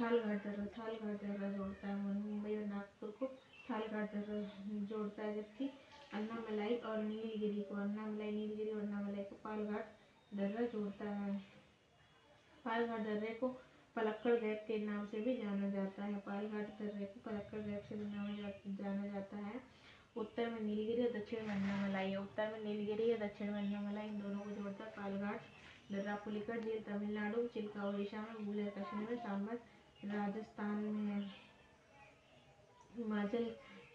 थालघाट 0.00 0.44
दर्रा 0.44 0.66
थालघाट 0.78 1.22
दर्रा 1.24 1.50
जोड़ता 1.52 1.88
है। 1.88 1.96
मुंबई 1.96 2.56
और 2.56 2.66
नागपुर 2.66 3.10
को 3.18 3.26
थालघाट 3.70 4.14
दर्रा 4.14 4.40
जोड़ता 4.88 5.22
है, 5.22 5.34
जबकि 5.34 5.70
अन्नामलाई 6.14 6.76
और 6.76 6.98
नीलगिरी 6.98 7.62
को 7.62 7.74
अन्नामलाई, 7.74 8.30
नीलगिरी 8.30 8.70
और 8.70 8.80
अन्नामलाई 8.80 9.24
को 9.24 9.36
पालघाट 9.44 9.92
दर्रा 10.32 10.66
जोड़ता 10.66 11.10
है। 11.10 11.34
पालघाट 12.64 13.00
दर्रे 13.00 13.34
को 13.34 13.48
पलक्कड़ 13.96 14.34
गैप 14.34 14.64
के 14.68 14.78
नाम 14.78 15.06
से 15.06 15.20
भी 15.20 15.36
जाना 15.36 15.68
जाता 15.70 16.04
है। 16.04 16.18
पालघाट 16.26 16.68
दर्रे 16.80 17.04
को 17.04 17.20
पलक्कड़ 17.20 17.60
गैप 17.60 17.84
से 17.88 17.96
भी 17.96 18.04
नाम 18.06 18.76
जाना 18.76 19.06
जाता 19.06 19.36
है। 19.36 19.60
उत्तर 20.16 20.50
में 20.50 20.60
नीलगिरी 20.60 21.06
और 21.06 21.12
दक्षिण 21.12 21.46
में 21.46 21.54
अन्नामलाई 21.54 22.14
उत्तर 22.16 22.52
में 22.52 22.64
नीलगिरी 22.64 23.10
और 23.12 23.18
दक्षिण 23.18 23.52
में 23.52 23.58
अन्नामलाई, 23.58 24.08
इन 24.08 24.20
दोनों 24.20 24.40
को 24.40 24.50
जोड़ता 24.50 24.84
है 24.84 24.90
पालघाट 24.90 25.40
दर्रा, 25.92 26.14
पुलिकट 26.14 26.64
झील 26.64 26.82
तमिलनाडु 26.82 27.46
चिल्का 27.46 27.88
उड़ीसा 27.88 28.20
में 28.20 28.46
बुलेर 28.46 28.68
कश्मीर 28.78 29.08
में 29.10 29.16
सांबर 29.16 29.54
राजस्थान 30.06 30.76
में, 30.76 31.30
हिमाचल 32.96 33.44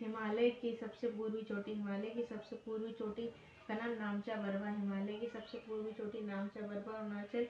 हिमालय 0.02 0.50
की 0.52 0.72
सबसे 0.76 1.08
पूर्वी 1.08 1.42
चोटी, 1.42 1.74
हिमालय 1.74 2.10
की 2.10 2.24
सबसे 2.24 2.56
पूर्वी 2.56 2.92
चोटी 2.94 3.28
का 3.68 3.76
नाम 3.76 3.92
नामचा 4.00 4.36
बरवा, 4.36 4.70
हिमालय 4.70 5.14
की 5.14 5.28
सबसे 5.28 5.58
पूर्वी 5.68 5.92
चोटी 5.92 6.22
नामचा 6.22 6.68
बरवा, 6.68 6.94
अरुणाचल 6.94 7.44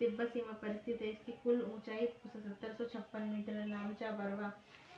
तिब्बत 0.00 0.32
सीमा 0.32 0.52
पर 0.52 0.76
स्थित 0.76 1.02
है। 1.02 1.08
इसकी 1.10 1.32
कुल 1.44 1.62
ऊंचाई 1.64 2.06
सत्तर 2.06 2.72
सौ 2.72 2.84
छप्पन 2.84 3.22
मीटर 3.22 3.52
है। 3.52 3.68
नामचा 3.68 4.10
बरवा, 4.12 4.52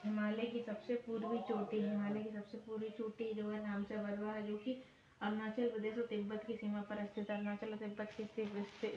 हिमालय 0.04 0.46
की 0.46 0.62
सबसे 0.62 0.94
पूर्वी 1.06 1.38
चोटी, 1.48 1.80
हिमालय 1.80 2.22
की 2.22 2.30
सबसे 2.30 2.58
पूर्वी 2.58 2.88
चोटी 2.98 3.32
जो 3.34 3.48
है 3.50 3.62
नामचा 3.62 4.02
बरवा 4.02 4.32
है, 4.32 4.46
जो 4.46 4.56
कि 4.56 4.76
अरुणाचल 5.20 5.68
प्रदेश 5.68 5.98
और 5.98 6.06
तिब्बत 6.06 6.44
की 6.46 6.54
सीमा 6.56 6.80
पर 6.80 7.04
स्थित 7.06 7.30
अरुणाचल 7.30 7.70
और 7.70 7.76
तिब्बत 7.76 8.10
की 8.16 8.24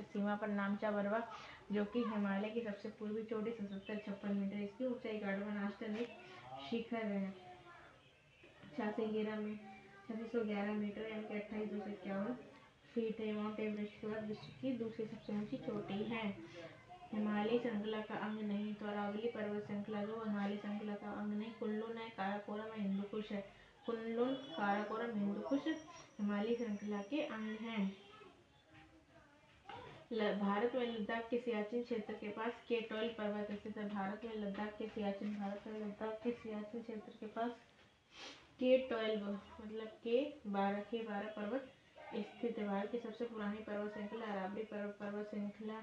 सीमा 0.04 0.36
पर 0.36 0.48
नामचा 0.50 0.92
बरवा, 0.92 1.22
जो 1.72 1.86
कि 1.86 2.04
हिमालय 2.06 2.50
की 2.50 2.62
सबसे 2.62 2.90
पूर्वी 3.00 3.24
चोटी 3.24 3.52
सत्तर 3.52 4.02
छप्पन 4.06 4.34
मीटर 4.34 4.58
इसकी 4.58 4.86
ऊंचाई 4.86 5.20
आस्टन 5.60 5.96
एक 5.96 6.10
शिखर 6.62 7.06
है। 7.06 7.51
छियासी 8.82 9.04
ग्यारह 9.08 9.40
में 9.40 9.58
छब्बीस 10.06 10.32
सौ 10.32 10.40
ग्यारह 10.46 10.74
मीटर 10.76 11.02
यानी 11.10 11.24
कि 11.24 11.34
अट्ठाईस 11.36 11.68
दो 11.72 11.80
सौ 11.80 11.90
इक्यावन 11.90 12.34
फीट 12.94 13.20
है 13.22 13.34
माउंट 13.36 13.60
एवरेस्ट 13.60 14.00
के 14.02 14.08
बाद 14.08 14.24
विश्व 14.28 14.48
की 14.62 14.72
दूसरी 14.78 15.06
सबसे 15.06 15.34
ऊँची 15.34 15.58
चोटी 15.66 15.98
है। 16.06 16.24
हिमालय 17.12 17.60
श्रृंखला 17.60 18.00
का 18.10 18.16
अंग 18.28 18.42
नहीं 18.48 18.74
तो 18.76 18.86
अरावली 18.88 19.28
पर्वत 19.36 19.68
श्रृंखला 19.68 20.04
जो 20.04 20.24
हिमालय 20.24 20.58
श्रृंखला 20.58 20.96
का 20.96 21.12
अंग 21.12 21.34
नहीं, 21.34 21.52
कुल्लू 21.60 21.94
है 21.94 22.10
काराकोरम 22.18 22.74
है 22.74 22.82
हिंदुकुश 22.82 23.32
है। 23.32 23.44
कुल्लू 23.86 24.26
काराकोरम 24.58 25.18
हिंदुकुश 25.20 25.68
हिमालय 26.20 26.56
श्रृंखला 26.56 27.02
के 27.10 27.22
अंग 27.30 27.58
हैं। 27.62 27.84
भारत 30.40 30.72
में 30.76 30.86
लद्दाख 30.88 31.28
के 31.30 31.38
सियाचिन 31.40 31.84
क्षेत्र 31.84 32.14
के 32.14 32.30
पास 32.32 32.64
के 32.68 32.82
ट्वेल्व 32.88 33.14
पर्वत 33.18 33.52
स्थित 33.60 33.78
है। 33.78 33.90
भारत 33.90 34.22
में 34.26 34.36
लद्दाख 34.38 34.78
के 34.78 34.88
सियाचिन, 34.88 35.36
भारत 35.36 35.68
में 35.68 35.80
लद्दाख 35.80 36.20
के 36.24 36.32
सियाचिन 36.34 36.82
क्षेत्र 36.82 37.14
के 37.20 37.28
पास 37.28 37.52
के 38.62 38.78
ट्वेल्व 38.78 39.24
मतलब 39.28 39.88
के 40.04 40.18
बारह 40.48 40.80
के 40.90 40.98
बारह 41.04 41.28
पर्वत 41.36 41.72
स्थित 42.16 42.60
भारत 42.60 42.92
की 42.92 42.98
सबसे 42.98 43.26
पुरानी 43.26 43.64
पर्वत 43.68 43.94
श्रृंखला 43.94 44.26
अरावली 44.26 44.64
पर्वत 44.64 44.98
पर्वत 45.00 45.30
श्रृंखला 45.30 45.78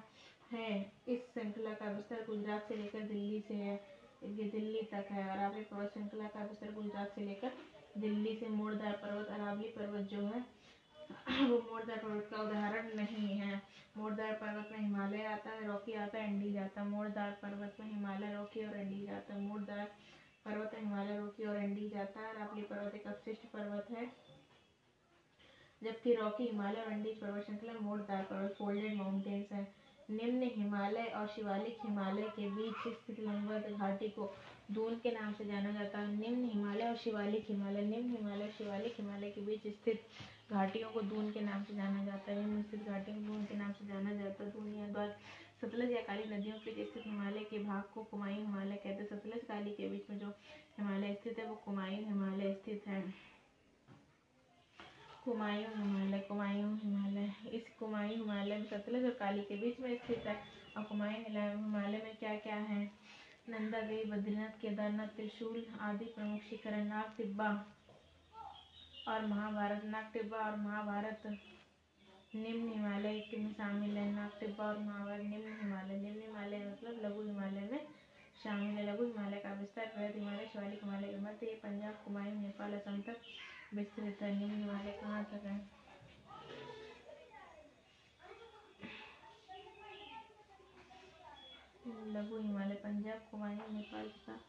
है। 0.52 0.68
इस 1.08 1.20
श्रृंखला 1.32 1.70
का 1.72 1.90
विस्तार 1.92 2.24
गुजरात 2.26 2.68
से 2.68 2.76
लेकर 2.76 3.00
दिल्ली 3.04 3.40
से 3.48 3.54
है। 3.54 3.74
ये 4.28 4.44
दिल्ली 4.50 4.82
तक 4.92 5.10
है 5.10 5.22
अरावली 5.30 5.62
पर्वत 5.62 5.92
श्रृंखला 5.92 6.28
का 6.28 6.44
विस्तार 6.44 6.72
गुजरात 6.72 7.14
से 7.14 7.24
लेकर 7.24 7.56
दिल्ली 7.98 8.34
से 8.36 8.48
मोड़दार 8.50 8.92
पर्वत 9.02 9.28
अरावली 9.30 9.68
पर्वत 9.78 10.08
जो 10.10 10.20
है, 10.20 10.44
वो 11.48 11.58
मोड़दार 11.70 11.96
पर्वत 11.96 12.28
का 12.30 12.42
उदाहरण 12.42 12.94
नहीं 12.96 13.38
है। 13.38 13.60
मोड़दार 13.96 14.32
पर्वत 14.34 14.68
में 14.72 14.78
हिमालय 14.78 15.24
आता 15.26 15.50
है, 15.50 15.66
रॉकी 15.66 15.94
आता 15.96 16.18
है 16.18 16.34
एंडीज 16.34 16.56
आता 16.58 16.80
है। 16.80 16.88
मोड़दार 16.88 17.30
पर्वत 17.42 17.76
में 17.80 17.86
हिमालय, 17.86 18.34
रॉकी 18.34 18.64
और 18.66 18.76
एंडीज 18.76 19.10
आता 19.10 19.34
है। 19.34 19.40
मोड़दार 19.40 19.90
पर्वत 20.48 20.74
हिमालय 20.74 21.16
रॉकी 21.16 21.44
और 21.44 21.56
एंडी 21.56 21.88
जाता 21.88 22.20
है 22.20 22.34
रापली 22.34 22.62
पर्वत 22.64 22.94
एक 22.94 23.06
अपशिष्ट 23.06 23.46
पर्वत 23.52 23.90
है। 23.90 24.06
जबकि 25.82 26.12
रॉकी 26.14 26.44
हिमालय 26.44 26.80
और 26.80 26.92
एंडीज 26.92 27.20
पर्वत 27.20 27.44
श्रृंखला 27.44 27.72
मोड़दार 27.72 28.22
पर्वत, 28.22 28.54
फोल्डेड 28.58 28.96
माउंटेन्स 28.96 29.52
है। 29.52 29.66
निम्न 30.10 30.48
हिमालय 30.54 31.06
और 31.16 31.26
शिवालिक 31.26 31.76
हिमालय 31.84 32.28
के 32.36 32.46
बीच 32.48 32.94
स्थित 32.94 33.20
लंबवत 33.20 33.66
घाटी 33.78 34.08
को 34.08 34.30
दून 34.70 34.94
के 35.02 35.10
नाम 35.10 35.32
से 35.32 35.44
जाना 35.44 35.72
जाता 35.72 35.98
है। 35.98 36.14
निम्न 36.14 36.44
हिमालय 36.44 36.84
और 36.84 36.96
शिवालिक 36.96 37.44
हिमालय, 37.48 37.82
निम्न 37.82 38.10
हिमालय 38.10 38.42
और 38.42 38.50
शिवालिक 38.50 38.94
हिमालय 38.98 39.30
के 39.30 39.40
बीच 39.40 39.66
स्थित 39.68 40.00
घाटियों 40.50 40.90
को 40.90 41.00
दून 41.02 41.30
के 41.30 41.40
नाम 41.40 41.62
से 41.62 41.74
जाना 41.74 42.02
जाता 42.04 42.30
है। 42.30 42.38
निम्न 42.38 42.62
स्थित 42.62 42.86
घाटियों 42.86 43.16
को 43.16 43.26
दून 43.26 43.44
के 43.44 43.54
नाम 43.54 43.72
से 43.72 43.86
जाना 43.86 44.12
जाता 44.12 44.44
है। 44.44 44.50
दून 44.50 44.74
या 44.74 44.86
द्वार 44.86 45.14
सतलज 45.60 45.92
या 45.92 46.00
काली 46.00 46.24
नदियों 46.24 46.56
के 46.58 46.70
बीच 46.70 46.88
स्थित 46.88 47.06
हिमालय 47.06 47.44
के 47.44 47.58
भाग 47.58 47.82
को 47.94 48.02
कुमायूं 48.02 48.44
हिमालय 48.46 48.76
कहते 48.76 49.02
हैं। 49.02 49.08
सतलज 49.08 49.44
काली 49.48 49.70
के 49.70 49.88
बीच 49.88 50.10
में 50.10 50.18
जो 50.18 50.28
हिमालय 50.78 51.14
स्थित 51.14 51.38
है, 51.38 51.44
वो 51.44 51.54
कुमायूं 51.54 52.04
हिमालय 52.04 52.52
स्थित 52.54 52.86
है। 52.86 53.02
कुमायूं 55.24 55.72
हिमालय 55.72 56.18
कुमायूं 56.18 56.76
हिमालय, 56.78 57.32
इस 57.52 57.68
कुमायूं 57.78 58.16
हिमालय 58.16 58.56
में 58.56 58.64
सतलज 58.64 59.04
और 59.04 59.10
काली 59.10 59.42
के 59.42 59.56
बीच 59.56 59.80
में 59.80 59.96
स्थित 59.96 60.26
है। 60.26 60.36
और 60.76 60.82
कुमायूं 60.82 61.24
हिमालय 61.24 61.98
में 61.98 62.16
क्या 62.16 62.34
क्या 62.36 62.56
है? 62.56 62.90
नंदा 63.48 63.80
देवी, 63.80 64.04
बद्रीनाथ, 64.04 64.60
केदारनाथ, 64.60 65.06
त्रिशूल 65.06 65.64
आदि 65.80 66.04
प्रमुख 66.04 66.40
शिखर 66.40 66.76
नाग 66.76 67.12
टिब्बा 67.16 67.50
और 69.08 69.26
महाभारत, 69.26 69.84
नाग 69.84 70.10
टिब्बा 70.12 70.38
और 70.38 70.56
महाभारत। 70.56 71.22
निम्न 72.32 72.68
हिमालय 72.68 73.12
में 73.34 73.52
शामिल 73.52 73.96
है 73.96 74.04
नाग 74.12 74.30
टिब्बा 74.40 74.64
और 74.64 74.78
महाभारत 74.78 75.22
निम्न 75.24 75.52
हिमालय। 75.60 75.96
निम्न 75.98 76.20
हिमालय 76.20 76.58
मतलब 76.64 77.00
लघु 77.04 77.22
हिमालय 77.22 77.68
में 77.70 77.86
शामिल 78.42 78.76
है। 78.78 78.84
लघु 78.86 79.04
हिमालय 79.04 79.38
का 79.38 79.52
विस्तार 79.52 79.86
बृहद 79.96 80.16
हिमालय, 80.16 80.46
शिवालिक 80.46 80.84
हिमालय 80.84 81.08
के 81.08 81.18
मध्य, 81.18 81.54
पंजाब 81.62 81.94
कुमायूं 82.04 82.34
नेपाल, 82.34 82.74
असम 82.74 83.00
तक 83.00 83.20
विस्तृत 83.74 84.22
है। 84.22 84.34
निम्न 84.38 84.54
हिमालय 84.54 84.92
कहाँ 85.00 85.24
तक 85.24 85.46
है? 85.46 85.56
लघु 92.14 92.38
हिमालय 92.38 92.74
पंजाब 92.74 93.26
कुमायूं 93.30 93.72
नेपाल 93.72 94.08
तथा 94.08 94.40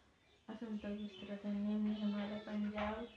असम 0.49 0.77
तक 0.77 0.97
विस्तृत 1.01 1.45
है। 1.45 1.53
निम्न 1.53 1.95
हिमालय 1.95 2.39
पंजाब 2.47 3.07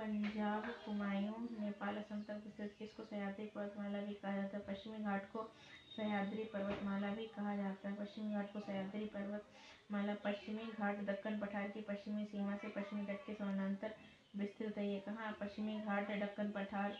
पंजाब 0.00 0.66
कुमायूं 0.84 1.40
नेपाल 1.62 1.96
असम 1.96 2.20
तक 2.28 2.36
विस्तृत 2.44 2.76
किसको 2.78 3.04
सह्याद्री 3.04 3.44
पर्वतमाला 3.46 3.98
भी 4.04 4.14
कहा 4.14 4.36
जाता 4.36 4.56
है? 4.56 4.62
पश्चिमी 4.68 4.98
घाट 5.04 5.24
को 5.32 5.42
सह्याद्री 5.96 6.44
पर्वतमाला 6.52 7.10
भी 7.14 7.26
कहा 7.34 7.54
जाता 7.56 7.88
है। 7.88 7.94
पश्चिमी 7.96 8.32
घाट 8.34 8.52
को 8.52 8.60
सह्याद्री 8.60 9.04
पर्वतमाला 9.14 10.14
पश्चिमी 10.24 10.64
घाट 10.78 11.02
दक्कन 11.06 11.38
पठार 11.38 11.68
की 11.68 11.80
पश्चिमी 11.80 12.24
सीमा 12.24 12.56
से 12.56 12.68
पश्चिमी 12.68 13.04
तट 13.06 13.26
के 13.26 13.34
समानांतर 13.34 13.94
विस्तृत 14.36 14.78
है। 14.78 14.86
ये 14.88 15.00
कहाँ? 15.00 15.36
पश्चिमी 15.40 15.78
घाट 15.80 16.10
है 16.10 16.18
दक्कन 16.20 16.50
पठार 16.50 16.96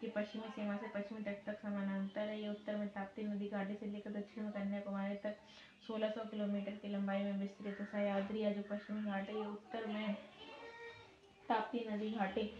की 0.00 0.08
पश्चिमी 0.16 0.48
सीमा 0.48 0.76
से 0.76 0.88
पश्चिमी 0.94 1.22
तट 1.22 1.44
तक 1.46 1.60
समानांतर 1.62 2.28
है। 2.28 2.40
ये 2.40 2.48
उत्तर 2.48 2.76
में 2.76 2.88
ताप्ती 2.88 3.22
नदी 3.24 3.48
घाटी 3.48 3.74
से 3.74 3.86
लेकर 3.86 4.10
दक्षिण 4.10 4.44
में 4.44 4.52
कन्याकुमारी 4.52 5.14
तक 5.24 5.42
1600 5.88 6.24
किलोमीटर 6.30 6.78
की 6.82 6.88
लंबाई 6.88 7.24
में 7.24 7.40
विस्तृत 7.40 7.80
है। 7.80 7.86
सह्याद्री 7.86 8.42
या 8.42 8.52
जो 8.52 8.62
पश्चिमी 8.70 9.04
घाट 9.04 9.28
है, 9.28 9.36
ये 9.36 9.46
उत्तर 9.48 9.86
में 9.86 10.16
ताप्ती 11.48 11.84
नदी 11.90 12.10
घाटी, 12.10 12.50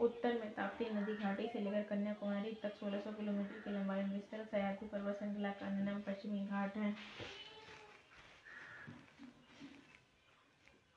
उत्तर 0.00 0.34
में 0.34 0.52
ताप्ती 0.54 0.84
नदी 0.84 1.14
घाटी 1.14 1.48
से 1.52 1.60
लेकर 1.60 1.82
कन्याकुमारी 1.82 2.52
तक 2.62 2.74
1600 2.74 3.12
किलोमीटर 3.12 3.60
की 3.60 3.70
लंबाई 3.70 4.02
में 4.02 4.12
विस्तृत 4.12 4.50
सयाती 4.50 4.86
पर्वत 4.86 5.18
श्रृंखला 5.18 5.50
का 5.50 5.70
नाम 5.78 6.00
पश्चिमी 6.00 6.46
घाट 6.46 6.76
है। 6.76 6.94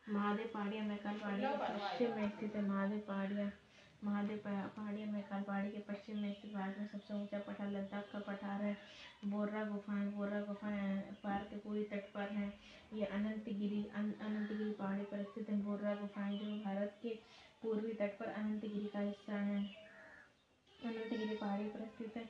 महादेव 0.10 0.50
पहाड़िया, 0.54 0.84
मैकाल 0.84 1.18
पहाड़ी 1.18 1.44
पश्चिम 1.44 2.16
में 2.16 2.30
स्थित 2.30 2.56
है। 2.56 2.62
महादेव 2.62 3.04
पहाड़िया। 3.08 3.52
महादेव 4.02 4.40
पहाड़िया 4.46 5.06
मैकाल 5.08 5.42
पहाड़ी 5.44 5.70
के 5.70 5.80
पश्चिम 5.84 6.18
में 6.18 6.32
स्थित 6.32 6.52
भारत 6.52 6.76
में 6.78 6.86
सबसे 6.88 7.14
ऊँचा 7.14 7.40
पठार, 7.40 7.68
लद्दाख 7.70 8.10
का 8.10 8.20
पठार 8.24 8.62
है। 8.62 8.76
बोर्रा 9.26 9.64
गुफाएँ 9.66 10.08
बोर्रा 10.08 10.40
गुफाएँ 10.42 11.14
पार 11.24 11.44
के 11.44 11.56
पूरी 11.58 11.84
तट 11.92 12.06
पर 12.14 12.30
है। 12.32 12.48
ये 12.94 13.04
अनंतगिरी 13.12 13.84
अनंतगिरी 13.96 14.72
पहाड़ी 14.74 15.04
पर 15.06 15.24
स्थित 15.24 15.50
है। 15.50 15.56
बोर्रा 15.62 15.94
गुफाएँ 15.96 16.38
जो 16.38 16.56
भारत 16.58 16.98
के 17.02 17.14
पूर्वी 17.64 17.94
तट 17.96 18.18
पर 18.20 18.28
अनंतगिरी 18.32 18.88
का 18.88 19.00
हिस्सा 19.02 19.36
है। 19.44 19.60
अनंतगिरी 20.80 21.34
पहाड़ी 21.36 21.66
पर 21.68 21.86
स्थित 21.86 22.18
है। 22.18 22.26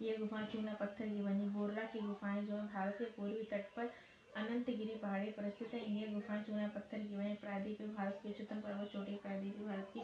ये 0.00 0.14
गुफा 0.14 0.42
चूना, 0.44 0.72
पत्थर 0.74 1.04
की 1.06 1.20
बनी। 1.20 1.44
बोर्रा 1.48 1.84
की 1.86 2.00
गुफाएँ 2.00 2.42
जो 2.42 2.56
भारत 2.64 2.94
के 2.94 3.06
पूर्वी 3.10 3.42
तट 3.50 3.62
पर 3.76 3.88
अनंतगिरी 4.36 4.94
पहाड़ी 4.96 5.28
पर 5.30 5.48
स्थित 5.48 5.74
है। 5.74 5.80
ये 5.90 6.06
गुफाएँ 6.08 6.40
चूना, 6.42 6.66
पत्थर 6.68 6.98
की 7.00 7.14
बनी। 7.14 7.32
प्रायद्वीप 7.36 7.82
भारत 7.86 8.18
की 8.22 8.28
उच्चतम 8.28 8.58
पर्वत 8.60 8.88
चोटी 8.88 9.14
प्रायद्वीप 9.16 9.58
भारत 9.60 9.88
की 9.90 10.02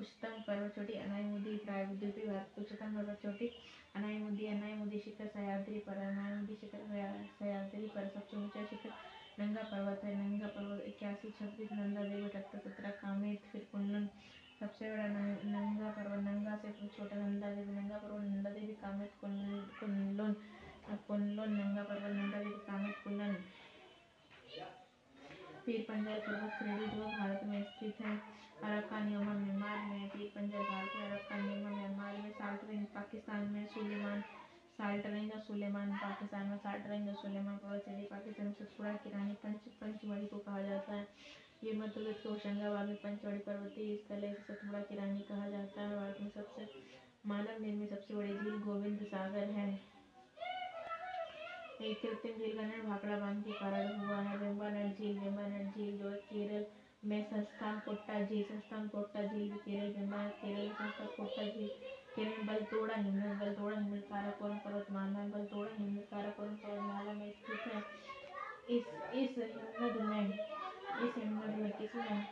उच्चतम 0.00 0.34
पर्वत 0.46 0.74
चोटी 0.74 0.94
अनाईमुदी 0.98 1.56
प्रायद्वीप 1.64 2.18
भारत 2.26 2.52
की 2.54 2.60
उच्चतम 2.60 2.94
पर्वत 2.96 3.18
चोटी 3.22 3.48
अनाईमुदी 3.96 4.46
अनाईमुदी 4.48 4.98
शिखर 4.98 5.26
सह्याद्री 5.34 5.78
पर 5.86 5.98
अनाईमुदी 6.00 6.54
शिखर 6.60 6.84
सह्याद्री 7.38 7.86
पर 7.94 8.08
सबसे 8.14 8.36
ऊँचा 8.36 8.62
शिखर, 8.70 8.92
नंगा 9.40 9.62
पर्वत 9.72 10.04
है, 10.04 10.14
नंगा 10.16 10.46
पर्वत, 10.56 10.84
इक्यासी 10.86 11.30
छब्बीस 11.38 11.72
नंदा 11.72 12.02
देवी 12.04 12.24
अठहत्तर 12.24 12.58
सत्रह 12.60 12.90
कामेत, 13.02 13.44
फिर 13.52 13.66
कुंडन, 13.72 14.08
सबसे 14.60 14.90
बड़ा 14.90 15.06
नंगा 15.08 15.88
पर्वत, 15.90 16.18
नंगा 16.20 16.56
से 16.62 16.70
छोटा, 16.88 17.16
नंदा 17.16 17.50
देवी, 17.50 17.72
नंगा 17.72 17.96
पर्वत, 17.96 18.24
नंदा 18.24 18.50
देवी, 18.50 18.72
कामेत 18.82 19.12
कुंडलन 19.20 20.34
कुंडलन 21.08 21.52
नंगा 21.52 21.82
पर्वत, 21.82 22.12
नंदा 22.12 22.38
देवी, 22.38 22.58
कामेत, 22.66 22.94
कुंडन। 23.04 23.36
पीर 25.64 25.80
पंजाल 25.88 26.18
पर्वत 26.18 26.52
श्रेणी 26.58 26.86
जो 26.88 27.06
भारत 27.08 27.40
में 27.44 27.62
स्थित 27.62 28.00
है। 28.00 28.39
अरकानियमा 28.60 29.32
म्यांमार 29.32 29.76
में 29.90 30.08
पीर 30.08 30.26
पंजाल 30.34 30.62
भारत 30.62 30.96
में 30.96 31.04
अरकानियमा 31.10 31.70
म्यांमार 31.70 32.16
में 32.16 32.30
साल्टरिंग 32.30 32.84
पाकिस्तान 32.86 33.46
में 33.50 33.66
सुलेमान, 33.66 34.20
साल्ट 34.78 35.06
रेंज 35.06 35.32
और 35.32 35.40
सुलेमान 35.40 35.92
पाकिस्तान 35.92 36.46
में 36.46 36.56
साल्ट 36.56 36.86
रेंज 36.86 37.08
और 37.08 37.14
सुलेमान 37.14 37.56
श्रेणी 37.78 38.02
पाकिस्तान 38.02 38.46
में 38.46 38.52
सतपुड़ा 38.52 38.92
की 38.92 39.10
रानी 39.10 39.34
पंच 39.34 39.68
पंचमढ़ी 39.80 40.26
को 40.26 40.38
कहा 40.38 40.62
जाता 40.62 40.94
है। 40.94 41.06
ये 41.64 41.72
मध्य 41.72 41.92
प्रदेश 41.92 42.20
के 42.22 42.28
होशंगाबाद 42.28 42.86
में 42.86 42.96
पंचमढ़ी 42.96 43.38
पर्वतीय 43.38 43.96
स्थल 43.96 44.24
है 44.24 44.34
सतपुड़ा 44.34 44.80
किरानी 44.80 45.20
कहा 45.20 45.48
जाता 45.48 45.80
है। 45.80 45.96
भारत 45.96 46.20
में 46.20 46.28
सबसे, 46.28 46.68
मानव 47.26 47.62
निर्मित 47.62 47.90
सबसे 47.90 48.14
बड़ी 48.14 48.36
झील 48.38 48.58
गोविंद 48.58 48.98
सागर 49.04 49.50
है। 49.50 49.68
एक 51.80 52.00
कृत्रिम 52.02 52.38
झील 52.38 52.56
का 52.56 52.62
निर्माण 52.62 52.88
भाखड़ा 52.88 53.18
बाँध 53.18 53.42
के 53.44 53.52
कारण 53.52 54.00
हुआ 54.00 54.20
है। 54.20 54.36
वेम्बानट 54.38 54.98
झील 54.98 55.18
वेम्बानट 55.18 55.74
झील 55.74 55.98
जो 55.98 56.10
केरल 56.10 56.64
में 57.02 57.22
संस्थान 57.24 57.78
कोट्टा 57.84 58.18
झील 58.20 58.42
संस्थान 58.44 58.86
कोट्टा 58.88 59.22
झील 59.22 59.52
केरल 59.56 59.92
वेम्बानट 59.92 60.32
केरल 60.40 60.66
में 60.68 60.74
संस्थान 60.74 61.06
कोट्टा 61.16 61.44
झील 61.44 61.68
केरल 62.16 62.28
में 62.30 62.46
बलतोड़ा 62.46 62.94
हिमनद 62.96 63.38
बलतोड़ा 63.40 63.76
हिमनद 63.76 64.02
काराकोरम 64.10 64.58
पर्वतमाला 64.64 65.24
बलतोड़ा 65.28 65.70
हिमनद 65.78 66.04
काराकोरम 66.10 66.54
पर्वतमाला 66.56 67.12
में 67.12 67.30
स्थित 67.32 67.66
है 67.66 67.82
इस 68.70 68.84
इस 69.14 69.38
हिमनद 69.38 70.00
में 70.02 70.28
इस 70.28 71.16
हिमनद 71.16 71.58
में 71.58 71.72
किसमें 71.78 72.22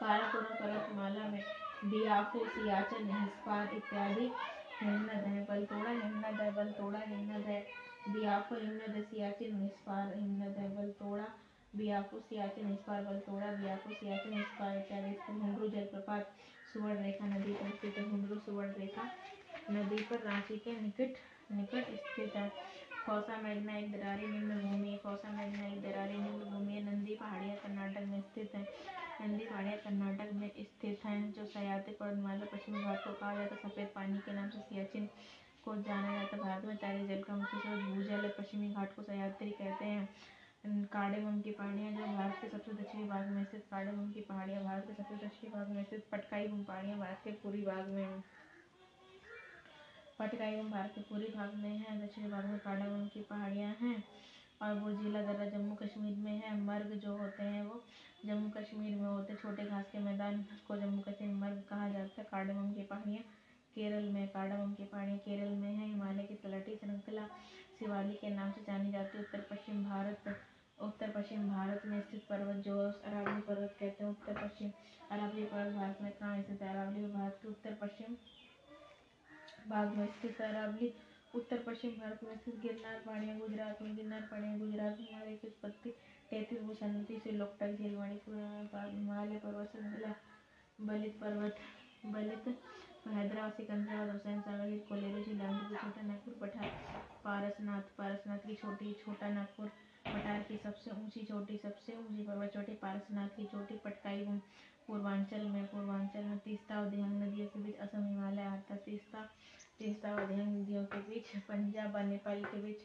काराकोरम 0.00 0.54
पर्वतमाला 0.56 1.28
में 1.28 1.40
बियाफो 1.84 2.44
सियाचन 2.50 3.10
हिस्पान 3.14 3.76
इत्यादि 3.76 4.30
हिमनद 4.82 5.26
है 5.26 5.44
बलतोड़ा 5.44 5.90
हिमनद 5.90 6.40
है 6.40 6.52
बलतोड़ा 6.54 7.00
हिमनद 7.06 7.46
है 7.46 7.64
बियाफो 8.08 8.54
हिमनद 8.56 9.02
सियाचिन 9.04 9.62
हिस्पार 9.62 10.14
हिमनद 10.16 10.58
है 10.58 10.74
बलतोड़ा 10.76 11.34
बियाफो 11.76 12.18
सियाचिन 12.20 12.66
नदी 17.26 17.52
पर 17.58 17.68
स्थित 17.70 17.98
नदी 19.70 19.96
पर 20.10 20.18
रांची 20.24 20.56
के 20.58 20.72
भूमि 26.44 26.80
नंदी 26.80 27.14
पहाड़ियाँ 27.14 27.56
कर्नाटक 27.56 28.06
में 28.08 28.20
स्थित 28.20 28.54
है। 28.54 28.62
नंदी 29.20 29.44
पहाड़ियाँ 29.44 29.76
कर्नाटक 29.78 30.32
में 30.34 30.48
स्थित 30.60 31.04
हैं, 31.04 31.32
जो 31.32 31.44
सयाती 31.44 31.92
पश्चिमी 32.52 32.82
घाट 32.82 33.04
को 33.04 33.12
कहा 33.12 33.34
जाता 33.34 33.54
है 33.54 33.60
सफ़ेद 33.62 33.88
पानी 33.94 34.18
के 34.18 34.32
नाम 34.32 34.48
से 34.50 34.60
सियाचिन 34.60 35.08
को 35.64 35.76
जाना 35.76 36.12
जाता 36.14 36.36
है। 36.36 36.42
भारत 36.42 36.64
में 36.64 36.76
तारे 36.76 37.06
जल 37.06 37.22
का 37.22 37.36
मुख्य 37.36 37.58
स्रोत 37.58 37.80
भूजल 37.84 38.24
है। 38.24 38.28
पश्चिमी 38.38 38.68
घाट 38.72 38.94
को 38.96 39.02
सयात्री 39.02 39.50
कहते 39.50 39.84
हैं। 39.84 40.08
कार्डेमम 40.66 41.40
की 41.40 41.50
पहाड़ियाँ 41.50 41.90
जो 41.92 42.06
भारत 42.16 42.38
के 42.42 42.48
सबसे 42.48 42.72
दक्षिणी 42.72 43.04
भाग 43.08 43.26
में 43.26 43.44
स्थित 43.44 43.64
कार्डेमम 43.70 44.10
की 44.12 44.20
पहाड़ियाँ 44.20 44.62
भारत 44.64 44.86
के 44.86 44.94
सबसे 44.94 45.26
दक्षिणी 45.26 45.52
भाग 45.52 45.68
में 45.70 45.82
स्थित 45.84 46.06
पटकाई 46.12 46.48
पहाड़ियाँ 46.48 46.98
भारत 46.98 47.20
के 47.24 47.30
पूर्वी 47.42 47.62
भाग 47.66 47.88
में 47.88 48.22
पटकाई 50.18 50.60
भारत 50.62 50.92
के 50.94 51.00
पूर्वी 51.02 51.28
भाग 51.28 51.54
में 51.54 51.70
है, 51.70 52.00
दक्षिणी 52.00 52.30
भाग 52.30 52.44
में 52.44 52.58
कार्डामम 52.58 53.06
की 53.14 53.20
पहाड़ियाँ 53.30 53.70
हैं 53.80 54.02
और 54.62 54.78
वो 54.80 54.90
जिला 54.92 55.22
दर्रा 55.22 55.46
जम्मू 55.50 55.74
कश्मीर 55.82 56.16
में 56.24 56.32
है। 56.34 56.56
मर्ग 56.60 56.94
जो 57.02 57.16
होते 57.16 57.42
हैं 57.44 57.62
वो 57.64 57.80
जम्मू 58.26 58.48
कश्मीर 58.50 58.94
में 58.96 59.08
होते 59.08 59.34
छोटे 59.36 59.64
घास 59.64 59.90
के 59.92 59.98
मैदान 60.04 60.44
को 60.68 60.76
जम्मू 60.76 61.02
कश्मीर 61.08 61.34
मर्ग 61.34 61.62
कहा 61.70 61.88
जाता 61.88 62.20
है। 62.20 62.26
कार्डमम 62.30 62.72
की 62.74 62.82
पहाड़ियाँ 62.90 63.22
केरल 63.76 64.08
में 64.10 64.26
कार्डमम 64.28 64.72
की 64.74 64.84
पहाड़ियाँ 64.84 65.18
केरल 65.24 65.54
में 65.54 65.70
है। 65.70 65.86
हिमालय 65.86 66.22
की 66.22 66.34
तलहटी 66.42 66.76
श्रृंखला, 66.76 67.26
शिवाली 67.78 68.14
के 68.20 68.34
नाम 68.34 68.50
से 68.50 68.64
जानी 68.66 68.90
जाती 68.92 69.18
है। 69.18 69.24
उत्तर 69.24 69.46
पश्चिम 69.50 69.82
भारत 69.84 70.34
उत्तर 70.78 71.10
पश्चिम 71.10 71.48
भारत 71.48 71.82
में 71.86 72.00
स्थित 72.00 72.22
पर्वत 72.30 72.56
जो 72.64 72.76
अरावली 72.78 73.40
पर्वत 73.42 73.76
कहते 73.80 74.04
हैं। 74.04 74.10
उत्तर 74.10 74.32
पश्चिम 74.42 74.70
अरावली 75.10 75.44
पर्वत 75.44 75.74
भारत 75.74 75.98
में 76.02 76.12
कहाँ 76.12 76.42
स्थित 76.42 76.62
है? 76.62 76.68
अरावली 76.68 77.06
भारत 77.12 77.38
के 77.42 77.48
उत्तर 77.48 77.76
पश्चिम 77.82 78.16
भाग 79.70 79.94
में 79.96 80.06
स्थित 80.08 80.40
अरावली 80.40 80.92
उत्तर 81.34 81.62
पश्चिम 81.66 81.90
भारत 81.92 82.20
में 82.24 82.36
स्थित 82.36 82.60
गिरनार 82.62 83.02
पहाड़ियाँ 83.06 83.38
गुजरात 83.38 83.82
में। 83.82 83.94
गिरनार 83.96 84.20
पहाड़ियाँ 84.30 84.58
गुजरात 84.58 84.98
में 84.98 85.06
हिमालय 85.06 85.36
की 85.36 85.48
उत्पत्ति 85.48 85.90
तैतीस 86.30 86.62
भूषणती 86.62 87.18
से 87.24 87.30
लोकटक 87.30 87.76
झील 87.78 87.96
मणिपुर 87.96 88.34
हिमालय 88.74 89.38
पर्वत 89.38 89.72
श्रृंखला 89.72 90.14
बलित 90.78 91.18
पर्वत, 91.20 91.56
बलित 92.06 92.48
हैदराबाद, 93.06 93.52
सिकंदराबाद, 93.52 94.10
हुसैन 94.10 94.40
सागर, 94.40 94.78
कोलेरू, 94.88 95.22
झील 95.22 95.38
छोटा 95.76 96.02
नागपुर, 96.02 96.34
पठार, 96.40 96.70
पारसनाथ 97.24 97.96
पारसनाथ 97.98 98.46
की 98.46 98.54
छोटी, 98.54 98.92
छोटा 99.04 99.28
नागपुर 99.30 99.70
पठार 100.12 100.42
की 100.48 100.56
सबसे 100.62 100.90
ऊँची 100.90 101.22
चोटी 101.28 101.56
सबसे 101.62 101.96
ऊँची 101.96 102.22
पर्वत 102.22 102.50
चोटी 102.54 102.72
पारसनाथ 102.82 103.28
की 103.36 103.44
चोटी 103.52 103.76
पटकाई 103.84 104.22
पूर्वांचल 104.86 105.44
में 105.50 105.64
पूर्वांचल 105.66 106.24
में 106.24 106.38
तीस्ता 106.44 106.78
और 106.80 106.88
दिहंग 106.90 107.22
नदियों 107.22 107.46
के 107.54 107.62
बीच 107.62 107.76
असम 107.86 108.04
हिमालय 108.06 108.42
आता 108.42 108.76
तीस्ता 108.86 109.24
तीस्ता 109.78 110.14
और 110.14 110.26
दिहंग 110.26 110.60
नदियों 110.60 110.84
के 110.92 110.98
बीच 111.08 111.36
पंजाब 111.48 111.94
और 111.94 112.04
नेपाल 112.04 112.44
के 112.44 112.60
बीच 112.62 112.82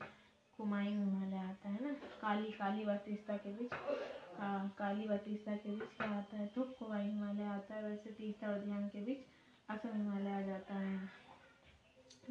कुमायूं 0.57 1.03
हिमालय 1.03 1.37
आता 1.37 1.69
है 1.69 1.83
ना? 1.83 1.93
काली 2.21 2.51
काली 2.51 2.85
व 2.85 2.95
तीस्ता 3.05 3.37
के 3.37 3.49
बीच 3.57 3.69
का, 3.73 4.49
काली 4.77 5.07
व 5.07 5.17
तीस्ता 5.25 5.55
के 5.55 5.69
बीच 5.69 5.95
क्या 5.97 6.09
आता 6.17 6.37
है? 6.37 6.47
तो 6.47 6.61
कुमायूं 6.79 7.13
हिमालय 7.13 7.43
आता 7.43 7.75
है। 7.75 7.83
वैसे 7.83 8.11
तीस्ता 8.17 8.47
और 8.47 8.59
दिहंग 8.59 8.89
के 8.89 9.01
बीच 9.05 9.25
असम 9.69 9.95
हिमालय 9.95 10.31
आ 10.31 10.41
जाता 10.41 10.73
है। 10.73 10.99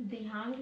दिहांग 0.01 0.55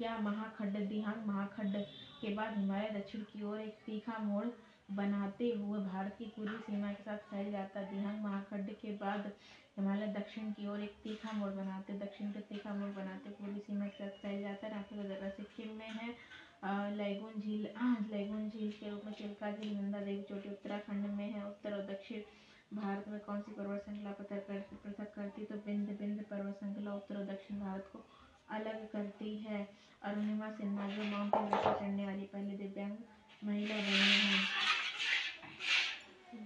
या 0.00 0.18
महाखड्ड 0.18 0.78
दिहांग 0.88 1.26
महाखड्ड 1.26 1.76
के 2.24 2.34
बाद 2.34 2.54
हिमालय 2.58 2.90
दक्षिण 2.90 3.22
की 3.32 3.42
ओर 3.44 3.60
एक 3.60 3.78
तीखा 3.86 4.18
मोड़ 4.24 4.46
बनाते 4.90 5.48
हुए 5.56 5.78
भारत 5.80 6.14
की 6.18 6.26
पूर्वी 6.36 6.56
सीमा 6.60 6.92
के 6.92 7.02
साथ 7.02 7.18
फैल 7.30 7.50
जाता 7.52 7.82
दिहांग 7.90 8.22
महाखड्ड 8.24 8.70
के 8.82 8.92
बाद 8.96 9.26
हिमालय 9.76 10.06
दक्षिण 10.14 10.50
की 10.52 10.66
ओर 10.68 10.80
एक 10.82 10.94
तीखा 11.04 11.32
मोड़ 11.32 11.50
बनाते, 11.52 11.98
दक्षिण 11.98 12.30
के 12.32 12.40
तीखा 12.48 12.74
मोड़ 12.74 12.90
बनाते 12.94 13.30
पूर्वी 13.38 13.58
सीमा 13.60 13.86
के 13.86 13.98
साथ 13.98 14.22
फैल 14.22 14.40
जाता 14.42 14.66
है 14.66 14.72
राखी 14.72 14.96
का 14.96 15.02
जगह 15.04 15.28
सिक्किम 15.36 15.76
में 15.78 15.90
है। 15.90 16.08
लैगून 16.96 17.40
झील 17.40 17.66
लैगून 18.10 18.48
झील 18.48 18.70
के 18.72 18.88
रूप 18.90 19.04
में 19.04 19.12
चिल्का 19.14 19.50
झील, 19.50 19.74
नंदा 19.74 20.00
देवी 20.00 20.22
चोटी 20.28 20.48
उत्तराखंड 20.48 21.06
में 21.16 21.26
है। 21.26 21.46
उत्तर 21.46 21.72
और 21.72 21.86
दक्षिण 21.86 22.20
भारत 22.74 23.08
में 23.08 23.18
कौन 23.20 23.40
सी 23.40 23.52
पर्वत 23.52 23.84
श्रृंखला 23.84 24.10
पृथक 24.12 25.12
करती 25.14 25.44
तो 25.44 25.56
बिंद 25.66 25.96
बिंद 25.98 26.22
पर्वत 26.30 26.56
श्रृंखला 26.58 26.92
उत्तर 26.92 27.16
और 27.16 27.24
दक्षिण 27.26 27.58
भारत 27.60 27.90
को 27.92 28.04
अलग 28.50 28.86
करती 28.92 29.34
है। 29.38 29.66
अरुणिमा 30.04 30.48
सिन्हा, 30.50 30.86
जो 30.88 31.04
माउंट 31.04 31.34
एवरेस्ट 31.34 31.78
चढ़ने 31.80 32.06
वाली 32.06 32.24
पहली 32.32 32.56
दिव्यांग 32.56 32.96
महिला 33.42 33.74
बनी 33.74 34.16
है। 34.22 34.62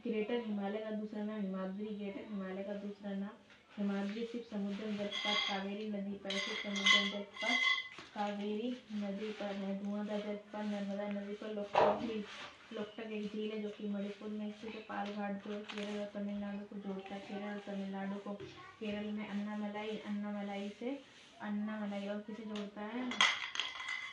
ग्रेटर 0.04 0.44
हिमालय 0.46 0.78
का 0.78 0.90
दूसरा 0.90 1.22
नाम 1.24 1.40
हिमाद्री, 1.40 1.86
ग्रेटर 1.94 2.26
हिमालय 2.32 2.62
का 2.62 2.74
दूसरा 2.74 3.12
नाम 3.14 3.34
हिमाद्री 3.78 4.24
सिर्फ़ 4.26 4.46
समुद्र 4.50 4.90
जलपात 4.98 5.36
कावेरी 5.48 5.88
नदी 5.88 6.12
पर 6.24 6.38
सिर्फ़ 6.38 6.62
समुद्र 6.66 7.02
जलपात 7.10 7.58
कावेरी 8.14 8.70
नदी 9.02 9.30
पर 9.40 9.54
है। 9.56 9.78
धुआंधार 9.82 10.20
जलपात 10.20 10.64
नर्मदा 10.66 11.08
नदी 11.20 11.34
पर 11.42 11.54
लोकटक 11.54 12.46
लोकटक 12.72 13.12
एक 13.12 13.26
झील 13.26 13.50
है, 13.50 13.62
जो 13.62 13.68
कि 13.70 13.88
मणिपुर 13.88 14.28
में 14.28 14.50
स्थित 14.52 14.74
है। 14.74 14.82
पालघाट 14.88 15.48
जो 15.48 15.58
केरल 15.70 15.98
और 16.00 16.10
तमिलनाडु 16.14 16.64
को 16.70 16.76
जोड़ता 16.78 17.14
है। 17.14 17.20
केरल 17.20 17.48
और 17.48 17.58
तमिलनाडु 17.66 18.18
को 18.26 18.34
केरल 18.80 19.10
में 19.12 19.26
अन्नामलाई 19.28 19.96
अन्नामलाई 20.06 20.68
से 20.80 20.90
अन्नामलाई 21.42 22.08
और 22.08 22.20
किसे 22.26 22.44
जोड़ता 22.44 22.80
है? 22.94 23.10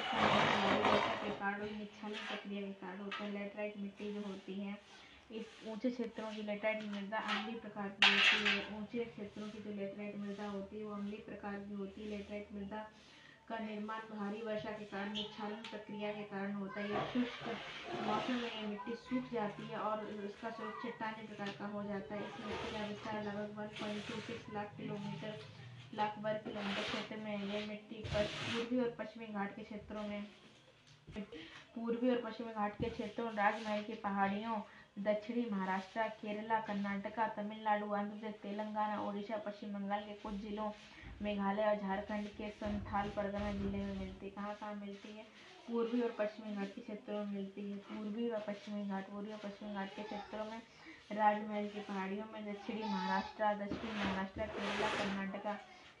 प्रक्रिया 0.00 0.74
के 2.62 2.98
होता 2.98 3.24
है 3.24 3.32
लेटराइट 3.32 3.78
मिट्टी 3.78 4.14
जो 4.14 4.22
होती 4.22 4.60
है 4.60 4.78
इस 5.30 5.58
ऊँचे 5.66 5.90
क्षेत्रों 5.90 6.34
की 6.34 6.42
लेटराइट 6.42 6.84
मृदा 6.84 7.18
अम्लीय 7.30 7.60
प्रकार 7.60 7.88
की 7.88 8.04
होती 8.04 8.44
है 8.44 8.66
ऊँचे 8.78 9.06
क्षेत्रों 9.06 9.48
की 9.48 9.62
जो 9.62 9.72
लेटराइट 9.72 10.18
मृदा 10.18 10.48
होती 10.48 10.78
है 10.78 10.84
वो 10.84 10.94
अम्लीय 10.94 11.22
प्रकार 11.26 11.60
की 11.60 11.74
होती 11.74 12.02
है 12.02 12.10
लेटराइट 12.10 12.48
मृदा 12.54 12.90
का 13.48 13.58
निर्माण 13.58 14.00
भारी 14.10 14.42
वर्षा 14.42 14.70
के 14.70 14.84
कारण 14.84 15.14
निच्छालन 15.14 15.62
प्रक्रिया 15.70 16.12
के 16.12 16.22
कारण 16.32 16.54
होता 16.54 16.80
है 16.80 17.12
शुष्क 17.12 17.56
मौसम 18.00 18.34
में 18.34 18.50
यह 18.50 18.68
मिट्टी 18.68 18.96
सूख 18.96 19.32
जाती 19.32 19.68
है 19.68 19.80
और 19.80 20.04
उसका 20.26 20.50
स्वरूप 20.50 20.80
चट्टानी 20.84 21.26
प्रकार 21.26 21.54
का 21.58 21.66
हो 21.66 21.82
जाता 21.82 22.14
है। 22.14 22.20
इस 22.20 22.40
मिट्टी 22.40 22.70
का 22.70 22.86
विस्तार 22.86 23.24
लगभग 23.24 23.58
one 23.58 23.66
point 23.80 24.08
two 24.08 24.20
six 24.20 24.54
lakh 24.54 24.76
kilometre 24.76 25.57
lakh 25.94 26.14
वर्ग 26.18 26.40
किलोमीटर 26.44 26.82
क्षेत्र 26.82 27.16
में 27.16 27.54
यह 27.54 27.66
मिट्टी 27.68 28.02
पूर्वी 28.14 28.80
और 28.80 28.94
पश्चिमी 28.98 29.26
घाट 29.26 29.56
के 29.56 29.62
क्षेत्रों 29.62 30.02
में 30.02 30.22
पूर्वी 31.74 32.10
और 32.10 32.22
पश्चिमी 32.24 32.52
घाट 32.52 32.72
के 32.72 32.90
क्षेत्रों, 32.90 33.32
राजमहल 33.34 33.82
की 33.82 33.94
पहाड़ियों, 33.94 34.56
दक्षिणी 34.98 35.44
महाराष्ट्र, 35.50 36.02
केरला, 36.20 36.60
कर्नाटका, 36.60 37.26
तमिलनाडु, 37.26 37.92
आंध्र 37.94 38.16
प्रदेश, 38.16 38.34
तेलंगाना, 38.42 39.00
ओडिशा, 39.02 39.36
पश्चिम 39.36 39.74
बंगाल 39.74 40.00
के 40.00 40.14
कुछ 40.14 40.34
जिलों, 40.34 40.70
मेघालय 41.22 41.64
और 41.64 41.76
झारखंड 41.76 42.28
के 42.28 42.50
संथाल 42.50 43.08
परगना 43.08 43.52
ज़िले 43.52 43.84
में 43.84 43.98
मिलती 43.98 44.26
है। 44.26 44.32
कहाँ 44.32 44.54
कहाँ 44.54 44.74
मिलती 44.74 45.16
है? 45.16 45.24
पूर्वी 45.68 46.00
और 46.00 46.14
पश्चिमी 46.18 46.54
घाट 46.56 46.74
के 46.74 46.80
क्षेत्रों 46.80 47.24
में 47.24 47.32
मिलती 47.32 47.70
है। 47.70 47.76
पूर्वी 47.78 48.28
और 48.30 48.44
पश्चिमी 48.48 48.88
घाट, 48.88 49.08
पूर्वी 49.08 49.32
और 49.32 49.38
पश्चिमी 49.38 49.74
घाट 49.74 49.96
के 49.96 50.02
क्षेत्रों 50.02 50.44
में 50.44 50.60
राजमहल 51.12 51.68
की 51.68 51.80
पहाड़ियों 51.80 52.24
में 52.32 52.54
दक्षिणी 52.54 52.82
महाराष्ट्र 52.82 53.54
दक्षिणी 53.64 53.92
महाराष्ट्र, 53.92 54.46
केरला, 54.46 54.88
कर्नाटका 54.88 55.58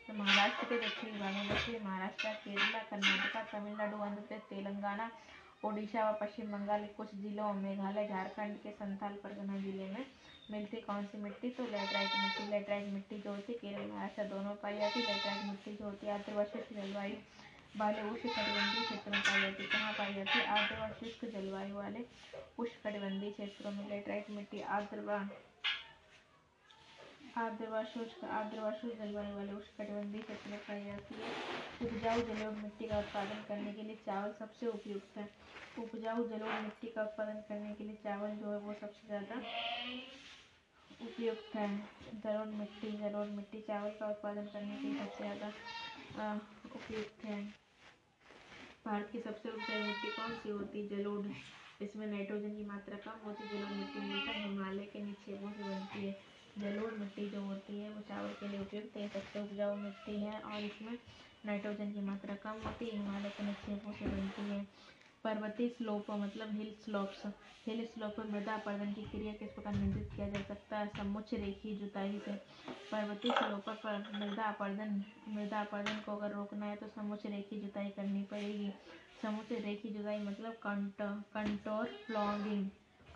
तो 0.08 0.14
महाराष्ट्र 0.14 0.66
के 0.66 0.76
दक्षिणी 0.80 1.18
भाग 1.20 1.34
दक्षिणी 1.48 1.78
महाराष्ट्र, 1.84 2.28
केरला, 2.44 2.78
कर्नाटका, 2.90 3.40
तमिलनाडु, 3.50 3.96
आंध्र 4.02 4.20
प्रदेश, 4.20 4.42
तेलंगाना, 4.50 5.08
ओडिशा 5.64 6.08
व 6.10 6.14
पश्चिम 6.20 6.52
बंगाल 6.52 6.84
के 6.84 6.92
कुछ 6.94 7.14
जिलों, 7.14 7.52
मेघालय, 7.54 8.06
झारखंड 8.08 8.56
के 8.62 8.70
संथाल 8.70 9.18
परगना 9.24 9.56
ज़िले 9.56 9.88
में 9.90 10.06
मिलती 10.50 10.80
कौन 10.80 11.04
सी 11.06 11.18
मिट्टी? 11.22 11.50
तो 11.50 11.64
लेटराइट 11.64 12.16
मिट्टी। 12.22 12.46
लेटराइट 12.50 12.88
मिट्टी 12.92 13.18
जो 13.18 13.30
होती 13.30 13.52
केरल, 13.52 13.84
महाराष्ट्र 13.90 14.24
दोनों 14.24 14.54
पाई 14.62 14.78
जाती 14.78 15.00
लेटराइट 15.00 15.44
मिट्टी 15.44 15.76
जो 15.76 15.84
होती 15.84 16.06
है 16.06 16.12
आर्द्रवर्षित 16.12 16.72
जलवायु 16.72 17.16
वाले 17.76 18.02
उष्ण 18.10 18.28
कटिबंधीय 18.28 18.84
क्षेत्रों 18.84 19.12
में 19.12 19.22
पाई 19.22 19.40
जाती 19.42 19.66
कहाँ 19.66 19.92
पाई 19.92 20.14
जाती 20.14 20.38
है? 20.38 20.46
व 21.24 21.30
जलवायु 21.32 21.74
वाले 21.74 22.06
उष्ण 22.58 22.80
कटिबंधीय 22.84 23.30
क्षेत्रों 23.30 23.72
में 23.72 23.88
लेटराइट 23.90 24.30
मिट्टी 24.30 24.60
आर्द्र 24.78 25.00
व 25.00 25.20
आर्द्र 27.38 27.66
व 27.68 27.82
आर्द्र 28.30 28.60
व 28.60 28.70
जलवायु 28.84 29.34
वाले 29.34 29.52
उष्ण 29.52 29.76
कटिबंधीय 29.78 30.22
क्षेत्र 30.22 30.50
में 30.50 30.58
पाई 30.60 30.84
जाती 30.84 31.14
है। 31.16 31.32
उपजाऊ 31.80 32.20
जलोढ़ 32.28 32.54
मिट्टी 32.56 32.88
का 32.88 32.98
उत्पादन 32.98 33.42
करने 33.48 33.72
के 33.72 33.82
लिए 33.82 33.96
चावल 34.06 34.32
सबसे 34.38 34.66
उपयुक्त 34.68 35.18
है। 35.18 35.28
उपजाऊ 35.76 36.24
जलोढ़ 36.28 36.60
मिट्टी 36.62 36.88
का 36.88 37.02
उत्पादन 37.02 37.40
करने 37.48 37.74
के 37.74 37.84
लिए 37.84 37.96
चावल 38.04 38.36
जो 38.36 38.52
है 38.52 38.58
वो 38.60 38.72
सबसे 38.80 39.06
ज़्यादा 39.06 39.36
उपयुक्त 41.00 41.54
है। 41.56 41.68
जलोढ़ 42.14 42.48
मिट्टी 42.58 42.90
जलोढ़ 42.98 43.28
मिट्टी 43.36 43.60
चावल 43.68 43.90
का 44.00 44.06
उत्पादन 44.08 44.46
करने 44.52 44.76
के 44.76 44.88
लिए 44.88 44.98
सबसे 44.98 45.24
ज़्यादा 45.24 45.52
उपयुक्त 46.74 47.24
है। 47.24 47.42
भारत 48.84 49.08
की 49.12 49.20
सबसे 49.20 49.50
उपजाऊ 49.50 49.82
मिट्टी 49.82 50.10
कौन 50.12 50.34
सी 50.34 50.48
होती? 50.50 50.82
है 50.82 50.88
जलोढ़। 50.88 51.26
इसमें 51.80 52.06
नाइट्रोजन 52.06 52.56
की 52.56 52.64
मात्रा 52.66 52.96
कम 53.04 53.20
होती 53.24 53.44
है 53.44 53.50
जलोढ़ 53.50 53.72
मिट्टी 53.72 54.00
हिमालय 54.38 54.84
के 54.92 55.00
निक्षेपों 55.02 55.52
से 55.52 55.64
बनती 55.64 56.06
है। 56.06 56.27
जलोढ़ 56.58 56.94
मिट्टी 56.94 57.28
जो 57.30 57.40
होती 57.40 57.78
है, 57.80 57.88
वो 57.90 58.00
चावल 58.08 58.32
के 58.40 58.48
लिए 58.48 58.60
उपयुक्त 58.60 58.96
है, 58.96 59.08
सबसे 59.08 59.40
उपजाऊ 59.40 59.76
मिट्टी 59.76 60.20
है 60.20 60.40
और 60.40 60.60
इसमें 60.60 60.98
नाइट्रोजन 61.46 61.92
की 61.92 62.00
मात्रा 62.00 62.34
कम 62.34 62.62
होती 62.66 62.86
है 62.86 62.96
हिमालय 62.98 63.28
के 63.28 63.44
निक्षेपों 63.44 63.92
से 63.92 64.06
बनती 64.06 64.50
है। 64.50 64.66
पर्वतीय 65.24 65.68
स्लोप 65.68 66.10
मतलब 66.10 66.50
हिल 66.52 66.74
स्लोप्स 66.84 67.22
हिल 67.66 67.84
स्लोप 67.84 68.14
पर 68.16 68.26
मृदा 68.26 68.54
अपर्दन 68.54 68.92
की 68.92 69.02
क्रिया 69.02 69.32
किस 69.32 69.48
प्रकार 69.48 69.74
नियंत्रित 69.74 70.10
किया 70.16 70.28
जा 70.28 70.42
सकता 70.42 70.78
है? 70.78 70.86
समुच्च 70.88 71.34
रेखी 71.34 71.74
जुताई 71.76 72.18
से। 72.18 72.32
पर्वतीय 72.92 73.32
स्लोप 73.32 73.68
पर 73.68 73.98
मृदा 74.14 74.44
अपर्दन 74.44 75.02
मृदा 75.28 75.60
अपर्दन 75.60 76.00
को 76.06 76.16
अगर 76.16 76.34
रोकना 76.34 76.66
है 76.66 76.76
तो 76.76 76.88
समुच्च 76.88 77.26
रेखी 77.26 77.60
जुताई 77.60 77.90
करनी 77.96 78.22
पड़ेगी। 78.22 78.70
समुच्च 79.22 79.52
रेखी 79.64 79.88
जुताई 79.88 80.18
मतलब 80.18 80.52
cont 80.66 81.02
contour 81.34 81.84
ploughing 82.06 82.68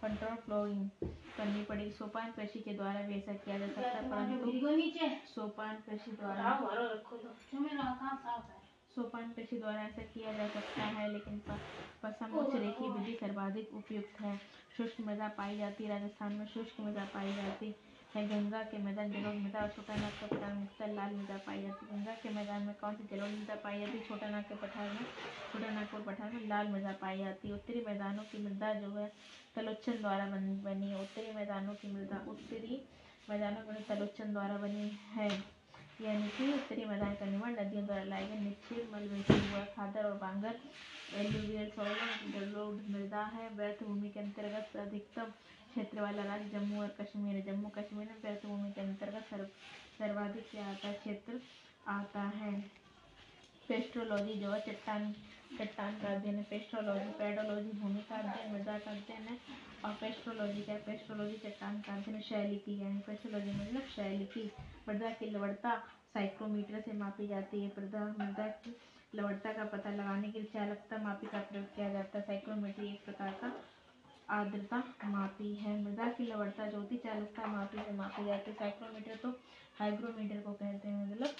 control 0.02 0.36
flowing 0.44 0.88
करनी 1.36 1.62
पड़ेगी 1.64 1.90
सोपान 1.92 2.32
कृषि 2.32 2.60
के 2.60 2.72
द्वारा 2.74 3.02
भी 3.02 3.14
ऐसा 3.16 3.32
किया 3.34 3.58
जा 3.58 3.66
सकता 3.68 3.88
है, 3.88 4.08
परंतु 4.10 4.50
सोपान 5.34 5.76
कृषि 5.86 6.10
द्वारा 6.12 6.58
सोपान 8.96 9.30
कृषि 9.32 9.58
द्वारा 9.58 9.82
ऐसा 9.82 10.02
किया 10.14 10.32
जा 10.32 10.46
सकता 10.48 10.82
है, 10.96 11.12
लेकिन 11.12 11.38
समुच्च 11.38 12.54
रेखी 12.54 12.88
विधि 12.88 13.14
सर्वाधिक 13.20 13.74
उपयुक्त 13.74 14.20
है। 14.20 14.36
शुष्क 14.76 15.00
मृदा 15.06 15.28
पाई 15.38 15.56
जाती 15.58 15.84
है, 15.84 15.90
राजस्थान 15.90 16.32
में 16.32 16.46
शुष्क 16.46 16.80
मृदा 16.80 17.04
पाई 17.14 17.32
जाती 17.34 17.74
है। 18.14 18.26
गंगा 18.28 18.62
के 18.62 18.78
मैदान 18.78 19.12
जलोढ़ 19.12 19.34
मृदा 19.36 19.60
और 19.60 19.68
छोटा 19.68 19.94
नाग 19.96 20.12
के 20.12 20.26
पठार 20.26 20.52
में 20.54 20.94
लाल 20.94 21.14
मृदा 21.14 21.36
पाई 21.46 21.62
जाती 21.62 21.86
है। 21.86 21.92
गंगा 21.92 22.14
के 22.22 22.28
मैदान 22.30 22.62
में 22.62 22.74
कौन 22.80 22.94
सी 22.94 23.04
जलोढ़ 23.10 23.30
मृदा 23.30 23.54
पाई 23.64 23.80
जाती 23.80 23.98
है? 23.98 24.04
छोटा 24.08 24.28
नाग 24.30 24.44
के 24.44 24.54
पठार 24.56 24.88
में 24.90 25.04
छोटा 25.52 25.70
नागपुर 25.70 26.00
पठार 26.02 26.32
में 26.32 26.48
लाल 26.48 26.68
मृदा 26.68 26.92
पाई 27.00 27.18
जाती 27.18 27.48
है। 27.48 27.54
उत्तरी 27.54 27.84
मैदानों 27.86 28.24
की 28.32 28.42
मृदा 28.44 28.72
जो 28.74 28.90
है 28.90 29.08
तलोचन 29.56 30.00
द्वारा 30.00 30.26
बन, 30.26 30.44
बनी 30.64 30.94
उत्तरी 30.94 31.32
मैदानों 31.34 31.74
की 31.74 31.92
मृदा, 31.92 32.24
उत्तरी 32.28 32.80
मैदानों 33.30 33.72
में 33.72 33.82
तलोचन 33.86 34.32
द्वारा 34.32 34.56
बनी 34.58 34.88
है। 35.14 35.28
यानी 36.02 36.28
कि 36.28 36.52
उत्तरी 36.52 36.84
मैदान 36.84 37.14
का 37.14 37.26
निर्माण 37.26 37.52
नदियों 37.52 37.84
द्वारा 37.86 38.04
लाए 38.04 38.26
गए 38.28 38.38
निक्षेप 38.40 38.90
मलबेसी 38.94 39.38
हुआ 39.48 39.64
खादर 39.76 40.04
और 40.04 40.16
बांगर। 40.18 40.60
एलुवियल 41.14 41.70
सॉइल 41.70 42.92
मृदा 42.92 43.22
है। 43.34 43.48
व्यर्थ 43.56 43.82
भूमि 43.84 44.08
के 44.08 44.20
अंतर्गत 44.20 44.76
अधिकतम 44.76 45.32
क्षेत्र 45.72 46.00
वाला 46.00 46.22
राज्य 46.24 46.48
जम्मू 46.50 46.80
और 46.82 46.88
कश्मीर 47.00 47.34
है। 47.34 47.42
जम्मू 47.42 47.68
कश्मीर 47.68 48.06
में 48.06 48.16
व्यर्थ 48.22 48.46
भूमि 48.46 48.72
के 48.72 48.80
अंतर्गत 48.80 49.26
सर्व, 49.30 49.44
सर्वाधिक 49.98 50.50
क्या 50.50 50.92
क्षेत्र 50.92 51.40
आता 51.88 52.22
है। 52.36 52.52
पेस्ट्रोलॉजी 53.68 54.34
जो 54.34 54.50
है 54.50 54.60
चट्टान 54.60 55.14
चट्टान 55.58 55.94
का 55.94 56.08
अध्ययन 56.08 56.36
है 56.36 56.42
पेस्ट्रोलॉजी 56.42 57.10
पेडोलॉजी 57.10 57.70
भूमि 57.78 58.00
का 58.08 58.16
अध्ययन 58.16 58.52
मृदा 58.52 58.78
का 58.78 58.90
अध्ययन 58.90 59.22
है 59.22 59.38
और 59.84 59.94
पेस्ट्रोलॉजी 59.94 60.62
क्या? 60.62 60.74
है 60.74 60.80
पेस्ट्रोलॉजी 60.82 61.36
चट्टान 61.36 61.80
का 61.80 61.96
अध्ययन 61.96 62.20
शैली 62.20 62.56
की 62.56 62.74
है 62.78 62.98
पेस्ट्रोलॉजी 62.98 63.50
मतलब 63.50 63.82
शैली 63.96 64.24
की 64.24 64.50
मृदा 64.88 65.10
की 65.10 65.26
लवड़ता 65.30 65.74
साइक्रोमीटर 66.14 66.80
से 66.80 66.92
मापी 66.92 67.26
जाती 67.28 67.60
है। 67.62 67.72
मृदा 67.78 68.04
मृदा 68.18 68.46
की 68.46 68.76
लवड़ता 69.14 69.52
का 69.52 69.64
पता 69.64 69.90
लगाने 69.90 70.30
के 70.32 70.38
लिए 70.38 70.50
चालकता 70.54 70.96
मापी 70.98 71.26
का 71.26 71.38
प्रयोग 71.38 71.66
किया 71.76 71.88
जाता 71.88 72.18
है। 72.18 72.24
साइक्रोमीटर 72.24 72.84
एक 72.84 73.04
प्रकार 73.04 73.32
का 73.40 73.52
आर्द्रता 74.30 74.82
मापी 75.04 75.54
है। 75.54 75.82
मृदा 75.82 76.08
की 76.08 76.26
लवड़ता 76.26 76.70
ज्योति 76.70 76.96
चालकता 76.96 77.46
मापी 77.46 77.78
से 77.78 77.92
मापी 77.92 78.24
जाती 78.24 78.50
है। 78.50 78.56
साइक्रोमीटर 78.56 79.16
तो 79.16 79.30
हाइग्रोमीटर 79.78 80.40
को 80.40 80.52
कहते 80.52 80.88
हैं। 80.88 81.10
मतलब 81.10 81.34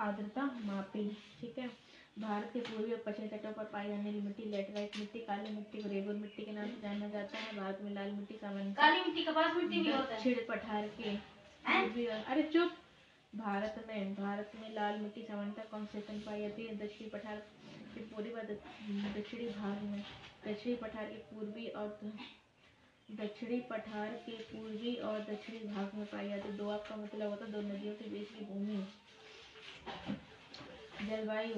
आर्द्रता 0.00 0.44
मापी। 0.44 1.08
ठीक 1.40 1.58
है? 1.58 1.83
भारत 2.16 2.50
के 2.52 2.60
पूर्वी 2.62 2.92
और 2.92 2.98
पश्चिमी 3.06 3.28
तटों 3.28 3.52
पर 3.52 3.64
पाई 3.72 3.88
जाने 3.88 4.04
वाली 4.04 4.20
मिट्टी 4.20 4.44
लेटराइट 4.50 4.96
मिट्टी 4.98 5.20
काली 5.20 5.50
मिट्टी 5.50 5.78
को 5.82 5.88
रेगुर 5.88 6.14
मिट्टी 6.14 6.44
के 6.44 6.52
नाम 6.52 6.66
से 6.66 6.80
जाना 6.82 7.08
जाता 7.10 7.38
है। 7.38 7.56
भारत 7.56 7.78
में 7.82 7.90
लाल 7.94 8.10
मिट्टी 8.10 8.34
सामान्य 8.36 8.72
काली 8.76 9.00
मिट्टी 9.02 9.22
कपास 9.22 9.56
मिट्टी 9.56 9.80
भी 9.80 9.90
होता 9.90 10.14
है। 10.16 10.42
पठार 10.50 10.86
के 11.00 11.08
अरे 12.32 12.42
चुप! 12.52 12.70
भारत 13.36 13.74
में 13.86 14.14
भारत 14.14 14.50
में 14.56 14.68
लाल 14.74 14.96
मिट्टी 14.98 15.22
सामान्यतः 15.22 15.64
कौन 15.70 15.84
से 15.92 16.00
पाई 16.26 16.40
जाती 16.40 16.66
है? 16.66 16.76
दक्षिणी 16.78 17.08
पठार 17.12 17.38
के 17.94 18.00
पूर्वी 18.10 18.30
व 18.30 18.42
दक्षिणी 19.16 19.46
भाग 19.58 19.82
में। 19.84 20.00
दक्षिणी 20.46 20.74
पठार 20.82 21.04
के 21.06 21.16
पूर्वी 21.30 21.66
और 21.80 21.88
दक्षिणी 23.08 23.58
पठार 23.70 24.14
के 24.26 24.38
पूर्वी 24.52 24.94
और 25.08 25.18
दक्षिणी 25.28 25.60
भाग 25.64 25.94
में 25.94 26.04
पाई 26.12 26.28
जाती 26.28 26.48
है। 26.48 26.56
दो 26.56 26.68
आपका 26.70 26.96
मतलब 26.96 27.28
होता 27.28 27.44
है 27.44 27.50
दो 27.52 27.60
नदियों 27.64 27.94
के 27.94 28.06
बीच 28.08 28.28
की 28.30 28.40
भूमि। 28.42 28.84
जलवायु। 31.06 31.56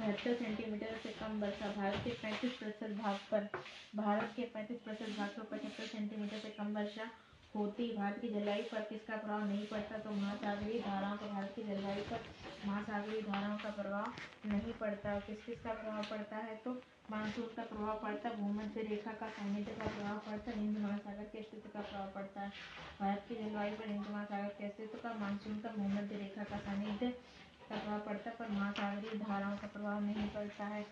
बहत्तर 0.00 0.34
सेंटीमीटर 0.34 0.98
से 1.02 1.10
कम 1.14 1.40
वर्षा, 1.40 1.66
भारत 1.72 2.00
के 2.04 2.10
पैंतीस 2.20 2.52
प्रतिशत 2.52 2.96
भाग 2.98 3.16
पर, 3.30 3.48
भारत 3.96 4.32
के 4.36 4.42
पैंतीस 4.52 4.78
प्रतिशत 4.84 5.18
भाग 5.18 5.28
पर 5.30 5.44
पचहत्तर 5.50 5.86
सेंटीमीटर 5.86 6.38
से 6.38 6.50
कम 6.58 6.72
वर्षा 6.76 7.08
होती। 7.54 7.90
भारत 7.96 8.18
की 8.20 8.28
जलवायु 8.28 8.64
पर 8.64 8.80
किसका 8.88 9.16
प्रभाव 9.16 9.44
नहीं 9.46 9.66
पड़ता 9.66 9.98
तो 9.98 10.10
महासागरीय 10.12 10.78
धाराओं 10.80 11.16
का 11.16 11.26
भारत 11.26 11.52
की 11.56 11.62
जलवायु 11.62 12.04
पर 12.10 12.20
महासागरीय 12.66 13.20
धाराओं 13.22 13.56
का 13.58 13.70
प्रभाव 13.72 14.12
नहीं 14.46 14.72
पड़ता। 14.80 15.18
किस 15.26 15.44
किस 15.44 15.60
का 15.60 15.72
प्रभाव 15.72 16.04
पड़ता 16.10 16.36
है 16.38 16.56
तो 16.64 16.72
मानसून 17.10 17.46
का 17.56 17.62
प्रभाव 17.64 17.98
पड़ता 18.02 18.28
है 18.28 18.36
भूमध्य 18.36 18.82
रेखा 18.88 19.12
का 19.20 19.28
सानिध्य 19.30 19.72
का 19.72 19.86
प्रभाव 19.86 20.18
पड़ता 20.26 20.52
हिंद 20.52 20.78
महासागर 20.78 21.24
के 21.32 21.38
अस्तित्व 21.38 21.68
का 21.68 21.80
प्रभाव 21.80 22.10
पड़ता। 22.14 22.40
है 22.40 22.50
भारत 23.00 23.24
की 23.28 23.34
जलवायु 23.34 23.76
पर 23.76 23.88
हिंद 23.88 24.06
महासागर 24.10 24.54
के 24.58 24.64
अस्तित्व 24.64 24.98
का, 24.98 25.14
मानसून 25.20 25.58
का, 25.58 25.68
भूमध्य 25.76 26.16
रेखा 26.16 26.44
का 26.44 26.58
सानिध्य 26.60 27.12
का 27.70 27.76
प्रभाव 27.76 28.00
पड़ता 28.06 28.30
पर 28.38 28.48
महासागरीय 28.50 29.18
धाराओं 29.18 29.56
का 29.56 29.66
प्रभाव 29.68 30.00
नहीं 30.04 30.28
पड़ता 30.28 30.64
है। 30.66 30.82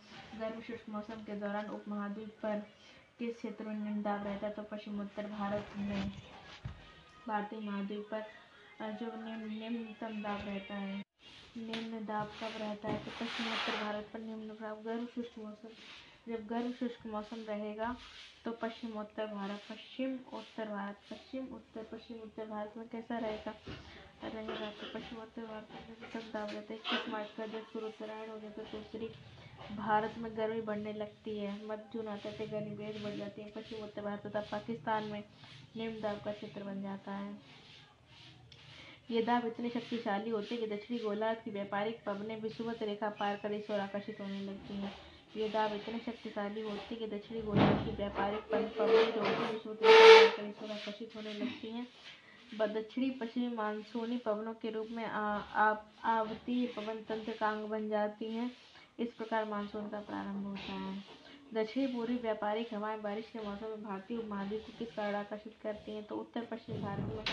गर्म 0.41 0.61
शुष्क 0.63 0.89
मौसम 0.89 1.23
के 1.27 1.35
दौरान 1.41 1.71
उपमहाद्वीप 1.71 2.37
पर 2.43 2.61
किस 3.19 3.35
क्षेत्र 3.37 3.65
में 3.65 3.75
निम्न 3.75 4.03
दाब 4.03 4.27
रहता 4.27 4.47
है? 4.47 4.53
तो 4.53 4.63
पश्चिम, 4.71 5.01
उत्तर 5.01 5.27
भारत 5.29 5.73
में 5.79 6.11
भारतीय 7.27 7.61
महाद्वीप 7.61 8.09
पर 8.13 8.93
जो 9.01 9.07
निम्नतम 9.17 10.23
दाब 10.23 10.47
रहता 10.47 10.75
है 10.77 11.03
निम्न 11.59 12.05
दाब 12.07 12.27
कब 12.41 12.61
रहता 12.61 12.89
है? 12.89 13.05
तो 13.05 13.11
पश्चिम, 13.21 13.47
उत्तर 13.49 13.83
भारत 13.85 14.11
पर 14.13 14.21
निम्न 14.21 14.55
दाब। 14.55 14.83
गर्म 14.85 15.07
शुष्क 15.15 15.39
मौसम, 15.39 15.75
जब 16.29 16.47
गर्म 16.47 16.73
शुष्क 16.81 17.07
मौसम 17.07 17.45
रहेगा 17.49 17.97
तो 18.45 18.51
पश्चिम, 18.63 18.99
उत्तर 19.01 19.27
भारत, 19.27 19.61
पश्चिम, 19.71 20.15
उत्तर 20.33 20.69
भारत, 20.69 21.01
पश्चिम, 21.11 21.47
उत्तर 21.55 21.83
पश्चिम, 21.93 22.21
उत्तर 22.23 22.47
भारत 22.47 22.75
में 22.77 22.89
कैसा 22.89 23.19
रहेगा? 23.19 23.55
रहेगा 24.25 24.71
तो 24.71 24.87
पश्चिम 24.95 25.19
उत्तर 25.19 25.43
भारत 25.45 25.69
में 26.15 26.31
दाब 26.33 26.49
रहते 26.51 26.75
हैं 26.75 26.81
इक्कीस 26.81 27.13
मार्च 27.13 27.29
का 27.37 27.45
उत्तरायण 27.87 28.31
हो 28.31 28.39
जाता 28.39 28.63
है 28.63 28.83
तो 28.85 29.75
भारत 29.77 30.15
में 30.19 30.31
गर्मी 30.37 30.61
बढ़ने 30.63 30.93
लगती 30.93 31.39
है। 31.39 31.53
मध्य 31.67 31.85
जून 31.93 32.09
आते 32.09 32.31
थे, 32.33 32.47
गर्मी 32.47 32.75
बेहद 32.77 33.03
बढ़ 33.05 33.17
जाती 33.17 33.43
है। 33.43 33.51
पश्चिम 33.51 33.85
उत्तर 33.85 34.03
भारत 34.03 34.27
तथा 34.27 34.41
पाकिस्तान 34.51 35.05
में 35.05 35.23
निम्न 35.77 36.01
दाब 36.01 36.21
का 36.25 36.33
क्षेत्र 36.33 36.63
बन 36.65 36.83
जाता 36.83 37.13
है। 37.13 37.37
ये 39.11 39.23
दाब 39.23 39.47
इतने 39.47 39.69
शक्तिशाली 39.71 40.31
होते 40.31 40.55
हैं 40.55 40.65
कि 40.65 40.71
दक्षिणी 40.75 40.99
गोलार्ध 40.99 41.39
की 41.45 41.51
व्यापारिक 41.51 42.03
पवने 42.07 42.37
विषुवत 42.37 42.83
रेखा 42.83 43.09
पार 43.21 43.37
कर 43.37 43.53
इस 43.53 43.71
ओर 43.71 43.81
आकर्षित 43.81 44.21
होने 44.21 44.41
लगती 44.41 44.75
हैं। 44.75 44.93
ये 45.37 45.49
दाब 45.49 45.73
इतने 45.73 45.99
शक्तिशाली 45.99 46.61
होती 46.61 46.95
है 46.95 46.97
कि 46.97 47.07
दक्षिणी 47.07 47.43
गोलार्ध 47.43 47.85
की 47.85 47.97
व्यापारिक 47.97 48.41
पवने 48.51 49.05
जो 49.13 49.23
होती 49.67 49.85
है 49.85 49.93
रेखा 49.93 50.07
पार 50.07 50.37
कर 50.37 50.45
इस 50.45 50.63
ओर 50.63 50.71
आकर्षित 50.71 51.17
होने 51.17 51.33
लगती 51.35 51.71
हैं। 51.71 51.87
दक्षिणी 52.53 53.09
पश्चिमी 53.21 53.49
मानसूनी 53.57 54.17
पवनों 54.19 54.53
के 54.63 54.71
रूप 54.71 54.89
में 54.91 55.05
आवतीय 55.05 56.67
पवन 56.77 57.03
तंत्र 57.09 57.33
का 57.41 57.49
अंग 57.49 57.69
बन 57.71 57.89
जाती 57.89 58.33
हैं। 58.33 58.51
इस 58.99 59.09
प्रकार 59.13 59.45
मानसून 59.49 59.89
का 59.89 60.01
प्रारंभ 60.01 60.47
होता 60.47 60.73
है। 60.75 60.97
दक्षिणी 61.55 61.87
पूर्वी 61.87 62.17
व्यापारिक 62.19 62.73
हवाएँ 62.75 63.01
बारिश 63.03 63.31
के 63.33 63.39
मौसम 63.41 63.67
में 63.67 63.83
भारतीय 63.83 64.17
उपमहाद्वीप 64.19 64.65
को 64.67 64.73
किस 64.79 64.93
कारण 64.93 65.15
आकर्षित 65.15 65.55
करती 65.63 65.95
हैं? 65.95 66.05
तो 66.05 66.17
उत्तर 66.17 66.45
पश्चिम 66.51 66.81
भारत 66.83 67.09
में 67.09 67.25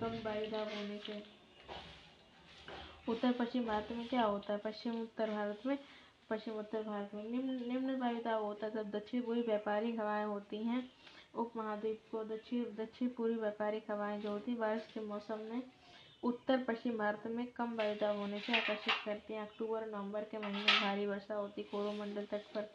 कम 0.00 0.18
वायुदाब 0.24 0.74
होने 0.76 0.98
से 1.06 1.20
उत्तर 3.08 3.32
पश्चिम 3.38 3.64
भारत 3.66 3.88
में 3.92 4.06
क्या 4.08 4.22
होता 4.24 4.52
है? 4.52 4.58
पश्चिम 4.64 5.00
उत्तर 5.00 5.30
भारत 5.30 5.62
में, 5.66 5.78
पश्चिम 6.30 6.54
उत्तर 6.58 6.82
भारत 6.82 7.10
में 7.14 7.22
निम्न 7.24 7.58
निम्न 7.68 7.98
वायुदाब 8.00 8.42
होता 8.42 8.66
है। 8.66 8.72
जब 8.74 8.90
दक्षिण 8.90 9.22
पूर्वी 9.22 9.42
व्यापारिक 9.42 9.98
हवाएँ 10.00 10.24
होती 10.26 10.62
हैं 10.64 10.82
उप 11.34 11.52
महाद्वीप 11.56 12.00
को 12.10 12.22
दक्षिण 12.24 12.64
दक्षिण 12.76 13.08
पूर्वी 13.16 13.36
व्यापारिक 13.36 13.90
हवाएँ 13.90 14.20
होती 14.22 14.54
बारिश 14.54 14.86
के 14.94 15.00
मौसम 15.02 15.38
में 15.50 15.62
उत्तर 16.22 16.62
पश्चिम 16.64 16.98
भारत 16.98 17.22
में 17.36 17.46
कम 17.56 17.74
वायुदाब 17.76 18.16
होने 18.16 18.38
से 18.40 18.52
आकर्षित 18.56 18.94
करती 19.04 19.34
हैं। 19.34 19.40
अक्टूबर 19.42 19.86
नवंबर 19.86 20.24
के 20.30 20.38
महीने 20.38 20.58
में 20.60 20.80
भारी 20.82 21.06
वर्षा 21.06 21.34
होती, 21.34 21.62
कोरोमंडल 21.62 22.26
तट 22.32 22.44
पर 22.54 22.68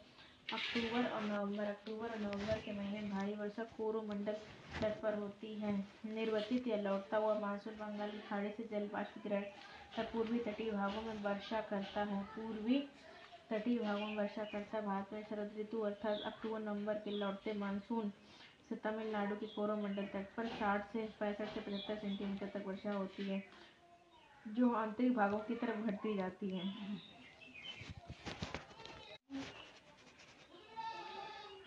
अक्टूबर 0.48 1.04
और 1.06 1.22
नवंबर 1.22 1.64
अक्टूबर 1.66 2.10
और 2.10 2.18
नवंबर 2.18 2.58
के 2.64 2.72
महीने 2.72 3.00
में 3.00 3.10
भारी 3.10 3.34
वर्षा 3.36 3.64
कोरोमंडल 3.76 4.36
तट 4.82 5.00
पर 5.02 5.18
होती 5.18 5.54
है। 5.60 5.72
निर्वतित 6.06 6.66
या 6.68 6.76
लौटता 6.82 7.16
हुआ 7.16 7.38
मानसून 7.40 7.74
बंगाल 7.76 8.10
की 8.10 8.20
खाड़ी 8.28 8.50
से 8.56 8.68
जल 8.70 8.88
वाष्प 8.94 9.22
ग्रहण 9.26 10.04
पूर्वी 10.12 10.38
तटीय 10.40 10.70
भागों 10.70 11.02
में 11.02 11.22
वर्षा 11.22 11.60
करता 11.70 12.02
है। 12.04 12.22
पूर्वी 12.36 12.78
तटीय 13.50 13.78
भागों 13.78 14.06
में 14.06 14.16
वर्षा 14.16 14.44
करता 14.52 14.76
है। 14.78 14.84
भारत 14.86 15.12
में 15.12 15.22
शरद 15.30 15.54
ऋतु 15.58 15.80
अर्थात 15.82 16.20
अक्टूबर 16.26 16.60
नवंबर 16.60 16.94
के 17.04 17.10
लौटते 17.18 17.52
मानसून 17.58 18.12
से 18.68 18.76
तमिलनाडु 18.78 19.36
के 19.36 19.46
कोरोमंडल 19.46 20.06
तट 20.14 20.34
पर 20.36 20.46
साठ 20.56 20.92
से 20.92 21.06
पैंसठ 21.20 21.54
से 21.54 21.60
पचहत्तर 21.60 21.96
सेंटीमीटर 21.96 22.46
तक 22.48 22.66
वर्षा 22.66 22.92
होती 22.92 23.28
है, 23.28 23.42
जो 24.46 24.72
आंतरिक 24.76 25.14
भागों 25.14 25.38
की 25.48 25.54
तरफ़ 25.56 25.86
घटती 25.86 26.16
जाती 26.16 26.50
है। 26.50 26.64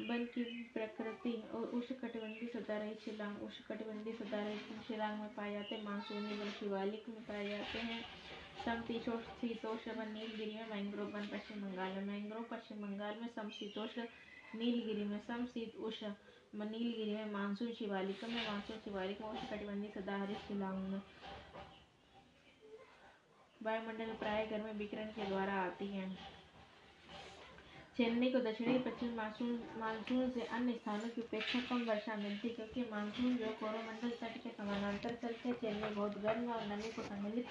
वन 0.01 0.23
की 0.25 0.43
प्रकृति 0.73 1.31
और 1.55 1.65
उष्णकटिबंधीय 1.75 2.49
सदा 2.49 2.77
रही 2.77 2.93
शिलांग 2.95 3.41
उष्णकटिबंधीय 3.43 4.13
सदा 4.13 4.37
रही 4.37 4.57
शिलांग 4.87 5.19
में 5.19 5.33
पाए 5.35 5.51
जाते 5.53 5.75
हैं 5.75 5.83
मानसूनी 5.83 6.37
वन 6.37 6.49
शिवालिक 6.51 7.09
में 7.09 7.21
पाए 7.23 7.47
जाते 7.49 7.79
हैं। 7.79 8.01
समशीतोष्ण 8.65 9.91
वन 9.91 10.11
नीलगिरी 10.13 10.53
में 10.55 10.69
मैंग्रोव, 10.69 11.07
वन 11.07 11.27
पश्चिम 11.27 11.61
बंगाल 11.61 11.91
में 11.91 12.03
मैंग्रोव, 12.05 12.43
पश्चिम 12.51 12.81
बंगाल 12.81 13.15
में 13.21 13.27
समशीतोष्ण 13.35 14.01
नीलगिरी 14.55 15.05
में 15.05 15.19
समशीत 15.27 15.75
उष्ण 15.81 16.13
नीलगिरी 16.53 17.13
में 17.15 17.31
मानसून 17.31 17.71
शिवालिका 17.73 18.27
में 18.27 18.47
मानसून 18.47 18.77
शिवालिका 18.77 19.27
उष्ण 19.27 19.47
कटिबंधीय 19.47 19.91
सदाहरित 19.95 20.37
शिलांग 20.37 20.87
में। 20.87 21.01
वायुमंडल 23.61 24.13
प्राय 24.13 24.45
गर्म 24.45 24.77
विकिरण 24.77 25.07
के 25.07 25.25
द्वारा 25.25 25.53
आती 25.53 25.87
है। 25.87 26.09
चेन्नई 27.97 28.31
को 28.31 28.39
दक्षिणी 28.39 28.77
पश्चिम 28.79 29.13
मानसून 29.15 29.59
मानसून 29.77 30.29
से 30.29 30.41
अन्य 30.41 30.73
स्थानों 30.73 31.09
की 31.09 31.21
अपेक्षा 31.21 31.59
कम 31.69 31.83
वर्षा 31.83 32.15
मिलती 32.15 32.47
है, 32.47 32.53
क्योंकि 32.53 32.81
मानसून 32.91 33.37
जो 33.37 33.47
कोरोमंडल 33.59 34.09
तट 34.09 34.37
के 34.43 34.49
समानांतर 34.49 35.15
चलते 35.15 35.49
हैं, 35.49 35.55
चेन्नई 35.55 35.89
बहुत 35.89 36.17
गर्म 36.17 36.51
और 36.51 36.65
नमी 36.67 36.91
को 36.91 37.01
सम्मिलित 37.01 37.47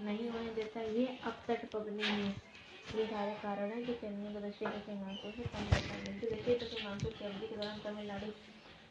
नहीं 0.00 0.30
होने 0.30 0.54
देता, 0.54 0.80
ये 0.80 1.06
अब 1.06 1.44
तट 1.48 1.70
पबनी 1.70 2.02
है। 2.02 2.53
ये 2.86 3.04
सारे 3.06 3.32
कारण 3.34 3.70
है 3.70 3.82
जो 3.84 3.92
चेन्नई 3.94 4.32
को 4.32 4.40
दक्षिण 4.40 4.68
पश्चिम 4.70 4.98
मानसून 5.00 5.32
से 5.32 5.42
कम 5.44 5.62
मिलती 5.62 6.26
है। 6.26 6.32
दक्षिण 6.32 6.58
पश्चिम 6.58 6.84
मानसून 6.84 7.12
की 7.12 7.24
अवधि 7.24 7.46
के 7.46 7.56
दौरान 7.56 7.78
तमिलनाडु 7.84 8.30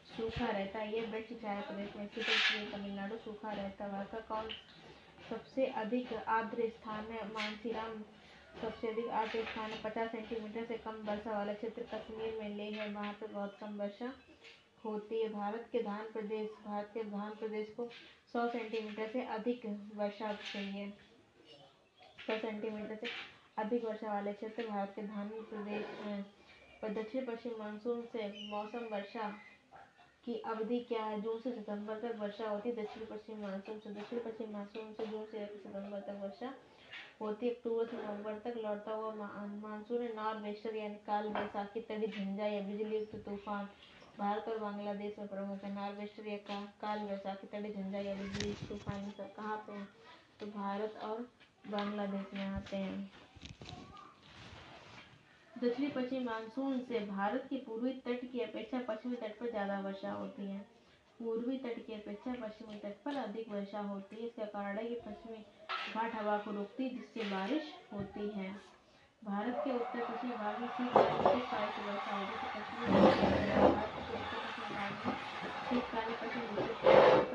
सूखा 0.08 0.46
रहता 0.48 0.78
है। 0.78 0.92
ये 0.94 1.00
वृक्ष 1.06 1.32
छाया 1.42 1.60
प्रदेश 1.60 1.96
में 1.96 2.06
स्थित 2.06 2.28
इसलिए 2.28 2.66
तमिलनाडु 2.72 3.16
सूखा 3.24 3.52
रहता 3.52 3.84
है। 3.84 3.90
वहाँ 3.90 4.04
का 4.06 4.20
कौन 4.28 4.50
सबसे 5.30 5.66
अधिक 5.82 6.12
आर्द्र 6.12 6.68
स्थान 6.70 7.04
है? 7.12 7.24
मानसीराम 7.32 8.02
सबसे 8.62 8.88
अधिक 8.88 9.08
आर्द्र 9.20 9.44
स्थान 9.44 9.70
है। 9.70 9.82
पचास 9.82 10.10
सेंटीमीटर 10.10 10.64
से 10.64 10.76
कम 10.78 11.02
वर्षा 11.08 11.36
वाला 11.38 11.52
क्षेत्र 11.54 11.82
कश्मीर 11.94 12.38
में 12.40 12.56
ले 12.56 12.70
है। 12.72 12.88
वहाँ 12.92 13.12
पर 13.12 13.32
बहुत 13.32 13.56
कम 13.60 13.78
वर्षा 13.78 14.12
होती 14.84 15.22
है। 15.22 15.28
भारत 15.32 15.68
के 15.72 15.82
धान 15.82 16.10
प्रदेश, 16.12 16.48
भारत 16.66 16.90
के 16.94 17.04
धान 17.10 17.30
प्रदेश 17.34 17.74
को 17.76 17.88
सौ 18.32 18.46
सेंटीमीटर 18.48 19.08
से 19.12 19.24
अधिक 19.34 19.66
वर्षा 19.96 20.32
चाहिए। 20.44 20.88
सौ 22.26 22.38
सेंटीमीटर 22.38 22.96
से 22.96 23.06
अधिक 23.56 23.84
वर्षा 23.84 24.08
वाले 24.08 24.32
क्षेत्र 24.32 24.66
भारत 24.66 24.92
के 24.96 25.02
धान 25.02 25.28
प्रदेश 25.50 25.86
हैं। 26.00 26.22
पर 26.82 26.92
दक्षिण 26.92 27.24
पश्चिम 27.26 27.52
मानसून 27.58 28.00
से 28.12 28.26
मौसम 28.50 28.88
वर्षा 28.92 29.26
की 30.24 30.36
अवधि 30.46 30.78
क्या 30.88 31.02
है? 31.02 31.20
जून 31.22 31.38
से 31.40 31.52
सितंबर 31.52 31.98
तक 32.00 32.16
वर्षा 32.18 32.48
होती 32.48 32.68
है। 32.68 32.74
दक्षिण 32.76 33.04
पश्चिम 33.06 33.40
मानसून 33.42 33.78
से 33.78 33.90
दक्षिण 33.92 34.18
पश्चिम 34.20 34.52
मानसून 34.52 34.92
से 34.92 35.06
जून 35.06 35.24
से 35.24 35.46
सितंबर 35.48 36.00
तक 36.00 36.18
वर्षा 36.22 36.52
होती 37.20 37.46
है। 37.46 37.52
अक्टूबर 37.54 37.86
से 37.86 37.96
नवंबर 37.96 38.38
तक 38.44 38.56
लौटता 38.56 38.92
हुआ 38.92 39.12
मानसून 39.62 40.02
नॉर्थ 40.16 40.42
वेस्टर 40.42 40.76
यानी 40.76 40.94
काल 41.06 41.28
बैसाखी 41.30 41.80
तड़ी 41.88 42.06
झंझा 42.08 42.46
या 42.46 42.60
बिजली 42.62 42.96
युक्त 42.96 43.16
तूफ़ान 43.26 43.68
भारत 44.18 44.48
और 44.48 44.58
बांग्लादेश 44.58 45.18
में 45.18 45.28
प्रमुख 45.28 45.64
है। 45.64 45.74
नॉर्थ 45.74 45.98
वेस्टर 45.98 46.26
या 46.26 46.36
का, 46.48 46.60
काल 46.80 46.98
बैसाखी 47.08 47.46
तड़ी 47.52 47.72
झंझा 47.72 47.98
या 48.00 48.14
बिजली 48.14 48.48
युक्त 48.48 48.68
तूफ़ान 48.68 49.10
कहाँ 49.20 49.56
पे? 49.66 49.72
हैं 49.72 49.86
तो 50.40 50.46
भारत 50.50 50.98
और 51.04 51.26
बांग्लादेश 51.64 52.34
में 52.34 52.44
आते 52.44 52.76
हैं। 52.76 53.10
दक्षिणी 55.56 55.88
पश्चिमी 55.88 56.24
मानसून 56.24 56.78
से 56.78 56.98
भारत 57.06 57.46
के 57.50 57.56
पूर्वी 57.56 57.90
तट 58.06 58.24
की 58.32 58.40
अपेक्षा 58.40 58.78
पश्चिमी 58.88 59.16
तट 59.16 59.38
पर 59.40 59.50
ज़्यादा 59.50 59.78
वर्षा 59.80 60.12
होती 60.12 60.46
है। 60.46 60.58
पूर्वी 61.20 61.56
तट 61.58 61.78
की 61.86 61.94
अपेक्षा 61.94 62.32
पश्चिमी 62.42 62.78
तट 62.78 62.96
पर 63.04 63.16
अधिक 63.16 63.50
वर्षा 63.50 63.80
होती 63.82 64.16
है। 64.16 64.26
इसका 64.26 64.44
कारण 64.54 64.78
है 64.78 64.84
कि 64.84 64.94
पश्चिमी 65.06 65.38
घाट 65.94 66.14
हवा 66.14 66.36
को 66.38 66.50
रोकती 66.50 66.84
है, 66.84 66.90
जिससे 66.90 67.28
बारिश 67.30 67.72
होती 67.92 68.28
है। 68.30 68.48
भारत 69.22 69.60
के 69.64 69.70
उत्तर 69.72 70.04
पश्चिम 70.04 70.30
भाग 70.32 70.60
में 70.60 70.68
शीतकालीन 70.68 71.70
से 71.70 71.82
वर्षा 71.82 72.16
होती 72.16 72.30
है। 72.30 72.34
उत्तर 72.34 72.48
पश्चिम 72.54 72.80
शीतकालीन 75.68 76.16
पश्चिमी 76.22 76.46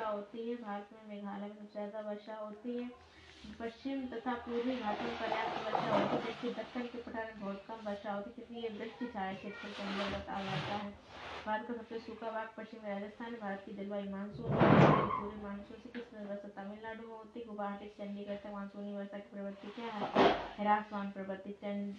होती 0.05 0.49
है। 0.49 0.55
भारत 0.57 0.89
में 0.93 1.07
मेघालय 1.07 1.47
में 1.49 1.67
ज़्यादा 1.71 1.99
वर्षा 2.09 2.35
होती 2.35 2.77
है। 2.77 2.89
पश्चिम 3.59 4.05
तथा 4.07 4.33
पूर्वी 4.33 4.75
घाटों 4.75 5.03
में 5.03 5.19
पर्याप्त 5.19 5.65
वर्षा 5.65 5.95
होती 5.95 6.15
है, 6.15 6.21
जबकि 6.21 6.49
दक्षिण 6.49 6.81
के 6.81 6.97
पठार 6.97 7.25
में 7.25 7.39
बहुत 7.39 7.63
कम 7.67 7.75
वर्षा 7.85 8.13
होती 8.13 8.29
है। 8.29 8.35
क्योंकि 8.35 8.67
ये 8.67 8.69
वृक्ष 8.79 9.13
छाया 9.13 9.33
क्षेत्र 9.33 9.67
के 9.67 9.83
अंतर्गत 9.83 10.29
आ 10.29 10.41
जाता 10.41 10.75
है। 10.75 10.91
भारत 11.45 11.67
का 11.67 11.73
सबसे 11.73 11.99
सूखा 11.99 12.31
भाग 12.31 12.49
पश्चिम 12.57 12.79
राजस्थान 12.85 13.31
भारत 13.31 13.63
की 13.65 13.73
जलवायु 13.73 14.11
मानसून 14.11 14.45
पूर्वी 14.45 15.41
मानसून 15.43 15.77
से 15.77 15.89
किस 15.89 16.13
वर्षा 16.13 16.63
तमिलनाडु 16.63 17.07
में 17.07 17.15
होती 17.15 17.45
गुवाहाटी 17.45 17.85
चंडीगढ़ 17.87 18.35
तक 18.35 18.51
मानसूनी 18.53 18.93
वर्षा 18.93 19.17
की 19.17 19.29
प्रवृत्ति 19.33 19.67
क्या 19.67 19.85
है? 19.85 20.31
हिरासमान 20.57 21.11
प्रवृत्ति 21.11 21.51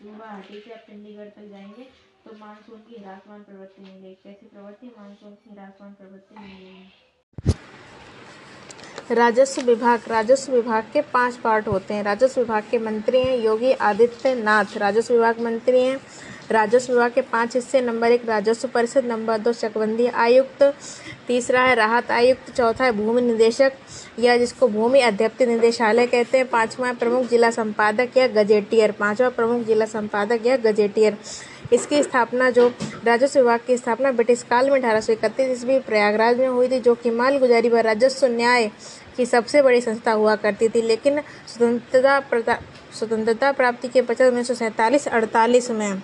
गुवाहाटी 0.03 0.61
से 0.61 0.73
आप 0.73 0.81
चंडीगढ़ 0.81 1.29
तक 1.29 1.43
जाएँगे 1.43 1.85
तो 2.25 2.37
मानसून 2.37 2.81
की 2.81 2.97
हिरासमान 2.97 3.43
प्रवृत्ति 3.43 3.83
मिलेगी। 3.83 4.15
कैसी 4.15 4.47
प्रवृत्ति? 4.47 4.95
मानसून 4.99 5.35
की 5.35 5.51
हिरासमान 5.51 5.95
प्रवृत्ति 5.95 6.39
मिलेगी। 6.41 7.10
राजस्व 9.11 9.63
विभाग 9.63 10.01
राजस्व 10.09 10.53
विभाग 10.53 10.85
के 10.93 11.01
पाँच 11.01 11.37
पार्ट 11.37 11.69
होते 11.69 11.95
हैं। 11.95 12.03
राजस्व 12.03 12.41
विभाग 12.41 12.65
के 12.71 12.79
मंत्री 12.79 13.19
हैं 13.19 13.37
योगी 13.39 13.73
आदित्यनाथ। 13.73 14.77
राजस्व 14.77 15.15
विभाग 15.15 15.41
मंत्री 15.41 15.81
हैं। 15.81 15.99
राजस्व 16.51 16.93
विभाग 16.93 17.13
के 17.13 17.21
पाँच 17.21 17.55
हिस्से, 17.55 17.81
नंबर 17.81 18.13
एक 18.13 18.29
राजस्व 18.29 18.69
परिषद, 18.69 19.05
नंबर 19.05 19.39
दो 19.39 19.53
चकबंदी 19.53 20.07
आयुक्त, 20.07 20.63
तीसरा 21.29 21.63
है 21.63 21.75
राहत 21.75 22.11
आयुक्त, 22.11 22.55
चौथा 22.57 22.85
है 22.85 22.93
भूमि 22.93 23.23
निदेशक, 23.23 23.73
या 24.19 24.37
जिसको 24.37 24.69
भूमि 24.69 25.01
अध्यप्ति 25.01 25.47
निदेशालय 25.47 26.07
कहते 26.07 26.39
हैं। 26.39 26.49
पांचवा 26.49 26.93
प्रमुख 26.93 27.29
जिला 27.29 27.51
संपादक 27.51 28.17
या 28.17 28.27
गजेटियर। 28.27 28.93
पांचवा 28.93 29.29
प्रमुख 29.29 29.67
जिला 29.67 29.87
संपादक 29.87 30.47
या 30.47 30.57
गजेटियर। 30.57 31.17
इसकी 31.73 32.03
स्थापना 32.03 32.51
जो 32.51 32.67
राजस्व 33.05 33.41
विभाग 33.41 33.61
की 33.67 33.77
स्थापना 33.77 34.11
ब्रिटिश 34.13 34.43
काल 34.43 34.71
में 34.71 34.79
अठारह 34.79 35.01
सौ 35.01 35.13
इकतीस 35.13 35.51
ईस्वी 35.51 35.79
प्रयागराज 35.79 36.39
में 36.39 36.49
हुई 36.49 36.69
थी, 36.69 36.81
जो 36.81 36.95
कि 36.95 37.11
माल 37.11 37.39
गुजारी 37.39 37.69
व 37.69 37.77
राजस्व 37.77 38.27
न्याय 38.27 38.71
की 39.17 39.27
सबसे 39.27 39.63
बड़ी 39.63 39.81
संस्था 39.81 40.13
हुआ 40.13 40.37
करती 40.37 40.69
थी, 40.69 40.83
लेकिन 40.83 41.21
स्वतंत्रता 41.49 42.59
स्वतंत्रता 42.95 43.53
प्राप्ति 43.53 43.89
के 43.89 44.03
पश्चात 44.03 44.29
उन्नीस 44.29 44.49
सौ 44.49 44.55
सैंतालीस 44.55 45.09
अड़तालीस 45.09 45.71
में, 45.71 46.03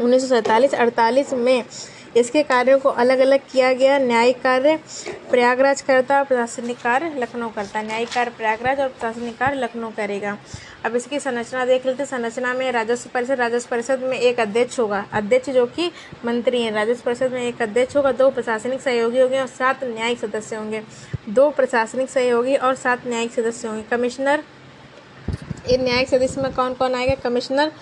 उन्नीस 0.00 0.22
सौ 0.22 0.28
सैंतालीस 0.28 0.74
अड़तालीस 0.74 1.32
में 1.34 1.64
इसके 2.16 2.42
कार्यों 2.42 2.78
को 2.78 2.88
अलग 2.90 3.18
अलग 3.18 3.40
किया 3.50 3.72
गया। 3.72 3.98
न्यायिक 3.98 4.40
कार्य, 4.42 4.78
प्रयागराज 5.30 5.80
करता 5.80 6.18
और 6.18 6.24
प्रशासनिक 6.24 6.76
कार्य 6.76 7.12
लखनऊ 7.18 7.48
करता। 7.48 7.82
न्यायिक 7.82 8.08
कार्य 8.08 8.30
प्रयागराज 8.30 8.80
और 8.80 8.88
प्रशासनिक 8.88 9.36
कार्य 9.38 9.56
लखनऊ 9.56 9.90
करेगा। 9.90 10.36
अब 10.84 10.96
इसकी 10.96 11.20
संरचना 11.20 11.64
देख 11.64 11.86
लेते 11.86 12.04
संरचना 12.06 12.54
में 12.54 12.70
राजस्व 12.72 13.10
परिषद 13.14 13.40
राजस्व 13.40 13.68
परिषद 13.70 14.02
में 14.02 14.18
एक 14.18 14.40
अध्यक्ष 14.40 14.78
होगा। 14.80 15.04
अध्यक्ष 15.12 15.50
जो 15.50 15.66
कि 15.66 15.90
मंत्री 16.24 16.62
हैं। 16.62 16.72
राजस्व 16.72 17.02
परिषद 17.06 17.32
में 17.32 17.42
एक 17.42 17.62
अध्यक्ष 17.62 17.96
होगा। 17.96 18.12
दो 18.12 18.30
प्रशासनिक 18.30 18.80
सहयोगी 18.80 19.20
होंगे 19.20 19.40
और 19.40 19.46
सात 19.48 19.84
न्यायिक 19.84 20.18
सदस्य 20.18 20.56
होंगे। 20.56 20.82
दो 21.28 21.48
प्रशासनिक 21.50 22.10
सहयोगी 22.10 22.54
और 22.56 22.74
सात 22.74 23.06
न्यायिक 23.06 23.32
सदस्य 23.32 23.68
होंगे। 23.68 23.82
कमिश्नर 23.90 24.42
इन 25.70 25.82
न्यायिक 25.84 26.08
सदस्य 26.08 26.40
में 26.40 26.52
कौन 26.54 26.74
कौन 26.74 26.94
आएगा? 26.94 27.14
कमिश्नर 27.14 27.72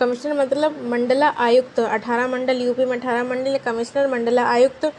कमिश्नर 0.00 0.32
मतलब 0.34 0.80
मंडला 0.90 1.28
आयुक्त, 1.28 1.78
अठारह 1.80 2.26
मंडल, 2.28 2.60
यूपी 2.62 2.84
में 2.84 2.96
अठारह 2.98 3.24
मंडल, 3.24 3.56
कमिश्नर, 3.58 4.06
मंडला 4.06 4.44
आयुक्त। 4.44 4.90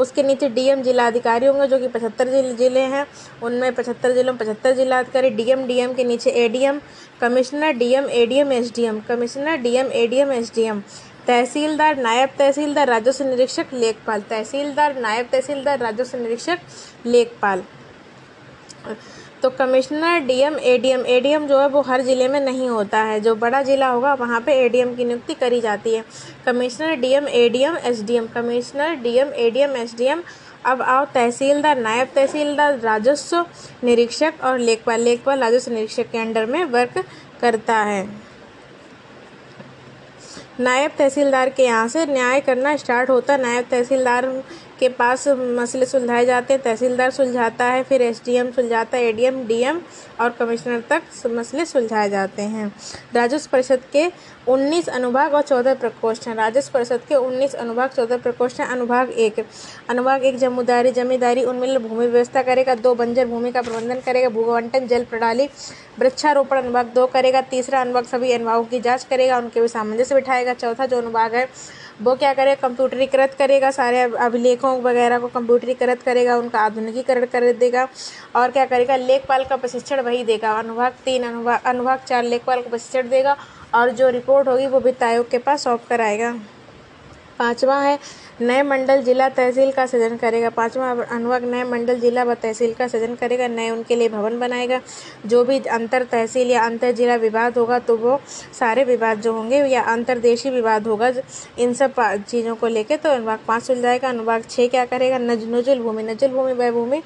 उसके 0.00 0.22
नीचे 0.22 0.48
डीएम 0.48 0.82
जिला 0.82 1.06
अधिकारी 1.06 1.46
होंगे, 1.46 1.66
जो 1.66 1.78
कि 1.78 1.88
पचहत्तर 1.88 2.28
ज़िले 2.56 2.80
हैं। 2.80 3.06
उनमें 3.42 3.74
पचहत्तर 3.74 4.12
जिलों 4.12 4.32
में 4.32 4.38
पचहत्तर 4.38 4.74
जिला 4.76 4.98
अधिकारी 4.98 5.30
डीएम 5.30 5.66
डीएम 5.66 5.94
के 5.94 6.04
नीचे 6.04 6.30
ADM, 6.44 6.80
commissioner, 7.20 7.72
DM, 7.72 8.08
ADM, 8.10 8.52
SDM, 8.52 9.00
commissioner, 9.00 9.56
DM, 9.56 9.90
ADM, 9.94 10.32
SDM. 10.32 10.82
Tehsildar, 11.26 11.96
नायब 11.96 12.30
तहसीलदार, 12.38 12.88
राजस्व 12.88 13.24
निरीक्षक 13.24 13.66
लेखपाल। 13.74 14.20
तहसीलदार, 14.20 14.96
नायब 14.96 15.28
तहसीलदार, 15.32 15.78
राजस्व 15.78 16.18
निरीक्षक 16.18 16.58
लेखपाल। 17.06 17.62
तो 19.42 19.50
कमिश्नर 19.50 20.18
डीएम, 20.18 20.58
एडीएम। 20.58 21.04
एडीएम 21.06 21.46
जो 21.46 21.58
है 21.58 21.68
वो 21.68 21.80
हर 21.80 22.02
ज़िले 22.02 22.28
में 22.28 22.40
नहीं 22.40 22.68
होता 22.68 22.98
है। 22.98 23.20
जो 23.20 23.34
बड़ा 23.34 23.62
ज़िला 23.62 23.88
होगा, 23.88 24.14
वहाँ 24.14 24.40
पे 24.40 24.52
एडीएम 24.54 24.94
की 24.96 25.04
नियुक्ति 25.04 25.34
करी 25.34 25.60
जाती 25.60 25.94
है। 25.94 26.04
Commissioner 26.46 26.94
DM, 26.96 27.28
ADM, 27.28 27.76
SDM. 27.76 28.26
Commissioner 28.26 28.94
DM, 28.94 29.32
ADM, 29.36 29.76
SDM. 29.76 30.22
अब 30.64 30.82
आओ, 30.82 31.04
तहसीलदार, 31.04 31.78
नायब 31.78 32.08
तहसीलदार, 32.14 32.78
राजस्व 32.78 33.46
निरीक्षक 33.84 34.34
और 34.44 34.58
लेखपाल। 34.58 35.00
लेखपाल, 35.00 35.40
राजस्व 35.40 35.72
निरीक्षक 35.72 36.10
के 36.10 36.18
अंडर 36.18 36.46
में 36.46 36.64
वर्क 36.64 37.04
करता 37.40 37.76
है। 37.76 38.31
नायब 40.62 40.90
तहसीलदार 40.98 41.48
के 41.50 41.62
यहाँ 41.64 41.86
से 41.88 42.04
न्याय 42.06 42.40
करना 42.40 42.76
स्टार्ट 42.76 43.10
होता। 43.10 43.36
नायब 43.36 43.64
तहसीलदार 43.70 44.26
के 44.82 44.88
पास 44.88 45.28
मसले 45.28 45.86
सुलझाए 45.86 46.24
जाते 46.26 46.54
हैं, 46.54 46.62
तहसीलदार 46.62 47.10
सुलझाता 47.10 47.64
है, 47.64 47.82
फिर 47.82 48.02
एसडीएम 48.02 48.50
सुलझाता 48.50 48.96
है, 48.96 49.04
एडीएम, 49.04 49.42
डीएम 49.46 49.80
और 50.20 50.30
कमिश्नर 50.30 50.82
तक 50.90 51.02
मसले 51.26 51.64
सुलझाए 51.64 52.10
जाते 52.10 52.42
हैं। 52.42 52.66
राजस्व 53.14 53.50
परिषद 53.52 53.82
के 53.92 54.10
19 54.48 54.88
अनुभाग 54.88 55.34
और 55.34 55.42
14 55.42 55.74
प्रकोष्ठ 55.74 56.26
हैं। 56.28 56.34
राजस्व 56.34 56.72
परिषद 56.74 57.00
के 57.08 57.14
19 57.14 57.54
अनुभाग 57.54 57.90
14 57.90 58.16
प्रकोष्ठ 58.16 58.60
हैं। 58.60 58.66
अनुभाग 58.66 59.10
एक 59.10 59.38
अनुभाग 59.90 60.24
एक, 60.24 60.38
जमुदारी, 60.38 60.90
जमींदारी 60.92 61.44
उन्मिल 61.44 61.78
भूमि 61.78 62.06
व्यवस्था 62.06 62.42
करेगा, 62.42 62.74
दो, 62.74 62.94
बंजर, 62.94 63.26
भूमि 63.26 63.52
का 63.52 63.62
प्रबंधन 63.62 64.00
करेगा 64.00 64.28
भूगवंटन 64.28 64.86
जल 64.86 65.04
प्रणाली, 65.04 65.48
वृक्षारोपण 65.98 66.58
अनुभाग 66.58 66.86
दो 66.94 67.06
करेगा, 67.06 67.40
तीसरा 67.40 67.80
अनुभाग 67.80 68.04
सभी 68.04 68.32
अनुभागों 68.32 68.64
की 68.64 68.80
जाँच 68.80 69.04
करेगा, 69.04 69.38
उनके 69.38 69.60
भी 69.60 69.68
सामंजस्य 69.68 70.14
बिठाएगा, 70.14 70.54
चौथा 70.54 70.86
जो 70.86 70.98
अनुभाग 70.98 71.34
है 71.34 71.48
वो 72.02 72.14
क्या 72.14 72.32
करेगा? 72.34 72.68
कंप्यूटरीकृत 72.68 73.34
करेगा, 73.38 73.70
सारे 73.70 74.00
अभिलेखों 74.20 74.80
वगैरह 74.82 75.18
को 75.18 75.28
कंप्यूटरीकृत 75.30 76.02
करेगा, 76.02 76.36
उनका 76.36 76.60
आधुनिकीकरण 76.60 77.26
कर 77.26 77.52
देगा 77.54 77.86
और 78.36 78.50
क्या 78.50 78.64
करेगा? 78.66 78.96
लेखपाल 78.98 79.44
का 79.44 79.56
प्रशिक्षण 79.56 80.00
वही 80.00 80.24
देगा, 80.24 80.52
अनुभाग 80.52 80.92
तीन 81.04 81.24
अनुभाग 81.24 81.60
अनुभाग 81.66 82.00
चार 82.06 82.24
लेखपाल 82.24 82.62
का 82.62 82.70
प्रशिक्षण 82.70 83.08
देगा 83.08 83.36
और 83.74 83.90
जो 83.92 84.08
रिपोर्ट 84.10 84.48
होगी 84.48 84.66
वो 84.66 84.80
वित्त 84.80 85.02
आयोग 85.02 85.30
के 85.30 85.38
पास 85.38 85.64
सौंप 85.64 85.84
कर 85.88 86.00
आएगा। 86.00 86.34
पाँचवा 87.42 87.78
है, 87.80 87.98
नए 88.40 88.62
मंडल 88.64 89.02
जिला 89.02 89.28
तहसील 89.30 89.70
का 89.72 89.86
सृजन 89.86 90.16
करेगा। 90.16 90.50
पाँचवा 90.50 90.90
अनुभाग 90.90 91.44
नए 91.44 91.64
मंडल 91.66 92.00
जिला 92.00 92.22
व 92.24 92.34
तहसील 92.34 92.72
का 92.74 92.86
सृजन 92.88 93.14
करेगा, 93.16 93.48
नए 93.48 93.70
उनके 93.70 93.96
लिए 93.96 94.08
भवन 94.08 94.38
बनाएगा। 94.40 94.80
जो 95.26 95.44
भी 95.44 95.58
अंतर 95.70 96.02
तहसील 96.12 96.50
या 96.50 96.62
अंतर 96.62 96.92
जिला 96.92 97.16
विवाद 97.18 97.58
होगा 97.58 97.78
तो 97.80 97.96
वो 97.96 98.18
सारे 98.52 98.84
विवाद 98.84 99.20
जो 99.20 99.32
होंगे 99.32 99.64
या 99.66 99.82
अंतरदेशी 99.92 100.50
विवाद 100.50 100.86
होगा, 100.86 101.12
इन 101.58 101.74
सब 101.74 102.00
चीज़ों 102.22 102.54
को 102.56 102.66
लेकर 102.68 102.96
तो 102.96 103.10
अनुभाग 103.10 103.38
पाँच 103.48 103.62
सुल 103.62 103.80
जाएगा। 103.82 104.08
अनुभाग 104.08 104.44
छः 104.50 104.68
क्या 104.68 104.84
करेगा? 104.86 105.18
नज 105.20 105.44
नजुल 105.48 105.78
भूमि 105.80 106.02
नजुल 106.04 106.30
भूमि 106.30 106.52
वह 106.54 106.70
भूमि 106.70 107.02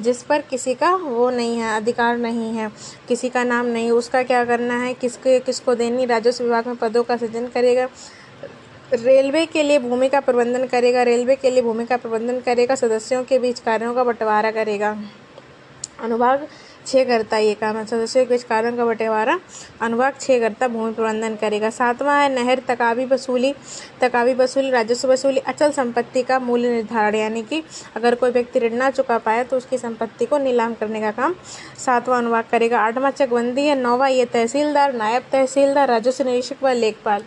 जिस 0.00 0.22
पर 0.22 0.40
किसी 0.42 0.74
का 0.74 0.94
वो 0.94 1.28
नहीं 1.30 1.56
है, 1.58 1.76
अधिकार 1.76 2.16
नहीं 2.18 2.52
है, 2.52 2.70
किसी 3.08 3.28
का 3.28 3.44
नाम 3.44 3.66
नहीं 3.68 3.90
उसका 3.92 4.22
क्या 4.22 4.44
करना 4.44 4.78
है? 4.78 4.92
किसके 4.94 5.38
किसको 5.40 5.74
देनी? 5.74 6.06
राजस्व 6.06 6.44
विभाग 6.44 6.66
में 6.66 6.76
पदों 6.76 7.02
का 7.02 7.16
सृजन 7.16 7.46
करेगा। 7.48 7.88
रेलवे 8.92 9.44
के 9.46 9.62
लिए 9.62 9.78
भूमि 9.78 10.08
का 10.08 10.20
प्रबंधन 10.20 10.66
करेगा, 10.66 11.02
रेलवे 11.02 11.36
के 11.36 11.50
लिए 11.50 11.62
भूमि 11.62 11.84
का 11.86 11.96
प्रबंधन 11.96 12.40
करेगा, 12.40 12.74
सदस्यों 12.74 13.22
के 13.24 13.38
बीच 13.38 13.60
कार्यों 13.60 13.94
का 13.94 14.04
बंटवारा 14.04 14.50
करेगा। 14.50 14.96
अनुभाग 16.02 16.46
छः 16.86 17.04
करता 17.04 17.38
ये 17.38 17.54
काम 17.54 17.76
है 17.76 17.84
सदस्यों 17.86 18.24
के 18.24 18.30
बीच 18.30 18.42
कार्यों 18.42 18.76
का 18.76 18.84
बंटवारा। 18.84 19.38
अनुभाग 19.82 20.14
छः 20.20 20.40
करता 20.40 20.68
भूमि 20.68 20.92
प्रबंधन 20.92 21.34
करेगा। 21.36 21.70
सातवां 21.70 22.20
है, 22.22 22.28
नहर, 22.34 22.60
तकावी 22.68 23.04
वसूली। 23.04 23.52
तकावी 24.00 24.34
वसूली, 24.34 24.70
राजस्व 24.70 25.12
वसूली, 25.12 25.38
अचल 25.38 25.70
संपत्ति 25.70 26.22
का 26.22 26.38
मूल्य 26.38 26.70
निर्धारण, 26.70 27.14
यानी 27.14 27.42
कि 27.42 27.62
अगर 27.96 28.14
कोई 28.14 28.30
व्यक्ति 28.30 28.58
ऋण 28.58 28.74
ना 28.74 28.90
चुका 28.90 29.18
पाए 29.18 29.44
तो 29.44 29.56
उसकी 29.56 29.78
संपत्ति 29.78 30.26
को 30.26 30.38
नीलाम 30.38 30.74
करने 30.74 31.00
का 31.00 31.10
काम। 31.10 31.34
सातवां 31.86 32.18
अनुभाग 32.18 32.44
करेगा। 32.50 32.80
आठवां 32.80 33.10
चकबंदी 33.10 33.66
है, 33.66 33.78
नौवा 33.80 34.08
ये 34.08 34.24
तहसीलदार, 34.26 34.92
नायब 34.94 35.24
तहसीलदार, 35.32 35.88
राजस्व 35.88 36.24
निरीक्षक 36.24 36.62
व 36.62 36.68
लेखपाल। 36.68 37.24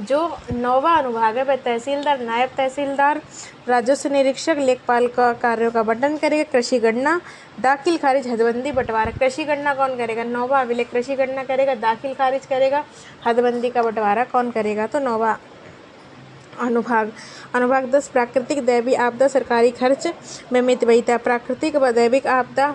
जो 0.00 0.38
नौवा 0.52 0.92
अनुभाग 0.94 1.36
है, 1.36 1.44
वह 1.44 1.56
तहसीलदार, 1.56 2.20
नायब 2.20 2.50
तहसीलदार, 2.56 3.20
राजस्व 3.68 4.12
निरीक्षक, 4.12 4.56
लेखपाल 4.58 5.06
का 5.06 5.32
कार्यों 5.32 5.70
का 5.70 5.82
बंटन 5.82 6.16
करेगा, 6.16 6.42
कृषि 6.42 6.78
गणना, 6.78 7.20
दाखिल 7.60 7.98
खारिज 7.98 8.26
हदबंदी 8.26 8.72
बंटवारा, 8.72 9.10
कृषि 9.10 9.44
गणना 9.44 9.74
कौन 9.74 9.96
करेगा? 9.96 10.24
नौवा 10.24 10.60
अभिलेख, 10.60 10.90
कृषि 10.90 11.14
गणना 11.14 11.44
करेगा, 11.44 11.74
दाखिल 11.74 12.14
खारिज 12.14 12.46
करेगा, 12.46 12.84
हदबंदी 13.26 13.70
का 13.70 13.82
बंटवारा 13.82 14.24
कौन 14.24 14.50
करेगा? 14.50 14.86
तो 14.86 14.98
नौवा 14.98 15.38
अनुभाग। 16.60 17.12
अनुभाग 17.54 17.90
दस, 17.90 18.08
प्राकृतिक 18.08 18.64
दैवी 18.66 18.94
आपदा, 18.96 19.28
सरकारी 19.28 19.70
खर्च 19.70 20.06
में 20.52 20.60
मितव्ययिता 20.62 21.16
प्राकृतिक 21.18 21.76
व 21.76 21.90
दैविक 21.92 22.26
आपदा 22.28 22.66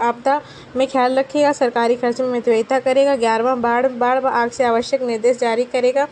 आपदा 0.00 0.40
में 0.76 0.86
ख्याल 0.88 1.18
रखेगा, 1.18 1.52
सरकारी 1.52 1.96
खर्च 1.96 2.20
में 2.20 2.28
मितव्ययिता 2.28 2.78
करेगा। 2.80 3.16
ग्यारहवा, 3.16 3.54
बाढ़ 3.56 3.86
बाढ़ 3.88 4.18
व 4.18 4.28
आग 4.28 4.50
से 4.50 4.64
आवश्यक 4.64 5.02
निर्देश 5.02 5.38
जारी 5.38 5.64
करेगा। 5.66 6.06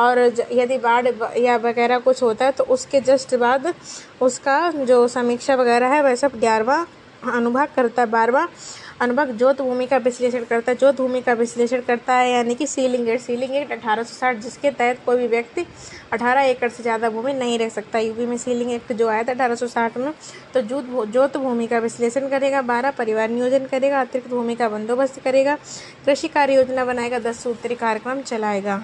और 0.00 0.18
यदि 0.52 0.78
बाढ़ 0.78 1.06
या 1.38 1.56
वगैरह 1.58 1.98
कुछ 2.00 2.22
होता 2.22 2.44
है 2.44 2.52
तो 2.52 2.64
उसके 2.66 3.00
जस्ट 3.02 3.34
बाद 3.36 3.72
उसका 4.20 4.70
जो 4.72 5.06
समीक्षा 5.08 5.54
वगैरह 5.54 5.88
है, 5.88 6.02
वह 6.02 6.14
सब 6.14 6.32
ग्यारहवा 6.36 6.86
अनुभाग 7.26 7.68
करता 7.76 8.02
है। 8.02 8.08
बारहवा 8.10 8.46
अनुभाग 9.00 9.30
जोत 9.32 9.60
भूमि 9.62 9.86
का 9.86 9.96
विश्लेषण 9.98 10.44
करता 10.44 10.72
है 10.72 10.78
जोत 10.78 10.96
भूमि 10.96 11.20
का 11.20 11.32
विश्लेषण 11.34 11.80
करता 11.80 12.14
है, 12.14 12.30
यानी 12.30 12.54
कि 12.54 12.66
सीलिंग 12.66 13.08
एक्ट 13.08 13.22
सीलिंग 13.22 13.54
एक्ट 13.56 13.72
अठारह 13.72 14.02
सौ 14.02 14.14
साठ, 14.14 14.36
जिसके 14.38 14.70
तहत 14.70 14.98
कोई 15.06 15.16
भी 15.16 15.26
व्यक्ति 15.28 15.66
अठारह 16.12 16.42
एकड़ 16.42 16.68
से 16.68 16.82
ज़्यादा 16.82 17.10
भूमि 17.10 17.32
नहीं 17.34 17.58
रह 17.58 17.68
सकता। 17.70 17.98
यूपी 17.98 18.26
में 18.26 18.36
सीलिंग 18.38 18.70
एक्ट 18.72 18.92
जो 18.92 19.08
आया 19.08 19.22
था 19.22 19.32
अठारह 19.32 19.54
सौ 19.54 19.66
साठ 19.68 19.96
में 19.96 20.12
तो 20.54 20.60
जोत 20.62 21.08
जोत 21.08 21.36
भूमि 21.36 21.66
का 21.66 21.78
विश्लेषण 21.80 22.28
करेगा, 22.28 22.62
बारह 22.62 22.90
परिवार 22.92 23.28
नियोजन 23.30 23.66
करेगा, 23.66 24.00
अतिरिक्त 24.00 24.30
भूमि 24.30 24.54
का 24.54 24.68
बंदोबस्त 24.68 25.20
करेगा, 25.20 25.58
कृषि 26.06 26.28
कार्य 26.28 26.54
योजना 26.54 26.84
बनाएगा, 26.84 27.18
दस 27.20 27.42
सूत्री 27.42 27.74
कार्यक्रम 27.76 28.22
चलाएगा। 28.22 28.82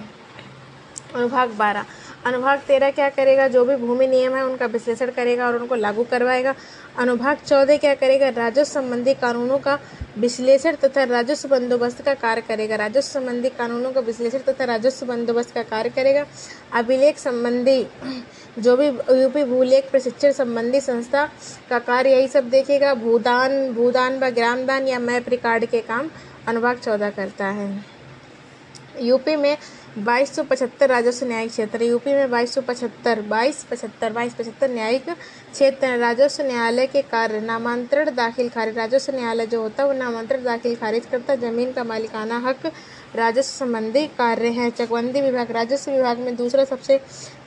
अनुभाग 1.15 1.49
बारह। 1.49 1.85
अनुभाग 2.25 2.59
तेरह 2.59 2.91
क्या 2.91 3.09
करेगा? 3.09 3.47
जो 3.47 3.63
भी 3.65 3.75
भूमि 3.75 4.07
नियम 4.07 4.35
है, 4.35 4.43
उनका 4.45 4.65
विश्लेषण 4.65 5.11
करेगा 5.11 5.47
और 5.47 5.55
उनको 5.55 5.75
लागू 5.75 6.03
करवाएगा। 6.03 6.53
अनुभाग 6.99 7.37
चौदह 7.37 7.77
क्या 7.77 7.93
करेगा? 7.95 8.29
राजस्व 8.29 8.81
संबंधी 8.81 9.13
कानूनों 9.13 9.57
का 9.57 9.77
विश्लेषण 10.17 10.75
तथा 10.75 11.03
राजस्व 11.03 11.49
बंदोबस्त 11.49 12.01
का 12.01 12.13
कार्य 12.13 12.41
करेगा। 12.41 12.75
राजस्व 12.75 13.19
संबंधी 13.19 13.49
कानूनों 13.49 13.91
का 13.91 14.01
विश्लेषण 14.01 14.39
तथा 14.39 14.63
राजस्व 14.63 15.05
बंदोबस्त 15.05 15.53
का 15.53 15.63
कार्य 15.63 15.89
करेगा। 15.89 16.25
अभिलेख 16.73 17.17
संबंधी, 17.17 17.85
जो 18.59 18.75
भी 18.77 18.87
यूपी 19.21 19.43
भूलेख 19.43 19.91
प्रशिक्षण 19.91 20.31
संबंधी 20.31 20.81
संस्था 20.81 21.25
का 21.69 21.79
कार्य, 21.79 22.09
यही 22.09 22.27
सब 22.27 22.49
देखेगा। 22.49 22.93
भूदान 22.93 23.73
भूदान 23.73 24.19
व 24.19 24.29
ग्रामदान 24.29 24.87
या 24.87 24.99
मैप 24.99 25.29
रिकॉर्ड 25.29 25.65
के 25.65 25.81
काम 25.81 26.09
अनुभाग 26.47 26.77
चौदह 26.77 27.09
करता 27.09 27.47
है। 27.47 27.85
यूपी 29.01 29.35
में 29.35 29.57
बाईस 29.97 30.35
सौ 30.35 30.43
पचहत्तर 30.43 30.89
राजस्व 30.89 31.25
न्यायिक 31.27 31.51
क्षेत्र, 31.51 31.81
यूपी 31.81 32.13
में 32.13 32.29
बाईस 32.31 32.53
सौ 32.53 32.61
पचहत्तर, 32.61 33.21
बाईस 33.29 33.63
पचहत्तर 33.65 34.11
बाईस 34.13 34.33
पचहत्तर 34.33 34.69
न्यायिक 34.69 35.09
क्षेत्र, 35.09 35.87
राजस्व 35.97 36.43
न्यायालय 36.43 36.85
के 36.85 37.01
कार्य, 37.03 37.39
नामांतरण 37.39 38.09
दाखिल 38.15 38.49
खारिज, 38.49 38.77
राजस्व 38.77 39.13
न्यायालय 39.13 39.45
जो 39.45 39.61
होता 39.61 39.83
है 39.83 39.87
वो 39.89 39.93
नामांतरण 39.93 40.43
दाखिल 40.43 40.75
खारिज 40.75 41.05
करता 41.05 41.33
है 41.33 41.39
ज़मीन 41.41 41.71
का 41.73 41.83
मालिकाना 41.83 42.37
हक 42.39 42.71
राजस्व 43.17 43.65
संबंधी 43.65 44.05
कार्य 44.07 44.47
हैं। 44.49 44.69
चकबंदी 44.69 45.21
विभाग, 45.21 45.51
राजस्व 45.51 45.91
विभाग 45.91 46.19
में 46.19 46.35
दूसरा 46.35 46.63
सबसे 46.65 46.99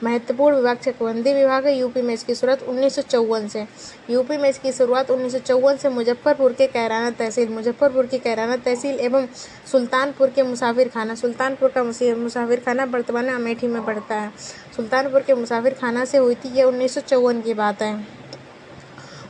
महत्वपूर्ण 0.03 0.55
विभाग 0.55 0.77
चकबंदी 0.77 1.33
विभाग 1.33 1.65
है। 1.65 1.77
यूपी 1.77 2.01
में 2.01 2.13
इसकी 2.13 2.35
शुरुआत 2.35 2.63
उन्नीस 2.63 2.95
सौ 2.95 3.01
चौवन 3.01 3.47
से। 3.47 3.65
यूपी 4.09 4.37
में 4.37 4.49
इसकी 4.49 4.71
शुरुआत 4.71 5.11
उन्नीस 5.11 5.31
सौ 5.31 5.39
चौवन 5.39 5.77
से 5.77 5.89
मुजफ्फरपुर 5.89 6.53
के 6.53 6.67
कैराना 6.67 7.11
तहसील, 7.11 7.49
मुजफ्फरपुर 7.49 8.05
की 8.05 8.17
कैराना 8.19 8.55
तहसील 8.57 8.99
एवं 8.99 9.27
सुल्तानपुर 9.71 10.29
के 10.29 10.43
मुसाफिर 10.43 10.87
खाना 10.87 11.15
सुल्तानपुर 11.15 11.71
का 11.77 11.83
मुसाफिर 11.83 12.59
खाना 12.59 12.83
वर्तमान 12.85 13.27
अमेठी 13.29 13.67
में 13.67 13.83
पड़ता 13.85 14.15
है। 14.15 14.31
सुल्तानपुर 14.75 15.21
के 15.21 15.33
मुसाफिर 15.35 15.73
खाना 15.73 16.05
से 16.05 16.17
हुई 16.17 16.35
थी 16.35 16.57
ये 16.57 16.63
उन्नीस 16.63 16.97
की 17.13 17.53
बात 17.53 17.81
है। 17.81 18.19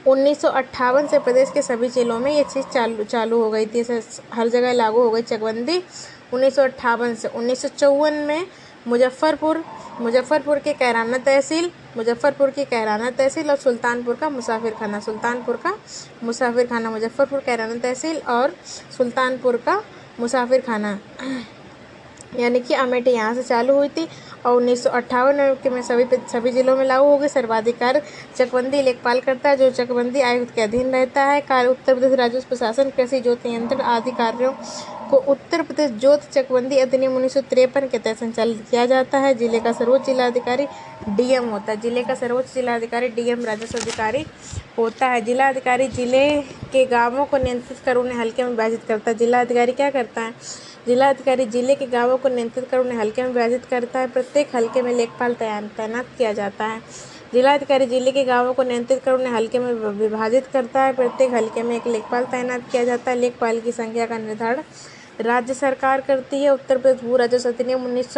उन्नीस 0.08 0.40
सौ 0.42 0.50
अट्ठावन 0.50 1.08
से 1.08 1.18
प्रदेश 1.20 1.50
के 1.54 1.62
सभी 1.62 1.88
जिलों 1.90 2.18
में 2.20 2.32
ये 2.32 2.44
चीज़ 2.44 2.66
चालू 2.66 3.04
चालू 3.04 3.42
हो 3.42 3.50
गई 3.52 3.66
थी। 3.66 3.82
हर 4.34 4.48
जगह 4.48 4.72
लागू 4.74 5.02
हो 5.02 5.10
गई। 5.10 5.22
चकबंदी 5.22 5.78
उन्नीस 6.34 6.56
सौ 6.56 6.64
अट्ठावन 6.64 7.16
से 7.16 7.28
उन्नीस 7.30 7.62
सौ 7.62 7.68
चौवन 7.70 8.14
में 8.28 8.46
मुजफ्फरपुर 8.88 9.64
मुजफ्फरपुर 10.02 10.60
के 10.60 10.74
कैराना 10.74 11.18
तहसील, 11.18 11.70
मुजफ्फरपुर 11.98 12.50
की 12.50 12.64
कैराना 12.66 13.10
तहसील 13.12 13.50
और 13.52 13.58
सुल्तानपुर 13.58 14.16
का 14.16 14.30
मुसाफिर 14.30 14.74
खाना 14.74 15.00
सुल्तानपुर 15.00 15.56
का 15.66 15.74
मुसाफिर 16.24 16.68
खाना 16.68 16.92
मुजफ्फरपुर 16.92 17.40
कैराना 17.40 17.76
तहसील 17.80 18.18
और 18.30 18.56
सुल्तानपुर 18.98 19.58
का 19.66 19.82
मुसाफिर 20.20 20.62
खाना 20.62 21.00
यानी 22.40 22.60
कि 22.60 22.74
अमेठी 22.74 23.12
यहाँ 23.12 23.34
से 23.36 23.44
चालू 23.44 23.74
हुई 23.76 23.88
थी 23.90 24.08
और 24.46 24.56
उन्नीस 24.56 24.84
सौ 24.84 25.02
के 25.64 25.70
में 25.70 25.82
सभी 25.82 26.06
सभी 26.32 26.52
जिलों 26.52 26.76
में 26.78 26.86
लागू 26.86 27.08
होगी। 27.08 27.28
सर्वाधिकार 27.28 28.02
चकबंदी 28.36 28.82
लेखपाल 28.82 29.20
करता 29.22 29.50
है 29.50 29.58
जो 29.58 29.70
चकबंदी 29.72 30.22
आयुक्त 30.22 30.54
के 30.56 30.62
अधीन 30.62 30.92
रहता 30.92 31.24
है। 31.24 31.42
कार्य 31.42 31.70
उत्तर 31.70 31.94
प्रदेश 31.94 32.18
राजस्व 32.20 32.48
प्रशासन 32.50 32.90
कृषि, 32.90 33.20
ज्योति 33.20 33.50
नियंत्रण 33.50 33.82
आदि 33.82 34.12
कार्यों 34.14 34.54
को 35.12 35.18
उत्तर 35.32 35.62
प्रदेश 35.62 35.92
ज्योत 36.00 36.22
चकबंदी 36.34 36.78
अधिनियम 36.80 37.16
उन्नीस 37.16 37.34
सौ 37.34 37.42
तिरपन 37.50 37.88
के 37.88 37.98
तहत 38.00 38.18
संचालित 38.18 38.66
किया 38.70 38.86
जाता 38.86 39.18
है। 39.20 39.34
ज़िले 39.36 39.60
का 39.60 39.72
सर्वोच्च 39.74 40.06
जिलाधिकारी 40.06 40.68
डीएम 41.10 41.50
होता 41.50 41.72
है। 41.72 41.80
ज़िले 41.82 42.04
का 42.04 42.16
सर्वोच्च 42.16 42.54
जिलाधिकारी 42.54 43.08
डीएम 43.10 43.46
राजस्व 43.46 43.78
अधिकारी 43.80 44.26
होता 44.78 45.08
है। 45.08 45.22
जिलाधिकारी 45.22 45.88
ज़िले 45.90 46.26
के 46.74 46.86
गाँवों 46.88 47.26
को 47.26 47.38
नियंत्रित 47.38 47.80
कर 47.86 47.98
उन्हें 47.98 48.18
हल्के 48.18 48.44
में 48.44 48.50
विभाजित 48.50 48.84
करता 48.84 49.12
है। 49.12 49.18
जिलाधिकारी 49.18 49.72
क्या 49.74 49.90
करता 49.92 50.22
है? 50.22 50.34
जिलाधिकारी 50.88 51.46
ज़िले 51.48 51.76
के 51.76 51.86
गाँवों 51.88 52.18
को 52.18 52.30
नियंत्रित 52.30 52.70
कर 52.70 52.80
उन्हें 52.80 52.98
हल्के 53.00 53.24
में 53.24 53.30
विभाजित 53.30 53.66
करता 53.66 54.00
है। 54.00 54.08
प्रत्येक 54.10 54.56
हल्के 54.56 54.82
में 54.82 54.94
लेखपाल 54.94 55.34
तैनात 55.36 56.06
किया 56.18 56.32
जाता 56.34 56.66
है। 56.66 56.82
जिलाधिकारी 57.34 57.86
ज़िले 57.88 58.12
के 58.12 58.24
गाँवों 58.24 58.54
को 58.54 58.64
नियंत्रित 58.64 59.04
कर 59.04 59.12
उन्हें 59.12 59.34
हल्के 59.34 59.60
में 59.60 59.74
विभाजित 59.74 60.48
करता 60.54 60.82
है। 60.82 60.94
प्रत्येक 60.94 61.34
हल्के 61.34 61.64
में 61.64 61.76
एक 61.76 61.88
लेखपाल 61.88 62.24
तैनात 62.32 62.72
किया 62.72 62.84
जाता 62.84 63.12
है। 63.12 63.18
लेखपाल 63.18 63.60
की 63.60 63.72
संख्या 63.72 64.06
का 64.06 64.18
निर्धारण 64.18 64.62
राज्य 65.22 65.54
सरकार 65.54 66.02
करती 66.02 66.44
है, 66.44 66.50
उत्तर 66.50 66.78
प्रदेश 66.78 67.02
भू 67.02 67.16
राजस्व 67.16 67.50
अधिनियम 67.50 67.86
उन्नीस 67.86 68.18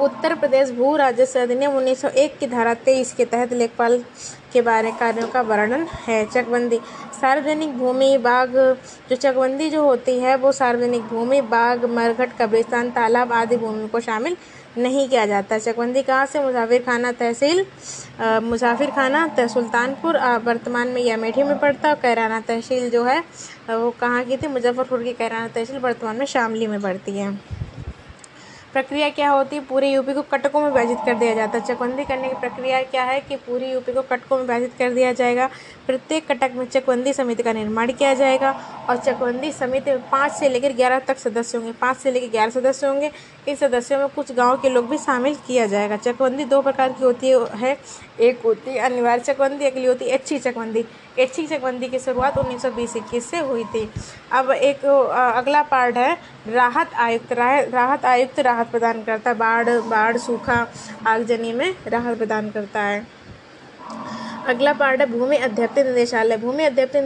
उत्तर 0.00 0.34
प्रदेश 0.34 0.70
भू 0.70 0.96
राजस्व 0.96 1.40
अधिनियम 1.40 1.72
1901 1.72 2.38
की 2.38 2.46
धारा 2.46 2.74
तेईस 2.74 3.12
के 3.12 3.24
तहत 3.24 3.52
लेखपाल 3.52 4.04
के 4.52 4.60
बारे 4.60 4.90
कार्यों 4.90 5.28
का 5.28 5.40
वर्णन 5.40 5.86
है। 6.08 6.24
चकबंदी। 6.26 6.78
सार्वजनिक 7.20 7.78
भूमि, 7.78 8.18
बाग, 8.18 8.78
जो 9.10 9.16
चकबंदी 9.16 9.70
जो 9.70 9.82
होती 9.84 10.18
है, 10.18 10.36
वो 10.36 10.52
सार्वजनिक 10.52 11.02
भूमि, 11.02 11.40
बाग, 11.40 11.84
मरघट, 11.84 12.30
कब्रिस्तान, 12.40 12.90
तालाब 12.90 13.32
आदि 13.32 13.56
भूमि 13.56 13.88
को 13.88 14.00
शामिल 14.00 14.36
नहीं 14.78 15.08
किया 15.08 15.24
जाता। 15.26 15.58
चकबंदी 15.58 16.02
कहाँ 16.02 16.26
से 16.26 16.42
मुसाफिर 16.44 16.82
खाना 16.82 17.12
तहसील 17.12 17.64
मुसाफिर 18.44 18.90
खाना 18.90 19.46
सुल्तानपुर 19.46 20.18
वर्तमान 20.44 20.88
में 20.88 21.00
यह 21.02 21.14
अमेठी 21.14 21.42
में 21.42 21.58
पड़ता 21.58 21.88
है 21.88 21.94
कैराना 22.02 22.40
तहसील 22.40 22.90
जो 22.90 23.04
है 23.04 23.18
वो 23.70 23.90
कहाँ 24.00 24.24
की 24.24 24.36
थी? 24.36 24.46
मुजफ्फरपुर 24.48 25.02
की 25.02 25.12
कैराना 25.12 25.48
तहसील 25.48 25.78
वर्तमान 25.80 26.16
में 26.16 26.26
शामली 26.26 26.66
में 26.66 26.80
पड़ती 26.82 27.18
है। 27.18 27.30
प्रक्रिया 28.72 29.08
क्या 29.10 29.30
होती 29.30 29.56
है? 29.56 29.62
पूरे 29.66 29.90
यूपी 29.90 30.12
को 30.14 30.22
कटकों 30.22 30.60
में 30.60 30.66
विभाजित 30.66 30.98
कर 31.06 31.14
दिया 31.14 31.34
जाता 31.34 31.58
है। 31.58 31.64
चकबंदी 31.64 32.04
करने 32.04 32.28
की 32.28 32.34
प्रक्रिया 32.40 32.80
क्या 32.82 33.02
है 33.04 33.18
कि 33.20 33.36
पूरी 33.38 33.70
यूपी 33.72 33.92
को 33.92 34.02
कटकों 34.02 34.36
में 34.36 34.42
विभाजित 34.42 34.72
कर 34.78 34.94
दिया 34.94 35.12
जाएगा। 35.12 35.48
प्रत्येक 35.86 36.26
कटक 36.28 36.52
में 36.56 36.64
चकबंदी 36.66 37.12
समिति 37.12 37.42
का 37.42 37.52
निर्माण 37.52 37.92
किया 37.92 38.14
जाएगा 38.14 38.52
और 38.90 38.96
चकबंदी 38.96 39.52
समिति 39.52 39.90
में 39.90 40.08
पाँच 40.10 40.32
से 40.32 40.48
लेकर 40.48 40.72
ग्यारह 40.72 40.98
तक 40.98 41.18
सदस्य 41.18 41.58
होंगे। 41.58 41.72
पाँच 41.72 41.96
से 41.96 42.10
लेकर 42.10 42.30
ग्यारह 42.30 42.50
सदस्य 42.50 42.86
होंगे। 42.86 43.10
इन 43.48 43.56
सदस्यों 43.56 43.98
में 43.98 44.08
कुछ 44.08 44.32
गाँव 44.32 44.56
के 44.56 44.68
लोग 44.68 44.88
भी 44.90 44.98
शामिल 44.98 45.34
किया 45.46 45.66
जाएगा। 45.66 45.96
चकबंदी 45.98 46.44
दो 46.44 46.60
प्रकार 46.62 46.92
की 46.92 47.04
होती 47.04 47.30
है 47.56 47.76
एक 48.20 48.42
होती 48.44 48.70
है 48.70 48.78
अनिवार्य 48.80 49.22
चकबंदी 49.22 49.64
अगली 49.64 49.86
होती 49.86 50.04
है 50.04 50.18
अच्छी 50.18 50.38
चकबंदी। 50.38 50.84
अच्छी 51.18 51.46
चकबंदी 51.46 51.88
की 51.88 51.98
शुरुआत 51.98 52.38
उन्नीस 52.38 52.62
सौ 52.62 53.20
से 53.20 53.38
हुई 53.40 53.64
थी। 53.64 53.88
अब 54.32 54.50
एक 54.50 54.84
अगला 55.36 55.62
पार्ट 55.62 55.96
है, 55.96 56.16
राहत 56.48 56.94
आयुक्त 56.96 57.32
राहत 57.32 58.04
आयुक्त 58.04 58.40
राहत 58.40 58.70
प्रदान 58.70 59.02
करता 59.02 59.30
है 59.30 59.36
बाढ़ 59.36 59.68
बाढ़ 59.88 60.16
सूखा 60.18 60.66
आगजनी 61.06 61.52
में 61.52 61.74
राहत 61.86 62.18
प्रदान 62.18 62.50
करता 62.50 62.82
है। 62.82 63.06
अगला 64.48 64.72
पार्ट 64.72 65.00
है, 65.00 65.06
भूमि 65.08 65.36
अध्यक्ष 65.38 65.78
निदेशालय। 65.78 66.36
भूमि 66.36 66.64
अध्यक्ष 66.64 66.96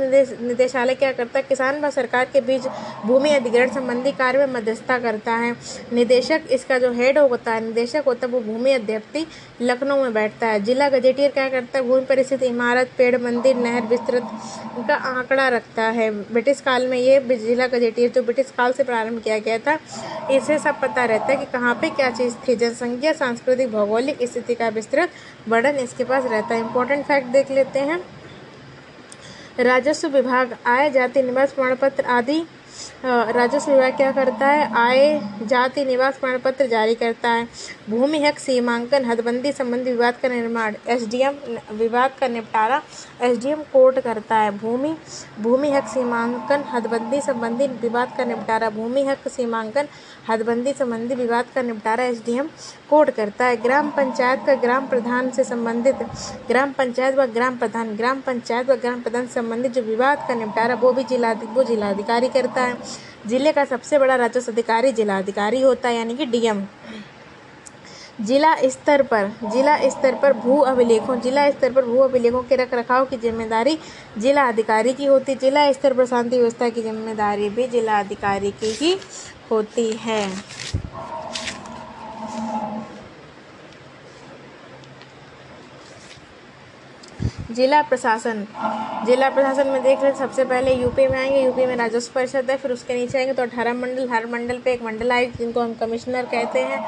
निदेशालय 0.41 0.95
क्या 0.95 1.11
करता 1.13 1.39
है? 1.39 1.43
किसान 1.49 1.81
व 1.81 1.91
सरकार 1.91 2.25
के 2.33 2.41
बीच 2.41 2.67
भूमि 3.05 3.31
अधिग्रहण 3.31 3.71
संबंधी 3.71 4.13
कार्य 4.13 4.39
में 4.39 4.55
मध्यस्थता 4.55 4.99
करता 4.99 5.33
है। 5.35 5.55
निदेशक 5.93 6.43
इसका 6.51 6.79
जो 6.79 6.93
हेड 6.93 7.19
होता 7.19 7.53
है, 7.53 7.65
निदेशक 7.65 8.05
होता 8.07 8.27
है, 8.27 8.33
वो 8.33 8.41
भूमि 8.43 8.73
अध्यक्ष 8.73 9.56
लखनऊ 9.61 10.03
में 10.03 10.13
बैठता 10.13 10.47
है। 10.47 10.61
जिला 10.61 10.89
गजेटियर 10.89 11.31
क्या 11.31 11.49
करता 11.49 11.79
है? 11.79 11.85
भूमि 11.85 12.05
पर 12.05 12.23
स्थित 12.23 12.43
इमारत, 12.43 12.91
पेड़, 12.99 13.17
मंदिर, 13.19 13.57
नहर 13.57 13.83
विस्तृत 13.83 14.23
का 14.89 14.95
आंकड़ा 14.95 15.49
रखता 15.49 15.83
है। 15.91 16.11
ब्रिटिश 16.33 16.61
काल 16.61 16.87
में 16.87 16.99
ये 16.99 17.21
जिला 17.37 17.67
गजेटियर 17.67 18.11
जो 18.11 18.23
ब्रिटिश 18.23 18.51
काल 18.57 18.73
से 18.73 18.85
प्रारंभ 18.85 19.23
किया 19.23 19.39
गया 19.39 19.59
था, 19.59 19.79
इसे 20.31 20.59
सब 20.59 20.81
पता 20.81 21.05
रहता 21.05 21.27
है 21.27 21.37
कि 21.37 21.45
कहाँ 21.45 21.75
पे 21.75 21.91
क्या 21.91 22.11
चीज़ 22.11 22.35
थी। 22.49 22.57
जनसंख्या, 22.57 23.13
सांस्कृतिक, 23.13 23.73
भौगोलिक 23.73 24.23
स्थिति 24.23 24.55
का 24.55 24.69
विस्तृत 24.69 25.11
वर्णन 25.49 25.77
इसके 25.77 26.05
पास 26.05 26.25
रहता 26.25 26.55
है। 26.55 26.61
इंपॉर्टेंट 26.61 27.05
फैक्ट 27.05 27.29
देख 27.29 27.51
लेते 27.51 27.79
हैं। 27.81 28.01
राजस्व 29.61 30.09
विभाग, 30.09 30.57
आय, 30.67 30.91
जाति, 30.91 31.23
निवास 31.23 31.53
प्रमाण 31.53 31.75
पत्र 31.77 32.05
आदि 32.05 32.43
राजस्व 33.05 33.73
विभाग 33.73 33.97
क्या 33.97 34.11
करता 34.13 34.47
है? 34.47 34.75
आय, 34.77 35.21
जाति, 35.43 35.85
निवास 35.85 36.19
प्रमाण 36.19 36.39
पत्र 36.39 36.67
जारी 36.67 36.95
करता 36.95 37.31
है। 37.31 37.49
भूमि, 37.91 38.23
हक, 38.23 38.39
सीमांकन, 38.39 39.05
हदबंदी 39.05 39.53
संबंधी 39.53 39.93
विवाद 39.93 40.15
का 40.23 40.29
निर्माण। 40.29 40.75
एसडीएम 40.89 41.35
विवाद 41.73 42.11
का 42.21 42.29
निपटारा 42.29 42.83
एसडीएम 43.23 43.63
कोर्ट 43.73 44.01
करता 44.01 44.37
है। 44.37 44.51
भूमि 44.59 44.97
भूमि, 45.41 45.71
हक, 45.71 45.87
सीमांकन, 45.87 46.65
हदबंदी 46.69 47.21
संबंधी 47.21 47.67
विवाद 47.67 48.13
का 48.19 48.25
निपटारा। 48.25 48.71
भूमि, 48.71 49.03
हक, 49.03 49.29
सीमांकन 49.29 49.89
हदबंदी 50.27 50.73
संबंधी 50.73 51.15
विवाद 51.15 51.47
का 51.55 51.63
निपटारा 51.63 52.05
एसडीएम 52.05 52.49
कोर्ट 52.91 53.11
करता 53.11 53.47
है। 53.47 53.57
ग्राम 53.57 53.91
पंचायत 53.91 54.41
का 54.47 54.55
ग्राम 54.57 54.87
प्रधान 54.87 55.31
से 55.31 55.45
संबंधित, 55.45 56.03
ग्राम 56.49 56.73
पंचायत 56.73 57.15
व 57.15 57.27
ग्राम 57.35 57.57
प्रधान, 57.57 57.95
ग्राम 57.97 58.21
पंचायत 58.21 58.71
व 58.71 58.77
ग्राम 58.77 59.01
प्रधान 59.03 59.27
से 59.27 59.33
संबंधित 59.33 59.73
जो 59.73 59.83
विवाद 59.83 60.27
का 60.29 60.35
निपटारा, 60.35 60.75
वो 60.75 60.93
भी 60.93 61.05
जिला 61.05 61.33
वो 61.33 61.65
जिलाधिकारी 61.65 62.29
करता 62.29 62.63
है। 62.63 62.77
ज़िले 63.27 63.53
का 63.53 63.65
सबसे 63.65 63.99
बड़ा 63.99 64.17
राजस्व 64.17 64.53
अधिकारी 64.53 64.93
जिलाधिकारी 64.93 65.61
होता 65.63 65.89
है, 65.89 65.97
यानी 65.97 66.17
कि 66.17 66.27
डीएम। 66.27 66.67
जिला 68.19 68.55
स्तर 68.71 69.03
पर, 69.03 69.31
जिला 69.45 69.77
स्तर 69.91 70.15
पर 70.15 70.33
भू 70.35 70.59
अभिलेखों, 70.61 71.17
जिला 71.21 71.51
स्तर 71.51 71.73
पर 71.73 71.85
भू 71.85 71.99
अभिलेखों 72.03 72.43
के 72.43 72.57
रख 72.57 72.75
रखाव 72.75 73.05
की 73.07 73.17
ज़िम्मेदारी 73.17 73.79
जिला 74.19 74.49
अधिकारी 74.49 74.93
की 74.93 75.05
होती, 75.07 75.35
जिला 75.35 75.71
स्तर 75.73 75.95
पर 75.95 76.07
शांति 76.07 76.37
व्यवस्था 76.39 76.69
की 76.69 76.83
ज़िम्मेदारी 76.83 77.49
भी 77.51 77.67
जिला 77.69 77.99
अधिकारी 78.01 78.51
की 78.53 78.73
ही 78.81 78.97
होती 79.51 79.91
है। 80.01 80.25
जिला 87.51 87.81
प्रशासन। 87.83 88.43
जिला 89.07 89.29
प्रशासन 89.29 89.69
में 89.69 89.83
देख 89.83 90.01
रहे 90.01 90.11
हैं, 90.11 90.19
सबसे 90.19 90.45
पहले 90.45 90.75
यूपी 90.75 91.07
में 91.09 91.19
आएँगे, 91.19 91.43
यूपी 91.43 91.67
में 91.67 91.75
राजस्व 91.77 92.13
परिषद 92.15 92.51
है, 92.51 92.57
फिर 92.57 92.73
उसके 92.73 92.95
नीचे 92.95 93.19
आएँगे 93.19 93.33
तो 93.33 93.43
अठारह 93.43 93.75
मंडल, 93.75 94.09
हर 94.09 94.27
मंडल 94.27 94.59
पे 94.59 94.73
एक 94.73 94.83
मंडल 94.83 95.13
आयुक्त 95.13 95.39
जिनको 95.39 95.61
हम 95.61 95.75
कमिश्नर 95.75 96.25
कहते 96.25 96.61
हैं, 96.61 96.81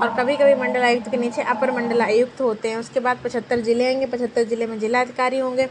और 0.00 0.14
कभी 0.18 0.36
कभी 0.36 0.54
मंडल 0.54 0.82
आयुक्त 0.82 1.10
के 1.10 1.16
नीचे 1.16 1.42
अपर 1.44 1.70
मंडल 1.70 2.00
आयुक्त 2.02 2.40
होते 2.40 2.68
हैं। 2.68 2.76
उसके 2.76 3.00
बाद 3.00 3.18
पचहत्तर 3.24 3.60
ज़िले 3.60 3.86
आएँगे, 3.86 4.06
पचहत्तर 4.06 4.44
ज़िले 4.44 4.66
में 4.66 4.78
जिला 4.78 5.00
अधिकारी 5.00 5.38
होंगे। 5.38 5.68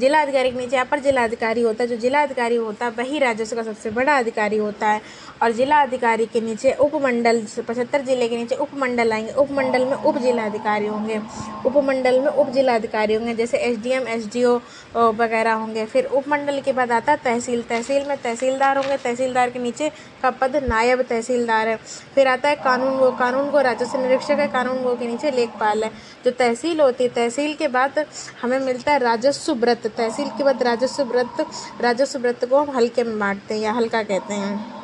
जिलाधिकारी 0.00 0.50
के 0.50 0.58
नीचे 0.58 0.76
अपर 0.76 0.98
जिलाधिकारी 1.00 1.62
होता 1.62 1.82
है। 1.82 1.88
जो 1.88 1.96
जिलाधिकारी 1.96 2.56
होता 2.56 2.86
है, 2.86 2.90
वही 2.98 3.18
राजस्व 3.18 3.56
का 3.56 3.62
सबसे 3.62 3.90
बड़ा 3.90 4.16
अधिकारी 4.18 4.56
होता 4.56 4.88
है। 4.88 5.00
और 5.42 5.52
जिला 5.52 5.80
अधिकारी 5.82 6.26
के 6.26 6.40
नीचे 6.40 6.72
उपमंडल, 6.80 7.40
पचहत्तर 7.68 8.02
ज़िले 8.02 8.28
के 8.28 8.36
नीचे 8.36 8.54
उपमंडल 8.56 9.12
आएँगे। 9.12 9.32
उपमंडल 9.32 9.84
में 9.84 9.92
उप 9.94 10.18
जिलाधिकारी 10.18 10.86
होंगे। 10.86 11.20
उपमंडल 11.66 12.20
में 12.20 12.26
उप 12.28 12.50
जिलाधिकारी 12.50 13.14
होंगे, 13.14 13.34
जैसे 13.34 13.58
S 13.58 13.78
D 13.78 13.90
M 13.90 14.08
S 14.08 14.26
D 14.32 14.44
O 14.44 14.58
वगैरह 14.94 15.52
होंगे। 15.52 15.84
फिर 15.86 16.04
उपमंडल 16.06 16.60
के 16.60 16.72
बाद 16.72 16.92
आता 16.92 17.12
है 17.12 17.18
तहसील। 17.24 17.62
तहसील 17.62 18.06
में 18.08 18.16
तहसीलदार 18.16 18.76
होंगे। 18.76 18.96
तहसीलदार 18.96 19.50
के 19.50 19.58
नीचे 19.58 19.88
का 20.22 20.30
पद 20.30 20.56
नायब 20.68 21.02
तहसीलदार 21.02 21.68
है। 21.68 21.76
फिर 22.14 22.28
आता 22.28 22.48
है 22.48 22.56
कानून 22.64 22.94
वो, 22.94 23.10
कानून 23.10 23.50
को 23.50 23.60
राजस्व 23.60 24.00
निरीक्षक 24.00 24.38
है। 24.40 24.46
कानून 24.48 24.78
वो 24.78 24.94
के 24.96 25.06
नीचे 25.06 25.30
लेखपाल 25.30 25.84
है। 25.84 25.90
जो 26.24 26.30
तहसील 26.30 26.80
होती 26.80 27.04
है, 27.04 27.10
तहसील 27.10 27.54
के 27.54 27.68
बाद 27.68 28.04
हमें 28.42 28.58
मिलता 28.60 28.92
है 28.92 28.98
राजस्व 28.98 29.52
व्रत। 29.54 29.87
तहसील 29.88 30.28
के 30.28 30.44
बाद 30.44 30.62
राजस्व 30.62 31.02
व्रत 31.04 31.46
राजस्व 31.80 32.18
व्रत 32.18 32.44
को 32.44 32.56
हम 32.56 32.76
हल्के 32.76 33.04
में 33.04 33.18
बांटते 33.18 33.54
हैं 33.54 33.60
या 33.60 33.72
हल्का 33.72 34.02
कहते 34.02 34.34
हैं। 34.34 34.76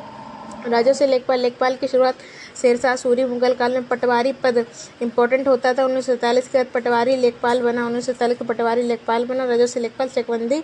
राजस्व 0.69 1.05
लेखपाल 1.05 1.39
लेखपाल 1.39 1.75
की 1.75 1.87
शुरुआत 1.87 2.15
शेरशाह 2.61 2.95
सूरी 2.95 3.23
मुगल 3.25 3.53
काल 3.53 3.71
में 3.71 3.87
पटवारी 3.87 4.31
पद 4.33 4.57
इंपॉर्टेंट 5.01 5.47
होता 5.47 5.73
था, 5.73 5.85
उन्नीस 5.85 6.05
सौ 6.05 6.15
के 6.15 6.57
बाद 6.57 6.67
पटवारी 6.73 7.15
लेखपाल 7.15 7.61
बना, 7.61 7.85
उन्नीस 7.85 8.05
सौ 8.05 8.11
सैंतालीस 8.11 8.37
को 8.37 8.45
पटवारी 8.45 8.81
लेखपाल 8.81 9.25
बना, 9.25 9.45
राजस्व 9.45 9.79
लेखपाल 9.79 10.07
चकबंदी 10.07 10.63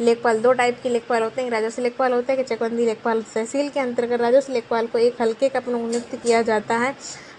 लेखपाल, 0.00 0.40
दो 0.40 0.52
टाइप 0.52 0.78
के 0.82 0.88
लेखपाल 0.88 1.22
होते 1.22 1.42
हैं। 1.42 1.50
राजस्व 1.50 1.82
लेखपाल 1.82 2.12
होता 2.12 2.32
है 2.32 2.36
कि 2.36 2.44
चकबंदी 2.44 2.86
लेखपाल 2.86 3.22
तहसील 3.34 3.68
के 3.68 3.80
अंतर्गत 3.80 4.20
राजस्व 4.20 4.52
लेखपाल 4.52 4.86
को 4.86 4.98
एक 4.98 5.20
हल्के 5.20 5.48
का 5.48 5.60
नियुक्त 5.68 6.14
किया 6.14 6.42
जाता 6.42 6.76
है। 6.76 6.94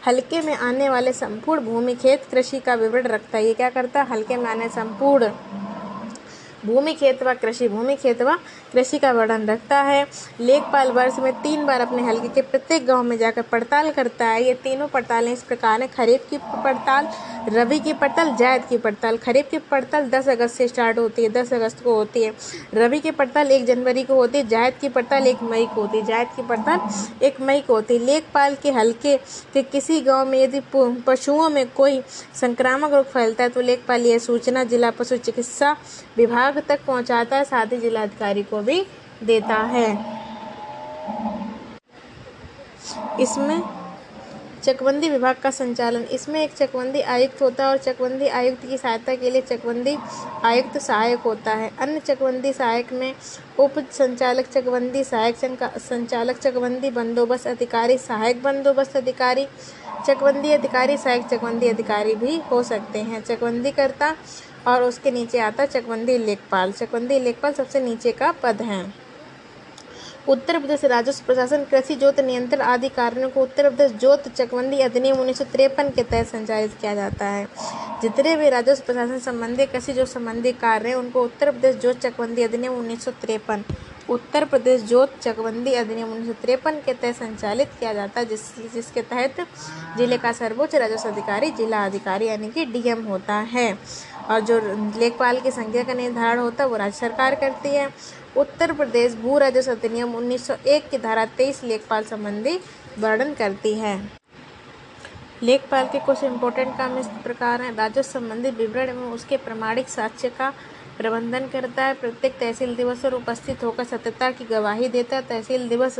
हल्के 0.08 0.42
में 0.42 0.56
आने 0.56 0.90
वाले 0.90 1.14
संपूर्ण 1.14 1.66
भूमि, 1.66 1.96
खेत, 1.96 2.24
कृषि 2.32 2.60
का 2.60 2.76
विवरण 2.76 3.08
रखता 3.08 3.38
है। 3.38 3.46
ये 3.46 3.54
क्या 3.54 3.70
करता 3.70 4.02
है? 4.02 4.08
हल्के 4.08 4.38
में 4.38 4.46
आने 4.46 4.70
संपूर्ण 4.70 5.30
भूमि 6.66 6.94
खेत 6.94 7.24
व 7.24 7.34
कृषि। 7.34 7.68
भूमि 7.70 7.96
खेत 7.96 8.22
व 8.22 8.36
कृषि 8.74 9.00
का 9.00 9.12
वर्णन 9.12 9.46
रखता 9.46 9.82
है। 9.82 10.06
लेखपाल 10.42 10.92
वर्ष 10.92 11.20
में 11.20 11.32
तीन 11.34 11.66
बार 11.66 11.82
अपने 11.82 12.04
हल्के 12.04 12.28
के 12.28 12.42
प्रत्येक 12.42 12.86
गाँव 12.86 13.04
में 13.04 13.18
जाकर 13.18 13.42
पड़ताल 13.42 13.92
करता 13.92 14.26
है। 14.26 14.44
ये 14.44 14.54
तीनों 14.54 14.88
पड़तालें 14.88 15.32
इस 15.34 15.44
प्रकार 15.44 15.82
हैं। 15.82 15.90
खरीफ 15.92 16.28
की 16.30 16.38
पड़ताल, 16.38 17.08
रबी 17.50 17.80
की 17.80 17.94
पड़ताल, 17.94 18.36
जायद 18.36 18.66
की 18.66 18.78
पड़ताल। 18.78 19.18
खरीफ 19.18 19.50
की 19.52 19.58
पड़ताल 19.72 20.10
दस 20.10 20.28
अगस्त 20.30 20.56
से 20.56 20.68
स्टार्ट 20.68 20.98
होती 20.98 21.24
है, 21.24 21.30
दस 21.30 21.54
अगस्त 21.54 21.84
को 21.84 21.96
होती 21.96 22.24
है। 22.24 22.34
रबी 22.76 23.00
की 23.00 23.12
पड़ताल 23.12 23.52
एक 23.52 23.66
जनवरी 23.66 24.04
को 24.04 24.16
होती 24.16 24.38
है, 24.38 24.48
जायद 24.48 24.74
की 24.82 24.90
पड़ताल 24.90 25.28
एक 25.28 25.44
मई 25.44 25.66
को 25.66 25.82
होती 25.82 25.98
है। 25.98 26.06
जायद 26.06 26.28
की 26.36 26.42
पड़ताल 26.42 26.80
एक 27.24 27.42
मई 27.42 27.62
को 27.68 27.74
होती 27.74 27.98
है। 27.98 28.06
लेखपाल 28.06 28.56
के 28.56 28.72
हल्के 28.72 29.18
के 29.54 29.62
किसी 29.64 30.00
गाँव 30.02 30.28
में 30.28 30.40
यदि 30.40 30.62
पशुओं 31.08 31.50
में 31.50 31.66
कोई 31.72 32.02
संक्रामक 32.42 32.94
रोग 32.94 33.06
फैलता 33.06 33.44
है 33.44 33.50
तो 33.50 33.62
लेखपाल 33.62 34.02
यह 34.02 34.18
सूचना 34.20 34.64
जिला 34.64 34.90
पशु 34.92 35.18
चिकित्सा 35.18 35.76
विभाग 36.18 36.62
तक 36.70 36.86
पहुंचाता 36.88 37.38
है 37.38 37.44
साथ 37.46 37.74
ही 37.74 37.78
जिलाधिकारी 37.80 38.44
को 38.44 38.62
भी 38.62 38.82
देता 39.24 39.62
है। 39.68 39.90
इसमें 43.20 43.62
चकबंदी 44.64 45.10
विभाग 45.10 45.36
का 45.44 45.50
संचालन। 45.52 46.02
इसमें 46.14 46.40
एक 46.42 46.52
चकबंदी 46.54 47.02
आयुक्त 47.02 47.42
होता 47.42 47.64
है 47.64 47.70
और 47.70 47.78
चकबंदी 47.78 48.28
आयुक्त 48.30 48.66
की 48.66 48.78
सहायता 48.78 49.16
के 49.16 49.30
लिए 49.32 49.42
चकबंदी 49.42 49.96
आयुक्त 50.46 50.78
सहायक 50.78 51.20
होता 51.20 51.52
है। 51.52 51.72
अन्य 51.80 52.00
चकबंदी 52.00 52.52
सहायक 52.54 52.92
में 52.94 53.14
उप 53.60 53.80
संचालक 53.92 54.48
चकबंदी 54.48 55.04
सहायक 55.04 55.36
संचालक 55.80 56.38
चकबंदी 56.38 56.90
बंदोबस्त 56.92 57.48
अधिकारी 57.48 57.98
सहायक 57.98 58.44
बंदोबस्त 58.44 58.98
अधिकारी, 58.98 59.48
चकबंदी 60.08 60.52
अधिकारी 60.52 60.98
सहायक 60.98 61.26
चकबंदी 61.28 61.68
अधिकारी 61.68 62.16
भी 62.16 62.38
हो 62.52 62.62
सकते 62.64 63.00
हैं। 63.02 63.22
चकबंदी 63.24 63.72
करता 63.72 64.16
और 64.68 64.84
उसके 64.84 65.12
नीचे 65.12 65.40
आता 65.40 65.64
है 65.64 65.70
चकबंदी 65.70 66.18
लेखपाल। 66.18 66.72
चकबंदी 66.72 67.20
लेखपाल 67.20 67.54
सबसे 67.54 67.80
नीचे 67.80 68.12
का 68.12 68.32
पद 68.44 68.62
है। 68.62 68.84
उत्तर 70.30 70.58
प्रदेश 70.60 70.84
राजस्व 70.86 71.26
प्रशासन, 71.26 71.64
कृषि 71.64 71.96
जोत 71.96 72.20
नियंत्रण 72.20 72.62
आदि 72.62 72.90
कार्यों 72.90 73.30
को 73.30 73.42
उत्तर 73.42 73.70
प्रदेश 73.70 73.92
जोत 73.92 74.28
चकबंदी 74.30 74.80
अधिनियम 74.80 75.20
उन्नीस 75.20 75.38
सौ 75.38 75.44
तिरपन 75.46 75.90
के 75.90 76.04
तहत 76.04 76.28
संचालित 76.28 76.74
किया 76.82 76.94
जाता 76.96 77.26
है। 77.26 77.48
जितने 78.02 78.36
भी 78.36 78.50
राजस्व 78.50 78.84
प्रशासन 78.86 79.20
संबंधी, 79.20 79.66
कृषि 79.66 79.94
जो 79.94 80.06
संबंधी 80.06 80.52
कार्य 80.52 80.90
हैं, 80.90 80.96
उनको 80.96 81.24
उत्तर 81.24 81.52
प्रदेश 81.52 81.76
जोत 81.76 81.98
चकबंदी 81.98 82.44
अधिनियम 82.44 82.74
उन्नीस 82.74 83.04
सौ 83.06 83.12
तिरपन, 83.22 83.64
उत्तर 84.10 84.46
प्रदेश 84.46 84.82
जोत 84.82 85.18
चकबंदी 85.22 85.74
अधिनियम 85.74 86.12
उन्नीस 86.12 86.28
सौ 86.28 86.34
तिरपन 86.42 86.80
के 86.86 86.94
तहत 86.94 87.16
संचालित 87.16 87.70
किया 87.80 87.94
जाता 87.94 88.20
है, 88.20 88.26
जिस, 88.26 88.74
जिसके 88.74 89.02
तहत 89.02 89.46
ज़िले 89.98 90.18
का 90.18 90.32
सर्वोच्च 90.32 90.76
राजस्व 90.76 91.10
अधिकारी, 91.10 91.52
जिला 91.52 91.86
अधिकारी 91.86 92.28
यानी 92.28 92.50
कि 92.50 92.66
डीएम 92.66 93.04
होता 93.04 93.34
है। 93.34 93.72
और 94.32 94.40
जो 94.40 94.60
लेखपाल 95.00 95.40
की 95.40 95.52
संख्या 95.52 95.84
का 95.84 95.94
निर्धारण 95.94 96.40
होता 96.40 96.64
है, 96.64 96.70
वो 96.70 96.76
राज्य 96.76 96.98
सरकार 97.00 97.36
करती 97.36 97.70
है। 97.70 97.90
उत्तर 98.38 98.72
प्रदेश 98.74 99.16
भू 99.16 99.38
राजस्व 99.38 99.72
अधिनियम 99.72 100.16
1901 100.16 100.90
की 100.90 100.98
धारा 100.98 101.26
23 101.38 101.64
लेखपाल 101.64 102.04
संबंधी 102.04 102.60
वर्णन 103.00 103.34
करती 103.34 103.74
है। 103.74 104.00
लेखपाल 105.44 105.88
के 105.88 106.00
कुछ 106.00 106.24
इम्पोर्टेंट 106.24 106.78
काम 106.78 106.98
इस 106.98 107.08
प्रकार 107.24 107.62
हैं। 107.62 107.76
राजस्व 107.76 108.20
संबंधी 108.20 108.50
विवरण 108.50 108.90
एवं 108.90 109.12
उसके 109.12 109.38
प्रमाणिक 109.38 109.90
साक्ष्य 109.90 110.30
का 110.30 110.54
प्रबंधन 110.98 111.48
करता 111.48 111.86
है। 111.86 111.94
प्रत्येक 111.94 112.38
तहसील 112.40 112.76
दिवस 112.76 113.00
पर 113.00 113.14
उपस्थित 113.14 113.64
होकर 113.64 113.84
सत्यता 113.84 114.30
की 114.32 114.46
गवाही 114.46 114.88
देता 114.88 115.16
है। 115.16 115.22
तहसील 115.22 115.68
दिवस 115.70 116.00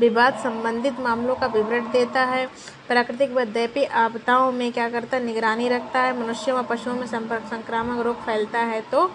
विवाद 0.00 0.34
संबंधित 0.34 1.00
मामलों 1.00 1.34
का 1.34 1.46
विवरण 1.46 1.90
देता 1.92 2.20
है। 2.24 2.46
प्राकृतिक 2.88 3.32
व 3.32 3.44
दैपी 3.44 3.84
आपदाओं 3.84 4.50
में 4.52 4.72
क्या 4.72 4.88
करता 4.90 5.16
है? 5.16 5.24
निगरानी 5.24 5.68
रखता 5.68 6.00
है। 6.00 6.18
मनुष्यों 6.20 6.58
व 6.58 6.62
पशुओं 6.62 6.94
में 6.94 7.06
संपर्क, 7.06 7.42
संक्रामक 7.42 8.04
रोग 8.04 8.16
फैलता 8.16 8.58
है 8.58 8.80
तो 8.92 9.10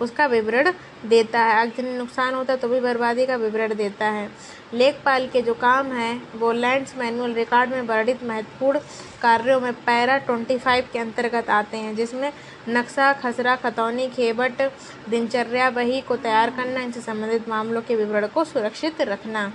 उसका 0.00 0.26
विवरण 0.26 0.72
देता 1.06 1.40
है। 1.40 1.60
आगजनी 1.60 1.96
नुकसान 1.98 2.34
होता 2.34 2.52
है 2.52 2.58
तो 2.58 2.68
भी 2.68 2.80
बर्बादी 2.80 3.26
का 3.26 3.36
विवरण 3.36 3.74
देता 3.74 4.06
है। 4.06 4.28
लेखपाल 4.74 5.26
के 5.28 5.42
जो 5.42 5.54
काम 5.54 5.92
है, 5.92 6.20
वो 6.36 6.52
लैंड्स 6.52 6.96
मैनुअल 6.96 7.32
रिकॉर्ड 7.34 7.70
में 7.70 7.82
वर्णित 7.82 8.24
महत्वपूर्ण 8.24 8.78
कार्यों 9.22 9.60
में 9.60 9.72
पैरा 9.74 10.18
ट्वेंटी 10.18 10.58
फाइव 10.58 10.88
के 10.92 10.98
अंतर्गत 10.98 11.50
आते 11.50 11.76
हैं, 11.76 11.94
जिसमें 11.96 12.32
नक्शा, 12.68 13.12
खसरा, 13.12 13.56
खतौनी, 13.56 14.08
खेबट, 14.08 14.62
दिनचर्या 15.08 15.70
बही 15.70 16.00
को 16.00 16.16
तैयार 16.16 16.50
करना, 16.50 16.80
इनसे 16.80 17.00
संबंधित 17.00 17.48
मामलों 17.48 17.82
के 17.82 17.96
विवरण 17.96 18.26
को 18.26 18.44
सुरक्षित 18.44 19.00
रखना। 19.00 19.52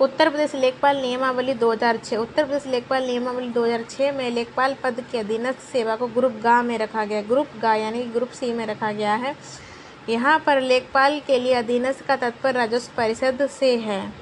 उत्तर 0.00 0.28
प्रदेश 0.30 0.54
लेखपाल 0.54 0.96
नियमावली 0.96 1.52
2006 1.54 2.16
उत्तर 2.16 2.44
प्रदेश 2.44 2.66
लेखपाल 2.66 3.04
नियमावली 3.06 3.48
2006 3.48 4.12
में 4.12 4.30
लेखपाल 4.30 4.74
पद 4.84 5.00
के 5.12 5.18
अधीनस्थ 5.18 5.60
सेवा 5.62 5.94
को 5.96 6.06
ग्रुप 6.06 6.40
गा 6.44 6.62
में 6.62 6.76
रखा 6.78 7.04
गया। 7.04 7.20
ग्रुप 7.22 7.48
गा 7.62 7.74
यानी 7.74 8.02
ग्रुप 8.06 8.30
सी 8.30 8.52
में 8.52 8.66
रखा 8.66 8.90
गया 8.92 9.14
है। 9.14 9.34
यहाँ 10.08 10.38
पर 10.38 10.60
लेखपाल 10.60 11.20
के 11.20 11.38
लिए 11.38 11.54
अधीनस्थ 11.54 12.04
का 12.06 12.16
तत्पर 12.16 12.54
राजस्व 12.54 12.92
परिषद 12.96 13.46
से 13.50 13.76
है। 13.76 14.12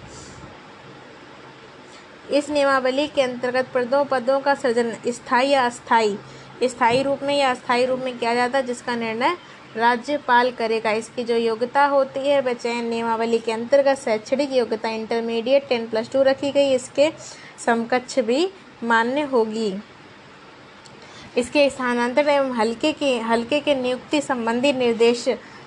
इस 2.31 2.51
नियमावली 2.51 3.07
के 3.07 3.23
अंतर्गत 3.23 3.73
पदों 3.75 4.05
पदों 4.05 4.39
का 4.41 4.55
सृजन 4.55 4.93
स्थायी 5.07 5.51
या 5.51 5.65
अस्थायी। 5.67 6.19
स्थायी 6.65 7.03
रूप 7.03 7.23
में 7.23 7.37
या 7.39 7.51
अस्थायी 7.51 7.87
रूप 7.87 8.01
में 8.01 8.19
किया 8.19 8.35
जाता 8.35 8.59
है, 8.59 8.67
जिसका 8.67 8.97
निर्णय 8.97 9.37
राज्यपाल 9.77 10.51
करेगा। 10.51 10.91
इसकी 10.93 11.25
जो 11.25 11.37
योग्यता 11.37 11.85
होती 11.87 12.21
है, 12.21 12.41
वह 12.41 12.53
चयन 12.55 12.85
नियमावली 12.85 13.39
के 13.39 13.53
अंतर्गत 13.53 13.99
शैक्षणिक 13.99 14.53
योग्यता 14.53 14.89
इंटरमीडिएट 14.91 15.69
टेन 15.69 15.87
प्लस 15.89 16.11
टू 16.13 16.23
रखी 16.23 16.51
गई। 16.53 16.75
इसके 16.75 17.11
समकक्ष 17.67 18.19
भी 18.21 18.49
मान्य 18.85 19.21
होगी। 19.23 19.73
इसके 21.37 21.69
स्थानांतरण 21.71 22.29
एवं 22.29 22.53
हल्के 22.53 22.93
के 22.93 23.19
हल्के 23.21 23.61
के 23.61 23.75
नियुक्ति 23.75 24.21
संबंधी 24.21 24.73
निर्देश 24.73 25.25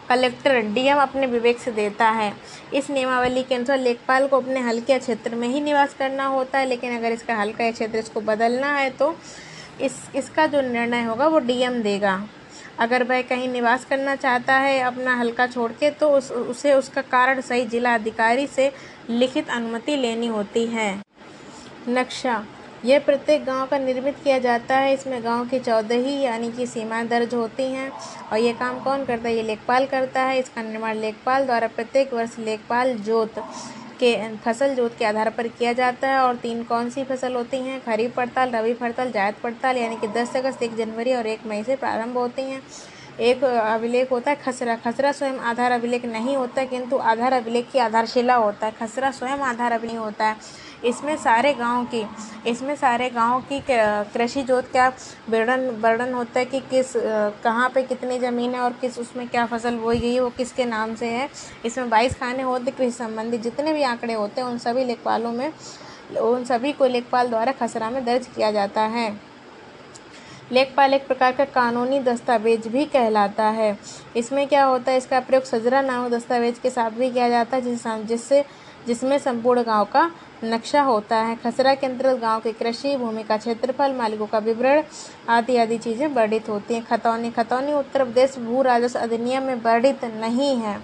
कलेक्टर 0.10 0.60
डीएम 0.64 0.98
अपने 0.98 1.28
विवेक 1.28 1.60
से 1.60 1.72
देता 1.72 2.10
है। 2.10 2.32
इस 2.74 2.90
नियमावली 2.90 3.44
के 3.44 3.56
अनुसार 3.56 3.80
लेखपाल 3.80 4.28
को 4.28 4.38
अपने 4.38 4.60
हल्के 4.60 4.98
क्षेत्र 5.00 5.36
में 5.36 5.48
ही 5.48 5.62
निवास 5.62 5.94
करना 5.94 6.26
होता 6.26 6.60
है, 6.60 6.66
लेकिन 6.66 6.98
अगर 6.98 7.12
इसका 7.12 7.36
हल्का 7.36 7.72
क्षेत्र 7.72 7.98
इसको 7.98 8.22
बदलना 8.22 8.74
है 8.74 8.90
तो 8.90 9.16
इस, 9.82 9.94
इसका 10.16 10.46
जो 10.48 10.62
निर्णय 10.62 11.04
होगा, 11.04 11.28
वो 11.28 11.40
डीएम 11.40 11.82
देगा। 11.84 12.22
अगर 12.80 13.04
वह 13.04 13.22
कहीं 13.22 13.48
निवास 13.48 13.86
करना 13.86 14.16
चाहता 14.16 14.54
है 14.54 14.80
अपना 14.80 15.16
हल्का 15.16 15.48
छोड़ 15.48 15.72
के 15.72 15.90
तो 15.92 16.10
उस, 16.10 16.32
उसे 16.32 16.74
उसका 16.74 17.02
कारण 17.02 17.42
सही 17.42 17.66
जिला 17.66 17.94
अधिकारी 17.96 18.48
से 18.48 18.72
लिखित 19.10 19.50
अनुमति 19.50 19.96
लेनी 19.96 20.28
होती 20.28 20.66
है। 20.66 20.94
नक्शा। 21.90 22.44
यह 22.86 23.00
प्रत्येक 23.00 23.46
गाँव 23.46 23.68
का 23.68 23.78
निर्मित 23.78 24.16
किया 24.24 24.38
जाता 24.40 24.78
है। 24.78 24.94
इसमें 24.94 25.24
गाँव 25.24 25.46
की 25.50 25.60
चौदह 25.60 26.10
यानी 26.22 26.52
कि 26.52 26.68
सीमाएँ 26.68 27.08
दर्ज 27.08 27.34
होती 27.34 27.64
हैं 27.64 27.90
और 28.32 28.38
ये 28.38 28.52
काम 28.54 28.80
कौन 28.80 29.06
करता 29.06 29.28
है? 29.30 29.36
ये 29.36 29.44
लेखपाल 29.44 29.86
करता 29.86 30.22
है। 30.22 30.40
इसका 30.40 30.62
निर्माण 30.62 30.96
लेखपाल 30.96 31.46
द्वारा 31.46 31.68
प्रत्येक 31.68 32.14
वर्ष 32.14 32.38
लेखपाल 32.40 32.94
जोत 32.98 33.40
के 34.00 34.16
फ़सल 34.38 34.76
जोत 34.76 34.98
के 34.98 35.06
आधार 35.06 35.30
पर 35.30 35.48
किया 35.48 35.74
जाता 35.74 36.08
है 36.08 36.20
और 36.20 36.36
तीन 36.36 36.64
कौन 36.64 36.90
सी 36.90 37.04
फ़सल 37.04 37.36
होती 37.36 37.58
हैं? 37.58 37.80
खरीफ 37.82 38.16
पड़ताल, 38.16 38.52
रबी 38.52 38.74
पड़ताल, 38.74 39.12
जायद 39.12 39.36
पड़ताल, 39.44 39.78
यानी 39.78 39.96
कि 39.96 40.08
दस 40.08 40.36
अगस्त, 40.36 40.64
एक 40.64 40.76
जनवरी 40.76 41.14
और 41.14 41.28
एक 41.28 41.46
मई 41.46 41.64
से 41.64 41.76
प्रारंभ 41.76 42.18
होती 42.18 42.42
हैं। 42.42 42.62
एक 43.20 43.44
अभिलेख 43.44 44.12
होता 44.12 44.32
है 44.32 44.38
खसरा। 44.38 44.76
खसरा 44.76 45.12
स्वयं 45.12 45.38
आधार 45.42 45.72
अभिलेख 45.72 46.06
नहीं 46.06 46.36
होता, 46.38 46.64
किंतु 46.66 46.98
आधार 46.98 47.34
अभिलेख 47.34 47.70
की 47.72 47.80
आधारशिला 47.80 48.36
होता 48.36 48.68
है। 48.68 48.74
खसरा 48.80 49.12
स्वयं 49.12 49.40
आधार 49.42 49.72
अभिलेख 49.72 49.98
होता 49.98 50.26
है। 50.26 50.36
इसमें 50.86 51.16
सारे 51.18 51.54
गाँव 51.54 51.86
की, 51.86 52.04
इसमें 52.48 52.76
सारे 52.76 53.10
गाँव 53.10 53.42
की 53.52 53.62
कृषि 53.70 54.44
जोत 54.44 54.68
का 54.74 54.88
वर्णन 55.30 55.70
वर्णन 55.82 56.14
होता 56.14 56.40
है 56.40 56.46
कि 56.46 56.60
किस 56.62 56.94
कहाँ 57.44 57.70
पे 57.70 57.84
कितनी 57.84 58.20
ज़मीन 58.20 58.54
है 58.56 58.60
और 58.62 58.74
किस 58.82 59.00
उसमें 59.00 59.28
क्या 59.28 59.46
फ़सल 59.46 59.78
बोई 59.78 60.00
गई 60.00 60.14
है, 60.14 60.20
वो 60.20 60.30
किसके 60.30 60.66
नाम 60.66 60.96
से 60.96 61.08
है। 61.08 61.30
इसमें 61.66 61.90
बाईस 61.90 62.16
खाने 62.20 62.44
होते 62.44 62.72
कृषि 62.72 62.92
संबंधी, 62.92 63.38
जितने 63.40 63.74
भी 63.74 63.84
आंकड़े 63.84 64.14
होते 64.14 64.42
हैं 64.42 64.48
उन 64.48 64.58
सभी 64.60 64.84
लेखपालों 64.86 65.32
में, 65.32 65.52
उन 66.14 66.44
सभी 66.46 66.72
को 66.74 66.86
लेखपाल 66.88 67.30
द्वारा 67.30 67.52
खसरा 67.54 67.90
में 67.90 68.04
दर्ज 68.06 68.28
किया 68.28 68.52
जाता 68.52 68.82
है। 68.82 69.14
लेखपाल 70.52 70.94
एक 70.94 71.08
प्रकार 71.08 71.32
का 71.32 71.46
कानूनी 71.46 72.00
दस्तावेज़ 72.02 72.68
भी 72.70 72.84
कहलाता 72.86 73.44
है। 73.50 73.78
इसमें 74.16 74.48
क्या 74.48 74.64
होता 74.64 74.92
है, 74.92 74.98
इसका 74.98 75.20
प्रयोग 75.20 75.44
सजरा 75.44 75.82
नामक 75.82 76.12
दस्तावेज़ 76.12 76.60
के 76.64 76.70
साथ 76.70 76.92
भी 76.92 77.10
किया 77.12 77.30
जाता 77.30 77.58
है 77.58 78.06
जिससे 78.06 78.44
जिसमें 78.88 79.18
संपूर्ण 79.20 79.64
गाँव 79.64 79.86
का 79.86 80.10
नक्शा 80.44 80.82
होता 80.82 81.18
है। 81.18 81.36
खसरा 81.36 81.74
के 81.76 81.88
अंतर्गत 81.88 82.20
गाँव 82.22 82.40
की 82.42 82.52
कृषि, 82.52 82.96
भूमि 82.98 83.24
का 83.24 83.38
क्षेत्रफल, 83.38 83.94
मालिकों 83.94 84.26
का 84.28 84.38
विवरण 84.40 84.84
आदि 85.30 85.58
आदि 85.58 85.78
चीज़ें 85.78 86.08
वर्णित 86.08 86.50
होती 86.50 86.74
हैं। 86.74 86.86
खतौनी 86.86 87.32
खतौनी 87.32 87.74
उत्तर 87.74 88.04
प्रदेश 88.04 88.38
भू 88.40 88.62
राजस्व 88.62 89.00
अधिनियम 89.00 89.44
में 89.44 89.56
वर्णित 89.56 90.06
नहीं 90.06 90.56
है। 90.58 90.80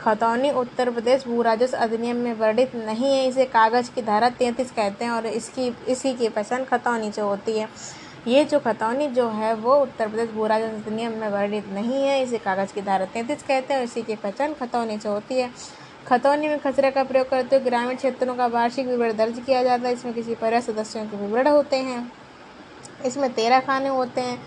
खतौनी 0.00 0.50
उत्तर 0.50 0.90
प्रदेश 0.90 1.26
भू 1.26 1.42
राजस्व 1.42 1.76
अधिनियम 1.76 2.16
में 2.16 2.34
वर्णित 2.34 2.74
नहीं 2.76 3.12
है। 3.12 3.26
इसे 3.28 3.44
कागज़ 3.44 3.90
की 3.94 4.02
धारा 4.02 4.28
तैंतीस 4.30 4.70
कहते 4.70 5.04
हैं 5.04 5.12
और 5.12 5.26
इसकी, 5.26 5.74
इसी 5.88 6.14
की 6.14 6.28
पहचान 6.28 6.64
खतौनी 6.64 7.10
से 7.12 7.20
होती 7.20 7.58
है। 7.58 7.68
ये 8.28 8.44
जो 8.44 8.58
खतौनी 8.58 9.08
जो 9.08 9.28
है, 9.30 9.54
वो 9.54 9.74
उत्तर 9.76 10.08
प्रदेश 10.08 10.30
भू 10.30 10.46
राजस्व 10.46 10.76
अधिनियम 10.76 11.12
में 11.12 11.28
वर्णित 11.28 11.68
नहीं 11.72 12.02
है। 12.02 12.22
इसे 12.22 12.38
कागज़ 12.38 12.72
की 12.74 12.82
धारा 12.82 13.04
तैंतीस 13.04 13.42
कहते 13.42 13.74
हैं 13.74 13.80
और 13.80 13.86
इसी 13.86 14.02
की 14.02 14.14
पहचान 14.14 14.54
खतौनी 14.54 14.98
से 14.98 15.08
होती 15.08 15.40
है। 15.40 15.50
खतौनी 16.08 16.48
में 16.48 16.58
खसरे 16.58 16.90
का 16.90 17.02
प्रयोग 17.04 17.28
करते 17.28 17.56
हुए 17.56 17.64
ग्रामीण 17.64 17.96
क्षेत्रों 17.96 18.34
का 18.34 18.46
वार्षिक 18.46 18.86
विवरण 18.86 19.16
दर्ज 19.16 19.42
किया 19.46 19.62
जाता 19.62 19.88
है। 19.88 19.94
इसमें 19.94 20.14
किसी 20.14 20.34
परिवार 20.34 20.60
सदस्यों 20.60 21.04
के 21.06 21.16
विवरण 21.16 21.48
होते 21.48 21.76
हैं। 21.76 22.10
इसमें 23.06 23.32
तेरह 23.32 23.60
खाने 23.60 23.88
होते 23.88 24.20
हैं। 24.20 24.38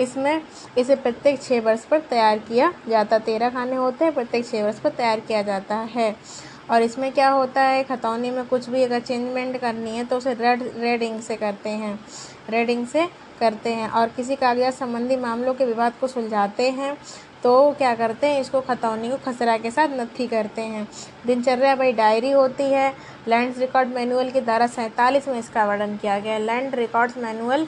इसमें 0.00 0.42
इसे 0.78 0.94
प्रत्येक 0.96 1.42
छः 1.42 1.60
वर्ष 1.60 1.84
पर 1.84 2.00
तैयार 2.00 2.38
किया 2.38 2.72
जाता 2.88 3.18
तेरह 3.18 3.50
खाने 3.50 3.76
होते 3.76 4.04
हैं, 4.04 4.14
प्रत्येक 4.14 4.46
छः 4.46 4.64
वर्ष 4.64 4.78
पर 4.78 4.90
तैयार 4.90 5.20
किया 5.20 5.42
जाता 5.42 5.76
है। 5.94 6.14
और 6.70 6.82
इसमें 6.82 7.10
क्या 7.12 7.28
होता 7.30 7.62
है? 7.62 7.82
खतौनी 7.84 8.30
में 8.30 8.46
कुछ 8.48 8.68
भी 8.68 8.82
अगर 8.84 9.00
चेंजमेंट 9.00 9.60
करनी 9.60 9.96
है 9.96 10.04
तो 10.04 10.16
उसे 10.16 10.34
रेड 10.34 10.62
रेड 10.76 11.02
इंक 11.02 11.22
से 11.22 11.36
करते 11.36 11.70
हैं। 11.70 11.98
रेड 12.50 12.70
इंक 12.70 12.88
से 12.88 13.06
करते 13.40 13.70
हैं 13.70 13.88
और 13.90 14.08
किसी 14.08 14.36
कागजात 14.36 14.74
संबंधी 14.74 15.16
मामलों 15.16 15.54
के 15.54 15.64
विवाद 15.64 15.92
को 16.00 16.06
सुलझाते 16.06 16.70
हैं। 16.70 16.96
तो 17.42 17.70
क्या 17.72 17.94
करते 17.94 18.26
हैं, 18.26 18.40
इसको 18.40 18.60
खतौनी 18.60 19.08
को 19.10 19.16
खसरा 19.24 19.56
के 19.58 19.70
साथ 19.70 19.88
नत्थी 19.90 20.26
करते 20.26 20.62
हैं। 20.62 20.86
दिनचर्या 21.26 21.74
भाई 21.76 21.92
डायरी 21.92 22.30
होती 22.30 22.64
है। 22.64 22.92
लैंड 23.28 23.58
रिकॉर्ड 23.58 23.88
मैनुअल 23.88 24.30
की 24.30 24.40
धारा 24.40 24.66
सैंतालीस 24.66 25.28
में 25.28 25.38
इसका 25.38 25.64
वर्णन 25.64 25.96
किया 25.96 26.18
गया। 26.18 26.32
है 26.32 26.40
लैंड 26.40 26.74
रिकॉर्ड्स 26.74 27.16
मैनुअल 27.18 27.66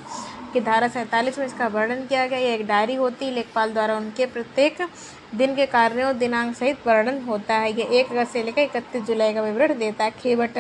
की 0.52 0.60
धारा 0.60 0.88
सैंतालीस 0.88 1.38
में 1.38 1.46
इसका 1.46 1.66
वर्णन 1.68 2.06
किया 2.06 2.26
गया। 2.26 2.38
ये 2.38 2.54
एक 2.54 2.66
डायरी 2.66 2.94
होती 2.94 3.24
है, 3.24 3.32
लेखपाल 3.32 3.72
द्वारा 3.72 3.96
उनके 3.96 4.26
प्रत्येक 4.26 4.86
दिन 5.34 5.54
के 5.56 5.66
कार्यों 5.66 6.16
दिनांक 6.18 6.54
सहित 6.56 6.86
वर्णन 6.86 7.22
होता 7.24 7.54
है। 7.54 7.72
यह 7.72 7.98
एक 8.00 8.12
अगस्त 8.12 8.32
से 8.32 8.42
लेकर 8.42 8.62
इकतीस 8.62 9.02
जुलाई 9.02 9.34
का 9.34 9.42
विवरण 9.42 9.78
देता 9.78 10.04
है। 10.04 10.10
खेबट 10.12 10.58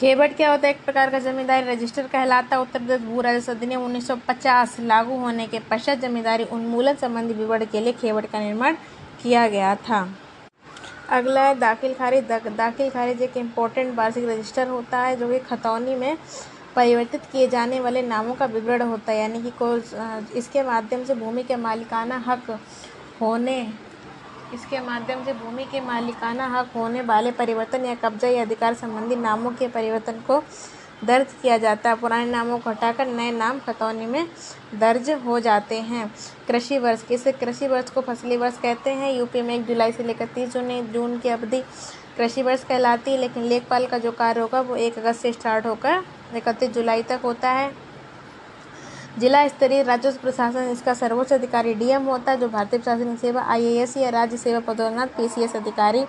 खेबट 0.00 0.36
क्या 0.36 0.50
होता 0.50 0.66
है? 0.66 0.72
एक 0.74 0.84
प्रकार 0.84 1.10
का 1.10 1.18
जमींदारी 1.18 1.66
रजिस्टर 1.66 2.06
कहलाता 2.08 2.56
है। 2.56 2.62
उत्तर 2.62 2.78
प्रदेश 2.78 3.00
भू 3.02 3.20
राजस्व 3.20 3.52
अधिनियम 3.52 3.84
1950 3.84 4.76
लागू 4.80 5.16
होने 5.20 5.46
के 5.46 5.58
पश्चात 5.70 5.98
जमींदारी 5.98 6.44
उन्मूलन 6.46 6.94
संबंधी 6.94 7.34
विवरण 7.34 7.64
के 7.64 7.80
लिए 7.80 7.92
खेबट 7.92 8.26
का 8.32 8.38
निर्माण 8.38 8.76
किया 9.22 9.46
गया 9.48 9.74
था। 9.78 9.98
अगला 11.08 11.42
है, 11.42 11.58
दाखिल 11.58 11.94
खारिज। 11.94 12.24
दाखिल 12.56 12.90
खारिज 12.90 13.22
एक 13.22 13.36
इम्पोर्टेंट 13.36 13.94
वार्षिक 13.96 14.28
रजिस्टर 14.28 14.68
होता 14.68 14.98
है 14.98 15.16
जो 15.16 15.28
कि 15.28 15.38
खतौनी 15.48 15.94
में 15.94 16.16
परिवर्तित 16.76 17.22
किए 17.32 17.48
जाने 17.48 17.80
वाले 17.80 18.02
नामों 18.04 18.34
का 18.34 18.46
विवरण 18.46 18.82
होता 18.82 19.12
है। 19.12 19.18
यानी 19.18 19.42
कि 19.42 19.50
को 19.62 19.74
इसके 20.38 20.62
माध्यम 20.62 21.04
से 21.04 21.14
भूमि 21.16 21.42
के 21.42 21.56
मालिकाना 21.58 22.22
हक 22.26 22.58
होने 23.20 23.60
इसके 24.54 24.80
माध्यम 24.80 25.24
से 25.24 25.32
भूमि 25.34 25.64
के 25.64 25.80
मालिकाना 25.80 26.46
हक 26.48 26.70
होने 26.76 27.00
वाले 27.02 27.30
परिवर्तन 27.32 27.84
या 27.84 27.94
कब्जा 27.94 28.28
या 28.28 28.42
अधिकार 28.42 28.74
संबंधी 28.74 29.16
नामों 29.16 29.50
के 29.50 29.68
परिवर्तन 29.68 30.20
को 30.26 30.42
दर्ज 31.04 31.32
किया 31.42 31.56
जाता 31.58 31.90
है। 31.90 31.96
पुराने 31.96 32.30
नामों 32.30 32.58
को 32.58 32.70
हटाकर 32.70 33.06
नए 33.06 33.30
नाम 33.30 33.58
खतौनी 33.58 34.06
में 34.06 34.26
दर्ज 34.74 35.10
हो 35.26 35.38
जाते 35.40 35.80
हैं। 35.80 36.10
कृषि 36.48 36.78
वर्ष 36.78 37.04
इसे 37.10 37.32
कृषि 37.32 37.66
वर्ष 37.66 37.90
को 37.90 38.00
फसली 38.00 38.36
वर्ष 38.36 38.58
कहते 38.58 38.90
हैं? 38.90 39.12
यूपी 39.12 39.42
में 39.42 39.54
एक 39.54 39.66
जुलाई 39.66 39.92
से 39.92 40.04
लेकर 40.04 40.26
तीस 40.34 40.52
जून 40.52 40.92
जून 40.92 41.18
की 41.18 41.28
अवधि 41.28 41.60
कृषि 42.16 42.42
वर्ष 42.42 42.64
कहलाती 42.64 43.10
है, 43.10 43.18
लेकिन 43.18 43.42
लेखपाल 43.42 43.86
का 43.86 43.98
जो 43.98 44.12
कार्य 44.12 44.40
होगा 44.40 44.60
वो 44.60 44.76
एक 44.76 44.98
अगस्त 44.98 45.20
से 45.20 45.32
स्टार्ट 45.32 45.66
होकर 45.66 46.02
इकतीस 46.36 46.70
जुलाई 46.70 47.02
तक 47.02 47.20
होता 47.24 47.50
है। 47.50 47.70
जिला 49.18 49.46
स्तरीय 49.48 49.82
राजस्व 49.82 50.20
प्रशासन 50.20 50.68
इसका 50.70 50.94
सर्वोच्च 50.94 51.32
अधिकारी 51.32 51.72
डीएम 51.74 52.02
होता 52.02 52.32
है, 52.32 52.38
जो 52.38 52.48
भारतीय 52.48 52.78
प्रशासनिक 52.78 53.18
सेवा, 53.18 53.42
आईएएस 53.42 53.96
या 53.96 54.10
राज्य 54.10 54.36
सेवा 54.36 54.60
पदोन्नत 54.66 55.14
पीसीएस 55.16 55.56
अधिकारी 55.56 56.04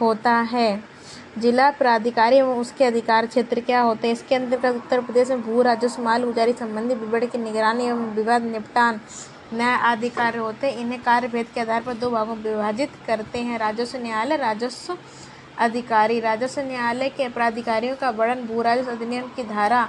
होता 0.00 0.32
है। 0.52 0.96
जिला 1.38 1.70
प्राधिकारी 1.70 2.36
एवं 2.36 2.60
उसके 2.60 2.84
अधिकार 2.84 3.26
क्षेत्र 3.26 3.60
क्या 3.60 3.80
होते 3.80 4.08
हैं? 4.08 4.14
इसके 4.14 4.34
अंतर्गत 4.34 4.76
उत्तर 4.76 5.00
प्रदेश 5.00 5.28
में 5.28 5.42
भू 5.42 5.62
राजस्व, 5.62 6.02
माल 6.02 6.24
गुजारी 6.24 6.52
संबंधी 6.52 6.94
विवरण 6.94 7.26
की 7.26 7.38
निगरानी 7.38 7.84
एवं 7.84 8.14
विवाद 8.14 8.42
निपटान 8.42 9.00
न्याय 9.54 9.76
आदि 9.82 10.08
कार्य 10.08 10.38
होते 10.38 10.66
हैं। 10.66 10.78
इन्हें 10.78 11.02
कार्य 11.02 11.28
भेद 11.28 11.46
के 11.54 11.60
आधार 11.60 11.82
पर 11.82 11.94
दो 11.94 12.10
भागों 12.10 12.34
में 12.34 12.42
विभाजित 12.44 12.90
करते 13.06 13.38
हैं, 13.38 13.58
राजस्व 13.58 13.98
न्यायालय, 13.98 14.36
राजस्व 14.36 14.96
अधिकारी। 15.58 16.20
राजस्व 16.20 16.60
न्यायालय 16.60 17.08
के 17.08 17.28
प्राधिकारियों 17.28 17.96
का 17.96 18.10
वर्णन 18.10 18.46
भू 18.46 18.62
राजस्व 18.62 18.90
अधिनियम 18.90 19.28
की 19.36 19.44
धारा 19.44 19.88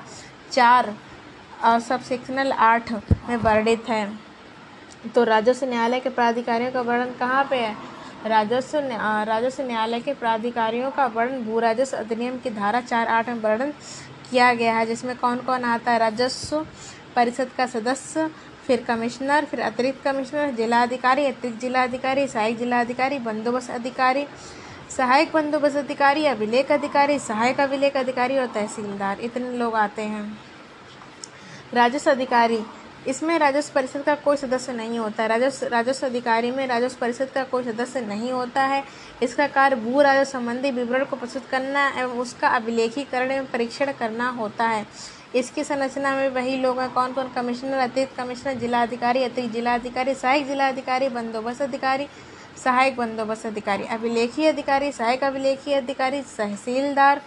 चार 0.52 0.94
सब 1.64 2.02
सेक्शनल 2.02 2.52
आठ 2.52 2.92
में 3.30 3.36
वर्णित 3.36 3.90
है। 3.90 4.20
तो 5.16 5.24
राजस्व 5.24 5.66
न्यायालय 5.66 6.00
के 6.00 6.10
प्राधिकारियों 6.10 6.72
का 6.72 6.82
वर्णन 6.82 7.14
कहाँ 7.20 7.44
पे 7.44 7.56
है? 7.56 7.76
राजस्व 8.26 8.80
राजस्व 9.24 9.64
न्यायालय 9.64 10.00
के 10.00 10.14
प्राधिकारियों 10.14 10.92
का 10.92 11.06
वर्णन 11.06 11.44
भू 11.44 11.60
राजस्व 11.60 11.98
अधिनियम 11.98 12.38
की 12.38 12.50
धारा 12.50 12.82
चार 12.82 13.08
आठ 13.08 13.30
में 13.30 13.36
वर्णन 13.36 13.72
किया 14.32 14.54
गया 14.54 14.78
है, 14.78 14.86
जिसमें 14.86 15.18
कौन 15.18 15.38
कौन 15.38 15.64
आता 15.64 15.92
है? 15.92 16.00
राजस्व 16.00 16.66
परिषद 17.16 17.52
का 17.58 17.66
सदस्य, 17.66 18.30
फिर 18.68 18.84
कमिश्नर, 18.84 19.46
फिर 19.46 19.60
अतिरिक्त 19.60 20.04
कमिश्नर, 20.04 20.52
जिलाधिकारी, 20.52 21.26
अतिरिक्त 21.26 21.62
जिलाधिकारी, 21.62 22.28
सहायक 22.28 22.58
जिलाधिकारी, 22.58 23.20
बंदोबस्त 23.20 23.72
अधिकारी, 23.72 24.26
सहायक 24.98 25.32
बंदोबस्त 25.34 25.76
अधिकारी, 25.76 26.26
अभिलेख 26.26 26.72
अधिकारी, 26.72 27.20
सहायक 27.20 27.60
अभिलेख 27.60 27.98
अधिकारी 27.98 28.38
और 28.38 28.48
तहसीलदार। 28.48 29.20
इतने 29.20 29.52
लोग 29.52 29.76
आते 29.76 30.02
हैं। 30.02 30.47
राजस्व 31.74 32.12
अधिकारी। 32.12 32.60
इसमें 33.08 33.38
राजस्व 33.40 33.74
परिषद 33.76 34.02
का 34.02 34.14
कोई 34.16 34.38
सदस्य 34.38 34.74
नहीं 34.74 35.00
होता। 35.00 35.24
है 35.24 35.30
राजस्व 35.30 35.68
राजस्व 35.68 36.06
अधिकारी 36.08 36.52
में 36.52 36.66
राजस्व 36.68 36.98
परिषद 37.02 37.30
का 37.30 37.44
कोई 37.44 37.64
सदस्य 37.64 38.02
नहीं 38.02 38.32
होता 38.32 38.64
है। 38.64 38.84
इसका 39.24 39.48
कार्य 39.48 39.76
भू 39.76 40.02
राजस्व 40.02 40.32
संबंधी 40.32 40.72
विवरण 40.72 41.06
को 41.06 41.16
प्रस्तुत 41.16 41.46
करना 41.46 41.88
एवं 41.98 42.20
उसका 42.20 42.48
अभिलेखीकरण 42.48 43.32
एवं 43.32 43.46
परीक्षण 43.46 43.92
करना 43.92 44.30
होता 44.30 44.68
है। 44.68 44.86
इसकी 45.36 45.64
संरचना 45.64 46.16
में 46.16 46.30
वही 46.30 46.58
लोग 46.58 46.80
हैं। 46.80 46.90
कौन 46.90 47.14
कौन? 47.14 47.28
कमिश्नर, 47.28 47.78
अतिरिक्त 47.78 48.16
कमिश्नर, 48.18 48.54
जिलाधिकारी, 48.54 49.24
अतिरिक्त 49.24 49.54
जिलाधिकारी, 49.54 50.14
सहायक 50.16 50.48
जिलाधिकारी, 50.48 51.10
बंदोबस्त 51.10 51.62
अधिकारी, 51.62 52.08
सहायक 52.64 52.96
बंदोबस्त 52.98 53.46
अधिकारी, 53.46 53.84
अभिलेखी 53.84 54.46
अधिकारी, 54.46 54.92
सहायक 54.92 55.24
अभिलेखी 55.24 55.74
अधिकारी, 55.74 56.22
तहसीलदार 56.38 57.22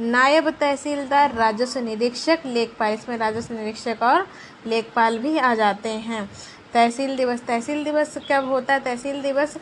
नायब 0.00 0.48
तहसीलदार 0.50 1.34
राजस्व 1.34 1.80
निरीक्षक 1.80 2.42
लेखपाल 2.46 2.94
इसमें 2.94 3.16
राजस्व 3.18 3.54
निरीक्षक 3.54 4.02
और 4.02 4.26
लेखपाल 4.66 5.18
भी 5.18 5.36
आ 5.38 5.54
जाते 5.54 5.88
हैं। 5.88 6.28
तहसील 6.74 7.16
दिवस। 7.16 7.42
तहसील 7.46 7.82
दिवस 7.84 8.16
कब 8.30 8.48
होता 8.48 8.74
है? 8.74 8.80
तहसील 8.80 9.22
दिवस 9.22 9.56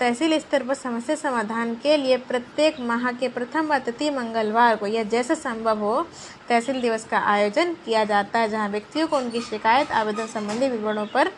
तहसील 0.00 0.38
स्तर 0.38 0.62
पर 0.62 0.74
समस्या 0.74 1.16
समाधान 1.16 1.74
के 1.74 1.96
लिए 1.96 2.16
प्रत्येक 2.18 2.80
माह 2.80 3.10
के 3.12 3.28
प्रथम 3.28 3.72
व 3.72 3.78
तृतीय 3.78 4.10
मंगलवार 4.10 4.76
को 4.76 4.86
या 4.86 5.02
जैसे 5.02 5.34
संभव 5.34 5.78
हो, 5.78 6.06
तहसील 6.48 6.80
दिवस 6.80 7.04
का 7.04 7.18
आयोजन 7.18 7.74
किया 7.84 8.04
जाता 8.04 8.38
है, 8.38 8.48
जहाँ 8.48 8.68
व्यक्तियों 8.68 9.08
को 9.08 9.16
उनकी 9.16 9.40
शिकायत, 9.40 9.92
आवेदन 9.92 10.26
संबंधी 10.26 10.68
विवरणों 10.68 11.06
पर 11.06 11.30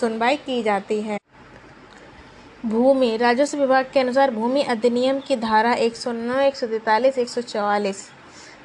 सुनवाई 0.00 0.36
की 0.36 0.62
जाती 0.62 1.00
है। 1.00 1.18
भूमि, 2.66 3.16
राजस्व 3.16 3.58
विभाग 3.58 3.86
के 3.92 4.00
अनुसार 4.00 4.30
भूमि 4.30 4.62
अधिनियम 4.62 5.18
की 5.20 5.36
धारा 5.36 5.72
एक 5.72 5.96
सौ 5.96 6.12
नौ, 6.12 6.38
एक 6.38 6.56
सौ 6.56 6.66
तैतालीस, 6.66 7.18
एक 7.18 7.28
सौ 7.28 7.40
चौवालीस। 7.40 8.10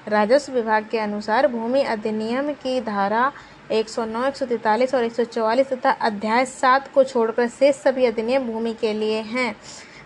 राजस्व 0.07 0.53
विभाग 0.53 0.87
के 0.91 0.99
अनुसार 0.99 1.47
भूमि 1.47 1.81
अधिनियम 1.81 2.51
की 2.53 2.81
धारा 2.81 3.31
एक 3.71 3.89
सौ 3.89 4.05
नौ, 4.05 4.25
एक 4.25 4.35
सौ 4.35 4.45
तैतालीस 4.45 4.95
और 4.95 5.03
एक 5.03 5.11
सौ 5.11 5.23
चौवालीस 5.23 5.73
तथा 5.73 5.91
अध्याय 5.91 6.45
सात 6.45 6.91
को 6.93 7.03
छोड़कर 7.03 7.47
शेष 7.47 7.75
सभी 7.75 8.05
अधिनियम 8.05 8.47
भूमि 8.47 8.73
के 8.73 8.93
लिए 8.93 9.21
हैं। 9.21 9.55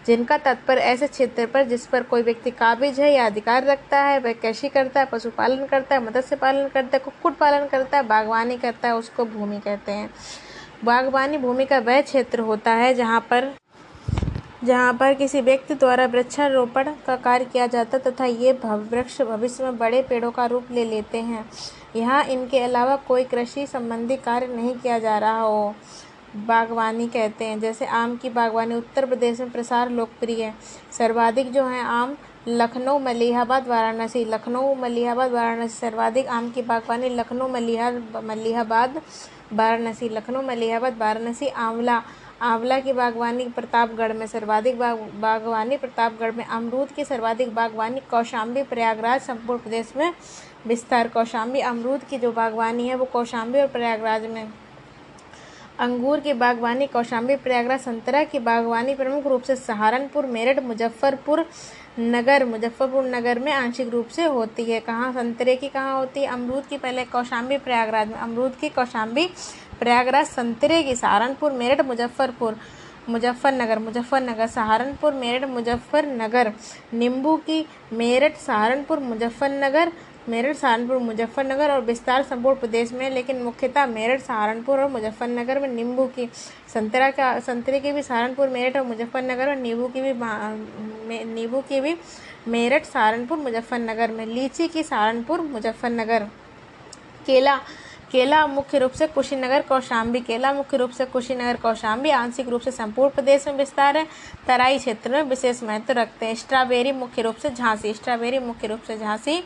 जिनका 0.08 0.38
तत्पर 0.38 0.78
ऐसे 0.78 1.08
क्षेत्र 1.08 1.46
पर 1.46 1.64
जिस 1.64 1.86
पर 1.86 2.04
कोई 2.04 2.22
व्यक्ति 2.22 2.52
काबिज 2.52 3.00
है 3.00 3.14
या 3.14 3.26
अधिकार 3.26 3.64
रखता 3.64 4.02
है, 4.02 4.20
वह 4.20 4.34
कृषि 4.34 4.70
करता 4.70 5.00
है, 5.00 5.06
पशुपालन 5.06 5.66
करता 5.66 5.96
है, 5.96 6.04
मत्स्य 6.04 6.36
पालन 6.36 6.68
करता 6.68 6.98
है, 6.98 7.00
कुक्कुट 7.00 7.38
पालन 7.38 7.68
करता 7.68 7.98
है, 7.98 8.04
बागवानी 8.04 8.58
करता 8.58 8.88
है, 8.88 8.96
उसको 8.96 9.26
भूमि 9.26 9.60
कहते 9.60 9.92
हैं। 9.92 10.10
बागवानी 10.84 11.38
भूमि 11.38 11.66
का 11.66 11.80
वह 11.80 12.02
क्षेत्र 12.02 12.40
होता 12.40 12.72
है 12.72 12.94
जहाँ 12.94 13.20
पर 13.20 13.56
जहाँ 14.64 14.94
पर 14.94 15.14
किसी 15.14 15.42
व्यक्ति 15.42 15.76
द्वारा 15.76 16.06
वृक्षारोपण 16.06 16.92
का 17.08 17.16
कार्य 17.16 17.46
किया 17.46 17.68
जाता 17.68 17.98
तथा 18.00 18.26
ये 18.26 18.52
वृक्ष 18.64 19.22
भविष्य 19.22 19.64
में 19.64 19.78
बड़े 19.78 20.02
पेड़ों 20.02 20.32
का 20.32 20.46
रूप 20.46 20.72
ले 20.72 20.86
लेते 20.86 21.18
हैं। 21.20 21.46
यहाँ 21.96 22.24
इनके 22.26 22.60
अलावा 22.60 22.96
कोई 23.08 23.24
कृषि 23.24 23.66
संबंधी 23.68 24.16
कार्य 24.18 24.48
नहीं 24.48 24.74
किया 24.76 25.00
जा 25.00 25.18
रहा 25.18 25.40
हो, 25.40 25.74
बागवानी 26.38 27.08
कहते 27.08 27.46
हैं। 27.46 27.60
जैसे 27.60 27.86
आम 27.88 28.16
की 28.18 28.30
बागवानी 28.30 28.76
उत्तर 28.76 29.06
प्रदेश 29.06 29.40
में 29.40 29.52
प्रसार 29.52 29.90
लोकप्रिय 29.90 30.44
है। 30.44 30.54
सर्वाधिक 30.92 31.52
जो 31.52 31.66
है 31.66 31.84
आम, 31.84 32.16
लखनऊ, 32.48 32.98
मलिहाबाद, 33.00 33.68
वाराणसी। 33.68 34.26
लखनऊ, 34.26 34.74
मलिहाबाद, 34.76 35.32
वाराणसी। 35.32 35.76
सर्वाधिक 35.76 36.28
आम 36.28 36.50
की 36.50 36.62
बागवानी 36.64 37.10
लखनऊ 37.10 37.48
मलिहा 37.48 37.92
मलिहाबाद, 38.24 39.02
वाराणसी। 39.54 40.10
लखनऊ, 40.10 40.42
मलिहाबाद, 40.42 40.98
वाराणसी, 41.00 41.48
आंवला। 41.48 42.02
आंवला 42.46 42.80
की 42.80 42.94
बागवानी 42.94 43.46
प्रतापगढ़ 43.46 44.14
में, 44.14 44.28
सर्वाधिक 44.28 44.78
बाग, 44.80 44.98
बागवानी 44.98 45.78
प्रतापगढ़ 45.78 46.32
में, 46.32 46.46
अमरूद 46.46 46.88
की 46.88 47.06
सर्वाधिक 47.06 47.54
बागवानी 47.56 48.00
कौशाम्बी, 48.00 48.64
प्रयागराज 48.64 49.22
संपूर्ण 49.22 49.60
प्रदेश 49.60 49.94
में 49.98 50.14
विस्तार। 50.68 51.08
कौशाम्बी 51.08 51.60
अमरूद 51.60 52.04
की 52.04 52.18
जो 52.18 52.32
बागवानी 52.32 52.88
है, 52.88 52.96
वो 52.96 53.06
कौशाम्बी 53.06 53.60
और 53.60 53.68
प्रयागराज 53.68 54.26
में। 54.26 54.50
अंगूर 55.80 56.20
की 56.20 56.34
बागवानी 56.34 56.88
कौशाम्बी, 56.88 57.36
प्रयागराज 57.36 57.80
संतरा 57.80 58.24
की 58.24 58.40
बागवानी 58.40 58.96
प्रमुख 58.96 59.28
रूप 59.28 59.42
से 59.42 59.56
सहारनपुर, 59.56 60.26
मेरठ, 60.26 60.60
मुजफ्फरपुर 60.64 61.46
नगर। 62.00 62.46
मुजफ्फरपुर 62.46 63.04
नगर 63.04 63.40
में 63.40 63.52
आंशिक 63.52 63.90
रूप 63.90 64.08
से 64.08 64.24
होती 64.24 64.64
है। 64.64 64.80
कहाँ 64.80 65.12
संतरे 65.14 65.56
की 65.56 65.68
कहाँ 65.68 65.98
होती 65.98 66.20
है? 66.20 66.28
अमरूद 66.28 66.66
की 66.66 66.78
पहले 66.78 67.06
कौशाम्बी, 67.06 67.58
प्रयागराज 67.58 68.08
में। 68.08 68.16
अमरूद 68.16 68.56
की 68.62 68.70
कौशाम्बी 68.70 69.30
प्रयागराज 69.80 70.26
संतरे 70.28 70.82
की 70.84 70.96
सहारनपुर, 70.96 71.52
मेरठ, 71.52 71.82
मुजफ्फरपुर, 71.82 72.56
मुजफ्फरनगर 73.10 73.80
मुजफ्फरनगर, 73.80 74.48
सहारनपुर, 74.48 75.14
मेरठ, 75.14 75.50
मुजफ्फरनगर, 75.50 76.52
नींबू 76.94 77.36
की 77.38 77.66
मेरठ, 77.94 78.38
सहारनपुर, 78.38 79.00
मुजफ्फरनगर, 79.02 79.92
मेरठ, 80.30 80.56
सहारनपुर, 80.56 80.98
मुजफ्फरनगर 81.00 81.72
और 81.72 81.82
विस्तार 81.82 82.24
संपूर्ण 82.24 82.60
प्रदेश 82.60 82.92
में, 82.94 83.10
लेकिन 83.10 83.42
मुख्यतः 83.42 83.86
मेरठ, 83.86 84.22
सहारनपुर 84.22 84.80
और 84.80 84.90
मुजफ्फरनगर 84.92 85.60
में 85.60 85.68
नींबू 85.68 86.06
की, 86.08 86.30
संतरा 86.74 87.10
का, 87.12 87.40
संतरे 87.40 87.80
की 87.80 87.92
भी 87.92 88.02
सहारनपुर, 88.02 88.48
मेरठ 88.48 88.78
और 88.78 88.86
मुजफ्फरनगर 88.86 89.50
और 89.50 89.56
नींबू 89.56 89.88
की 89.88 90.02
भी 90.02 90.14
नींबू 91.26 91.62
की 91.62 91.82
भी 91.82 91.96
मेरठ, 92.48 92.86
सहारनपुर, 92.86 93.38
मुजफ्फरनगर 93.38 94.12
में 94.12 94.26
लीची 94.26 94.68
की 94.68 94.84
सहारनपुर, 94.84 95.42
मुजफ्फरनगर, 95.42 96.24
केला 97.28 97.60
केला, 98.16 98.46
मुख्य 98.48 98.80
रूप 98.80 98.92
से 98.92 99.08
कुशीनगर, 99.08 99.62
कौशाम्बी 99.62 100.20
केला, 100.20 100.52
मुख्य 100.54 100.78
रूप 100.78 100.92
से 100.92 101.06
कुशीनगर, 101.06 101.56
कौशाम्बी, 101.56 102.10
आंशिक 102.10 102.50
रूप 102.50 102.62
से 102.62 102.72
संपूर्ण 102.72 103.10
प्रदेश 103.10 103.48
में 103.48 103.56
विस्तार 103.56 103.98
है। 103.98 104.06
तराई 104.48 104.78
क्षेत्र 104.78 105.12
में 105.12 105.24
विशेष 105.24 105.64
महत्व 105.64 105.94
रखते 105.94 106.26
हैं। 106.26 106.36
स्ट्रॉबेरी, 106.36 106.92
मुख्य 106.92 107.22
रूप 107.22 107.36
से 107.36 107.50
झांसी, 107.50 107.94
स्ट्रॉबेरी, 107.94 108.40
मुख्य 108.40 108.68
रूप 108.68 108.84
से 108.88 108.98
झांसी। 108.98 109.44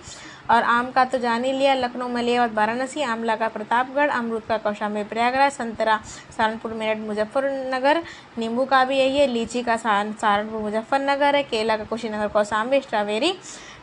और 0.52 0.64
आम 0.64 0.92
का 0.92 1.06
तो 1.06 1.18
जान 1.18 1.44
ही 1.44 1.52
लिया, 1.52 1.74
लखनऊ, 1.74 2.08
मलियाबाद, 2.08 2.54
वाराणसी, 2.54 3.02
आमला 3.02 3.36
का 3.36 3.48
प्रतापगढ़, 3.48 4.10
अमरूद 4.10 4.42
का 4.42 4.58
कौशाम्बी, 4.58 5.04
प्रयागराज, 5.04 5.52
संतरा, 5.52 6.00
सहारनपुर, 6.38 6.74
मेरठ, 6.74 6.98
मुजफ्फरनगर, 6.98 8.04
नींबू 8.38 8.66
का 8.66 8.84
भी 8.86 8.98
यही 8.98 9.18
है, 9.18 9.28
लीची 9.28 9.64
का 9.64 9.78
सहारनपुर, 9.78 10.62
मुजफ्फरनगर 10.62 11.36
है, 11.36 11.44
केला 11.44 11.78
का 11.78 11.84
कुशीनगर, 11.84 12.28
कौशाम्बी, 12.28 12.82
स्ट्रॉबेरी, 12.82 13.34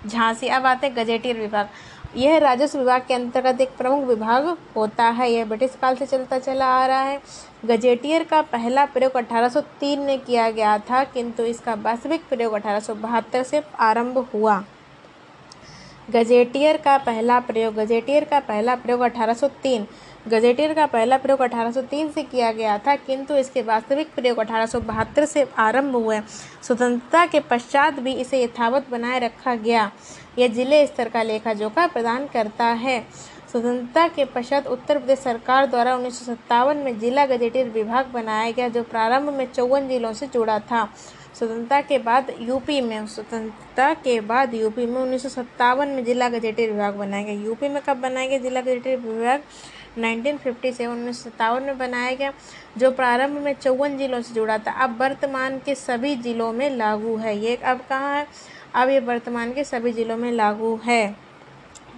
झांसी। 0.07 0.49
अब 0.49 0.67
आते 0.67 0.87
हैं 0.87 0.97
गजेटियर 0.97 1.37
विभाग। 1.37 1.69
यह 2.17 2.37
राजस्व 2.39 2.79
विभाग 2.79 3.03
के 3.09 3.15
अंतर्गत 3.15 3.61
एक 3.61 3.77
प्रमुख 3.79 4.05
विभाग 4.05 4.47
होता 4.77 5.05
है। 5.05 5.31
यह 5.31 5.45
ब्रिटिश 5.45 5.77
काल 5.81 5.97
से 5.97 6.07
चलता 6.07 6.39
चला 6.39 6.67
आ 6.67 6.87
रहा 6.87 7.01
है। 7.01 7.21
गजेटियर 7.65 8.25
का 8.25 8.41
पहला 8.43 8.85
प्रयोग 8.85 9.17
1803 9.17 9.99
में 9.99 10.19
किया 10.21 10.51
गया 10.51 10.79
था, 10.81 11.03
किंतु 11.05 11.43
इसका 11.43 11.75
वास्तविक 11.75 12.29
प्रयोग 12.29 12.53
अठारह 12.53 12.81
सौ 12.81 12.95
बहत्तर 12.95 13.43
से 13.43 13.63
आरंभ 13.81 14.19
हुआ। 14.35 14.63
गजेटियर 16.11 16.77
का 16.77 16.97
पहला 16.99 17.39
प्रयोग, 17.41 17.75
गजेटियर 17.75 18.25
का 18.25 18.41
पहला 18.41 18.75
प्रयोग 18.75 19.01
1803 19.01 19.87
गजेटियर 20.29 20.73
का 20.75 20.85
पहला 20.87 21.17
प्रयोग 21.17 21.41
1803 21.41 22.09
से 22.11 22.23
किया 22.23 22.53
गया 22.53 22.77
था, 22.79 22.95
किंतु 22.97 23.35
इसके 23.35 23.63
वास्तविक 23.63 24.15
प्रयोग 24.15 24.39
अठारह 24.39 25.25
से 25.27 25.47
आरंभ 25.59 25.97
हुए। 25.97 26.21
स्वतंत्रता 26.63 27.27
के 27.27 27.41
पश्चात 27.41 28.01
भी 28.01 28.13
इसे 28.13 28.43
यथावत 28.43 28.87
बनाए 28.91 29.19
रखा 29.19 29.55
गया। 29.55 29.91
यह 30.39 30.49
ज़िले 30.49 30.87
स्तर 30.87 31.09
का 31.09 31.23
लेखा 31.23 31.53
जोखा 31.53 31.87
प्रदान 31.87 32.27
करता 32.27 32.65
है। 32.65 33.01
स्वतंत्रता 33.53 34.09
के 34.09 34.25
पश्चात 34.25 34.67
उत्तर 34.67 34.99
प्रदेश 34.99 35.19
सरकार 35.19 35.67
द्वारा 35.67 35.95
उन्नीस 35.97 36.19
सौ 36.19 36.25
सत्तावन 36.25 36.77
में 36.77 36.99
जिला 36.99 37.27
गजेटियर 37.27 37.69
विभाग 37.69 38.07
बनाया 38.07 38.51
गया, 38.51 38.69
जो 38.69 38.83
प्रारंभ 38.83 39.33
में 39.33 39.47
चौवन 39.53 39.89
जिलों 39.89 40.13
से 40.13 40.27
जुड़ा 40.27 40.59
था। 40.59 40.85
स्वतंत्रता 41.39 41.81
के 41.81 41.99
बाद 41.99 42.33
यूपी 42.41 42.81
में, 42.81 43.07
स्वतंत्रता 43.07 43.93
के 43.95 44.21
बाद 44.21 44.55
यूपी 44.55 44.87
में 44.87 45.01
उन्नीस 45.03 45.23
सौ 45.23 45.29
सत्तावन 45.29 45.89
में 45.89 46.05
जिला 46.05 46.29
गजेटियर 46.29 46.73
विभाग 46.73 46.95
बनाया 46.95 47.23
गया। 47.23 47.35
यूपी 47.35 47.69
में 47.69 47.83
कब 47.83 47.97
बनाया 47.97 48.27
गया? 48.27 48.39
जिला 48.39 48.61
गजेटियर 48.61 48.99
विभाग 48.99 49.43
1957 49.99 50.87
उन्नीस 50.87 51.27
में 51.41 51.79
बनाया 51.79 52.15
गया, 52.15 52.33
जो 52.79 52.91
प्रारंभ 52.91 53.39
में 53.39 53.53
चौवन 53.55 53.97
जिलों 53.99 54.21
से 54.23 54.35
जुड़ा 54.35 54.59
था। 54.59 54.73
अब 54.73 55.01
वर्तमान 55.01 55.59
के 55.59 55.75
सभी 55.75 56.15
जिलों 56.17 56.53
में 56.53 56.71
लागू 56.71 57.17
है। 57.17 57.39
ये 57.39 57.57
अब 57.57 57.81
कहाँ 57.89 58.15
है? 58.17 58.27
अब 58.77 58.89
ये 58.89 59.01
वर्तमान 59.01 59.53
के 59.53 59.65
सभी 59.65 59.93
जिलों 59.93 60.16
में 60.16 60.32
लागू 60.32 60.81
है। 60.85 61.16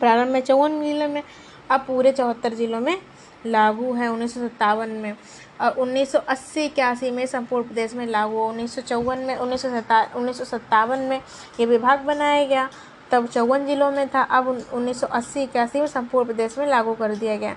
प्रारंभ 0.01 0.29
में 0.29 0.41
चौवन 0.41 0.83
जिलों 0.83 1.09
में, 1.09 1.23
अब 1.71 1.81
पूरे 1.81 2.13
चौहत्तर 2.13 2.55
जिलों 2.55 2.81
में 2.81 2.99
लागू 3.47 3.93
है, 3.93 4.09
उन्नीस 4.09 4.35
सौ 4.35 4.41
सत्तावन 4.41 4.89
में। 4.89 5.17
और 5.61 5.71
उन्नीस 5.71 6.13
सौ 6.13 6.19
अस्सी 6.19 6.65
इक्यासी 6.65 7.11
में 7.11 7.27
संपूर्ण 7.27 7.67
प्रदेश 7.67 7.95
में 7.95 8.07
लागू 8.07 8.37
हुआ। 8.37 8.49
उन्नीस 8.49 8.75
सौ 8.75 8.81
चौवन 8.81 9.19
में, 9.19 9.37
उन्नीस 9.37 9.63
सौ 9.63 9.69
उन्नीस 10.17 10.39
सौ 10.39 10.45
सत्तावन 10.45 10.99
में 10.99 11.23
ये 11.61 11.67
विभाग 11.67 12.01
बनाया 12.01 12.45
गया। 12.45 12.71
तब 13.11 13.27
चौवन 13.27 13.67
जिलों 13.67 13.91
में 13.91 14.09
था, 14.09 14.23
अब 14.23 14.67
उन्नीस 14.73 15.01
सौ 15.01 15.07
अस्सी 15.07 15.43
इक्यासी 15.43 15.81
में 15.81 15.87
संपूर्ण 15.87 16.27
प्रदेश 16.27 16.59
में 16.59 16.67
लागू 16.67 16.95
कर 16.95 17.15
दिया 17.15 17.37
गया। 17.37 17.57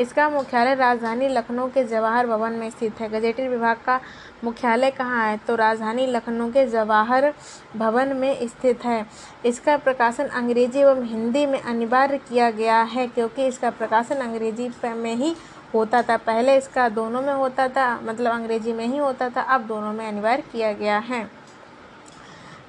इसका 0.00 0.28
मुख्यालय 0.28 0.74
राजधानी 0.74 1.28
लखनऊ 1.28 1.68
के 1.68 1.84
जवाहर 1.84 2.26
भवन 2.26 2.52
में 2.52 2.70
स्थित 2.70 3.00
है। 3.00 3.08
गजेटियर 3.08 3.48
विभाग 3.48 3.76
का 3.76 4.00
मुख्यालय 4.44 4.90
कहाँ 4.90 5.26
है? 5.26 5.36
तो 5.38 5.54
राजधानी 5.54 6.06
लखनऊ 6.06 6.50
के 6.52 6.66
जवाहर 6.66 7.32
भवन 7.76 8.16
में 8.16 8.46
स्थित 8.48 8.84
है। 8.84 9.04
इसका 9.46 9.76
प्रकाशन 9.78 10.26
अंग्रेज़ी 10.26 10.80
एवं 10.80 11.04
हिंदी 11.04 11.44
में 11.46 11.60
अनिवार्य 11.60 12.18
किया 12.18 12.50
गया 12.50 12.80
है, 12.82 13.06
क्योंकि 13.08 13.46
इसका 13.46 13.70
प्रकाशन 13.72 14.16
अंग्रेज़ी 14.18 14.70
में 14.84 15.14
ही 15.16 15.34
होता 15.74 16.02
था। 16.02 16.16
पहले 16.16 16.56
इसका 16.56 16.88
दोनों 16.90 17.22
में 17.22 17.32
होता 17.34 17.68
था 17.68 18.00
मतलब 18.00 18.32
अंग्रेज़ी 18.32 18.72
में 18.72 18.86
ही 18.86 18.98
होता 18.98 19.28
था, 19.28 19.42
अब 19.42 19.66
दोनों 19.66 19.92
में 19.92 20.06
अनिवार्य 20.06 20.42
किया 20.52 20.72
गया 20.72 20.98
है। 21.00 21.41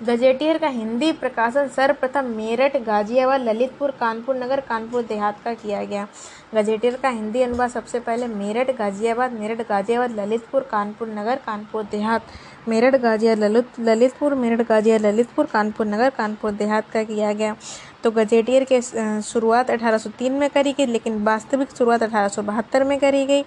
गजेटियर 0.03 0.57
का 0.57 0.67
हिंदी 0.67 1.11
प्रकाशन 1.11 1.67
सर्वप्रथम 1.67 2.25
मेरठ, 2.27 2.75
गाजियाबाद, 2.77 3.41
ललितपुर, 3.41 3.91
कानपुर 3.91 4.35
नगर, 4.35 4.59
कानपुर 4.59 5.01
देहात 5.01 5.39
का 5.43 5.53
किया 5.53 5.84
गया। 5.84 6.07
गजेटियर 6.55 6.95
का 6.95 7.09
हिंदी 7.09 7.41
अनुवाद 7.41 7.69
सबसे 7.69 7.99
पहले 7.99 8.27
मेरठ, 8.27 8.71
गाजियाबाद 8.77 9.34
मेरठ, 9.34 9.61
गाजियाबाद, 9.69 10.19
ललितपुर, 10.19 10.63
कानपुर 10.63 11.07
नगर, 11.09 11.35
कानपुर 11.45 11.84
देहात। 11.84 12.21
मेरठ 12.67 12.95
गाजिया 12.95 13.35
ललित 13.35 13.80
ललितपुर, 13.80 14.34
मेरठ 14.34 14.67
गाजिया 14.67 14.97
ललितपुर, 14.97 15.45
कानपुर 15.45 15.85
नगर, 15.85 16.09
कानपुर 16.09 16.51
देहात 16.53 16.89
का 16.89 17.03
किया 17.03 17.34
गया। 17.34 17.55
तो 18.03 18.11
गजेटियर 18.11 18.63
के 18.63 18.81
शुरुआत 19.23 19.69
1803 19.69 20.31
में 20.31 20.49
करी 20.49 20.73
गई, 20.73 20.85
लेकिन 20.85 21.23
वास्तविक 21.23 21.75
शुरुआत 21.77 22.03
अठारह 22.03 22.27
सौ 22.27 22.41
बहत्तर 22.41 22.84
में 22.84 22.97
करी 22.99 23.25
गई 23.25 23.43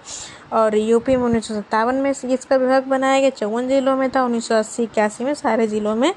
और 0.53 0.75
यूपी 0.75 1.15
में 1.15 1.23
उन्नीस 1.23 1.47
सौ 1.47 1.53
सत्तावन 1.53 1.95
में 1.95 2.09
इसका 2.09 2.55
विभाग 2.55 2.83
बनाया 2.85 3.19
गया। 3.19 3.29
चौवन 3.29 3.67
जिलों 3.67 3.95
में 3.97 4.09
था, 4.09 4.23
उन्नीस 4.23 4.47
सौ 4.47 5.25
में 5.25 5.33
सारे 5.33 5.67
जिलों 5.67 5.95
में 5.95 6.13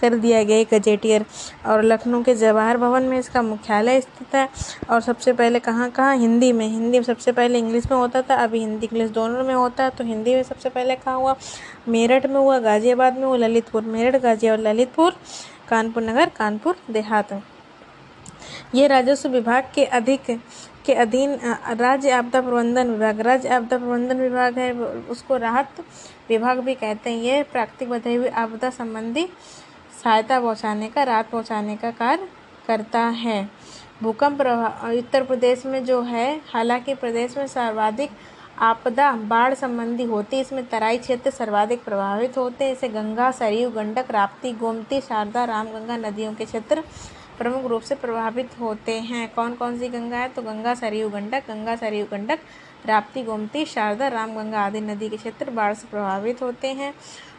कर 0.00 0.14
दिया 0.14 0.42
गया 0.44 0.64
गजेटियर। 0.72 1.24
और 1.66 1.82
लखनऊ 1.82 2.22
के 2.22 2.34
जवाहर 2.34 2.76
भवन 2.76 3.02
में 3.02 3.18
इसका 3.18 3.42
मुख्यालय 3.42 4.00
स्थित 4.00 4.34
है। 4.34 4.48
और 4.90 5.00
सबसे 5.00 5.32
पहले 5.32 5.58
कहाँ 5.60 5.90
कहाँ? 5.90 6.16
हिंदी 6.16 6.52
में। 6.52 6.66
हिंदी 6.68 6.98
में 6.98 7.04
सबसे 7.04 7.32
पहले 7.32 7.58
इंग्लिश 7.58 7.90
में 7.90 7.98
होता 7.98 8.22
था, 8.22 8.34
अभी 8.36 8.58
हिंदी 8.58 8.86
इंग्लिश 8.86 9.10
दोनों 9.10 9.44
में 9.44 9.54
होता 9.54 9.84
है 9.84 9.90
तो 9.90 10.04
हिंदी 10.04 10.34
में 10.34 10.42
सबसे 10.42 10.68
पहले 10.68 10.96
कहाँ 10.96 11.16
हुआ? 11.16 11.36
मेरठ 11.88 12.26
में 12.26 12.36
हुआ, 12.36 12.58
गाजियाबाद 12.60 13.18
में 13.18 13.24
हुआ, 13.24 13.36
ललितपुर। 13.36 13.82
मेरठ, 13.84 14.20
गाजियाबाद, 14.22 14.66
ललितपुर, 14.66 15.16
कानपुर 15.68 16.02
नगर, 16.02 16.28
कानपुर 16.28 16.76
देहात। 16.90 17.40
ये 18.74 18.86
राजस्व 18.86 19.28
विभाग 19.28 19.64
के 19.74 19.84
अधिक 19.86 20.30
के 20.86 20.94
अधीन 20.94 21.38
राज्य 21.70 22.10
आपदा 22.10 22.40
प्रबंधन 22.40 22.90
विभाग। 22.90 23.20
राज्य 23.20 23.48
आपदा 23.48 23.78
प्रबंधन 23.78 24.20
विभाग 24.20 24.58
है 24.58 24.72
उसको 25.10 25.36
राहत 25.36 25.80
विभाग 26.28 26.58
भी 26.58 26.74
कहते 26.74 27.10
हैं। 27.10 27.22
ये 27.22 27.42
प्राकृतिक 27.42 27.90
बधाई 27.90 28.16
हुई 28.16 28.28
आपदा 28.28 28.70
संबंधी 28.70 29.26
सहायता 30.02 30.40
पहुँचाने 30.40 30.88
का, 30.88 31.02
राहत 31.02 31.28
पहुँचाने 31.30 31.76
का 31.76 31.90
कार्य 31.92 32.28
करता 32.66 33.00
है। 33.00 33.48
भूकंप 34.02 34.40
उत्तर 34.40 35.22
प्रदेश 35.22 35.66
में 35.66 35.84
जो 35.84 36.00
है, 36.02 36.40
हालाँकि 36.52 36.94
प्रदेश 36.94 37.36
में 37.38 37.46
सर्वाधिक 37.46 38.10
आपदा 38.60 39.12
बाढ़ 39.12 39.54
संबंधी 39.54 40.04
होती 40.04 40.36
है। 40.36 40.42
इसमें 40.42 40.66
तराई 40.68 40.98
क्षेत्र 40.98 41.30
सर्वाधिक 41.30 41.84
प्रभावित 41.84 42.38
होते 42.38 42.64
हैं। 42.64 42.72
इसे 42.72 42.88
गंगा, 42.88 43.30
सरयू, 43.30 43.70
गंडक, 43.70 44.10
राप्ती, 44.10 44.52
गोमती, 44.52 45.00
शारदा, 45.00 45.44
रामगंगा 45.44 45.96
नदियों 45.98 46.34
के 46.34 46.44
क्षेत्र 46.44 46.82
प्रमुख 47.38 47.64
रूप 47.64 47.82
से 47.82 47.94
प्रभावित 47.94 48.58
होते 48.60 48.92
हैं। 49.00 49.28
कौन 49.34 49.54
कौन 49.54 49.78
सी 49.78 49.88
गंगा 49.88 50.16
है? 50.16 50.28
तो 50.28 50.42
गंगा, 50.42 50.74
सरयू, 50.74 51.08
गंडक। 51.08 51.48
गंगा, 51.48 51.76
सरयू, 51.76 52.06
गंडक, 52.06 52.38
राप्ती, 52.86 53.22
गोमती, 53.22 53.64
शारदा 53.64 54.08
रामगंगा 54.08 54.60
आदि 54.60 54.80
नदी 54.80 55.08
के 55.08 55.16
क्षेत्र 55.16 55.50
बाढ़ 55.50 55.74
से 55.74 55.88
प्रभावित 55.90 56.42
होते 56.42 56.68
हैं। 56.68 56.94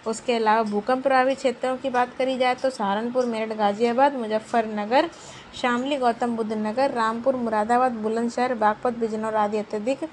उसके 0.08 0.34
अलावा 0.34 0.64
भूकंप 0.64 1.04
प्रभावित 1.04 1.38
क्षेत्रों 1.38 1.78
की 1.78 1.90
बात 1.90 2.16
करी 2.18 2.38
जाए 2.38 2.56
तो 2.56 2.70
सहारनपुर, 2.70 3.26
मेरठ, 3.26 3.58
गाजियाबाद, 3.58 4.16
मुजफ्फरनगर, 4.16 5.10
शामली, 5.62 5.98
गौतम 5.98 6.36
बुद्ध 6.36 6.54
नगर, 6.54 6.92
रामपुर, 6.92 7.36
मुरादाबाद, 7.36 7.92
बुलंदशहर, 7.92 8.54
बागपत, 8.54 8.98
बिजनौर 8.98 9.36
आदि 9.36 9.58
अत्यधिक 9.58 10.04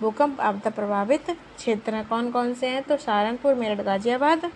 भूकंप 0.00 0.40
आपदा 0.40 0.70
प्रभावित 0.70 1.30
क्षेत्र 1.30 1.94
हैं। 1.94 2.06
कौन 2.08 2.30
कौन 2.30 2.54
से 2.54 2.66
हैं? 2.66 2.82
तो 2.82 2.96
सहारनपुर, 2.96 3.54
मेरठ, 3.54 3.80
गाजियाबाद, 3.80 4.50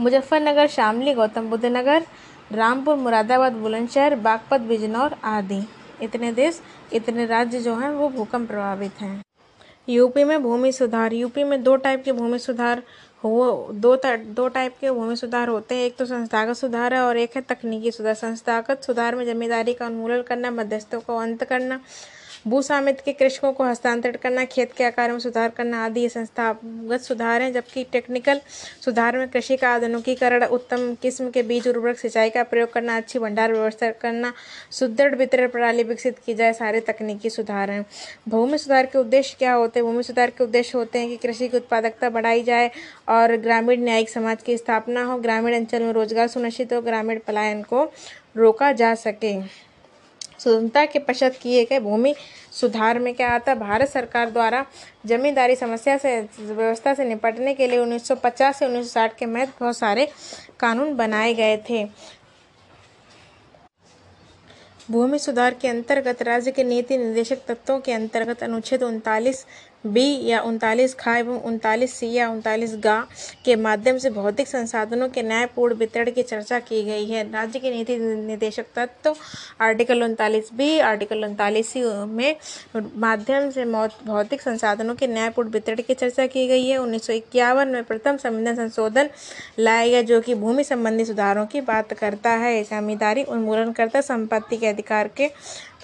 मुजफ्फरनगर, 0.00 0.66
शामली, 0.66 1.14
गौतम 1.14 1.50
बुद्ध 1.50 1.64
नगर 1.64 2.06
रामपुर, 2.54 2.96
मुरादाबाद, 2.96 3.52
बुलंदशहर, 3.52 4.14
बागपत, 4.16 4.60
बिजनौर 4.60 5.16
आदि। 5.24 5.62
इतने 6.02 6.32
देश, 6.32 6.60
इतने 6.92 7.26
राज्य 7.26 7.60
जो 7.60 7.74
हैं, 7.74 7.90
वो 7.90 8.08
भूकंप 8.08 8.48
प्रभावित 8.48 9.00
हैं। 9.00 9.22
यूपी 9.88 10.24
में 10.24 10.42
भूमि 10.42 10.72
सुधार, 10.72 11.12
यूपी 11.12 11.44
में 11.44 11.62
दो 11.62 11.76
टाइप 11.76 12.04
के 12.04 12.12
भूमि 12.12 12.38
सुधार 12.38 12.82
हो, 13.24 13.68
दो 13.72 13.96
दो 14.06 14.48
टाइप 14.48 14.74
के 14.80 14.90
भूमि 14.90 15.16
सुधार 15.16 15.48
होते 15.48 15.74
हैं। 15.74 15.84
एक 15.84 15.96
तो 15.96 16.04
संस्थागत 16.04 16.56
सुधार 16.56 16.94
है 16.94 17.00
और 17.00 17.16
एक 17.16 17.36
है 17.36 17.42
तकनीकी 17.42 17.90
सुधार। 17.90 18.14
संस्थागत 18.14 18.82
सुधार 18.82 19.14
में 19.14 19.24
जमींदारी 19.26 19.74
का 19.74 19.86
उन्मूलन 19.86 20.22
करना, 20.22 20.50
मध्यस्थों 20.50 21.00
को 21.00 21.16
अंत 21.16 21.44
करना 21.44 21.80
भू 22.46 22.60
स्वामित्व 22.62 23.02
के 23.04 23.12
कृषकों 23.12 23.52
को 23.52 23.64
हस्तांतरित 23.64 24.16
करना, 24.16 24.44
खेत 24.44 24.72
के 24.72 24.84
आकार 24.84 25.12
में 25.12 25.18
सुधार 25.18 25.48
करना 25.48 25.84
आदि 25.84 26.00
ये 26.00 26.08
संस्थागत 26.08 27.00
सुधार 27.00 27.42
हैं, 27.42 27.52
जबकि 27.52 27.84
टेक्निकल 27.92 28.40
सुधार 28.84 29.16
में 29.18 29.28
कृषि 29.28 29.56
का 29.56 29.70
आधुनिकीकरण, 29.70 30.44
उत्तम 30.44 30.94
किस्म 30.94 31.30
के 31.30 31.42
बीज, 31.42 31.68
उर्वरक, 31.68 31.98
सिंचाई 31.98 32.30
का 32.30 32.42
प्रयोग 32.42 32.72
करना, 32.72 32.96
अच्छी 32.96 33.18
भंडार 33.18 33.52
व्यवस्था 33.52 33.90
करना, 33.90 34.32
सुदृढ़ 34.70 35.14
वितरण 35.14 35.48
प्रणाली 35.48 35.82
विकसित 35.82 36.18
की 36.26 36.34
जाए, 36.34 36.52
सारे 36.52 36.80
तकनीकी 36.80 37.30
सुधार 37.30 37.70
हैं। 37.70 37.84
भूमि 38.28 38.58
सुधार 38.58 38.86
के 38.86 38.98
उद्देश्य 38.98 39.36
क्या 39.38 39.52
होते 39.52 39.80
हैं? 39.80 39.86
भूमि 39.86 40.02
सुधार 40.02 40.30
के 40.30 40.44
उद्देश्य 40.44 40.78
होते 40.78 40.98
हैं 40.98 41.08
कि 41.08 41.16
कृषि 41.16 41.48
की 41.48 41.56
उत्पादकता 41.56 42.10
बढ़ाई 42.10 42.42
जाए 42.42 42.70
और 43.08 43.36
ग्रामीण 43.36 43.84
न्यायिक 43.84 44.10
समाज 44.10 44.42
की 44.42 44.56
स्थापना 44.56 45.04
हो। 45.04 45.18
ग्रामीण 45.18 45.54
अंचल 45.54 45.82
में 45.82 45.92
रोज़गार 45.92 46.28
सुनिश्चित 46.28 46.72
हो, 46.72 46.80
ग्रामीण 46.80 47.18
पलायन 47.26 47.62
को 47.62 47.90
रोका 48.36 48.72
जा 48.72 48.94
सके। 48.94 49.38
स्वतंत्रता 50.38 50.84
के 50.86 50.98
पश्चात 50.98 51.36
किए 51.42 51.64
गए 51.64 51.78
भूमि 51.80 52.14
सुधार 52.52 52.98
में 52.98 53.14
क्या 53.14 53.28
आता? 53.30 53.54
भारत 53.54 53.88
सरकार 53.88 54.30
द्वारा 54.30 54.64
जमींदारी 55.06 55.56
समस्या 55.56 55.96
से, 55.98 56.20
व्यवस्था 56.40 56.94
से 56.94 57.04
निपटने 57.04 57.54
के 57.54 57.66
लिए 57.66 57.78
1950 57.78 58.58
से 58.58 58.66
1960 58.66 59.16
के 59.18 59.26
महत्व 59.26 59.52
बहुत 59.60 59.76
सारे 59.76 60.08
कानून 60.60 60.94
बनाए 60.96 61.34
गए 61.34 61.56
थे। 61.70 61.84
भूमि 64.90 65.18
सुधार 65.18 65.54
के 65.54 65.68
अंतर्गत 65.68 66.22
राज्य 66.22 66.50
के 66.50 66.64
नीति 66.64 66.96
निर्देशक 66.98 67.44
तत्वों 67.48 67.78
के 67.80 67.92
अंतर्गत 67.92 68.42
अनुच्छेद 68.42 68.82
उनतालीस 68.82 69.44
बी 69.84 70.04
या 70.26 70.40
उनतालीस 70.42 70.94
खा 70.94 71.16
एवं 71.16 71.40
उनतालीस 71.42 71.94
सी 71.94 72.10
या 72.12 72.28
उनतालीस 72.30 72.74
गा 72.84 72.98
के 73.44 73.56
माध्यम 73.56 73.98
से 73.98 74.10
भौतिक 74.10 74.48
संसाधनों 74.48 75.08
के 75.08 75.22
न्यायपूर्ण 75.22 75.74
वितरण 75.74 76.10
की 76.10 76.22
चर्चा 76.22 76.58
की 76.60 76.82
गई 76.84 77.04
है। 77.04 77.22
राज्य 77.32 77.58
के 77.58 77.70
नीति 77.70 77.96
निर्देशक 77.98 78.66
तत्व, 78.76 79.16
आर्टिकल 79.60 80.02
उनतालीस 80.02 80.48
बी, 80.54 80.78
आर्टिकल 80.80 81.24
उनतालीस 81.24 81.68
सी 81.68 81.82
में 82.06 82.36
माध्यम 82.76 83.50
से 83.50 83.64
भौतिक 84.06 84.42
संसाधनों 84.42 84.94
के 84.94 85.06
न्यायपूर्ण 85.06 85.48
वितरण 85.48 85.82
की 85.82 85.94
चर्चा 85.94 86.26
की 86.26 86.46
गई 86.48 86.66
है। 86.68 86.78
उन्नीस 86.78 87.10
में 87.10 87.82
प्रथम 87.84 88.16
संविधान 88.16 88.56
संशोधन 88.56 89.10
लाया 89.58 89.86
गया, 89.86 90.02
जो 90.02 90.20
कि 90.20 90.34
भूमि 90.34 90.64
संबंधी 90.64 91.04
सुधारों 91.04 91.46
की 91.46 91.60
बात 91.62 91.92
करता 91.94 92.30
है। 92.32 92.62
जमींदारी 92.64 93.22
उन्मूलन 93.24 93.72
करता 93.72 94.00
संपत्ति 94.02 94.56
के 94.56 94.66
अधिकार 94.66 95.08
के 95.16 95.30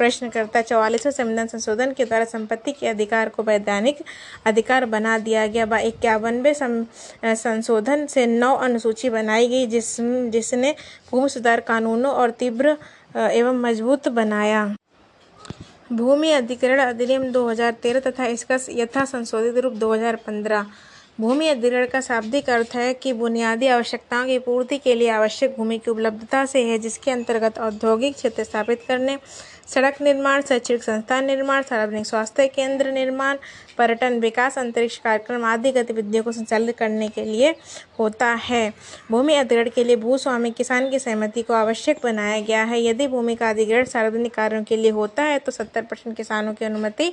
प्रश्नकर्ता 0.01 0.61
चौवालीसवें 0.63 1.13
संविधान 1.13 1.47
संशोधन 1.47 1.93
के 1.93 2.05
द्वारा 2.05 2.25
संपत्ति 2.27 2.73
के 2.73 2.87
अधिकार 2.89 3.29
को 3.29 3.43
वैधानिक 3.43 3.99
अधिकार 4.47 4.85
बना 4.89 5.19
दिया 5.21 5.47
गया। 5.47 5.65
व 5.67 5.79
इक्यावनवे 5.87 6.55
संशोधन 6.55 8.07
से 8.07 8.27
नौ 8.27 8.55
अनुसूची 8.59 9.11
बनाई 9.11 9.49
गई, 9.49 9.67
जिस, 9.67 9.97
जिसने 10.01 10.75
भूमि 11.11 11.29
सुधार 11.29 11.61
कानूनों 11.63 12.13
और 12.13 12.31
तीव्र 12.33 12.77
एवं 13.17 13.61
मज़बूत 13.61 14.09
बनाया। 14.11 14.69
भूमि 15.93 16.31
अधिग्रहण 16.33 16.81
अधिनियम 16.81 17.31
2013 17.33 18.01
तथा 18.01 18.27
इसका 18.29 18.59
यथा 18.73 19.05
संशोधित 19.07 19.57
रूप 19.59 19.73
2015 19.77 20.67
भूमि 21.21 21.47
अधिग्रहण 21.49 21.87
का 21.87 22.01
शाब्दिक 22.01 22.51
अर्थ 22.51 22.75
है 22.77 22.93
कि 22.95 23.13
बुनियादी 23.13 23.67
आवश्यकताओं 23.69 24.27
की 24.27 24.39
पूर्ति 24.41 24.79
के 24.79 24.95
लिए 24.95 25.09
आवश्यक 25.11 25.55
भूमि 25.57 25.79
की 25.79 25.91
उपलब्धता 25.91 26.45
से 26.47 26.63
है, 26.65 26.79
जिसके 26.79 27.11
अंतर्गत 27.11 27.59
औद्योगिक 27.61 28.15
क्षेत्र 28.15 28.45
स्थापित 28.45 28.85
करने 28.89 29.19
सड़क 29.71 30.01
निर्माण 30.03 30.43
शैक्षणिक 30.43 30.83
संस्थान 30.83 31.25
निर्माण, 31.25 31.63
सार्वजनिक 31.63 32.07
स्वास्थ्य 32.07 32.47
केंद्र 32.49 32.91
निर्माण, 32.93 33.37
पर्यटन 33.79 34.19
विकास, 34.21 34.59
अंतरिक्ष 34.59 34.97
कार्यक्रम 34.99 35.45
आदि 35.45 35.71
गतिविधियों 35.73 36.23
को 36.25 36.33
संचालित 36.33 36.77
करने 36.79 37.09
के 37.09 37.25
लिए 37.25 37.55
होता 37.99 38.27
है। 38.41 38.73
भूमि 39.11 39.35
अधिग्रहण 39.35 39.69
के 39.71 39.85
लिए 39.85 39.97
भूस्वामी 39.97 40.51
किसान 40.51 40.89
की 40.91 40.99
सहमति 40.99 41.43
को 41.43 41.55
आवश्यक 41.55 42.01
बनाया 42.05 42.41
गया 42.41 42.63
है। 42.65 42.83
यदि 42.85 43.07
भूमि 43.09 43.35
का 43.35 43.51
अधिग्रहण 43.51 43.85
सार्वजनिक 43.85 44.35
कार्यों 44.35 44.63
के 44.65 44.77
लिए 44.77 44.91
होता 44.91 45.23
है 45.23 45.39
तो 45.39 45.53
सत्तर 45.53 45.83
परसेंट 45.83 46.17
किसानों 46.17 46.55
की 46.55 46.65
अनुमति 46.65 47.13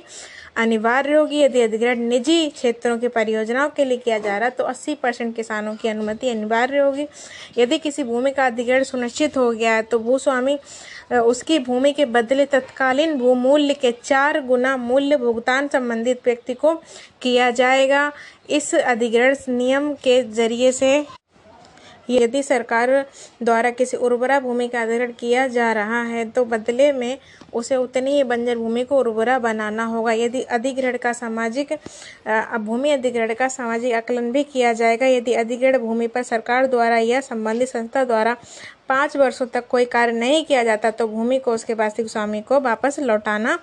अनिवार्य 0.56 1.14
होगी। 1.14 1.42
यदि 1.42 1.60
अधिग्रहण 1.60 1.98
निजी 2.08 2.48
क्षेत्रों 2.50 2.98
की 2.98 3.08
परियोजनाओं 3.08 3.70
के 3.70 3.84
लिए 3.84 3.98
किया 3.98 4.18
जा 4.18 4.38
रहा 4.38 4.48
तो 4.50 4.64
अस्सी 4.64 4.94
परसेंट 4.94 5.34
किसानों 5.36 5.74
की 5.76 5.88
अनुमति 5.88 6.28
अनिवार्य 6.28 6.78
होगी। 6.78 7.06
यदि 7.58 7.78
किसी 7.78 8.04
भूमि 8.04 8.30
का 8.30 8.46
अधिग्रहण 8.46 8.84
सुनिश्चित 8.84 9.36
हो 9.36 9.50
गया 9.52 9.74
है 9.74 9.82
तो 9.82 9.98
भूस्वामी 9.98 10.58
उसकी 11.10 11.58
भूमि 11.58 11.92
के 11.92 12.04
बदले 12.06 12.46
तत्कालीन 12.46 13.18
भूमूल्य 13.18 13.74
के 13.74 13.92
चार 13.94 14.40
गुना 14.46 14.76
मूल्य 14.76 15.16
भुगतान 15.16 15.68
संबंधित 15.68 16.20
व्यक्ति 16.24 16.54
को 16.54 16.74
किया 17.22 17.50
जाएगा। 17.52 18.10
इस 18.50 18.74
अधिग्रहण 18.74 19.36
नियम 19.48 19.92
के 19.94 20.22
ज़रिए 20.24 20.72
से 20.72 21.06
यदि 22.10 22.42
सरकार 22.42 22.90
द्वारा 23.42 23.70
किसी 23.70 23.96
उर्वरा 23.96 24.38
भूमि 24.40 24.66
का 24.68 24.82
अधिग्रहण 24.82 25.10
किया 25.12 25.46
जा 25.48 25.72
रहा 25.72 26.00
है 26.02 26.24
तो 26.30 26.44
बदले 26.44 26.90
में 26.92 27.18
उसे 27.52 27.76
उतनी 27.76 28.12
ही 28.12 28.22
बंजर 28.24 28.56
भूमि 28.58 28.84
को 28.84 28.98
उर्वरा 28.98 29.38
बनाना 29.38 29.84
होगा। 29.84 30.12
यदि 30.12 30.42
अधिग्रहण 30.42 30.96
का 30.96 31.12
सामाजिक 31.12 31.72
भूमि 32.58 32.90
अधिग्रहण 32.90 33.34
का 33.34 33.48
सामाजिक 33.48 33.94
आकलन 33.94 34.30
भी 34.32 34.42
किया 34.44 34.72
जाएगा। 34.72 35.06
यदि 35.06 35.34
अधिग्रहण 35.34 35.78
भूमि 35.78 36.06
पर 36.06 36.22
सरकार 36.22 36.66
द्वारा 36.66 36.98
या 36.98 37.20
संबंधित 37.20 37.68
संस्था 37.68 38.04
द्वारा 38.04 38.36
पाँच 38.88 39.16
वर्षों 39.16 39.46
तक 39.46 39.66
कोई 39.68 39.84
कार्य 39.86 40.12
नहीं 40.12 40.44
किया 40.44 40.62
जाता 40.64 40.90
तो 40.90 41.06
भूमि 41.08 41.38
को 41.38 41.52
उसके 41.52 41.74
वास्तविक 41.74 42.10
स्वामी 42.10 42.40
को 42.40 42.60
वापस 42.60 42.98
लौटाना 43.00 43.58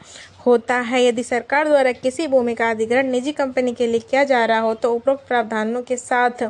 होता 0.45 0.79
है। 0.79 1.03
यदि 1.03 1.23
सरकार 1.23 1.67
द्वारा 1.67 1.91
किसी 1.91 2.27
भूमि 2.27 2.55
का 2.55 2.69
अधिग्रहण 2.69 3.11
निजी 3.11 3.31
कंपनी 3.33 3.73
के 3.73 3.87
लिए 3.87 3.99
किया 4.01 4.23
जा 4.23 4.45
रहा 4.45 4.59
हो 4.59 4.73
तो 4.75 4.93
उपरोक्त 4.93 5.27
प्रावधानों 5.27 5.81
के 5.81 5.97
साथ 5.97 6.49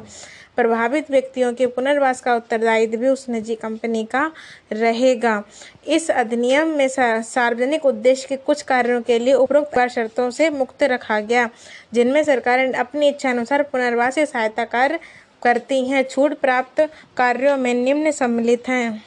प्रभावित 0.56 1.10
व्यक्तियों 1.12 1.52
के 1.54 1.66
पुनर्वास 1.68 2.22
का 2.22 2.36
उत्तरदायित्व 2.36 2.98
भी 2.98 3.08
उस 3.08 3.28
निजी 3.30 3.56
कंपनी 3.56 4.04
का 4.06 4.32
रहेगा। 4.74 5.44
इस 5.88 6.10
अधिनियम 6.12 6.68
में 6.68 6.88
सार्वजनिक 6.88 7.86
उद्देश्य 7.86 8.28
के 8.30 8.36
कुछ 8.38 8.62
कार्यों 8.62 9.02
के 9.02 9.18
लिए 9.20 9.34
उपरोक्त 9.36 9.78
शर्तों 9.88 10.30
से 10.32 10.50
मुक्त 10.50 10.84
रखा 10.84 11.20
गया, 11.22 11.50
जिनमें 11.94 12.24
सरकार 12.24 12.60
अपनी 12.76 13.08
इच्छा 13.10 13.30
अनुसार 13.30 13.64
पुनर्वास 13.64 14.18
या 14.18 14.26
सहायता 14.26 14.64
कार्य 14.66 15.00
करती 15.46 15.84
हैं। 15.88 16.04
छूट 16.06 16.34
प्राप्त 16.40 16.82
कार्यों 17.18 17.58
में 17.58 17.74
निम्न 17.74 18.12
सम्मिलित 18.14 18.68
हैं। 18.70 19.04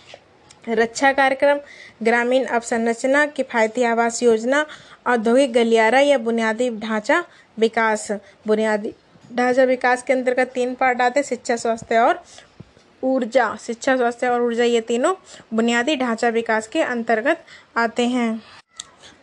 रक्षा 0.71 1.13
कार्यक्रम, 1.13 1.59
ग्रामीण 2.03 2.45
अवसंरचना, 2.47 3.25
किफायती 3.27 3.83
आवास 3.85 4.23
योजना, 4.23 4.65
औद्योगिक 5.07 5.53
गलियारा 5.53 6.01
या 6.01 6.19
बुनियादी 6.19 6.71
ढांचा 6.79 7.23
विकास। 7.59 8.11
बुनियादी 8.47 8.95
ढांचा 9.31 9.65
विकास 9.65 10.03
के 10.03 10.13
अंतर्गत 10.13 10.51
तीन 10.55 10.75
पार्ट 10.75 11.01
आते 11.01 11.21
हैं, 11.21 11.27
शिक्षा, 11.27 11.57
स्वास्थ्य 11.57 11.99
और 11.99 12.23
ऊर्जा। 13.03 13.55
शिक्षा, 13.61 13.97
स्वास्थ्य 13.97 14.29
और 14.29 14.43
ऊर्जा 14.43 14.65
ये 14.65 14.81
तीनों 14.81 15.15
बुनियादी 15.55 15.97
ढांचा 15.97 16.29
विकास 16.29 16.69
के 16.69 16.83
अंतर्गत 16.83 17.45
आते 17.77 18.07
हैं। 18.07 18.58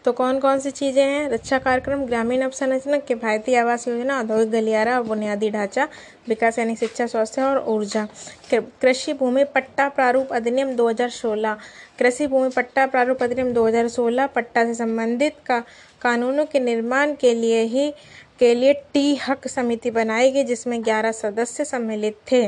तो 0.06 0.12
कौन 0.12 0.40
कौन 0.40 0.60
सी 0.60 0.72
चीज़ें 0.72 1.04
हैं? 1.04 1.30
रक्षा 1.30 1.58
कार्यक्रम, 1.60 2.04
ग्रामीण 2.06 2.42
अवसंरचना 2.42 2.98
किफायती 3.08 3.56
आवास 3.56 3.88
योजना 3.88 4.20
औद्योगिक 4.20 4.52
गलियारा 4.52 4.98
और 4.98 5.04
बुनियादी 5.04 5.50
ढांचा, 5.50 5.88
विकास 6.30 6.60
यानी 6.60 6.76
शिक्षा, 6.76 7.06
स्वास्थ्य 7.06 7.42
और 7.42 7.58
ऊर्जा। 7.68 8.08
कृषि 8.54 9.14
भूमि 9.14 9.44
पट्टा 9.56 9.88
प्रारूप 9.90 10.34
अधिनियम 10.34 10.76
2016 10.76 11.58
कृषि 12.00 12.28
भूमि 12.28 12.50
पट्टा 12.50 12.86
प्रारूप 12.86 13.24
अधिनियम 13.24 13.54
2016 13.54 14.28
पट्टा 14.28 14.66
से 14.66 14.74
संबंधित 14.74 15.40
का, 15.46 15.60
कानूनों 16.02 16.46
के 16.46 16.60
निर्माण 16.60 17.16
के 17.16 17.34
लिए 17.34 17.62
ही, 17.64 17.92
के 18.40 18.54
लिए 18.56 18.74
टी 18.94 19.16
हक 19.18 19.48
समिति 19.48 19.92
बनाई 19.92 20.32
गई 20.32 20.44
जिसमें 20.44 20.82
11 20.84 21.12
सदस्य 21.14 21.66
सम्मिलित 21.66 22.18
थे। 22.32 22.48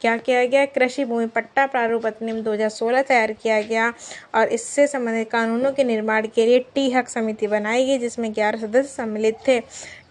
क्या 0.00 0.16
किया 0.16 0.44
गया? 0.46 0.64
कृषि 0.66 1.04
भूमि, 1.04 1.26
पट्टा 1.26 1.66
प्रारूप 1.66 2.06
अधिनियम 2.06 2.40
2016 2.42 3.02
तैयार 3.02 3.32
किया 3.32 3.60
गया 3.62 3.92
और 4.34 4.48
इससे 4.48 4.86
संबंधित 4.86 5.30
कानूनों 5.30 5.72
के 5.72 5.84
निर्माण 5.84 6.26
के 6.26 6.46
लिए 6.46 6.58
टी 6.74 6.90
हक 6.90 7.08
समिति 7.08 7.46
बनाई 7.46 7.86
गई, 7.86 7.98
जिसमें 7.98 8.32
ग्यारह 8.34 8.60
सदस्य 8.60 8.88
सम्मिलित 8.88 9.36
थे। 9.48 9.60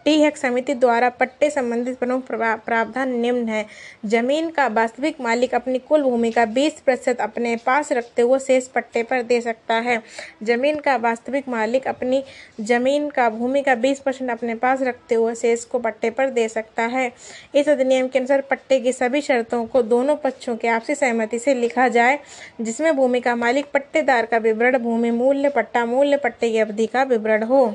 टी 0.06 0.20
हैक 0.22 0.36
समिति 0.38 0.74
द्वारा 0.74 1.10
पट्टे 1.10 1.50
संबंधित 1.50 1.98
प्रमुख 2.00 2.28
प्रावधान 2.28 3.10
निम्न 3.12 3.48
है। 3.50 3.66
ज़मीन 4.06 4.50
का 4.50 4.68
वास्तविक 4.68 5.22
मालिक 5.22 5.56
अपनी 5.56 5.80
कुल 5.80 6.04
भूमि 6.04 6.32
का 6.32 6.46
20 6.48 6.80
प्रतिशत 6.80 7.22
अपने 7.22 7.56
पास 7.56 7.92
रखते 7.92 8.22
हुए 8.22 8.40
शेष 8.40 8.68
पट्टे 8.68 9.04
पर 9.04 9.22
दे 9.22 9.40
सकता 9.42 9.76
है। 9.76 10.02
ज़मीन 10.44 10.80
का 10.80 10.96
वास्तविक 10.98 11.48
मालिक 11.50 11.88
अपनी 11.88 12.24
ज़मीन 12.62 13.10
का 13.10 13.30
भूमि 13.30 13.62
का 13.62 13.76
20 13.76 14.00
परसेंट 14.00 14.30
अपने 14.32 14.56
पास 14.56 14.82
रखते 14.82 15.16
हुए 15.16 15.34
शेष 15.36 15.64
को 15.66 15.80
पट्टे 15.80 16.10
पर 16.10 16.30
दे 16.30 16.48
सकता 16.50 16.84
है। 16.88 17.12
इस 17.56 17.70
अधिनियम 17.70 18.08
के 18.08 18.20
अनुसार 18.20 18.42
पट्टे 18.42 18.80
की 18.80 18.94
सभी 18.94 19.22
शर्तों 19.22 19.66
को 19.66 19.82
दोनों 19.84 20.16
पक्षों 20.16 20.56
की 20.56 20.68
आपसी 20.68 20.96
सहमति 20.96 21.40
से 21.40 21.54
लिखा 21.54 21.88
जाए, 21.88 22.20
जिसमें 22.62 22.96
भूमि 22.96 23.22
का 23.22 23.36
मालिक 23.36 23.72
पट्टेदार 23.74 24.26
का 24.26 24.38
विवरण, 24.38 24.78
भूमि 24.78 25.12
मूल्य, 25.12 25.50
पट्टा 25.50 25.86
मूल्य, 25.86 26.18
पट्टे 26.18 26.52
की 26.52 26.58
अवधि 26.58 26.88
का 26.88 27.04
विवरण 27.04 27.44
हो। 27.44 27.66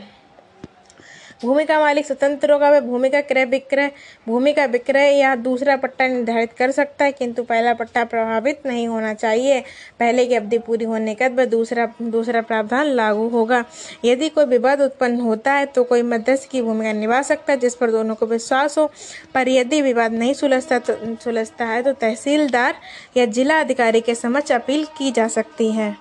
भूमि 1.41 1.65
का 1.65 1.79
मालिक 1.81 2.07
स्वतंत्र 2.07 2.53
होगा, 2.53 2.71
वह 2.71 2.81
भूमि 2.81 3.09
का 3.11 3.21
क्रय 3.23 3.45
विक्रय 3.45 3.91
भूमि 4.27 4.53
का 4.53 4.65
विक्रय 4.65 5.13
या 5.13 5.35
दूसरा 5.37 5.77
पट्टा 5.77 6.07
निर्धारित 6.09 6.53
कर 6.53 6.71
सकता 6.71 7.05
है, 7.05 7.13
किंतु 7.13 7.43
पहला 7.43 7.73
पट्टा 7.75 8.05
प्रभावित 8.05 8.67
नहीं 8.67 8.87
होना 8.89 9.13
चाहिए। 9.15 9.61
पहले 10.01 10.27
की 10.27 10.35
अवधि 10.35 10.59
पूरी 10.59 10.85
होने 10.85 11.15
के 11.15 11.29
बाद 11.29 11.49
दूसरा 11.49 11.87
दूसरा 12.03 12.41
प्रावधान 12.43 12.87
लागू 12.87 13.29
होगा। 13.29 13.65
यदि 14.05 14.29
कोई 14.29 14.45
विवाद 14.45 14.81
उत्पन्न 14.81 15.21
होता 15.21 15.53
है 15.53 15.67
तो 15.67 15.85
कोई 15.85 16.03
मध्यस्थ 16.03 16.49
की 16.51 16.63
भूमिका 16.63 16.93
निभा 16.93 17.23
सकता 17.23 17.53
है, 17.53 17.59
जिस 17.59 17.75
पर 17.75 17.91
दोनों 17.91 18.15
को 18.15 18.27
विश्वास 18.27 18.79
हो। 18.79 18.91
पर 19.35 19.49
यदि 19.49 19.83
विवाद 19.83 20.13
नहीं 20.13 20.35
सुलझता 20.35 20.79
तो 20.81 20.95
सुलझता 21.17 21.65
है 21.65 21.83
तो 21.83 21.93
तहसीलदार 21.95 22.75
या 23.17 23.27
जिला 23.27 23.61
अधिकारी 23.61 24.01
के 24.01 24.15
समक्ष 24.15 24.53
अपील 24.53 24.85
की 24.99 25.11
जा 25.11 25.29
सकती 25.31 25.71
है। 25.73 25.95